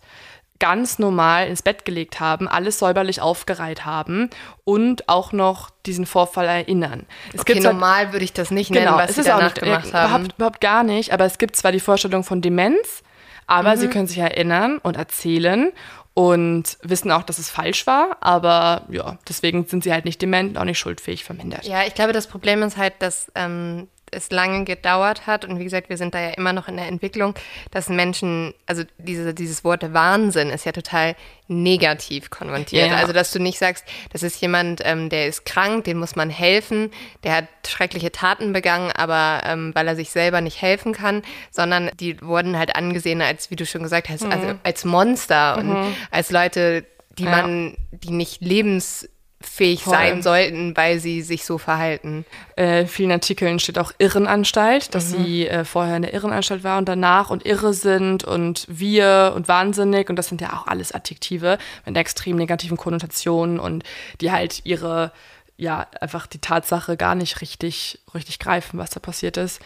ganz 0.61 0.99
normal 0.99 1.49
ins 1.49 1.63
Bett 1.63 1.85
gelegt 1.85 2.21
haben, 2.21 2.47
alles 2.49 2.79
säuberlich 2.79 3.21
aufgereiht 3.21 3.85
haben 3.85 4.31
und 4.65 5.09
auch 5.09 5.33
noch 5.33 5.71
diesen 5.85 6.07
Vorfall 6.07 6.47
erinnern. 6.47 7.07
Es 7.33 7.41
Okay, 7.41 7.61
zwar- 7.61 7.73
normal 7.73 8.13
würde 8.13 8.25
ich 8.25 8.33
das 8.33 8.51
nicht 8.51 8.71
nennen, 8.71 8.87
genau, 8.87 8.97
was 8.99 9.11
es 9.11 9.17
sie 9.17 9.21
ist 9.23 9.27
auch 9.31 9.39
danach 9.39 9.55
nicht, 9.55 9.63
gemacht 9.65 9.89
äh, 9.89 9.93
haben. 9.93 10.07
Überhaupt, 10.11 10.35
überhaupt 10.37 10.61
gar 10.61 10.85
nicht, 10.85 11.13
aber 11.13 11.25
es 11.25 11.39
gibt 11.39 11.57
zwar 11.57 11.73
die 11.73 11.81
Vorstellung 11.81 12.23
von 12.25 12.41
Demenz, 12.41 13.03
aber 13.47 13.75
Mhm. 13.75 13.81
sie 13.81 13.89
können 13.89 14.07
sich 14.07 14.19
erinnern 14.19 14.79
und 14.79 14.97
erzählen 14.97 15.73
und 16.15 16.79
wissen 16.83 17.11
auch, 17.11 17.25
dass 17.25 17.39
es 17.39 17.51
falsch 17.51 17.87
war, 17.89 18.17
aber 18.21 18.85
ja, 18.89 19.19
deswegen 19.29 19.67
sind 19.67 19.83
sie 19.83 19.93
halt 19.93 20.05
nicht 20.05 20.23
dement 20.23 20.51
und 20.51 20.59
auch 20.59 20.65
nicht 20.65 20.79
schuldfähig 20.79 21.25
vermindert. 21.25 21.65
Ja, 21.65 21.83
ich 21.85 21.95
glaube, 21.95 22.13
das 22.13 22.29
Problem 22.29 22.63
ist 22.63 22.77
halt, 22.77 22.95
dass 23.01 23.31
ähm, 23.35 23.89
es 24.15 24.31
lange 24.31 24.65
gedauert 24.65 25.27
hat 25.27 25.45
und 25.45 25.59
wie 25.59 25.65
gesagt, 25.65 25.89
wir 25.89 25.97
sind 25.97 26.15
da 26.15 26.21
ja 26.21 26.31
immer 26.31 26.53
noch 26.53 26.69
in 26.69 26.77
der 26.77 26.87
Entwicklung, 26.87 27.35
dass 27.71 27.89
Menschen, 27.89 28.55
also 28.67 28.83
diese, 28.99 29.35
dieses 29.35 29.65
Wort 29.65 29.93
Wahnsinn 29.93 30.51
ist 30.51 30.65
ja 30.65 30.73
total 30.73 31.17
negativ 31.49 32.31
konnotiert. 32.31 32.89
Ja. 32.89 32.97
Also, 32.97 33.13
dass 33.13 33.31
du 33.33 33.39
nicht 33.39 33.59
sagst, 33.59 33.85
das 34.13 34.23
ist 34.23 34.41
jemand, 34.41 34.81
ähm, 34.85 35.11
der 35.11 35.27
ist 35.27 35.45
krank, 35.45 35.85
dem 35.85 35.99
muss 35.99 36.17
man 36.17 36.31
helfen, 36.31 36.91
der 37.23 37.37
hat 37.37 37.49
schreckliche 37.67 38.13
Taten 38.13 38.53
begangen, 38.53 38.91
aber 38.93 39.43
ähm, 39.45 39.73
weil 39.75 39.87
er 39.87 39.97
sich 39.97 40.11
selber 40.11 40.41
nicht 40.41 40.63
helfen 40.63 40.93
kann, 40.95 41.23
sondern 41.51 41.91
die 42.01 42.21
wurden 42.23 42.59
halt 42.59 42.77
angesehen 42.77 43.21
als, 43.21 43.51
wie 43.51 43.57
du 43.57 43.67
schon 43.67 43.83
gesagt 43.83 44.09
hast, 44.09 44.25
also 44.25 44.55
als 44.63 44.85
Monster 44.85 45.59
und 45.59 45.77
als 46.11 46.31
Leute, 46.31 46.85
die 47.19 47.25
Ja. 47.25 47.31
man, 47.31 47.77
die 47.93 48.11
nicht 48.11 48.41
lebens 48.41 49.09
fähig 49.47 49.83
Voll. 49.83 49.93
sein 49.93 50.23
sollten, 50.23 50.77
weil 50.77 50.99
sie 50.99 51.23
sich 51.23 51.45
so 51.45 51.59
verhalten. 51.59 52.25
Äh, 52.57 52.83
in 52.83 52.89
vielen 52.89 53.13
Artikeln 53.13 53.59
steht 53.59 53.79
auch 53.79 53.93
Irrenanstalt, 53.99 54.95
dass 54.95 55.11
mhm. 55.11 55.25
sie 55.25 55.49
äh, 55.49 55.65
vorher 55.65 55.97
in 55.97 56.03
der 56.03 56.15
Irrenanstalt 56.15 56.65
war 56.65 56.79
und 56.79 56.89
danach 56.89 57.31
und 57.31 57.47
irre 57.47 57.75
sind 57.75 58.25
und 58.25 58.67
wir 58.69 59.33
und 59.37 59.49
wahnsinnig 59.49 60.11
und 60.11 60.17
das 60.17 60.29
sind 60.29 60.41
ja 60.41 60.53
auch 60.53 60.67
alles 60.67 60.93
Adjektive 60.93 61.59
mit 61.87 61.97
extrem 61.97 62.37
negativen 62.37 62.77
Konnotationen 62.77 63.59
und 63.59 63.85
die 64.21 64.33
halt 64.33 64.63
ihre 64.65 65.13
ja 65.57 65.87
einfach 66.01 66.27
die 66.27 66.41
Tatsache 66.41 66.97
gar 66.97 67.15
nicht 67.15 67.41
richtig 67.41 68.01
richtig 68.15 68.39
greifen, 68.39 68.79
was 68.79 68.91
da 68.91 69.01
passiert 69.01 69.37
ist. 69.37 69.61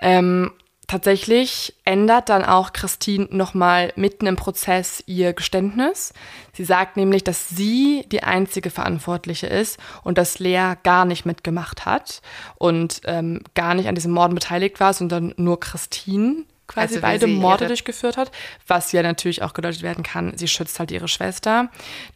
Ähm, 0.00 0.52
Tatsächlich 0.90 1.76
ändert 1.84 2.30
dann 2.30 2.44
auch 2.44 2.72
Christine 2.72 3.28
nochmal 3.30 3.92
mitten 3.94 4.26
im 4.26 4.34
Prozess 4.34 5.04
ihr 5.06 5.34
Geständnis. 5.34 6.12
Sie 6.52 6.64
sagt 6.64 6.96
nämlich, 6.96 7.22
dass 7.22 7.48
sie 7.48 8.04
die 8.10 8.24
einzige 8.24 8.70
Verantwortliche 8.70 9.46
ist 9.46 9.78
und 10.02 10.18
dass 10.18 10.40
Lea 10.40 10.72
gar 10.82 11.04
nicht 11.04 11.26
mitgemacht 11.26 11.86
hat 11.86 12.22
und 12.56 13.02
ähm, 13.04 13.44
gar 13.54 13.74
nicht 13.74 13.86
an 13.86 13.94
diesem 13.94 14.10
Morden 14.10 14.34
beteiligt 14.34 14.80
war, 14.80 14.92
sondern 14.92 15.32
nur 15.36 15.60
Christine 15.60 16.42
quasi 16.70 16.94
also 16.94 17.00
beide 17.00 17.26
Morde 17.26 17.66
durchgeführt 17.66 18.16
hat, 18.16 18.30
was 18.66 18.92
ja 18.92 19.02
natürlich 19.02 19.42
auch 19.42 19.52
gedeutet 19.52 19.82
werden 19.82 20.04
kann, 20.04 20.36
sie 20.36 20.48
schützt 20.48 20.78
halt 20.78 20.90
ihre 20.90 21.08
Schwester, 21.08 21.68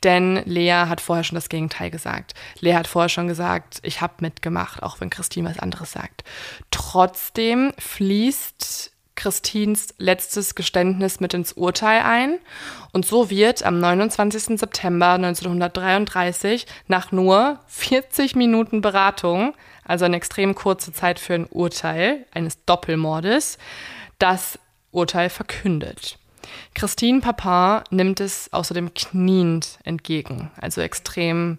denn 0.03 0.43
Lea 0.45 0.85
hat 0.89 1.01
vorher 1.01 1.25
schon 1.25 1.35
das 1.35 1.49
Gegenteil 1.49 1.91
gesagt. 1.91 2.35
Lea 2.61 2.75
hat 2.75 2.87
vorher 2.87 3.09
schon 3.09 3.29
gesagt, 3.29 3.81
ich 3.83 4.01
habe 4.01 4.15
mitgemacht, 4.21 4.83
auch 4.83 5.01
wenn 5.01 5.11
Christine 5.11 5.51
was 5.51 5.59
anderes 5.59 5.93
sagt. 5.93 6.25
Trotzdem 6.71 7.73
fließt 7.79 8.93
Christines 9.17 9.95
letztes 9.99 10.55
Geständnis 10.55 11.21
mit 11.21 11.35
ins 11.35 11.53
Urteil 11.53 12.03
ein. 12.03 12.39
Und 12.93 13.07
so 13.07 13.31
wird 13.31 13.65
am 13.65 13.79
29. 13.79 14.59
September 14.59 15.13
1933 15.13 16.67
nach 16.89 17.13
nur 17.13 17.61
40 17.67 18.35
Minuten 18.35 18.81
Beratung, 18.81 19.55
also 19.85 20.05
eine 20.05 20.17
extrem 20.17 20.55
kurze 20.55 20.93
Zeit 20.93 21.19
für 21.21 21.35
ein 21.35 21.47
Urteil 21.47 22.27
eines 22.33 22.65
Doppelmordes, 22.65 23.59
das 24.19 24.59
Urteil 24.91 25.31
verkündet. 25.31 26.19
Christine 26.75 27.21
Papin 27.21 27.85
nimmt 27.91 28.21
es 28.21 28.53
außerdem 28.53 28.95
kniend 28.95 29.79
entgegen, 29.85 30.51
also 30.61 30.81
extrem 30.81 31.59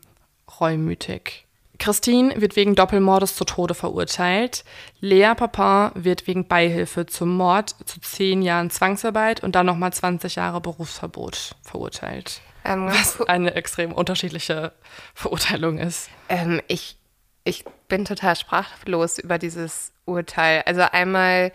reumütig. 0.59 1.45
Christine 1.77 2.39
wird 2.39 2.55
wegen 2.55 2.75
Doppelmordes 2.75 3.35
zu 3.35 3.43
Tode 3.43 3.73
verurteilt. 3.73 4.63
Lea 5.01 5.33
Papin 5.35 5.91
wird 6.01 6.25
wegen 6.27 6.47
Beihilfe 6.47 7.05
zum 7.05 7.35
Mord 7.35 7.75
zu 7.85 7.99
zehn 7.99 8.41
Jahren 8.41 8.69
Zwangsarbeit 8.69 9.43
und 9.43 9.55
dann 9.55 9.65
nochmal 9.65 9.91
20 9.91 10.35
Jahre 10.35 10.61
Berufsverbot 10.61 11.55
verurteilt. 11.61 12.41
Ähm, 12.63 12.87
was 12.87 13.21
eine 13.27 13.55
extrem 13.55 13.91
unterschiedliche 13.91 14.71
Verurteilung 15.13 15.77
ist. 15.77 16.09
Ähm, 16.29 16.61
ich, 16.67 16.97
ich 17.43 17.65
bin 17.87 18.05
total 18.05 18.35
sprachlos 18.35 19.19
über 19.19 19.37
dieses 19.37 19.91
Urteil. 20.05 20.63
Also 20.65 20.81
einmal 20.81 21.51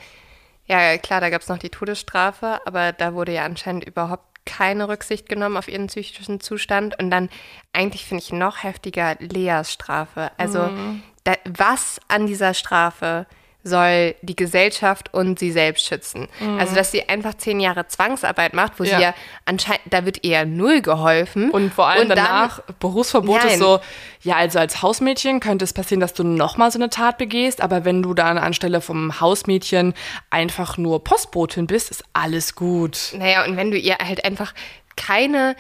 ja, 0.70 0.98
klar, 0.98 1.20
da 1.20 1.30
gab 1.30 1.42
es 1.42 1.48
noch 1.48 1.58
die 1.58 1.68
Todesstrafe, 1.68 2.60
aber 2.64 2.92
da 2.92 3.12
wurde 3.14 3.32
ja 3.32 3.44
anscheinend 3.44 3.84
überhaupt 3.84 4.24
keine 4.44 4.86
Rücksicht 4.86 5.28
genommen 5.28 5.56
auf 5.56 5.66
ihren 5.66 5.88
psychischen 5.88 6.38
Zustand. 6.38 6.96
Und 7.00 7.10
dann 7.10 7.28
eigentlich 7.72 8.04
finde 8.04 8.22
ich 8.22 8.32
noch 8.32 8.62
heftiger 8.62 9.16
Leas 9.18 9.72
Strafe. 9.72 10.30
Also 10.36 10.62
mhm. 10.62 11.02
da, 11.24 11.34
was 11.44 12.00
an 12.06 12.28
dieser 12.28 12.54
Strafe 12.54 13.26
soll 13.62 14.14
die 14.22 14.36
Gesellschaft 14.36 15.12
und 15.12 15.38
sie 15.38 15.52
selbst 15.52 15.86
schützen. 15.86 16.28
Mhm. 16.40 16.58
Also, 16.58 16.74
dass 16.74 16.92
sie 16.92 17.08
einfach 17.08 17.34
zehn 17.34 17.60
Jahre 17.60 17.86
Zwangsarbeit 17.86 18.54
macht, 18.54 18.80
wo 18.80 18.84
ja. 18.84 18.96
sie 18.96 19.02
ja 19.02 19.14
anscheinend, 19.44 19.82
da 19.90 20.04
wird 20.04 20.24
eher 20.24 20.46
null 20.46 20.80
geholfen. 20.80 21.50
Und 21.50 21.72
vor 21.72 21.88
allem 21.88 22.02
und 22.02 22.08
danach, 22.10 22.60
dann, 22.60 22.76
Berufsverbot 22.78 23.44
nein. 23.44 23.52
ist 23.52 23.58
so, 23.58 23.80
ja, 24.22 24.36
also 24.36 24.58
als 24.58 24.82
Hausmädchen 24.82 25.40
könnte 25.40 25.64
es 25.64 25.72
passieren, 25.72 26.00
dass 26.00 26.14
du 26.14 26.24
nochmal 26.24 26.70
so 26.70 26.78
eine 26.78 26.90
Tat 26.90 27.18
begehst, 27.18 27.60
aber 27.60 27.84
wenn 27.84 28.02
du 28.02 28.14
dann 28.14 28.38
anstelle 28.38 28.80
vom 28.80 29.20
Hausmädchen 29.20 29.94
einfach 30.30 30.78
nur 30.78 31.04
Postbotin 31.04 31.66
bist, 31.66 31.90
ist 31.90 32.04
alles 32.12 32.54
gut. 32.54 33.12
Naja, 33.16 33.44
und 33.44 33.56
wenn 33.56 33.70
du 33.70 33.76
ihr 33.76 33.96
halt 33.98 34.24
einfach 34.24 34.54
keine 34.96 35.56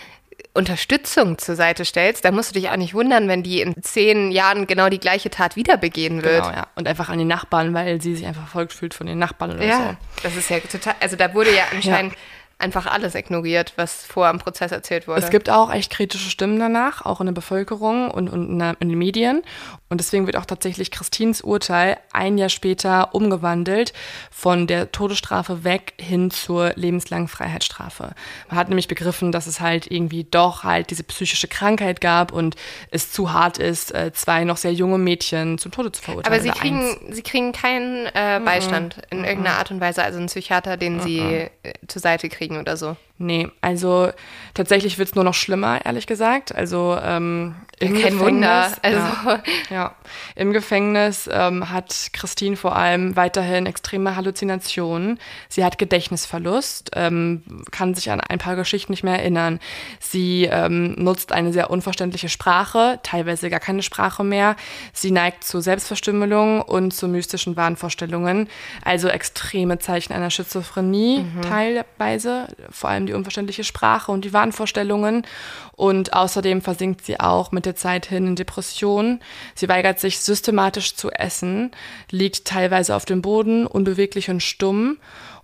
Unterstützung 0.52 1.38
zur 1.38 1.54
Seite 1.54 1.84
stellst, 1.84 2.24
dann 2.24 2.34
musst 2.34 2.50
du 2.50 2.60
dich 2.60 2.70
auch 2.70 2.76
nicht 2.76 2.94
wundern, 2.94 3.28
wenn 3.28 3.42
die 3.42 3.60
in 3.60 3.80
zehn 3.82 4.32
Jahren 4.32 4.66
genau 4.66 4.88
die 4.88 4.98
gleiche 4.98 5.30
Tat 5.30 5.56
wieder 5.56 5.76
begehen 5.76 6.22
wird. 6.24 6.42
Genau, 6.42 6.56
ja. 6.56 6.66
Und 6.74 6.88
einfach 6.88 7.08
an 7.08 7.18
die 7.18 7.24
Nachbarn, 7.24 7.72
weil 7.72 8.00
sie 8.00 8.16
sich 8.16 8.26
einfach 8.26 8.42
verfolgt 8.42 8.72
fühlt 8.72 8.94
von 8.94 9.06
den 9.06 9.18
Nachbarn 9.18 9.52
oder 9.52 9.64
ja, 9.64 9.78
so. 9.78 10.22
Das 10.22 10.36
ist 10.36 10.50
ja 10.50 10.58
total, 10.60 10.94
also 11.00 11.16
da 11.16 11.32
wurde 11.34 11.54
ja 11.54 11.64
anscheinend 11.72 12.14
ja 12.14 12.18
einfach 12.60 12.86
alles 12.86 13.14
ignoriert, 13.14 13.72
was 13.76 14.04
vor 14.04 14.26
am 14.26 14.38
Prozess 14.38 14.70
erzählt 14.72 15.08
wurde. 15.08 15.20
Es 15.20 15.30
gibt 15.30 15.50
auch 15.50 15.72
echt 15.72 15.90
kritische 15.90 16.30
Stimmen 16.30 16.58
danach, 16.58 17.04
auch 17.04 17.20
in 17.20 17.26
der 17.26 17.32
Bevölkerung 17.32 18.10
und, 18.10 18.28
und 18.28 18.60
in 18.60 18.88
den 18.88 18.98
Medien. 18.98 19.42
Und 19.90 19.98
deswegen 19.98 20.26
wird 20.26 20.36
auch 20.36 20.46
tatsächlich 20.46 20.92
Christins 20.92 21.40
Urteil 21.40 21.98
ein 22.12 22.38
Jahr 22.38 22.48
später 22.48 23.12
umgewandelt 23.12 23.92
von 24.30 24.68
der 24.68 24.92
Todesstrafe 24.92 25.64
weg 25.64 25.94
hin 25.98 26.30
zur 26.30 26.72
lebenslangen 26.76 27.26
Freiheitsstrafe. 27.26 28.14
Man 28.48 28.56
hat 28.56 28.68
nämlich 28.68 28.86
begriffen, 28.86 29.32
dass 29.32 29.48
es 29.48 29.60
halt 29.60 29.90
irgendwie 29.90 30.22
doch 30.22 30.62
halt 30.62 30.90
diese 30.90 31.02
psychische 31.02 31.48
Krankheit 31.48 32.00
gab 32.00 32.30
und 32.32 32.54
es 32.92 33.10
zu 33.10 33.32
hart 33.32 33.58
ist, 33.58 33.92
äh, 33.92 34.12
zwei 34.12 34.44
noch 34.44 34.58
sehr 34.58 34.72
junge 34.72 34.96
Mädchen 34.96 35.58
zum 35.58 35.72
Tode 35.72 35.90
zu 35.90 36.02
verurteilen. 36.02 36.34
Aber 36.34 36.40
sie 36.40 36.56
kriegen, 36.56 37.12
sie 37.12 37.22
kriegen 37.22 37.50
keinen 37.50 38.06
äh, 38.06 38.40
Beistand 38.44 38.94
-mm. 38.94 39.04
in 39.10 39.24
irgendeiner 39.24 39.58
Art 39.58 39.72
und 39.72 39.80
Weise, 39.80 40.04
also 40.04 40.18
einen 40.18 40.28
Psychiater, 40.28 40.76
den 40.76 40.98
mm 40.98 41.00
sie 41.00 41.18
äh, 41.18 41.50
zur 41.88 42.00
Seite 42.00 42.28
kriegen 42.28 42.58
oder 42.58 42.76
so. 42.76 42.96
Nee, 43.22 43.50
also 43.60 44.08
tatsächlich 44.54 44.96
wird 44.96 45.10
es 45.10 45.14
nur 45.14 45.24
noch 45.24 45.34
schlimmer, 45.34 45.84
ehrlich 45.84 46.06
gesagt. 46.06 46.54
Also 46.54 46.98
ähm, 47.02 47.54
im 47.78 47.92
Kein 47.92 48.12
Gefängnis, 48.12 48.20
Wunder. 48.20 48.72
Also. 48.80 48.98
Ja, 48.98 49.42
ja. 49.70 49.94
Im 50.36 50.54
Gefängnis 50.54 51.28
ähm, 51.30 51.70
hat 51.70 52.10
Christine 52.14 52.56
vor 52.56 52.76
allem 52.76 53.16
weiterhin 53.16 53.66
extreme 53.66 54.16
Halluzinationen. 54.16 55.18
Sie 55.50 55.64
hat 55.66 55.76
Gedächtnisverlust, 55.76 56.92
ähm, 56.94 57.42
kann 57.70 57.94
sich 57.94 58.10
an 58.10 58.20
ein 58.22 58.38
paar 58.38 58.56
Geschichten 58.56 58.92
nicht 58.92 59.04
mehr 59.04 59.18
erinnern. 59.18 59.60
Sie 59.98 60.44
ähm, 60.44 60.94
nutzt 60.94 61.32
eine 61.32 61.52
sehr 61.52 61.68
unverständliche 61.68 62.30
Sprache, 62.30 63.00
teilweise 63.02 63.50
gar 63.50 63.60
keine 63.60 63.82
Sprache 63.82 64.24
mehr. 64.24 64.56
Sie 64.94 65.10
neigt 65.10 65.44
zu 65.44 65.60
Selbstverstümmelung 65.60 66.62
und 66.62 66.92
zu 66.92 67.06
mystischen 67.06 67.54
Wahnvorstellungen. 67.54 68.48
Also 68.82 69.08
extreme 69.08 69.78
Zeichen 69.78 70.14
einer 70.14 70.30
Schizophrenie 70.30 71.18
mhm. 71.18 71.42
teilweise, 71.42 72.48
vor 72.70 72.88
allem 72.88 73.09
die 73.10 73.14
unverständliche 73.16 73.64
Sprache 73.64 74.12
und 74.12 74.24
die 74.24 74.32
Wahnvorstellungen. 74.32 75.26
Und 75.72 76.14
außerdem 76.14 76.62
versinkt 76.62 77.04
sie 77.04 77.20
auch 77.20 77.52
mit 77.52 77.66
der 77.66 77.76
Zeit 77.76 78.06
hin 78.06 78.26
in 78.26 78.36
Depressionen. 78.36 79.20
Sie 79.54 79.68
weigert 79.68 80.00
sich 80.00 80.20
systematisch 80.20 80.94
zu 80.94 81.10
essen, 81.10 81.72
liegt 82.10 82.46
teilweise 82.46 82.94
auf 82.94 83.04
dem 83.04 83.20
Boden, 83.20 83.66
unbeweglich 83.66 84.30
und 84.30 84.42
stumm 84.42 84.98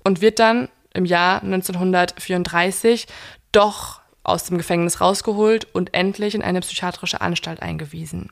und 0.05 0.21
wird 0.21 0.39
dann 0.39 0.69
im 0.95 1.05
Jahr 1.05 1.43
1934 1.43 3.07
doch 3.53 4.01
aus 4.23 4.45
dem 4.45 4.59
Gefängnis 4.59 5.01
rausgeholt 5.01 5.69
und 5.73 5.95
endlich 5.95 6.35
in 6.35 6.43
eine 6.43 6.61
psychiatrische 6.61 7.21
Anstalt 7.21 7.63
eingewiesen. 7.63 8.31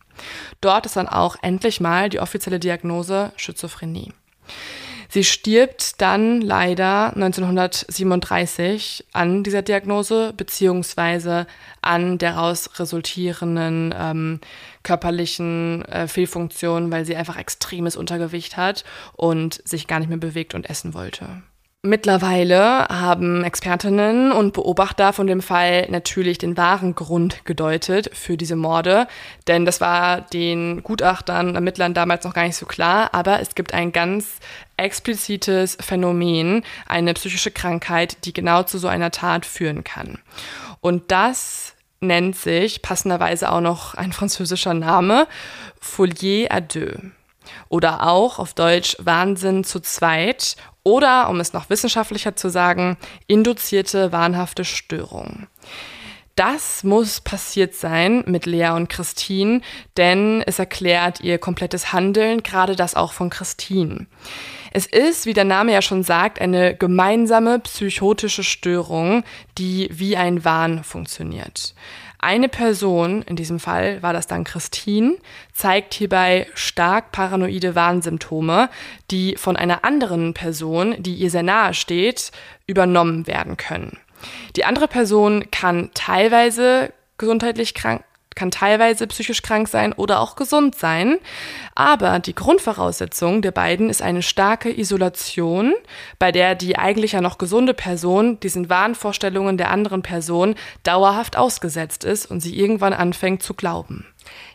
Dort 0.60 0.86
ist 0.86 0.96
dann 0.96 1.08
auch 1.08 1.36
endlich 1.42 1.80
mal 1.80 2.08
die 2.08 2.20
offizielle 2.20 2.58
Diagnose 2.58 3.32
Schizophrenie. 3.36 4.12
Sie 5.14 5.22
stirbt 5.22 6.00
dann 6.00 6.40
leider 6.40 7.14
1937 7.14 9.04
an 9.12 9.44
dieser 9.44 9.62
Diagnose 9.62 10.32
beziehungsweise 10.36 11.46
an 11.82 12.18
daraus 12.18 12.80
resultierenden 12.80 13.94
ähm, 13.96 14.40
körperlichen 14.82 15.84
äh, 15.84 16.08
Fehlfunktionen, 16.08 16.90
weil 16.90 17.04
sie 17.04 17.14
einfach 17.14 17.36
extremes 17.36 17.94
Untergewicht 17.94 18.56
hat 18.56 18.82
und 19.12 19.62
sich 19.64 19.86
gar 19.86 20.00
nicht 20.00 20.08
mehr 20.08 20.18
bewegt 20.18 20.52
und 20.52 20.68
essen 20.68 20.94
wollte. 20.94 21.44
Mittlerweile 21.86 22.88
haben 22.88 23.44
Expertinnen 23.44 24.32
und 24.32 24.54
Beobachter 24.54 25.12
von 25.12 25.26
dem 25.26 25.42
Fall 25.42 25.86
natürlich 25.90 26.38
den 26.38 26.56
wahren 26.56 26.94
Grund 26.94 27.44
gedeutet 27.44 28.08
für 28.14 28.38
diese 28.38 28.56
Morde, 28.56 29.06
denn 29.48 29.66
das 29.66 29.82
war 29.82 30.22
den 30.22 30.82
Gutachtern, 30.82 31.54
Ermittlern 31.54 31.92
damals 31.92 32.24
noch 32.24 32.32
gar 32.32 32.44
nicht 32.44 32.56
so 32.56 32.64
klar, 32.64 33.10
aber 33.12 33.40
es 33.40 33.54
gibt 33.54 33.74
ein 33.74 33.92
ganz 33.92 34.38
explizites 34.78 35.76
Phänomen, 35.78 36.62
eine 36.86 37.12
psychische 37.12 37.50
Krankheit, 37.50 38.24
die 38.24 38.32
genau 38.32 38.62
zu 38.62 38.78
so 38.78 38.88
einer 38.88 39.10
Tat 39.10 39.44
führen 39.44 39.84
kann. 39.84 40.20
Und 40.80 41.10
das 41.10 41.74
nennt 42.00 42.34
sich 42.34 42.80
passenderweise 42.80 43.52
auch 43.52 43.60
noch 43.60 43.92
ein 43.92 44.14
französischer 44.14 44.72
Name, 44.72 45.26
Folie 45.82 46.50
à 46.50 46.62
deux. 46.62 46.98
Oder 47.68 48.06
auch 48.06 48.38
auf 48.38 48.54
Deutsch 48.54 48.96
Wahnsinn 49.00 49.64
zu 49.64 49.80
zweit 49.80 50.56
oder, 50.84 51.28
um 51.28 51.40
es 51.40 51.52
noch 51.52 51.70
wissenschaftlicher 51.70 52.36
zu 52.36 52.48
sagen, 52.50 52.96
induzierte 53.26 54.12
wahnhafte 54.12 54.64
Störung. 54.64 55.48
Das 56.36 56.82
muss 56.82 57.20
passiert 57.20 57.74
sein 57.74 58.24
mit 58.26 58.44
Lea 58.44 58.70
und 58.70 58.88
Christine, 58.88 59.60
denn 59.96 60.42
es 60.46 60.58
erklärt 60.58 61.20
ihr 61.20 61.38
komplettes 61.38 61.92
Handeln, 61.92 62.42
gerade 62.42 62.74
das 62.74 62.96
auch 62.96 63.12
von 63.12 63.30
Christine. 63.30 64.06
Es 64.72 64.86
ist, 64.86 65.26
wie 65.26 65.34
der 65.34 65.44
Name 65.44 65.72
ja 65.72 65.80
schon 65.80 66.02
sagt, 66.02 66.40
eine 66.40 66.74
gemeinsame 66.74 67.60
psychotische 67.60 68.42
Störung, 68.42 69.22
die 69.56 69.88
wie 69.92 70.16
ein 70.16 70.44
Wahn 70.44 70.82
funktioniert. 70.82 71.74
Eine 72.24 72.48
Person, 72.48 73.20
in 73.20 73.36
diesem 73.36 73.60
Fall 73.60 74.02
war 74.02 74.14
das 74.14 74.26
dann 74.26 74.44
Christine, 74.44 75.18
zeigt 75.52 75.92
hierbei 75.92 76.46
stark 76.54 77.12
paranoide 77.12 77.74
Warnsymptome, 77.74 78.70
die 79.10 79.36
von 79.36 79.58
einer 79.58 79.84
anderen 79.84 80.32
Person, 80.32 80.94
die 80.98 81.16
ihr 81.16 81.28
sehr 81.28 81.42
nahe 81.42 81.74
steht, 81.74 82.32
übernommen 82.66 83.26
werden 83.26 83.58
können. 83.58 83.98
Die 84.56 84.64
andere 84.64 84.88
Person 84.88 85.50
kann 85.50 85.90
teilweise 85.92 86.94
gesundheitlich 87.18 87.74
krank, 87.74 88.02
kann 88.34 88.50
teilweise 88.50 89.06
psychisch 89.06 89.42
krank 89.42 89.68
sein 89.68 89.92
oder 89.92 90.20
auch 90.20 90.36
gesund 90.36 90.74
sein. 90.74 91.18
Aber 91.74 92.18
die 92.18 92.34
Grundvoraussetzung 92.34 93.42
der 93.42 93.52
beiden 93.52 93.90
ist 93.90 94.02
eine 94.02 94.22
starke 94.22 94.76
Isolation, 94.76 95.74
bei 96.18 96.32
der 96.32 96.54
die 96.54 96.76
eigentlich 96.76 97.12
ja 97.12 97.20
noch 97.20 97.38
gesunde 97.38 97.74
Person 97.74 98.40
diesen 98.40 98.68
Wahnvorstellungen 98.68 99.58
der 99.58 99.70
anderen 99.70 100.02
Person 100.02 100.54
dauerhaft 100.82 101.36
ausgesetzt 101.36 102.04
ist 102.04 102.26
und 102.26 102.40
sie 102.40 102.58
irgendwann 102.58 102.92
anfängt 102.92 103.42
zu 103.42 103.54
glauben. 103.54 104.06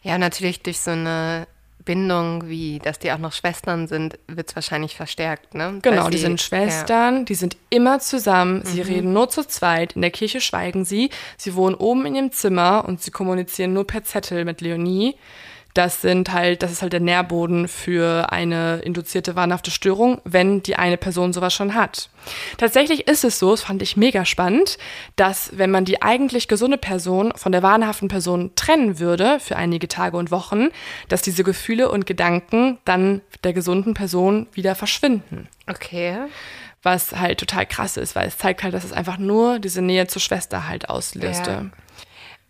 Ja, 0.01 0.17
natürlich 0.17 0.61
durch 0.63 0.79
so 0.79 0.91
eine 0.91 1.47
Bindung, 1.89 2.47
wie 2.47 2.77
dass 2.77 2.99
die 2.99 3.11
auch 3.11 3.17
noch 3.17 3.33
Schwestern 3.33 3.87
sind, 3.87 4.19
wird 4.27 4.47
es 4.47 4.55
wahrscheinlich 4.55 4.95
verstärkt, 4.95 5.55
ne? 5.55 5.79
Genau, 5.81 6.05
sie, 6.05 6.11
die 6.11 6.17
sind 6.19 6.39
Schwestern, 6.39 7.17
ja. 7.17 7.23
die 7.23 7.33
sind 7.33 7.57
immer 7.71 7.99
zusammen, 7.99 8.61
sie 8.63 8.83
mhm. 8.83 8.87
reden 8.87 9.13
nur 9.13 9.27
zu 9.29 9.43
zweit, 9.43 9.93
in 9.93 10.01
der 10.01 10.11
Kirche 10.11 10.39
schweigen 10.39 10.85
sie, 10.85 11.09
sie 11.35 11.55
wohnen 11.55 11.73
oben 11.73 12.05
in 12.05 12.13
ihrem 12.13 12.31
Zimmer 12.31 12.85
und 12.87 13.01
sie 13.01 13.09
kommunizieren 13.09 13.73
nur 13.73 13.87
per 13.87 14.03
Zettel 14.03 14.45
mit 14.45 14.61
Leonie. 14.61 15.15
Das 15.73 16.01
sind 16.01 16.33
halt, 16.33 16.63
das 16.63 16.71
ist 16.71 16.81
halt 16.81 16.93
der 16.93 16.99
Nährboden 16.99 17.67
für 17.67 18.31
eine 18.31 18.79
induzierte 18.79 19.35
wahnhafte 19.35 19.71
Störung, 19.71 20.19
wenn 20.25 20.63
die 20.63 20.75
eine 20.75 20.97
Person 20.97 21.31
sowas 21.31 21.53
schon 21.53 21.75
hat. 21.75 22.09
Tatsächlich 22.57 23.07
ist 23.07 23.23
es 23.23 23.39
so, 23.39 23.51
das 23.51 23.61
fand 23.61 23.81
ich 23.81 23.95
mega 23.95 24.25
spannend, 24.25 24.77
dass 25.15 25.57
wenn 25.57 25.71
man 25.71 25.85
die 25.85 26.01
eigentlich 26.01 26.47
gesunde 26.47 26.77
Person 26.77 27.31
von 27.35 27.51
der 27.51 27.63
wahnhaften 27.63 28.07
Person 28.07 28.51
trennen 28.55 28.99
würde 28.99 29.39
für 29.39 29.55
einige 29.55 29.87
Tage 29.87 30.17
und 30.17 30.31
Wochen, 30.31 30.69
dass 31.07 31.21
diese 31.21 31.43
Gefühle 31.43 31.89
und 31.89 32.05
Gedanken 32.05 32.79
dann 32.85 33.21
der 33.43 33.53
gesunden 33.53 33.93
Person 33.93 34.47
wieder 34.53 34.75
verschwinden. 34.75 35.47
Okay 35.69 36.17
was 36.81 37.15
halt 37.15 37.39
total 37.39 37.65
krass 37.65 37.97
ist, 37.97 38.15
weil 38.15 38.27
es 38.27 38.37
zeigt 38.37 38.63
halt, 38.63 38.73
dass 38.73 38.83
es 38.83 38.93
einfach 38.93 39.17
nur 39.17 39.59
diese 39.59 39.81
Nähe 39.81 40.07
zur 40.07 40.21
Schwester 40.21 40.67
halt 40.67 40.89
auslöste. 40.89 41.51
Ja. 41.51 41.65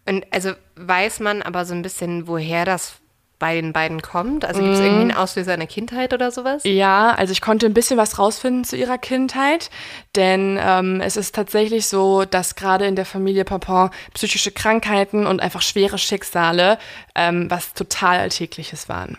Und 0.05 0.26
also 0.32 0.53
weiß 0.76 1.20
man 1.20 1.41
aber 1.41 1.65
so 1.65 1.74
ein 1.74 1.82
bisschen, 1.82 2.28
woher 2.28 2.65
das 2.65 2.99
bei 3.39 3.55
den 3.55 3.73
beiden 3.73 4.01
kommt? 4.01 4.45
Also 4.45 4.61
gibt 4.61 4.73
es 4.73 4.81
irgendwie 4.81 5.01
einen 5.01 5.11
mhm. 5.11 5.17
Auslöser 5.17 5.53
in 5.53 5.61
der 5.61 5.67
Kindheit 5.67 6.13
oder 6.13 6.29
sowas? 6.29 6.63
Ja, 6.65 7.11
also 7.15 7.31
ich 7.31 7.41
konnte 7.41 7.65
ein 7.65 7.73
bisschen 7.73 7.97
was 7.97 8.19
rausfinden 8.19 8.65
zu 8.65 8.75
ihrer 8.75 8.97
Kindheit, 8.97 9.69
denn 10.15 10.59
ähm, 10.61 11.01
es 11.01 11.17
ist 11.17 11.33
tatsächlich 11.33 11.87
so, 11.87 12.25
dass 12.25 12.55
gerade 12.55 12.85
in 12.85 12.95
der 12.95 13.05
Familie 13.05 13.45
Papon 13.45 13.89
psychische 14.13 14.51
Krankheiten 14.51 15.25
und 15.25 15.41
einfach 15.41 15.61
schwere 15.61 15.97
Schicksale 15.97 16.77
ähm, 17.15 17.49
was 17.49 17.73
total 17.73 18.19
Alltägliches 18.19 18.89
waren 18.89 19.17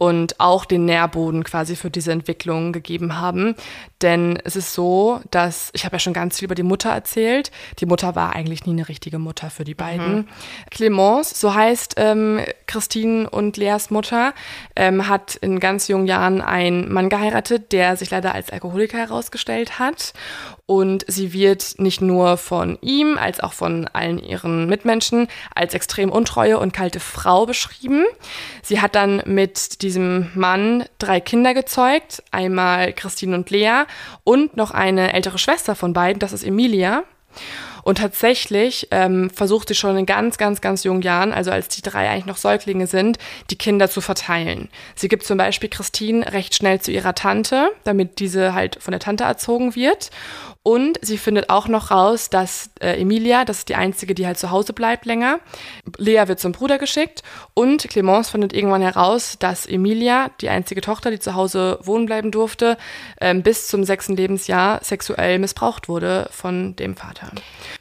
und 0.00 0.40
auch 0.40 0.64
den 0.64 0.86
Nährboden 0.86 1.44
quasi 1.44 1.76
für 1.76 1.90
diese 1.90 2.10
Entwicklung 2.10 2.72
gegeben 2.72 3.20
haben. 3.20 3.54
Denn 4.02 4.38
es 4.44 4.56
ist 4.56 4.72
so, 4.72 5.20
dass, 5.30 5.70
ich 5.74 5.84
habe 5.84 5.96
ja 5.96 6.00
schon 6.00 6.12
ganz 6.12 6.38
viel 6.38 6.46
über 6.46 6.54
die 6.54 6.62
Mutter 6.62 6.90
erzählt, 6.90 7.50
die 7.78 7.86
Mutter 7.86 8.14
war 8.14 8.34
eigentlich 8.34 8.64
nie 8.64 8.72
eine 8.72 8.88
richtige 8.88 9.18
Mutter 9.18 9.50
für 9.50 9.64
die 9.64 9.74
beiden. 9.74 10.16
Mhm. 10.16 10.28
Clemence, 10.70 11.38
so 11.38 11.54
heißt 11.54 11.94
ähm, 11.98 12.40
Christine 12.66 13.28
und 13.28 13.56
Leas 13.56 13.90
Mutter, 13.90 14.32
ähm, 14.76 15.08
hat 15.08 15.36
in 15.36 15.60
ganz 15.60 15.88
jungen 15.88 16.06
Jahren 16.06 16.40
einen 16.40 16.90
Mann 16.92 17.08
geheiratet, 17.10 17.72
der 17.72 17.96
sich 17.96 18.10
leider 18.10 18.34
als 18.34 18.50
Alkoholiker 18.50 18.98
herausgestellt 18.98 19.78
hat. 19.78 20.14
Und 20.66 21.04
sie 21.08 21.32
wird 21.32 21.74
nicht 21.78 22.00
nur 22.00 22.36
von 22.36 22.78
ihm, 22.80 23.18
als 23.18 23.40
auch 23.40 23.52
von 23.52 23.88
allen 23.88 24.18
ihren 24.18 24.68
Mitmenschen 24.68 25.26
als 25.52 25.74
extrem 25.74 26.12
untreue 26.12 26.60
und 26.60 26.72
kalte 26.72 27.00
Frau 27.00 27.44
beschrieben. 27.44 28.04
Sie 28.62 28.80
hat 28.80 28.94
dann 28.94 29.20
mit 29.26 29.82
diesem 29.82 30.30
Mann 30.34 30.84
drei 30.98 31.18
Kinder 31.18 31.54
gezeugt, 31.54 32.22
einmal 32.30 32.92
Christine 32.92 33.34
und 33.34 33.50
Lea 33.50 33.82
und 34.24 34.56
noch 34.56 34.70
eine 34.70 35.12
ältere 35.12 35.38
Schwester 35.38 35.74
von 35.74 35.92
beiden, 35.92 36.20
das 36.20 36.32
ist 36.32 36.44
Emilia. 36.44 37.04
Und 37.82 37.98
tatsächlich 37.98 38.88
ähm, 38.90 39.30
versucht 39.30 39.68
sie 39.68 39.74
schon 39.74 39.96
in 39.96 40.06
ganz, 40.06 40.38
ganz, 40.38 40.60
ganz 40.60 40.84
jungen 40.84 41.02
Jahren, 41.02 41.32
also 41.32 41.50
als 41.50 41.68
die 41.68 41.82
drei 41.82 42.10
eigentlich 42.10 42.26
noch 42.26 42.36
Säuglinge 42.36 42.86
sind, 42.86 43.18
die 43.50 43.56
Kinder 43.56 43.88
zu 43.88 44.00
verteilen. 44.00 44.68
Sie 44.94 45.08
gibt 45.08 45.24
zum 45.24 45.38
Beispiel 45.38 45.70
Christine 45.70 46.32
recht 46.32 46.54
schnell 46.54 46.80
zu 46.80 46.92
ihrer 46.92 47.14
Tante, 47.14 47.70
damit 47.84 48.18
diese 48.18 48.54
halt 48.54 48.76
von 48.80 48.92
der 48.92 49.00
Tante 49.00 49.24
erzogen 49.24 49.74
wird. 49.74 50.10
Und 50.62 50.98
sie 51.00 51.16
findet 51.16 51.48
auch 51.48 51.68
noch 51.68 51.90
raus, 51.90 52.28
dass 52.28 52.68
äh, 52.80 53.00
Emilia, 53.00 53.46
das 53.46 53.58
ist 53.58 53.70
die 53.70 53.76
einzige, 53.76 54.14
die 54.14 54.26
halt 54.26 54.38
zu 54.38 54.50
Hause 54.50 54.74
bleibt 54.74 55.06
länger. 55.06 55.40
Lea 55.96 56.24
wird 56.26 56.38
zum 56.38 56.52
Bruder 56.52 56.76
geschickt 56.76 57.22
und 57.54 57.88
Clemence 57.88 58.28
findet 58.28 58.52
irgendwann 58.52 58.82
heraus, 58.82 59.36
dass 59.38 59.64
Emilia, 59.64 60.30
die 60.42 60.50
einzige 60.50 60.82
Tochter, 60.82 61.10
die 61.10 61.18
zu 61.18 61.34
Hause 61.34 61.78
wohnen 61.82 62.04
bleiben 62.04 62.30
durfte, 62.30 62.76
ähm, 63.22 63.42
bis 63.42 63.68
zum 63.68 63.84
sechsten 63.84 64.16
Lebensjahr 64.16 64.84
sexuell 64.84 65.38
missbraucht 65.38 65.88
wurde 65.88 66.28
von 66.30 66.76
dem 66.76 66.94
Vater. 66.94 67.30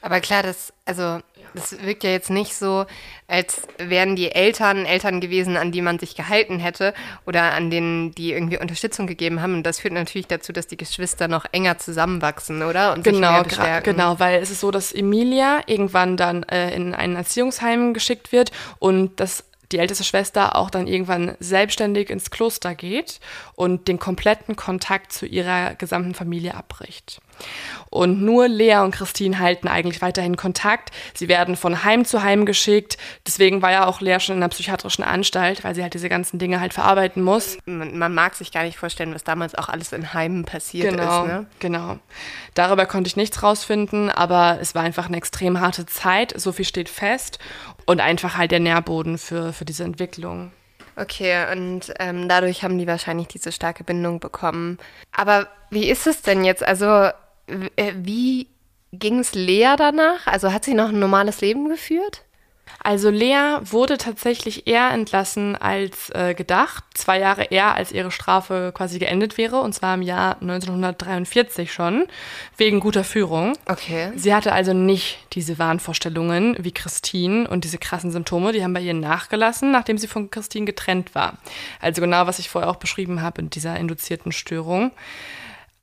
Aber 0.01 0.21
klar, 0.21 0.43
das, 0.43 0.71
also 0.85 1.19
das 1.53 1.81
wirkt 1.83 2.03
ja 2.03 2.11
jetzt 2.11 2.29
nicht 2.29 2.55
so, 2.55 2.85
als 3.27 3.61
wären 3.77 4.15
die 4.15 4.31
Eltern 4.31 4.85
Eltern 4.85 5.21
gewesen, 5.21 5.57
an 5.57 5.71
die 5.71 5.81
man 5.81 5.99
sich 5.99 6.15
gehalten 6.15 6.59
hätte 6.59 6.93
oder 7.25 7.53
an 7.53 7.69
denen 7.69 8.13
die 8.15 8.31
irgendwie 8.33 8.57
Unterstützung 8.57 9.07
gegeben 9.07 9.41
haben. 9.41 9.55
Und 9.55 9.63
das 9.63 9.79
führt 9.79 9.93
natürlich 9.93 10.27
dazu, 10.27 10.51
dass 10.51 10.67
die 10.67 10.77
Geschwister 10.77 11.27
noch 11.27 11.45
enger 11.51 11.77
zusammenwachsen, 11.77 12.63
oder? 12.63 12.93
Und 12.93 13.03
genau, 13.03 13.43
genau, 13.83 14.19
weil 14.19 14.41
es 14.41 14.49
ist 14.49 14.61
so, 14.61 14.71
dass 14.71 14.93
Emilia 14.93 15.61
irgendwann 15.67 16.17
dann 16.17 16.43
äh, 16.43 16.73
in 16.73 16.95
ein 16.95 17.15
Erziehungsheim 17.15 17.93
geschickt 17.93 18.31
wird 18.31 18.51
und 18.79 19.19
das 19.19 19.43
die 19.71 19.79
älteste 19.79 20.03
Schwester 20.03 20.55
auch 20.55 20.69
dann 20.69 20.87
irgendwann 20.87 21.35
selbstständig 21.39 22.09
ins 22.09 22.31
Kloster 22.31 22.75
geht 22.75 23.19
und 23.55 23.87
den 23.87 23.99
kompletten 23.99 24.55
Kontakt 24.55 25.11
zu 25.13 25.25
ihrer 25.25 25.75
gesamten 25.75 26.13
Familie 26.13 26.55
abbricht. 26.55 27.21
Und 27.89 28.21
nur 28.21 28.47
Lea 28.47 28.79
und 28.79 28.91
Christine 28.91 29.39
halten 29.39 29.67
eigentlich 29.67 30.01
weiterhin 30.01 30.37
Kontakt. 30.37 30.91
Sie 31.13 31.27
werden 31.27 31.55
von 31.55 31.83
Heim 31.83 32.05
zu 32.05 32.21
Heim 32.21 32.45
geschickt. 32.45 32.97
Deswegen 33.25 33.61
war 33.61 33.71
ja 33.71 33.85
auch 33.85 34.01
Lea 34.01 34.19
schon 34.19 34.35
in 34.35 34.43
einer 34.43 34.49
psychiatrischen 34.49 35.03
Anstalt, 35.03 35.63
weil 35.63 35.75
sie 35.75 35.81
halt 35.81 35.93
diese 35.93 36.09
ganzen 36.09 36.37
Dinge 36.37 36.59
halt 36.59 36.73
verarbeiten 36.73 37.23
muss. 37.23 37.57
Man, 37.65 37.97
man 37.97 38.13
mag 38.13 38.35
sich 38.35 38.51
gar 38.51 38.63
nicht 38.63 38.77
vorstellen, 38.77 39.13
was 39.13 39.23
damals 39.23 39.55
auch 39.55 39.69
alles 39.69 39.93
in 39.93 40.13
Heimen 40.13 40.45
passiert 40.45 40.91
genau, 40.91 41.23
ist. 41.23 41.27
Ne? 41.31 41.45
Genau. 41.59 41.99
Darüber 42.53 42.85
konnte 42.85 43.07
ich 43.07 43.15
nichts 43.15 43.41
rausfinden, 43.41 44.09
aber 44.09 44.57
es 44.61 44.75
war 44.75 44.83
einfach 44.83 45.07
eine 45.07 45.17
extrem 45.17 45.59
harte 45.59 45.85
Zeit. 45.85 46.33
So 46.39 46.51
viel 46.51 46.65
steht 46.65 46.89
fest. 46.89 47.39
Und 47.89 48.01
einfach 48.01 48.37
halt 48.37 48.51
der 48.51 48.59
Nährboden 48.59 49.17
für, 49.17 49.51
für 49.51 49.65
diese 49.65 49.83
Entwicklung. 49.83 50.51
Okay, 50.95 51.51
und 51.51 51.91
ähm, 51.97 52.29
dadurch 52.29 52.61
haben 52.61 52.77
die 52.77 52.85
wahrscheinlich 52.85 53.29
diese 53.29 53.51
starke 53.51 53.83
Bindung 53.83 54.19
bekommen. 54.19 54.77
Aber 55.11 55.47
wie 55.71 55.89
ist 55.89 56.05
es 56.05 56.21
denn 56.21 56.43
jetzt? 56.43 56.61
Also 56.61 56.85
äh, 57.47 57.93
wie 57.95 58.45
ging 58.93 59.17
es 59.17 59.33
Lea 59.33 59.73
danach? 59.75 60.27
Also 60.27 60.53
hat 60.53 60.65
sie 60.65 60.75
noch 60.75 60.89
ein 60.89 60.99
normales 60.99 61.41
Leben 61.41 61.67
geführt? 61.67 62.25
Also 62.81 63.09
Lea 63.09 63.59
wurde 63.63 63.97
tatsächlich 63.97 64.67
eher 64.67 64.91
entlassen 64.91 65.55
als 65.55 66.09
äh, 66.11 66.33
gedacht, 66.33 66.83
zwei 66.93 67.19
Jahre 67.19 67.45
eher 67.45 67.75
als 67.75 67.91
ihre 67.91 68.11
Strafe 68.11 68.71
quasi 68.73 68.99
geendet 68.99 69.37
wäre, 69.37 69.59
und 69.61 69.73
zwar 69.73 69.95
im 69.95 70.01
Jahr 70.01 70.37
1943 70.41 71.71
schon, 71.73 72.07
wegen 72.57 72.79
guter 72.79 73.03
Führung. 73.03 73.57
Okay. 73.67 74.11
Sie 74.15 74.33
hatte 74.33 74.53
also 74.53 74.73
nicht 74.73 75.19
diese 75.33 75.59
Wahnvorstellungen 75.59 76.55
wie 76.59 76.71
Christine 76.71 77.47
und 77.47 77.63
diese 77.63 77.77
krassen 77.77 78.11
Symptome, 78.11 78.53
die 78.53 78.63
haben 78.63 78.73
bei 78.73 78.81
ihr 78.81 78.93
nachgelassen, 78.93 79.71
nachdem 79.71 79.97
sie 79.97 80.07
von 80.07 80.31
Christine 80.31 80.65
getrennt 80.65 81.15
war. 81.15 81.37
Also 81.81 82.01
genau, 82.01 82.27
was 82.27 82.39
ich 82.39 82.49
vorher 82.49 82.69
auch 82.69 82.77
beschrieben 82.77 83.21
habe 83.21 83.41
in 83.41 83.49
dieser 83.49 83.77
induzierten 83.77 84.31
Störung. 84.31 84.91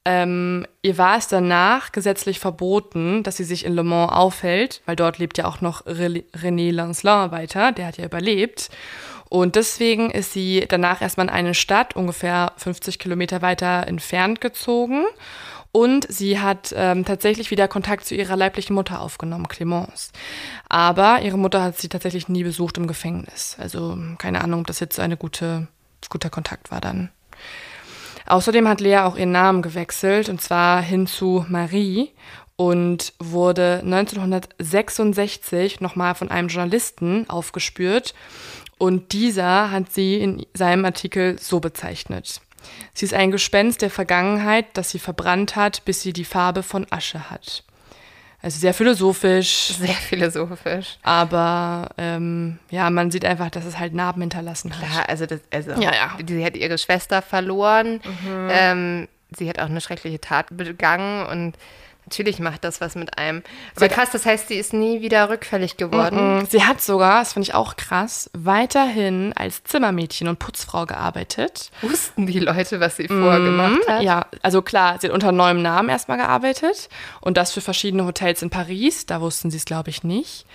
Ähm, 0.08 0.68
ihr 0.82 0.98
war 0.98 1.18
es 1.18 1.26
danach 1.26 1.90
gesetzlich 1.90 2.38
verboten, 2.38 3.24
dass 3.24 3.38
sie 3.38 3.44
sich 3.44 3.64
in 3.64 3.74
Le 3.74 3.82
Mans 3.82 4.12
aufhält, 4.12 4.80
weil 4.86 4.94
dort 4.94 5.18
lebt 5.18 5.36
ja 5.36 5.46
auch 5.46 5.60
noch 5.60 5.84
René 5.84 6.70
Lancelin 6.70 7.32
weiter, 7.32 7.72
der 7.72 7.88
hat 7.88 7.98
ja 7.98 8.04
überlebt. 8.04 8.70
Und 9.28 9.56
deswegen 9.56 10.12
ist 10.12 10.32
sie 10.32 10.64
danach 10.68 11.02
erstmal 11.02 11.26
in 11.26 11.32
eine 11.32 11.54
Stadt, 11.54 11.96
ungefähr 11.96 12.52
50 12.56 13.00
Kilometer 13.00 13.42
weiter 13.42 13.88
entfernt 13.88 14.40
gezogen. 14.40 15.06
Und 15.72 16.06
sie 16.08 16.38
hat 16.38 16.72
ähm, 16.76 17.04
tatsächlich 17.04 17.50
wieder 17.50 17.66
Kontakt 17.66 18.06
zu 18.06 18.14
ihrer 18.14 18.36
leiblichen 18.36 18.74
Mutter 18.76 19.00
aufgenommen, 19.00 19.48
Clemence. 19.48 20.12
Aber 20.68 21.20
ihre 21.22 21.36
Mutter 21.36 21.64
hat 21.64 21.78
sie 21.78 21.88
tatsächlich 21.88 22.28
nie 22.28 22.44
besucht 22.44 22.78
im 22.78 22.86
Gefängnis. 22.86 23.56
Also 23.58 23.98
keine 24.18 24.44
Ahnung, 24.44 24.60
ob 24.60 24.68
das 24.68 24.78
jetzt 24.78 25.00
ein 25.00 25.18
gute, 25.18 25.66
guter 26.08 26.30
Kontakt 26.30 26.70
war 26.70 26.80
dann. 26.80 27.10
Außerdem 28.26 28.68
hat 28.68 28.80
Lea 28.80 28.98
auch 28.98 29.16
ihren 29.16 29.32
Namen 29.32 29.62
gewechselt, 29.62 30.28
und 30.28 30.40
zwar 30.40 30.82
hin 30.82 31.06
zu 31.06 31.46
Marie 31.48 32.10
und 32.56 33.12
wurde 33.18 33.80
1966 33.84 35.80
nochmal 35.80 36.14
von 36.14 36.30
einem 36.30 36.48
Journalisten 36.48 37.28
aufgespürt. 37.28 38.14
Und 38.78 39.12
dieser 39.12 39.70
hat 39.70 39.92
sie 39.92 40.16
in 40.16 40.44
seinem 40.54 40.84
Artikel 40.84 41.38
so 41.38 41.60
bezeichnet. 41.60 42.40
Sie 42.94 43.04
ist 43.04 43.14
ein 43.14 43.30
Gespenst 43.30 43.80
der 43.82 43.90
Vergangenheit, 43.90 44.66
das 44.74 44.90
sie 44.90 44.98
verbrannt 44.98 45.54
hat, 45.54 45.84
bis 45.84 46.02
sie 46.02 46.12
die 46.12 46.24
Farbe 46.24 46.62
von 46.62 46.86
Asche 46.90 47.30
hat. 47.30 47.62
Also 48.42 48.58
sehr 48.60 48.74
philosophisch. 48.74 49.74
Sehr 49.78 49.88
philosophisch. 49.94 50.98
Aber 51.02 51.88
ähm, 51.98 52.58
ja, 52.70 52.88
man 52.90 53.10
sieht 53.10 53.24
einfach, 53.24 53.50
dass 53.50 53.64
es 53.64 53.78
halt 53.78 53.94
Narben 53.94 54.20
hinterlassen 54.20 54.72
hat. 54.78 54.88
Klar, 54.88 55.08
also, 55.08 55.26
das, 55.26 55.40
also 55.52 55.72
Ja, 55.72 55.92
ja. 55.94 56.10
sie 56.26 56.44
hat 56.44 56.56
ihre 56.56 56.78
Schwester 56.78 57.22
verloren. 57.22 58.00
Ähm, 58.50 59.08
sie 59.36 59.48
hat 59.48 59.58
auch 59.58 59.66
eine 59.66 59.80
schreckliche 59.80 60.20
Tat 60.20 60.46
begangen 60.50 61.26
und 61.26 61.56
natürlich 62.06 62.38
macht 62.38 62.64
das 62.64 62.80
was 62.80 62.94
mit 62.94 63.18
einem. 63.18 63.42
Aber 63.76 63.88
krass, 63.88 64.10
das 64.12 64.24
heißt, 64.24 64.48
sie 64.48 64.54
ist 64.54 64.72
nie 64.72 65.00
wieder 65.02 65.28
rückfällig 65.28 65.76
geworden. 65.76 66.38
Mm, 66.38 66.46
Sie 66.46 66.64
hat 66.64 66.80
sogar, 66.80 67.20
das 67.20 67.32
finde 67.32 67.48
ich 67.48 67.54
auch 67.54 67.76
krass, 67.76 68.30
weiterhin 68.32 69.32
als 69.34 69.64
Zimmermädchen 69.64 70.28
und 70.28 70.38
Putzfrau 70.38 70.86
gearbeitet. 70.86 71.70
Wussten 71.82 72.26
die 72.26 72.38
Leute, 72.38 72.80
was 72.80 72.96
sie 72.96 73.08
vorgemacht 73.08 73.86
hat? 73.88 74.02
Ja, 74.02 74.26
also 74.42 74.62
klar, 74.62 74.98
sie 75.00 75.08
hat 75.08 75.14
unter 75.14 75.32
neuem 75.32 75.60
Namen 75.62 75.88
erstmal 75.88 76.16
gearbeitet 76.16 76.88
und 77.20 77.36
das 77.36 77.52
für 77.52 77.60
verschiedene 77.60 78.04
Hotels 78.06 78.42
in 78.42 78.50
Paris. 78.50 79.06
Da 79.06 79.20
wussten 79.20 79.50
sie 79.50 79.56
es, 79.56 79.64
glaube 79.64 79.90
ich, 79.90 80.04
nicht. 80.04 80.46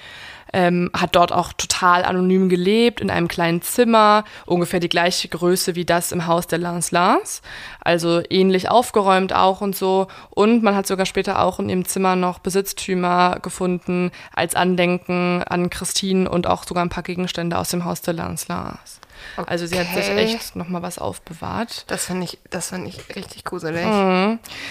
Ähm, 0.54 0.90
hat 0.94 1.16
dort 1.16 1.32
auch 1.32 1.54
total 1.54 2.04
anonym 2.04 2.50
gelebt, 2.50 3.02
in 3.02 3.10
einem 3.10 3.28
kleinen 3.28 3.62
Zimmer, 3.62 4.24
ungefähr 4.46 4.80
die 4.80 4.90
gleiche 4.90 5.28
Größe 5.28 5.76
wie 5.76 5.86
das 5.86 6.12
im 6.12 6.28
Haus 6.28 6.48
der 6.48 6.60
Lancelins. 6.60 7.42
Also 7.80 8.22
ähnlich 8.30 8.70
aufgeräumt 8.70 9.34
auch 9.34 9.62
und 9.62 9.76
so. 9.76 10.08
Und 10.30 10.64
man 10.64 10.76
hat 10.76 10.88
sogar 10.88 11.06
später 11.06 11.42
auch 11.42 11.60
in 11.60 11.70
ihrem 11.70 11.86
Zimmer 11.86 12.16
noch 12.16 12.40
Besitztümer 12.40 13.40
gefunden 13.42 14.12
als 14.34 14.56
Andenken 14.56 15.44
an 15.44 15.70
Christine 15.70 16.30
und 16.30 16.48
auch 16.48 16.64
sogar 16.64 16.84
ein 16.84 16.90
paar 16.90 17.04
Gegenstände 17.04 17.58
aus 17.58 17.70
dem 17.70 17.86
Haus 17.86 18.02
der 18.02 18.14
Lancelins. 18.14 19.02
Also 19.46 19.66
sie 19.66 19.80
hat 19.80 19.88
sich 19.94 20.10
Okay. 20.10 20.24
echt 20.36 20.56
nochmal 20.56 20.82
was 20.82 20.98
aufbewahrt. 21.00 21.86
Das 21.88 22.06
finde 22.06 22.26
ich, 22.26 22.40
das 22.50 22.70
finde 22.70 22.90
ich 22.90 23.16
richtig 23.16 23.44
gruselig. 23.44 23.86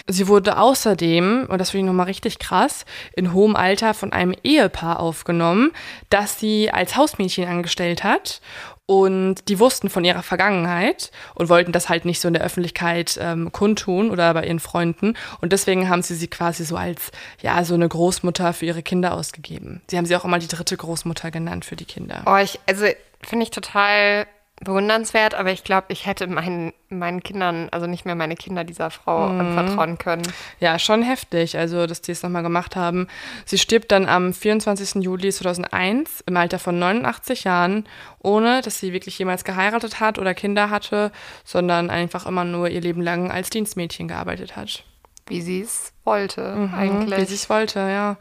Sie 0.06 0.28
wurde 0.28 0.58
außerdem, 0.58 1.46
und 1.48 1.58
das 1.58 1.70
finde 1.70 1.84
ich 1.84 1.86
nochmal 1.88 2.06
richtig 2.06 2.38
krass, 2.38 2.84
in 3.14 3.32
hohem 3.32 3.56
Alter 3.56 3.94
von 3.94 4.12
einem 4.12 4.34
Ehepaar 4.42 5.00
aufgenommen, 5.00 5.70
das 6.10 6.38
sie 6.38 6.70
als 6.70 6.96
Hausmädchen 6.96 7.48
angestellt 7.48 8.04
hat. 8.04 8.40
Und 8.86 9.48
die 9.48 9.60
wussten 9.60 9.88
von 9.88 10.04
ihrer 10.04 10.24
Vergangenheit 10.24 11.12
und 11.36 11.48
wollten 11.48 11.70
das 11.70 11.88
halt 11.88 12.04
nicht 12.04 12.20
so 12.20 12.26
in 12.26 12.34
der 12.34 12.42
Öffentlichkeit 12.42 13.16
ähm, 13.22 13.52
kundtun 13.52 14.10
oder 14.10 14.34
bei 14.34 14.44
ihren 14.44 14.58
Freunden. 14.58 15.14
Und 15.40 15.52
deswegen 15.52 15.88
haben 15.88 16.02
sie 16.02 16.16
sie 16.16 16.26
quasi 16.26 16.64
so 16.64 16.76
als, 16.76 17.12
ja, 17.40 17.62
so 17.62 17.74
eine 17.74 17.88
Großmutter 17.88 18.52
für 18.52 18.66
ihre 18.66 18.82
Kinder 18.82 19.14
ausgegeben. 19.14 19.80
Sie 19.88 19.96
haben 19.96 20.06
sie 20.06 20.16
auch 20.16 20.24
immer 20.24 20.40
die 20.40 20.48
dritte 20.48 20.76
Großmutter 20.76 21.30
genannt 21.30 21.64
für 21.64 21.76
die 21.76 21.84
Kinder. 21.84 22.24
Oh, 22.26 22.36
ich, 22.36 22.58
also 22.66 22.86
finde 23.22 23.44
ich 23.44 23.50
total 23.50 24.26
bewundernswert, 24.60 25.34
aber 25.34 25.52
ich 25.52 25.64
glaube, 25.64 25.86
ich 25.88 26.04
hätte 26.04 26.26
meinen, 26.26 26.74
meinen 26.90 27.22
Kindern, 27.22 27.68
also 27.70 27.86
nicht 27.86 28.04
mehr 28.04 28.14
meine 28.14 28.36
Kinder 28.36 28.62
dieser 28.62 28.90
Frau 28.90 29.28
anvertrauen 29.28 29.96
können. 29.96 30.22
Ja, 30.60 30.78
schon 30.78 31.02
heftig, 31.02 31.56
also 31.56 31.86
dass 31.86 32.02
die 32.02 32.12
es 32.12 32.22
nochmal 32.22 32.42
gemacht 32.42 32.76
haben. 32.76 33.08
Sie 33.46 33.56
stirbt 33.56 33.90
dann 33.90 34.06
am 34.06 34.34
24. 34.34 35.02
Juli 35.02 35.32
2001 35.32 36.24
im 36.26 36.36
Alter 36.36 36.58
von 36.58 36.78
89 36.78 37.44
Jahren, 37.44 37.86
ohne 38.18 38.60
dass 38.60 38.78
sie 38.78 38.92
wirklich 38.92 39.18
jemals 39.18 39.44
geheiratet 39.44 39.98
hat 39.98 40.18
oder 40.18 40.34
Kinder 40.34 40.68
hatte, 40.68 41.10
sondern 41.44 41.88
einfach 41.88 42.26
immer 42.26 42.44
nur 42.44 42.68
ihr 42.68 42.82
Leben 42.82 43.00
lang 43.00 43.30
als 43.30 43.48
Dienstmädchen 43.48 44.08
gearbeitet 44.08 44.56
hat. 44.56 44.84
Wie 45.26 45.40
sie 45.40 45.60
es 45.62 45.94
wollte, 46.10 46.42
Mhm, 46.56 46.72
Wie 46.72 46.76
eigentlich. 46.76 47.28
sie 47.28 47.34
es 47.36 47.48
wollte, 47.48 47.78
ja. 47.78 48.16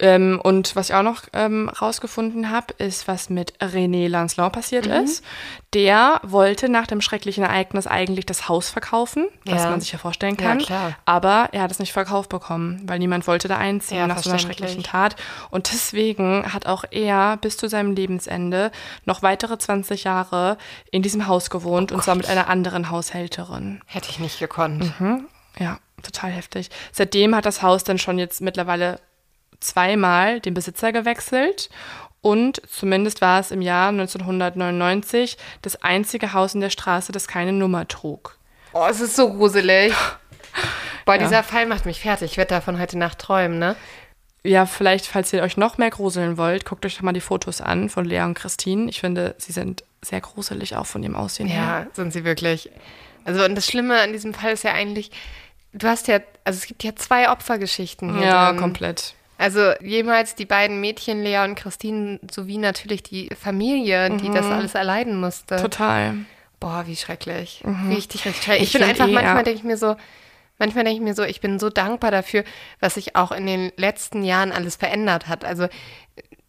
Ähm, 0.00 0.40
und 0.42 0.74
was 0.76 0.88
ich 0.88 0.94
auch 0.94 1.02
noch 1.02 1.22
ähm, 1.32 1.68
rausgefunden 1.68 2.50
habe, 2.50 2.72
ist, 2.78 3.06
was 3.08 3.28
mit 3.30 3.52
René 3.60 4.08
Lancelot 4.08 4.52
passiert 4.52 4.86
Mhm. 4.86 4.92
ist. 5.04 5.24
Der 5.74 6.20
wollte 6.22 6.68
nach 6.70 6.86
dem 6.86 7.00
schrecklichen 7.02 7.44
Ereignis 7.44 7.86
eigentlich 7.86 8.24
das 8.24 8.48
Haus 8.48 8.70
verkaufen, 8.70 9.26
was 9.44 9.64
Ja. 9.64 9.70
man 9.70 9.80
sich 9.80 9.92
ja 9.92 9.98
vorstellen 9.98 10.36
Ja, 10.40 10.46
kann. 10.48 10.58
klar. 10.58 10.92
Aber 11.04 11.48
er 11.52 11.62
hat 11.62 11.70
es 11.70 11.78
nicht 11.78 11.92
verkauft 11.92 12.30
bekommen, 12.30 12.80
weil 12.86 12.98
niemand 12.98 13.26
wollte 13.26 13.48
da 13.48 13.58
einziehen 13.58 13.98
Ja, 13.98 14.06
nach 14.06 14.18
so 14.22 14.30
einer 14.30 14.38
schrecklichen 14.38 14.82
Tat. 14.82 15.16
Und 15.50 15.70
deswegen 15.72 16.54
hat 16.54 16.66
auch 16.66 16.84
er 16.90 17.36
bis 17.36 17.56
zu 17.58 17.68
seinem 17.68 17.92
Lebensende 17.94 18.70
noch 19.04 19.22
weitere 19.22 19.58
20 19.58 20.04
Jahre 20.04 20.56
in 20.90 21.02
diesem 21.02 21.26
Haus 21.26 21.50
gewohnt 21.50 21.92
und 21.92 22.02
zwar 22.02 22.14
mit 22.14 22.28
einer 22.30 22.48
anderen 22.48 22.90
Haushälterin. 22.90 23.80
Hätte 23.86 24.08
ich 24.10 24.18
nicht 24.20 24.38
gekonnt. 24.38 24.92
Ja, 25.58 25.78
total 26.02 26.30
heftig. 26.30 26.70
Seitdem 26.92 27.34
hat 27.34 27.46
das 27.46 27.62
Haus 27.62 27.84
dann 27.84 27.98
schon 27.98 28.18
jetzt 28.18 28.40
mittlerweile 28.40 29.00
zweimal 29.60 30.40
den 30.40 30.54
Besitzer 30.54 30.92
gewechselt. 30.92 31.68
Und 32.20 32.60
zumindest 32.68 33.20
war 33.20 33.40
es 33.40 33.50
im 33.50 33.62
Jahr 33.62 33.88
1999 33.90 35.36
das 35.62 35.82
einzige 35.82 36.32
Haus 36.32 36.54
in 36.54 36.60
der 36.60 36.70
Straße, 36.70 37.12
das 37.12 37.28
keine 37.28 37.52
Nummer 37.52 37.86
trug. 37.86 38.36
Oh, 38.72 38.86
es 38.88 39.00
ist 39.00 39.16
so 39.16 39.32
gruselig. 39.32 39.94
Boah, 41.04 41.16
dieser 41.16 41.42
Fall 41.42 41.66
macht 41.66 41.86
mich 41.86 42.00
fertig. 42.00 42.32
Ich 42.32 42.36
werde 42.36 42.50
davon 42.50 42.78
heute 42.78 42.98
Nacht 42.98 43.18
träumen, 43.18 43.58
ne? 43.58 43.76
Ja, 44.44 44.66
vielleicht, 44.66 45.06
falls 45.06 45.32
ihr 45.32 45.42
euch 45.42 45.56
noch 45.56 45.78
mehr 45.78 45.90
gruseln 45.90 46.36
wollt, 46.36 46.64
guckt 46.64 46.84
euch 46.86 46.96
doch 46.96 47.02
mal 47.02 47.12
die 47.12 47.20
Fotos 47.20 47.60
an 47.60 47.88
von 47.88 48.04
Lea 48.04 48.22
und 48.22 48.34
Christine. 48.34 48.88
Ich 48.88 49.00
finde, 49.00 49.34
sie 49.38 49.52
sind 49.52 49.84
sehr 50.02 50.20
gruselig 50.20 50.76
auch 50.76 50.86
von 50.86 51.02
ihrem 51.02 51.16
Aussehen 51.16 51.48
her. 51.48 51.62
Ja, 51.62 51.86
sind 51.92 52.12
sie 52.12 52.24
wirklich. 52.24 52.70
Also, 53.24 53.44
und 53.44 53.54
das 53.54 53.66
Schlimme 53.66 54.00
an 54.00 54.12
diesem 54.12 54.34
Fall 54.34 54.52
ist 54.52 54.64
ja 54.64 54.72
eigentlich, 54.72 55.10
du 55.78 55.86
hast 55.88 56.08
ja, 56.08 56.20
also 56.44 56.56
es 56.58 56.66
gibt 56.66 56.82
ja 56.84 56.94
zwei 56.96 57.30
Opfergeschichten 57.30 58.16
hier 58.18 58.26
Ja, 58.26 58.50
drin. 58.50 58.60
komplett. 58.60 59.14
Also 59.38 59.72
jemals 59.80 60.34
die 60.34 60.46
beiden 60.46 60.80
Mädchen, 60.80 61.22
Lea 61.22 61.44
und 61.44 61.54
Christine, 61.54 62.18
sowie 62.30 62.58
natürlich 62.58 63.02
die 63.04 63.30
Familie, 63.40 64.10
die 64.10 64.30
das 64.30 64.46
alles 64.46 64.74
erleiden 64.74 65.20
musste. 65.20 65.56
Total. 65.56 66.14
Boah, 66.58 66.84
wie 66.86 66.96
schrecklich. 66.96 67.62
Richtig, 67.88 68.24
richtig 68.26 68.42
schrecklich. 68.42 68.68
Ich, 68.68 68.74
Ich 68.74 68.80
bin 68.80 68.88
einfach, 68.90 69.06
eh, 69.06 69.12
manchmal 69.12 69.36
ja. 69.36 69.42
denke 69.44 69.58
ich 69.58 69.64
mir 69.64 69.76
so, 69.76 69.94
manchmal 70.58 70.82
denke 70.82 70.98
ich 71.00 71.04
mir 71.04 71.14
so, 71.14 71.22
ich 71.22 71.40
bin 71.40 71.60
so 71.60 71.70
dankbar 71.70 72.10
dafür, 72.10 72.42
was 72.80 72.94
sich 72.94 73.14
auch 73.14 73.30
in 73.30 73.46
den 73.46 73.70
letzten 73.76 74.24
Jahren 74.24 74.50
alles 74.50 74.74
verändert 74.74 75.28
hat. 75.28 75.44
Also 75.44 75.68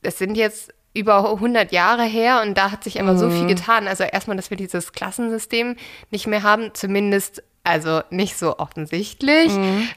es 0.02 0.18
sind 0.18 0.34
jetzt 0.36 0.74
über 0.96 1.30
100 1.32 1.72
Jahre 1.72 2.04
her 2.06 2.42
und 2.42 2.58
da 2.58 2.72
hat 2.72 2.84
sich 2.84 3.00
aber 3.00 3.16
so 3.16 3.30
viel 3.30 3.46
getan. 3.46 3.88
Also 3.88 4.04
erstmal, 4.04 4.36
dass 4.36 4.50
wir 4.50 4.58
dieses 4.58 4.94
Klassensystem 4.94 5.76
nicht 6.10 6.26
mehr 6.26 6.42
haben, 6.42 6.72
zumindest 6.74 7.44
also 7.64 8.02
nicht 8.10 8.38
so 8.38 8.58
offensichtlich. 8.60 9.52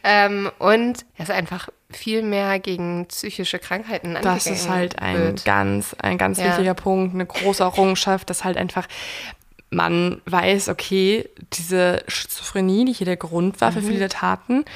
Ähm, 0.05 0.51
und 0.59 1.05
es 1.19 1.31
einfach 1.31 1.69
viel 1.91 2.23
mehr 2.23 2.59
gegen 2.59 3.07
psychische 3.07 3.59
Krankheiten 3.59 4.17
Das 4.23 4.47
ist 4.47 4.69
halt 4.69 4.99
ein 4.99 5.17
wird. 5.19 5.45
ganz, 5.45 5.95
ein 6.01 6.19
ganz 6.19 6.39
Ja. 6.39 6.47
wichtiger 6.47 6.75
Punkt, 6.75 7.15
eine 7.15 7.27
große 7.27 7.63
Errungenschaft, 7.63 8.29
dass 8.31 8.45
halt 8.45 8.57
einfach 8.57 8.87
man 9.75 10.21
weiß, 10.27 10.69
okay, 10.69 11.27
diese 11.55 12.05
Schizophrenie, 12.07 12.85
die 12.85 12.93
hier 12.93 13.07
der 13.07 13.17
Grund 13.17 13.63
war 13.63 13.71
Mhm. 13.71 13.75
für 13.75 13.83
viele 13.83 14.09
Taten, 14.11 14.67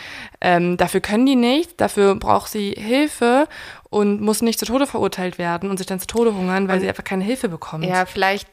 ähm, 0.41 0.79
dafür 0.79 1.01
können 1.03 1.27
die 1.27 1.37
nicht, 1.37 1.79
dafür 1.83 2.15
braucht 2.15 2.51
sie 2.51 2.71
Hilfe 2.71 3.47
und 3.91 4.23
muss 4.23 4.41
nicht 4.41 4.59
zu 4.59 4.65
Tode 4.65 4.87
verurteilt 4.87 5.37
werden 5.37 5.69
und 5.69 5.77
sich 5.77 5.87
dann 5.87 6.01
zu 6.01 6.07
Tode 6.07 6.35
hungern, 6.35 6.67
weil 6.69 6.81
sie 6.81 6.89
einfach 6.89 7.05
keine 7.05 7.25
Hilfe 7.25 7.51
bekommt. 7.51 7.85
Ja, 7.85 8.07
vielleicht 8.07 8.49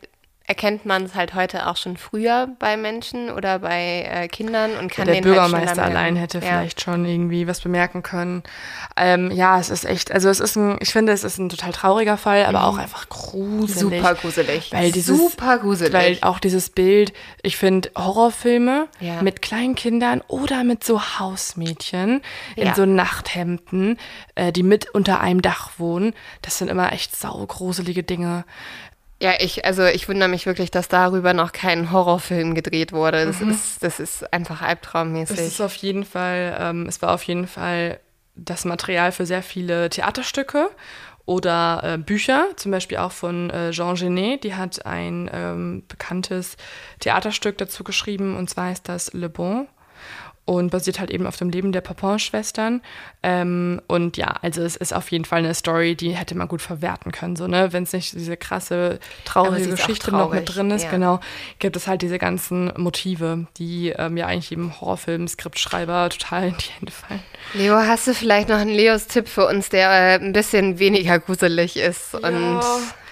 erkennt 0.45 0.85
man 0.85 1.03
es 1.03 1.15
halt 1.15 1.35
heute 1.35 1.67
auch 1.67 1.77
schon 1.77 1.95
früher 1.95 2.49
bei 2.59 2.75
Menschen 2.75 3.29
oder 3.29 3.59
bei 3.59 4.05
äh, 4.09 4.27
Kindern 4.27 4.75
und 4.77 4.91
kann 4.91 5.05
der 5.05 5.15
den 5.15 5.23
Bürgermeister 5.23 5.81
halt 5.81 5.95
allein 5.95 6.17
hätte 6.17 6.39
ja. 6.39 6.43
vielleicht 6.43 6.81
schon 6.81 7.05
irgendwie 7.05 7.47
was 7.47 7.61
bemerken 7.61 8.03
können. 8.03 8.43
Ähm, 8.97 9.31
ja, 9.31 9.57
es 9.57 9.69
ist 9.69 9.85
echt, 9.85 10.11
also 10.11 10.27
es 10.27 10.41
ist 10.41 10.57
ein, 10.57 10.77
ich 10.81 10.91
finde, 10.91 11.13
es 11.13 11.23
ist 11.23 11.37
ein 11.37 11.47
total 11.47 11.71
trauriger 11.71 12.17
Fall, 12.17 12.45
aber 12.45 12.65
auch 12.65 12.77
einfach 12.77 13.07
gruselig. 13.07 13.75
Mhm. 13.83 13.95
Super 13.97 14.15
gruselig. 14.15 14.71
Weil 14.73 14.91
dieses, 14.91 15.17
Super 15.17 15.59
gruselig. 15.59 15.93
Weil 15.93 16.17
auch 16.21 16.39
dieses 16.39 16.69
Bild, 16.69 17.13
ich 17.41 17.55
finde 17.55 17.91
Horrorfilme 17.97 18.87
Ja. 18.99 19.21
mit 19.21 19.41
kleinen 19.41 19.75
Kindern 19.75 20.21
oder 20.27 20.65
mit 20.65 20.83
so 20.83 21.01
Hausmädchen 21.19 22.21
in 22.57 22.67
Ja. 22.67 22.75
so 22.75 22.85
Nachthemden, 22.85 23.97
äh, 24.35 24.51
die 24.51 24.63
mit 24.63 24.89
unter 24.93 25.21
einem 25.21 25.41
Dach 25.41 25.71
wohnen, 25.77 26.13
das 26.41 26.57
sind 26.57 26.67
immer 26.67 26.91
echt 26.91 27.15
saugruselige 27.15 28.03
Dinge. 28.03 28.43
Ja, 29.21 29.33
ich, 29.39 29.65
also 29.65 29.85
ich 29.85 30.09
wundere 30.09 30.29
mich 30.29 30.45
wirklich, 30.45 30.71
dass 30.71 30.87
darüber 30.87 31.33
noch 31.33 31.51
kein 31.51 31.91
Horrorfilm 31.91 32.55
gedreht 32.55 32.91
wurde. 32.91 33.25
Das, 33.25 33.41
ist, 33.41 33.83
das 33.83 33.99
ist 33.99 34.33
einfach 34.33 34.61
albtraummäßig. 34.61 35.39
Es 35.39 35.47
ist 35.47 35.61
auf 35.61 35.75
jeden 35.75 36.03
Fall, 36.03 36.57
ähm, 36.59 36.87
es 36.87 37.01
war 37.01 37.13
auf 37.13 37.23
jeden 37.23 37.47
Fall 37.47 37.99
das 38.35 38.65
Material 38.65 39.11
für 39.11 39.25
sehr 39.25 39.43
viele 39.43 39.89
Theaterstücke 39.89 40.69
oder 41.25 41.81
äh, 41.83 41.97
Bücher, 41.97 42.47
zum 42.57 42.71
Beispiel 42.71 42.97
auch 42.97 43.11
von 43.11 43.49
äh, 43.49 43.71
Jean 43.71 43.95
Genet, 43.95 44.43
die 44.43 44.55
hat 44.55 44.85
ein 44.85 45.29
ähm, 45.31 45.83
bekanntes 45.87 46.57
Theaterstück 46.99 47.57
dazu 47.57 47.83
geschrieben 47.83 48.35
und 48.35 48.49
zwar 48.49 48.65
heißt 48.65 48.89
das 48.89 49.13
Le 49.13 49.29
Bon 49.29 49.67
und 50.45 50.71
basiert 50.71 50.99
halt 50.99 51.09
eben 51.09 51.25
auf 51.25 51.37
dem 51.37 51.49
Leben 51.49 51.71
der 51.71 51.81
Papin-Schwestern. 51.81 52.81
Ähm, 53.21 53.81
und 53.87 54.17
ja, 54.17 54.35
also 54.41 54.61
es 54.61 54.75
ist 54.75 54.93
auf 54.93 55.09
jeden 55.11 55.23
Fall 55.23 55.39
eine 55.39 55.53
Story, 55.53 55.95
die 55.95 56.11
hätte 56.11 56.35
man 56.35 56.49
gut 56.49 56.61
verwerten 56.61 57.11
können, 57.13 57.35
so, 57.35 57.47
ne? 57.47 57.71
Wenn 57.71 57.83
es 57.83 57.93
nicht 57.93 58.13
diese 58.13 58.35
krasse, 58.35 58.99
traurige 59.23 59.69
Geschichte 59.69 60.11
noch 60.11 60.31
mit 60.31 60.45
traurig, 60.45 60.45
drin 60.45 60.71
ist, 60.71 60.83
ja. 60.83 60.91
genau, 60.91 61.21
gibt 61.59 61.77
es 61.77 61.87
halt 61.87 62.01
diese 62.01 62.19
ganzen 62.19 62.73
Motive, 62.75 63.47
die 63.57 63.89
ähm, 63.97 64.17
ja 64.17 64.27
eigentlich 64.27 64.49
jedem 64.49 64.79
Horrorfilm, 64.81 65.27
Skriptschreiber 65.27 66.09
total 66.09 66.47
in 66.49 66.57
die 66.57 66.79
Hände 66.79 66.91
fallen. 66.91 67.23
Leo, 67.53 67.75
hast 67.75 68.07
du 68.07 68.13
vielleicht 68.13 68.49
noch 68.49 68.57
einen 68.57 68.75
Leos 68.75 69.07
Tipp 69.07 69.29
für 69.29 69.47
uns, 69.47 69.69
der 69.69 69.89
äh, 69.89 70.15
ein 70.15 70.33
bisschen 70.33 70.77
weniger 70.79 71.19
gruselig 71.19 71.77
ist 71.77 72.15
und 72.15 72.61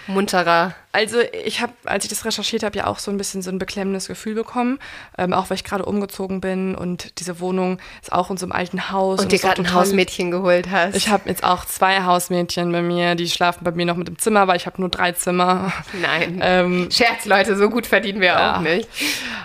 munterer? 0.07 0.75
Also 0.91 1.19
ich 1.45 1.61
habe, 1.61 1.73
als 1.85 2.03
ich 2.03 2.09
das 2.09 2.25
recherchiert 2.25 2.63
habe, 2.63 2.77
ja 2.77 2.87
auch 2.87 2.99
so 2.99 3.11
ein 3.11 3.17
bisschen 3.17 3.41
so 3.41 3.49
ein 3.49 3.59
beklemmendes 3.59 4.07
Gefühl 4.07 4.35
bekommen, 4.35 4.79
ähm, 5.17 5.33
auch 5.33 5.49
weil 5.49 5.55
ich 5.55 5.63
gerade 5.63 5.85
umgezogen 5.85 6.41
bin 6.41 6.75
und 6.75 7.19
diese 7.19 7.39
Wohnung 7.39 7.79
ist 8.01 8.11
auch 8.11 8.29
in 8.29 8.37
so 8.37 8.45
einem 8.45 8.51
alten 8.51 8.91
Haus. 8.91 9.21
Und, 9.21 9.31
dir 9.31 9.39
gerade 9.39 9.61
ein 9.61 9.73
Hausmädchen 9.73 10.31
geholt 10.31 10.69
hast. 10.69 10.95
Ich 10.95 11.07
habe 11.07 11.29
jetzt 11.29 11.43
auch 11.43 11.65
zwei 11.65 12.03
Hausmädchen 12.03 12.71
bei 12.71 12.81
mir, 12.81 13.15
die 13.15 13.29
schlafen 13.29 13.63
bei 13.63 13.71
mir 13.71 13.85
noch 13.85 13.95
mit 13.95 14.09
im 14.09 14.19
Zimmer, 14.19 14.47
weil 14.47 14.57
ich 14.57 14.65
habe 14.65 14.81
nur 14.81 14.89
drei 14.89 15.13
Zimmer. 15.13 15.71
Nein. 16.01 16.39
Ähm, 16.41 16.89
Scherz, 16.91 17.25
Leute, 17.25 17.55
so 17.55 17.69
gut 17.69 17.87
verdienen 17.87 18.19
wir 18.19 18.27
ja, 18.27 18.57
auch 18.57 18.61
nicht. 18.61 18.89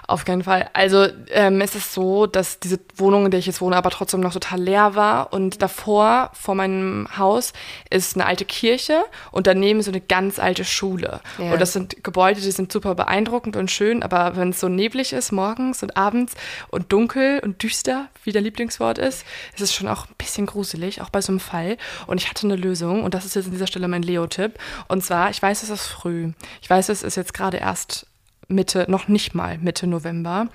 Auf 0.06 0.24
keinen 0.24 0.42
Fall. 0.42 0.68
Also 0.72 1.06
ähm, 1.30 1.60
es 1.60 1.74
ist 1.74 1.94
so, 1.94 2.26
dass 2.26 2.58
diese 2.58 2.80
Wohnung, 2.96 3.26
in 3.26 3.30
der 3.30 3.38
ich 3.38 3.46
jetzt 3.46 3.60
wohne, 3.60 3.76
aber 3.76 3.90
trotzdem 3.90 4.20
noch 4.20 4.32
total 4.32 4.60
leer 4.60 4.94
war. 4.94 5.32
Und 5.32 5.62
davor, 5.62 6.30
vor 6.34 6.54
meinem 6.54 7.08
Haus, 7.16 7.52
ist 7.90 8.16
eine 8.16 8.26
alte 8.26 8.44
Kirche 8.44 9.04
und 9.30 9.46
daneben 9.46 9.82
so 9.82 9.90
eine 9.90 10.00
ganz 10.00 10.38
alte 10.38 10.64
Schule. 10.64 11.20
Ja. 11.38 11.52
Und 11.52 11.60
das 11.60 11.72
sind 11.72 12.02
Gebäude, 12.02 12.40
die 12.40 12.50
sind 12.50 12.72
super 12.72 12.94
beeindruckend 12.94 13.56
und 13.56 13.70
schön, 13.70 14.02
aber 14.02 14.36
wenn 14.36 14.50
es 14.50 14.60
so 14.60 14.68
neblig 14.68 15.12
ist 15.12 15.32
morgens 15.32 15.82
und 15.82 15.96
abends 15.96 16.34
und 16.68 16.92
dunkel 16.92 17.40
und 17.40 17.62
düster, 17.62 18.08
wie 18.24 18.32
der 18.32 18.42
Lieblingswort 18.42 18.98
ist, 18.98 19.24
ist 19.54 19.62
es 19.62 19.74
schon 19.74 19.88
auch 19.88 20.06
ein 20.06 20.14
bisschen 20.18 20.46
gruselig, 20.46 21.00
auch 21.00 21.10
bei 21.10 21.20
so 21.20 21.32
einem 21.32 21.40
Fall. 21.40 21.76
Und 22.06 22.20
ich 22.20 22.28
hatte 22.28 22.46
eine 22.46 22.56
Lösung 22.56 23.04
und 23.04 23.14
das 23.14 23.24
ist 23.24 23.34
jetzt 23.34 23.46
an 23.46 23.52
dieser 23.52 23.66
Stelle 23.66 23.88
mein 23.88 24.02
Leo-Tipp. 24.02 24.58
Und 24.88 25.04
zwar, 25.04 25.30
ich 25.30 25.40
weiß, 25.40 25.62
es 25.62 25.70
ist 25.70 25.86
früh. 25.86 26.32
Ich 26.60 26.70
weiß, 26.70 26.88
es 26.88 27.02
ist 27.02 27.16
jetzt 27.16 27.34
gerade 27.34 27.58
erst 27.58 28.06
Mitte, 28.48 28.86
noch 28.88 29.08
nicht 29.08 29.34
mal 29.34 29.58
Mitte 29.58 29.86
November. 29.86 30.48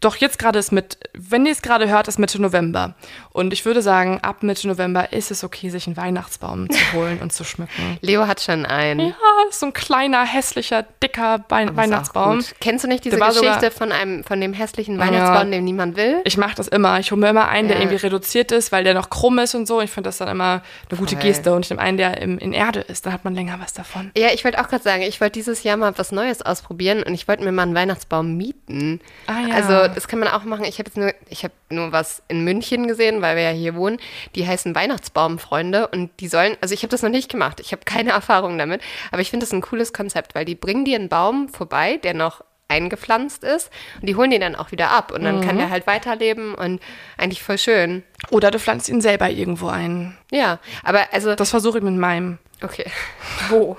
Doch 0.00 0.16
jetzt 0.16 0.38
gerade 0.38 0.58
ist 0.58 0.70
mit, 0.70 0.98
wenn 1.14 1.46
ihr 1.46 1.52
es 1.52 1.62
gerade 1.62 1.88
hört, 1.88 2.08
ist 2.08 2.18
Mitte 2.18 2.40
November. 2.40 2.94
Und 3.30 3.52
ich 3.52 3.64
würde 3.64 3.80
sagen, 3.80 4.20
ab 4.22 4.42
Mitte 4.42 4.68
November 4.68 5.12
ist 5.12 5.30
es 5.30 5.42
okay, 5.44 5.70
sich 5.70 5.86
einen 5.86 5.96
Weihnachtsbaum 5.96 6.68
zu 6.68 6.78
holen 6.92 7.20
und 7.22 7.32
zu 7.32 7.42
schmücken. 7.44 7.98
Leo 8.00 8.26
hat 8.26 8.40
schon 8.40 8.66
einen. 8.66 9.08
Ja, 9.08 9.14
so 9.50 9.66
ein 9.66 9.72
kleiner, 9.72 10.24
hässlicher, 10.24 10.84
dicker 11.02 11.38
Be 11.38 11.68
Weihnachtsbaum. 11.74 12.44
Kennst 12.60 12.84
du 12.84 12.88
nicht 12.88 13.04
diese 13.04 13.18
Geschichte 13.18 13.54
sogar, 13.54 13.70
von 13.70 13.92
einem, 13.92 14.24
von 14.24 14.40
dem 14.40 14.52
hässlichen 14.52 14.98
Weihnachtsbaum, 14.98 15.46
ja, 15.46 15.56
den 15.56 15.64
niemand 15.64 15.96
will? 15.96 16.20
Ich 16.24 16.36
mache 16.36 16.54
das 16.56 16.68
immer. 16.68 16.98
Ich 17.00 17.10
hole 17.10 17.20
mir 17.20 17.30
immer 17.30 17.48
einen, 17.48 17.68
der 17.68 17.78
irgendwie 17.78 17.96
reduziert 17.96 18.52
ist, 18.52 18.72
weil 18.72 18.84
der 18.84 18.94
noch 18.94 19.10
krumm 19.10 19.38
ist 19.38 19.54
und 19.54 19.66
so. 19.66 19.80
Ich 19.80 19.90
finde 19.90 20.08
das 20.08 20.18
dann 20.18 20.28
immer 20.28 20.62
eine 20.90 20.98
gute 20.98 21.14
Voll. 21.16 21.22
Geste. 21.22 21.54
Und 21.54 21.64
ich 21.64 21.70
nehme 21.70 21.80
einen, 21.80 21.96
der 21.96 22.20
im, 22.20 22.38
in 22.38 22.52
Erde 22.52 22.80
ist. 22.80 23.06
Dann 23.06 23.12
hat 23.12 23.24
man 23.24 23.34
länger 23.34 23.58
was 23.60 23.72
davon. 23.72 24.10
Ja, 24.16 24.28
ich 24.32 24.44
wollte 24.44 24.60
auch 24.60 24.68
gerade 24.68 24.82
sagen, 24.82 25.02
ich 25.02 25.20
wollte 25.20 25.32
dieses 25.32 25.62
Jahr 25.62 25.76
mal 25.76 25.94
was 25.96 26.12
Neues 26.12 26.42
ausprobieren 26.42 27.02
und 27.02 27.14
ich 27.14 27.26
wollte 27.26 27.42
mir 27.44 27.52
mal 27.52 27.62
einen 27.62 27.74
Weihnachtsbaum 27.74 28.36
mieten. 28.36 29.00
Ah, 29.26 29.40
ja. 29.48 29.54
Also 29.54 29.83
das 29.88 30.08
kann 30.08 30.18
man 30.18 30.28
auch 30.28 30.44
machen. 30.44 30.64
Ich 30.64 30.78
habe 30.78 30.88
jetzt 30.88 30.96
nur, 30.96 31.12
ich 31.28 31.44
habe 31.44 31.54
nur 31.70 31.92
was 31.92 32.22
in 32.28 32.44
München 32.44 32.86
gesehen, 32.86 33.22
weil 33.22 33.36
wir 33.36 33.42
ja 33.42 33.50
hier 33.50 33.74
wohnen. 33.74 33.98
Die 34.34 34.46
heißen 34.46 34.74
Weihnachtsbaumfreunde 34.74 35.88
und 35.88 36.10
die 36.20 36.28
sollen, 36.28 36.56
also 36.60 36.74
ich 36.74 36.82
habe 36.82 36.90
das 36.90 37.02
noch 37.02 37.10
nicht 37.10 37.30
gemacht. 37.30 37.60
Ich 37.60 37.72
habe 37.72 37.82
keine 37.84 38.10
Erfahrung 38.12 38.58
damit, 38.58 38.82
aber 39.10 39.22
ich 39.22 39.30
finde 39.30 39.46
das 39.46 39.52
ein 39.52 39.60
cooles 39.60 39.92
Konzept, 39.92 40.34
weil 40.34 40.44
die 40.44 40.54
bringen 40.54 40.84
dir 40.84 40.98
einen 40.98 41.08
Baum 41.08 41.48
vorbei, 41.48 41.98
der 42.02 42.14
noch 42.14 42.42
eingepflanzt 42.68 43.44
ist 43.44 43.70
und 44.00 44.08
die 44.08 44.16
holen 44.16 44.30
den 44.30 44.40
dann 44.40 44.56
auch 44.56 44.72
wieder 44.72 44.90
ab 44.90 45.12
und 45.12 45.22
dann 45.22 45.36
mhm. 45.36 45.40
kann 45.42 45.58
der 45.58 45.70
halt 45.70 45.86
weiterleben 45.86 46.54
und 46.54 46.80
eigentlich 47.18 47.42
voll 47.42 47.58
schön. 47.58 48.02
Oder 48.30 48.50
du 48.50 48.58
pflanzt 48.58 48.88
ihn 48.88 49.00
selber 49.00 49.28
irgendwo 49.28 49.68
ein. 49.68 50.16
Ja, 50.30 50.58
aber 50.82 51.12
also 51.12 51.34
das 51.34 51.50
versuche 51.50 51.78
ich 51.78 51.84
mit 51.84 51.94
meinem. 51.94 52.38
Okay. 52.62 52.86
Wo? 53.48 53.76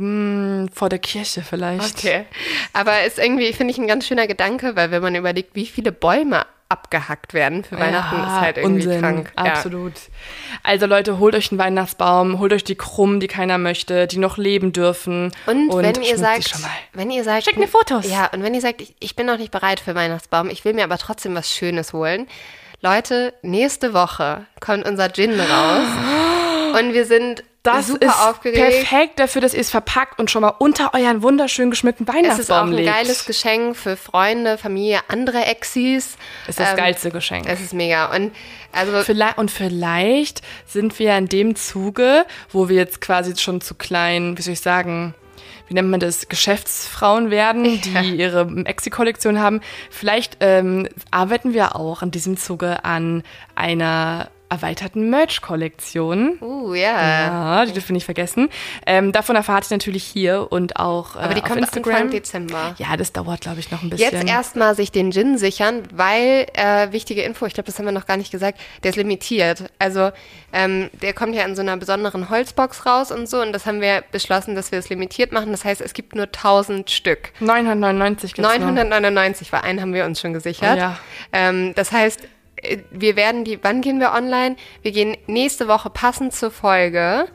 Hm, 0.00 0.70
vor 0.72 0.88
der 0.88 0.98
Kirche 0.98 1.42
vielleicht. 1.42 1.98
Okay. 1.98 2.24
Aber 2.72 3.04
ist 3.04 3.18
irgendwie, 3.18 3.52
finde 3.52 3.72
ich, 3.72 3.78
ein 3.78 3.86
ganz 3.86 4.06
schöner 4.06 4.26
Gedanke, 4.26 4.74
weil 4.74 4.90
wenn 4.90 5.02
man 5.02 5.14
überlegt, 5.14 5.54
wie 5.54 5.66
viele 5.66 5.92
Bäume 5.92 6.46
abgehackt 6.70 7.34
werden 7.34 7.64
für 7.64 7.78
Weihnachten, 7.78 8.16
ja, 8.16 8.22
ist 8.22 8.40
halt 8.40 8.56
irgendwie 8.56 8.86
Unsinn, 8.86 9.00
krank. 9.02 9.32
Absolut. 9.36 9.92
Ja. 9.92 10.58
Also 10.62 10.86
Leute, 10.86 11.18
holt 11.18 11.34
euch 11.34 11.52
einen 11.52 11.58
Weihnachtsbaum, 11.58 12.38
holt 12.38 12.54
euch 12.54 12.64
die 12.64 12.76
Krummen, 12.76 13.20
die 13.20 13.26
keiner 13.26 13.58
möchte, 13.58 14.06
die 14.06 14.16
noch 14.16 14.38
leben 14.38 14.72
dürfen. 14.72 15.32
Und, 15.44 15.68
und 15.68 15.82
wenn 15.82 16.02
ihr 16.02 16.16
sagt, 16.16 16.54
wenn 16.94 17.10
ihr 17.10 17.24
sagt, 17.24 17.44
schickt 17.44 17.58
mir 17.58 17.68
Fotos. 17.68 18.08
Ja, 18.08 18.30
und 18.32 18.42
wenn 18.42 18.54
ihr 18.54 18.62
sagt, 18.62 18.80
ich, 18.80 18.94
ich 19.00 19.16
bin 19.16 19.26
noch 19.26 19.36
nicht 19.36 19.50
bereit 19.50 19.80
für 19.80 19.94
Weihnachtsbaum, 19.94 20.48
ich 20.48 20.64
will 20.64 20.72
mir 20.72 20.84
aber 20.84 20.96
trotzdem 20.96 21.34
was 21.34 21.50
Schönes 21.52 21.92
holen. 21.92 22.26
Leute, 22.80 23.34
nächste 23.42 23.92
Woche 23.92 24.46
kommt 24.60 24.88
unser 24.88 25.12
Gin 25.12 25.38
raus. 25.38 25.86
Und 26.80 26.94
wir 26.94 27.04
sind 27.04 27.42
das 27.62 27.88
super 27.88 28.06
ist 28.06 28.18
aufgeregt. 28.18 28.58
perfekt 28.58 29.18
dafür, 29.18 29.42
dass 29.42 29.52
ihr 29.52 29.60
es 29.60 29.70
verpackt 29.70 30.18
und 30.18 30.30
schon 30.30 30.42
mal 30.42 30.54
unter 30.58 30.94
euren 30.94 31.22
wunderschön 31.22 31.70
geschmückten 31.70 32.08
Weihnachtsbaum 32.08 32.32
legt. 32.32 32.38
Es 32.38 32.48
ist 32.48 32.50
auch 32.50 32.62
ein 32.62 32.72
legt. 32.72 32.88
geiles 32.88 33.26
Geschenk 33.26 33.76
für 33.76 33.96
Freunde, 33.96 34.56
Familie, 34.56 35.00
andere 35.08 35.44
Exis. 35.44 36.16
Es 36.44 36.50
ist 36.50 36.60
das 36.60 36.70
ähm, 36.70 36.76
geilste 36.76 37.10
Geschenk. 37.10 37.46
Es 37.46 37.60
ist 37.60 37.74
mega. 37.74 38.14
Und, 38.14 38.32
also 38.72 39.02
vielleicht, 39.02 39.36
und 39.36 39.50
vielleicht 39.50 40.40
sind 40.66 40.98
wir 40.98 41.16
in 41.18 41.26
dem 41.26 41.54
Zuge, 41.54 42.24
wo 42.50 42.68
wir 42.68 42.76
jetzt 42.76 43.00
quasi 43.00 43.36
schon 43.36 43.60
zu 43.60 43.74
kleinen, 43.74 44.38
wie 44.38 44.42
soll 44.42 44.54
ich 44.54 44.60
sagen, 44.60 45.14
wie 45.68 45.74
nennt 45.74 45.90
man 45.90 46.00
das, 46.00 46.28
Geschäftsfrauen 46.28 47.30
werden, 47.30 47.80
die 47.82 47.92
ja. 47.92 48.02
ihre 48.02 48.64
Exi-Kollektion 48.64 49.38
haben. 49.38 49.60
Vielleicht 49.90 50.38
ähm, 50.40 50.88
arbeiten 51.10 51.52
wir 51.52 51.76
auch 51.76 52.02
in 52.02 52.10
diesem 52.10 52.36
Zuge 52.36 52.84
an 52.84 53.22
einer 53.54 54.30
erweiterten 54.50 55.08
Merch-Kollektion. 55.10 56.38
Uh, 56.40 56.74
ja. 56.74 57.60
Ja, 57.60 57.64
die 57.64 57.72
dürfen 57.72 57.90
wir 57.90 57.94
nicht 57.94 58.04
vergessen. 58.04 58.48
Ähm, 58.84 59.12
davon 59.12 59.36
erfahrt 59.36 59.70
ihr 59.70 59.76
natürlich 59.76 60.04
hier 60.04 60.48
und 60.50 60.76
auch 60.76 61.14
äh, 61.14 61.20
Aber 61.20 61.34
die 61.34 61.42
auf 61.42 61.48
kommt 61.48 61.60
Instagram. 61.60 61.94
Anfang 61.94 62.10
Dezember. 62.10 62.74
Ja, 62.76 62.96
das 62.96 63.12
dauert, 63.12 63.42
glaube 63.42 63.60
ich, 63.60 63.70
noch 63.70 63.82
ein 63.82 63.90
bisschen. 63.90 64.12
Jetzt 64.12 64.28
erstmal 64.28 64.74
sich 64.74 64.90
den 64.90 65.12
Gin 65.12 65.38
sichern, 65.38 65.84
weil, 65.94 66.46
äh, 66.54 66.90
wichtige 66.90 67.22
Info, 67.22 67.46
ich 67.46 67.54
glaube, 67.54 67.66
das 67.66 67.78
haben 67.78 67.86
wir 67.86 67.92
noch 67.92 68.06
gar 68.06 68.16
nicht 68.16 68.32
gesagt, 68.32 68.60
der 68.82 68.90
ist 68.90 68.96
limitiert. 68.96 69.64
Also, 69.78 70.10
ähm, 70.52 70.90
der 71.00 71.12
kommt 71.12 71.34
ja 71.36 71.44
in 71.44 71.54
so 71.54 71.62
einer 71.62 71.76
besonderen 71.76 72.28
Holzbox 72.28 72.84
raus 72.86 73.12
und 73.12 73.28
so 73.28 73.40
und 73.40 73.52
das 73.52 73.66
haben 73.66 73.80
wir 73.80 74.02
beschlossen, 74.10 74.56
dass 74.56 74.72
wir 74.72 74.80
es 74.80 74.88
limitiert 74.88 75.30
machen. 75.30 75.52
Das 75.52 75.64
heißt, 75.64 75.80
es 75.80 75.92
gibt 75.92 76.16
nur 76.16 76.26
1000 76.26 76.90
Stück. 76.90 77.32
999 77.38 78.34
gibt's 78.34 78.50
999, 78.50 79.52
weil 79.52 79.60
einen 79.60 79.80
haben 79.80 79.94
wir 79.94 80.04
uns 80.04 80.20
schon 80.20 80.32
gesichert. 80.32 80.76
Ja. 80.76 80.98
Ähm, 81.32 81.72
das 81.76 81.92
heißt, 81.92 82.26
wir 82.90 83.16
werden 83.16 83.44
die, 83.44 83.58
wann 83.62 83.80
gehen 83.80 84.00
wir 84.00 84.12
online? 84.12 84.56
Wir 84.82 84.92
gehen 84.92 85.16
nächste 85.26 85.68
Woche 85.68 85.90
passend 85.90 86.34
zur 86.34 86.50
Folge, 86.50 87.26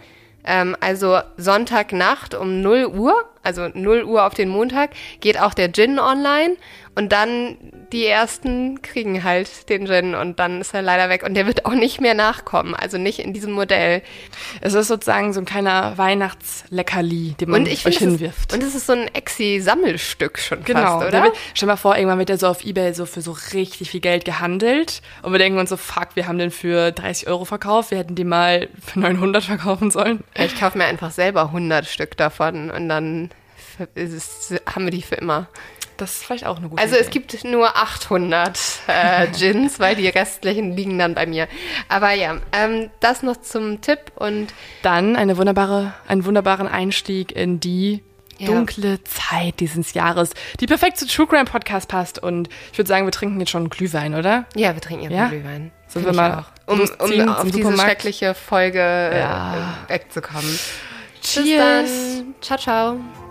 ähm, 0.44 0.76
also 0.80 1.20
Sonntagnacht 1.38 2.36
um 2.36 2.62
0 2.62 2.86
Uhr, 2.88 3.26
also 3.46 3.70
0 3.74 4.04
Uhr 4.04 4.26
auf 4.26 4.34
den 4.34 4.50
Montag, 4.50 4.92
geht 5.20 5.40
auch 5.40 5.54
der 5.54 5.72
Gin 5.72 6.00
online 6.00 6.56
und 6.96 7.12
dann 7.12 7.58
die 7.92 8.06
ersten 8.06 8.82
kriegen 8.82 9.24
halt 9.24 9.70
den 9.70 9.86
Gin 9.86 10.16
und 10.16 10.40
dann 10.40 10.62
ist 10.62 10.74
er 10.74 10.82
leider 10.82 11.10
weg 11.10 11.24
und 11.24 11.34
der 11.36 11.46
wird 11.46 11.66
auch 11.66 11.74
nicht 11.74 12.00
mehr 12.00 12.14
nachkommen, 12.14 12.74
also 12.74 12.98
nicht 12.98 13.20
in 13.20 13.34
diesem 13.34 13.52
Modell. 13.52 14.02
Es 14.62 14.74
ist 14.74 14.88
sozusagen 14.88 15.34
so 15.34 15.42
ein 15.42 15.46
kleiner 15.46 15.98
Weihnachtsleckerli, 15.98 17.36
den 17.40 17.50
man 17.50 17.62
und 17.62 17.68
ich 17.68 17.86
euch 17.86 17.98
hinwirft. 17.98 18.52
Ist, 18.52 18.54
und 18.54 18.64
es 18.64 18.76
ist 18.76 18.88
so 18.88 18.94
ein 18.94 19.14
Exi-Sammelstück 19.14 20.40
schon 20.40 20.64
genau, 20.64 21.00
fast, 21.00 21.08
oder? 21.08 21.24
Wird, 21.24 21.36
stell 21.54 21.68
mal 21.68 21.76
vor, 21.76 21.98
irgendwann 21.98 22.20
wird 22.20 22.30
der 22.30 22.38
so 22.38 22.48
auf 22.48 22.64
Ebay 22.64 22.94
so 22.94 23.06
für 23.06 23.22
so 23.22 23.36
richtig 23.54 23.92
viel 23.92 24.02
Geld 24.02 24.24
gehandelt 24.24 25.02
und 25.22 25.34
wir 25.34 25.40
denken 25.40 25.60
uns 25.60 25.70
so, 25.70 25.78
fuck, 25.78 26.10
wir 26.16 26.28
haben 26.28 26.38
den 26.38 26.52
für 26.52 26.92
30 26.94 27.28
Euro 27.28 27.44
verkauft, 27.44 27.92
wir 27.92 27.98
hätten 27.98 28.16
die 28.16 28.24
mal 28.24 28.70
für 28.86 29.02
900 29.02 29.44
verkaufen 29.44 29.92
sollen. 29.92 30.24
Ich 30.34 30.58
kaufe 30.58 30.78
mir 30.78 30.86
einfach 30.86 31.12
selber 31.12 31.48
100 31.48 31.86
Stück 31.86 32.16
davon 32.16 32.72
und 32.72 32.88
dann 32.88 33.30
es, 33.96 34.54
haben 34.66 34.86
wir 34.86 34.92
die 34.92 35.02
für 35.02 35.16
immer. 35.16 35.48
Das 35.98 36.16
ist 36.16 36.26
vielleicht 36.26 36.46
auch 36.46 36.58
eine 36.58 36.68
gute 36.68 36.82
Also 36.82 36.96
Idee. 36.96 37.06
es 37.06 37.10
gibt 37.10 37.44
nur 37.46 37.78
800 37.78 38.60
äh, 38.88 39.28
Gins, 39.38 39.80
weil 39.80 39.96
die 39.96 40.08
restlichen 40.08 40.76
liegen 40.76 41.00
dann 41.00 41.16
bei 41.16 41.26
mir. 41.26 41.48
Aber 41.88 42.12
ja, 42.12 42.38
ähm, 42.52 42.90
das 43.00 43.24
noch 43.24 43.38
zum 43.38 43.82
Tipp 43.82 44.12
und 44.16 44.48
dann 44.82 45.16
eine 45.16 45.38
wunderbare, 45.38 45.94
einen 46.08 46.26
wunderbaren 46.26 46.68
Einstieg 46.68 47.32
in 47.32 47.60
die 47.60 48.04
ja. 48.38 48.48
dunkle 48.48 49.04
Zeit 49.04 49.60
dieses 49.60 49.94
Jahres, 49.94 50.32
die 50.60 50.68
perfekt 50.68 50.98
zu 50.98 51.08
True 51.08 51.28
Crime 51.28 51.46
Podcast 51.46 51.88
passt. 51.88 52.22
Und 52.22 52.50
ich 52.72 52.78
würde 52.78 52.88
sagen, 52.88 53.06
wir 53.06 53.12
trinken 53.12 53.40
jetzt 53.40 53.52
schon 53.52 53.70
Glühwein, 53.70 54.16
oder? 54.16 54.46
Ja, 54.56 54.74
wir 54.74 54.82
trinken 54.82 55.04
jetzt 55.04 55.14
ja? 55.14 55.28
Glühwein. 55.28 55.72
So 55.88 56.04
wir 56.04 56.14
mal 56.14 56.40
auch. 56.40 56.56
Um, 56.68 56.82
um 56.82 57.30
auf 57.30 57.50
diese 57.52 57.78
schreckliche 57.78 58.34
Folge 58.34 58.80
ja. 58.80 59.76
äh, 59.88 59.94
wegzukommen. 59.94 60.60
Cheers. 61.22 61.44
Bis 61.44 61.58
dann. 61.58 62.36
Ciao, 62.42 62.58
ciao. 62.58 63.25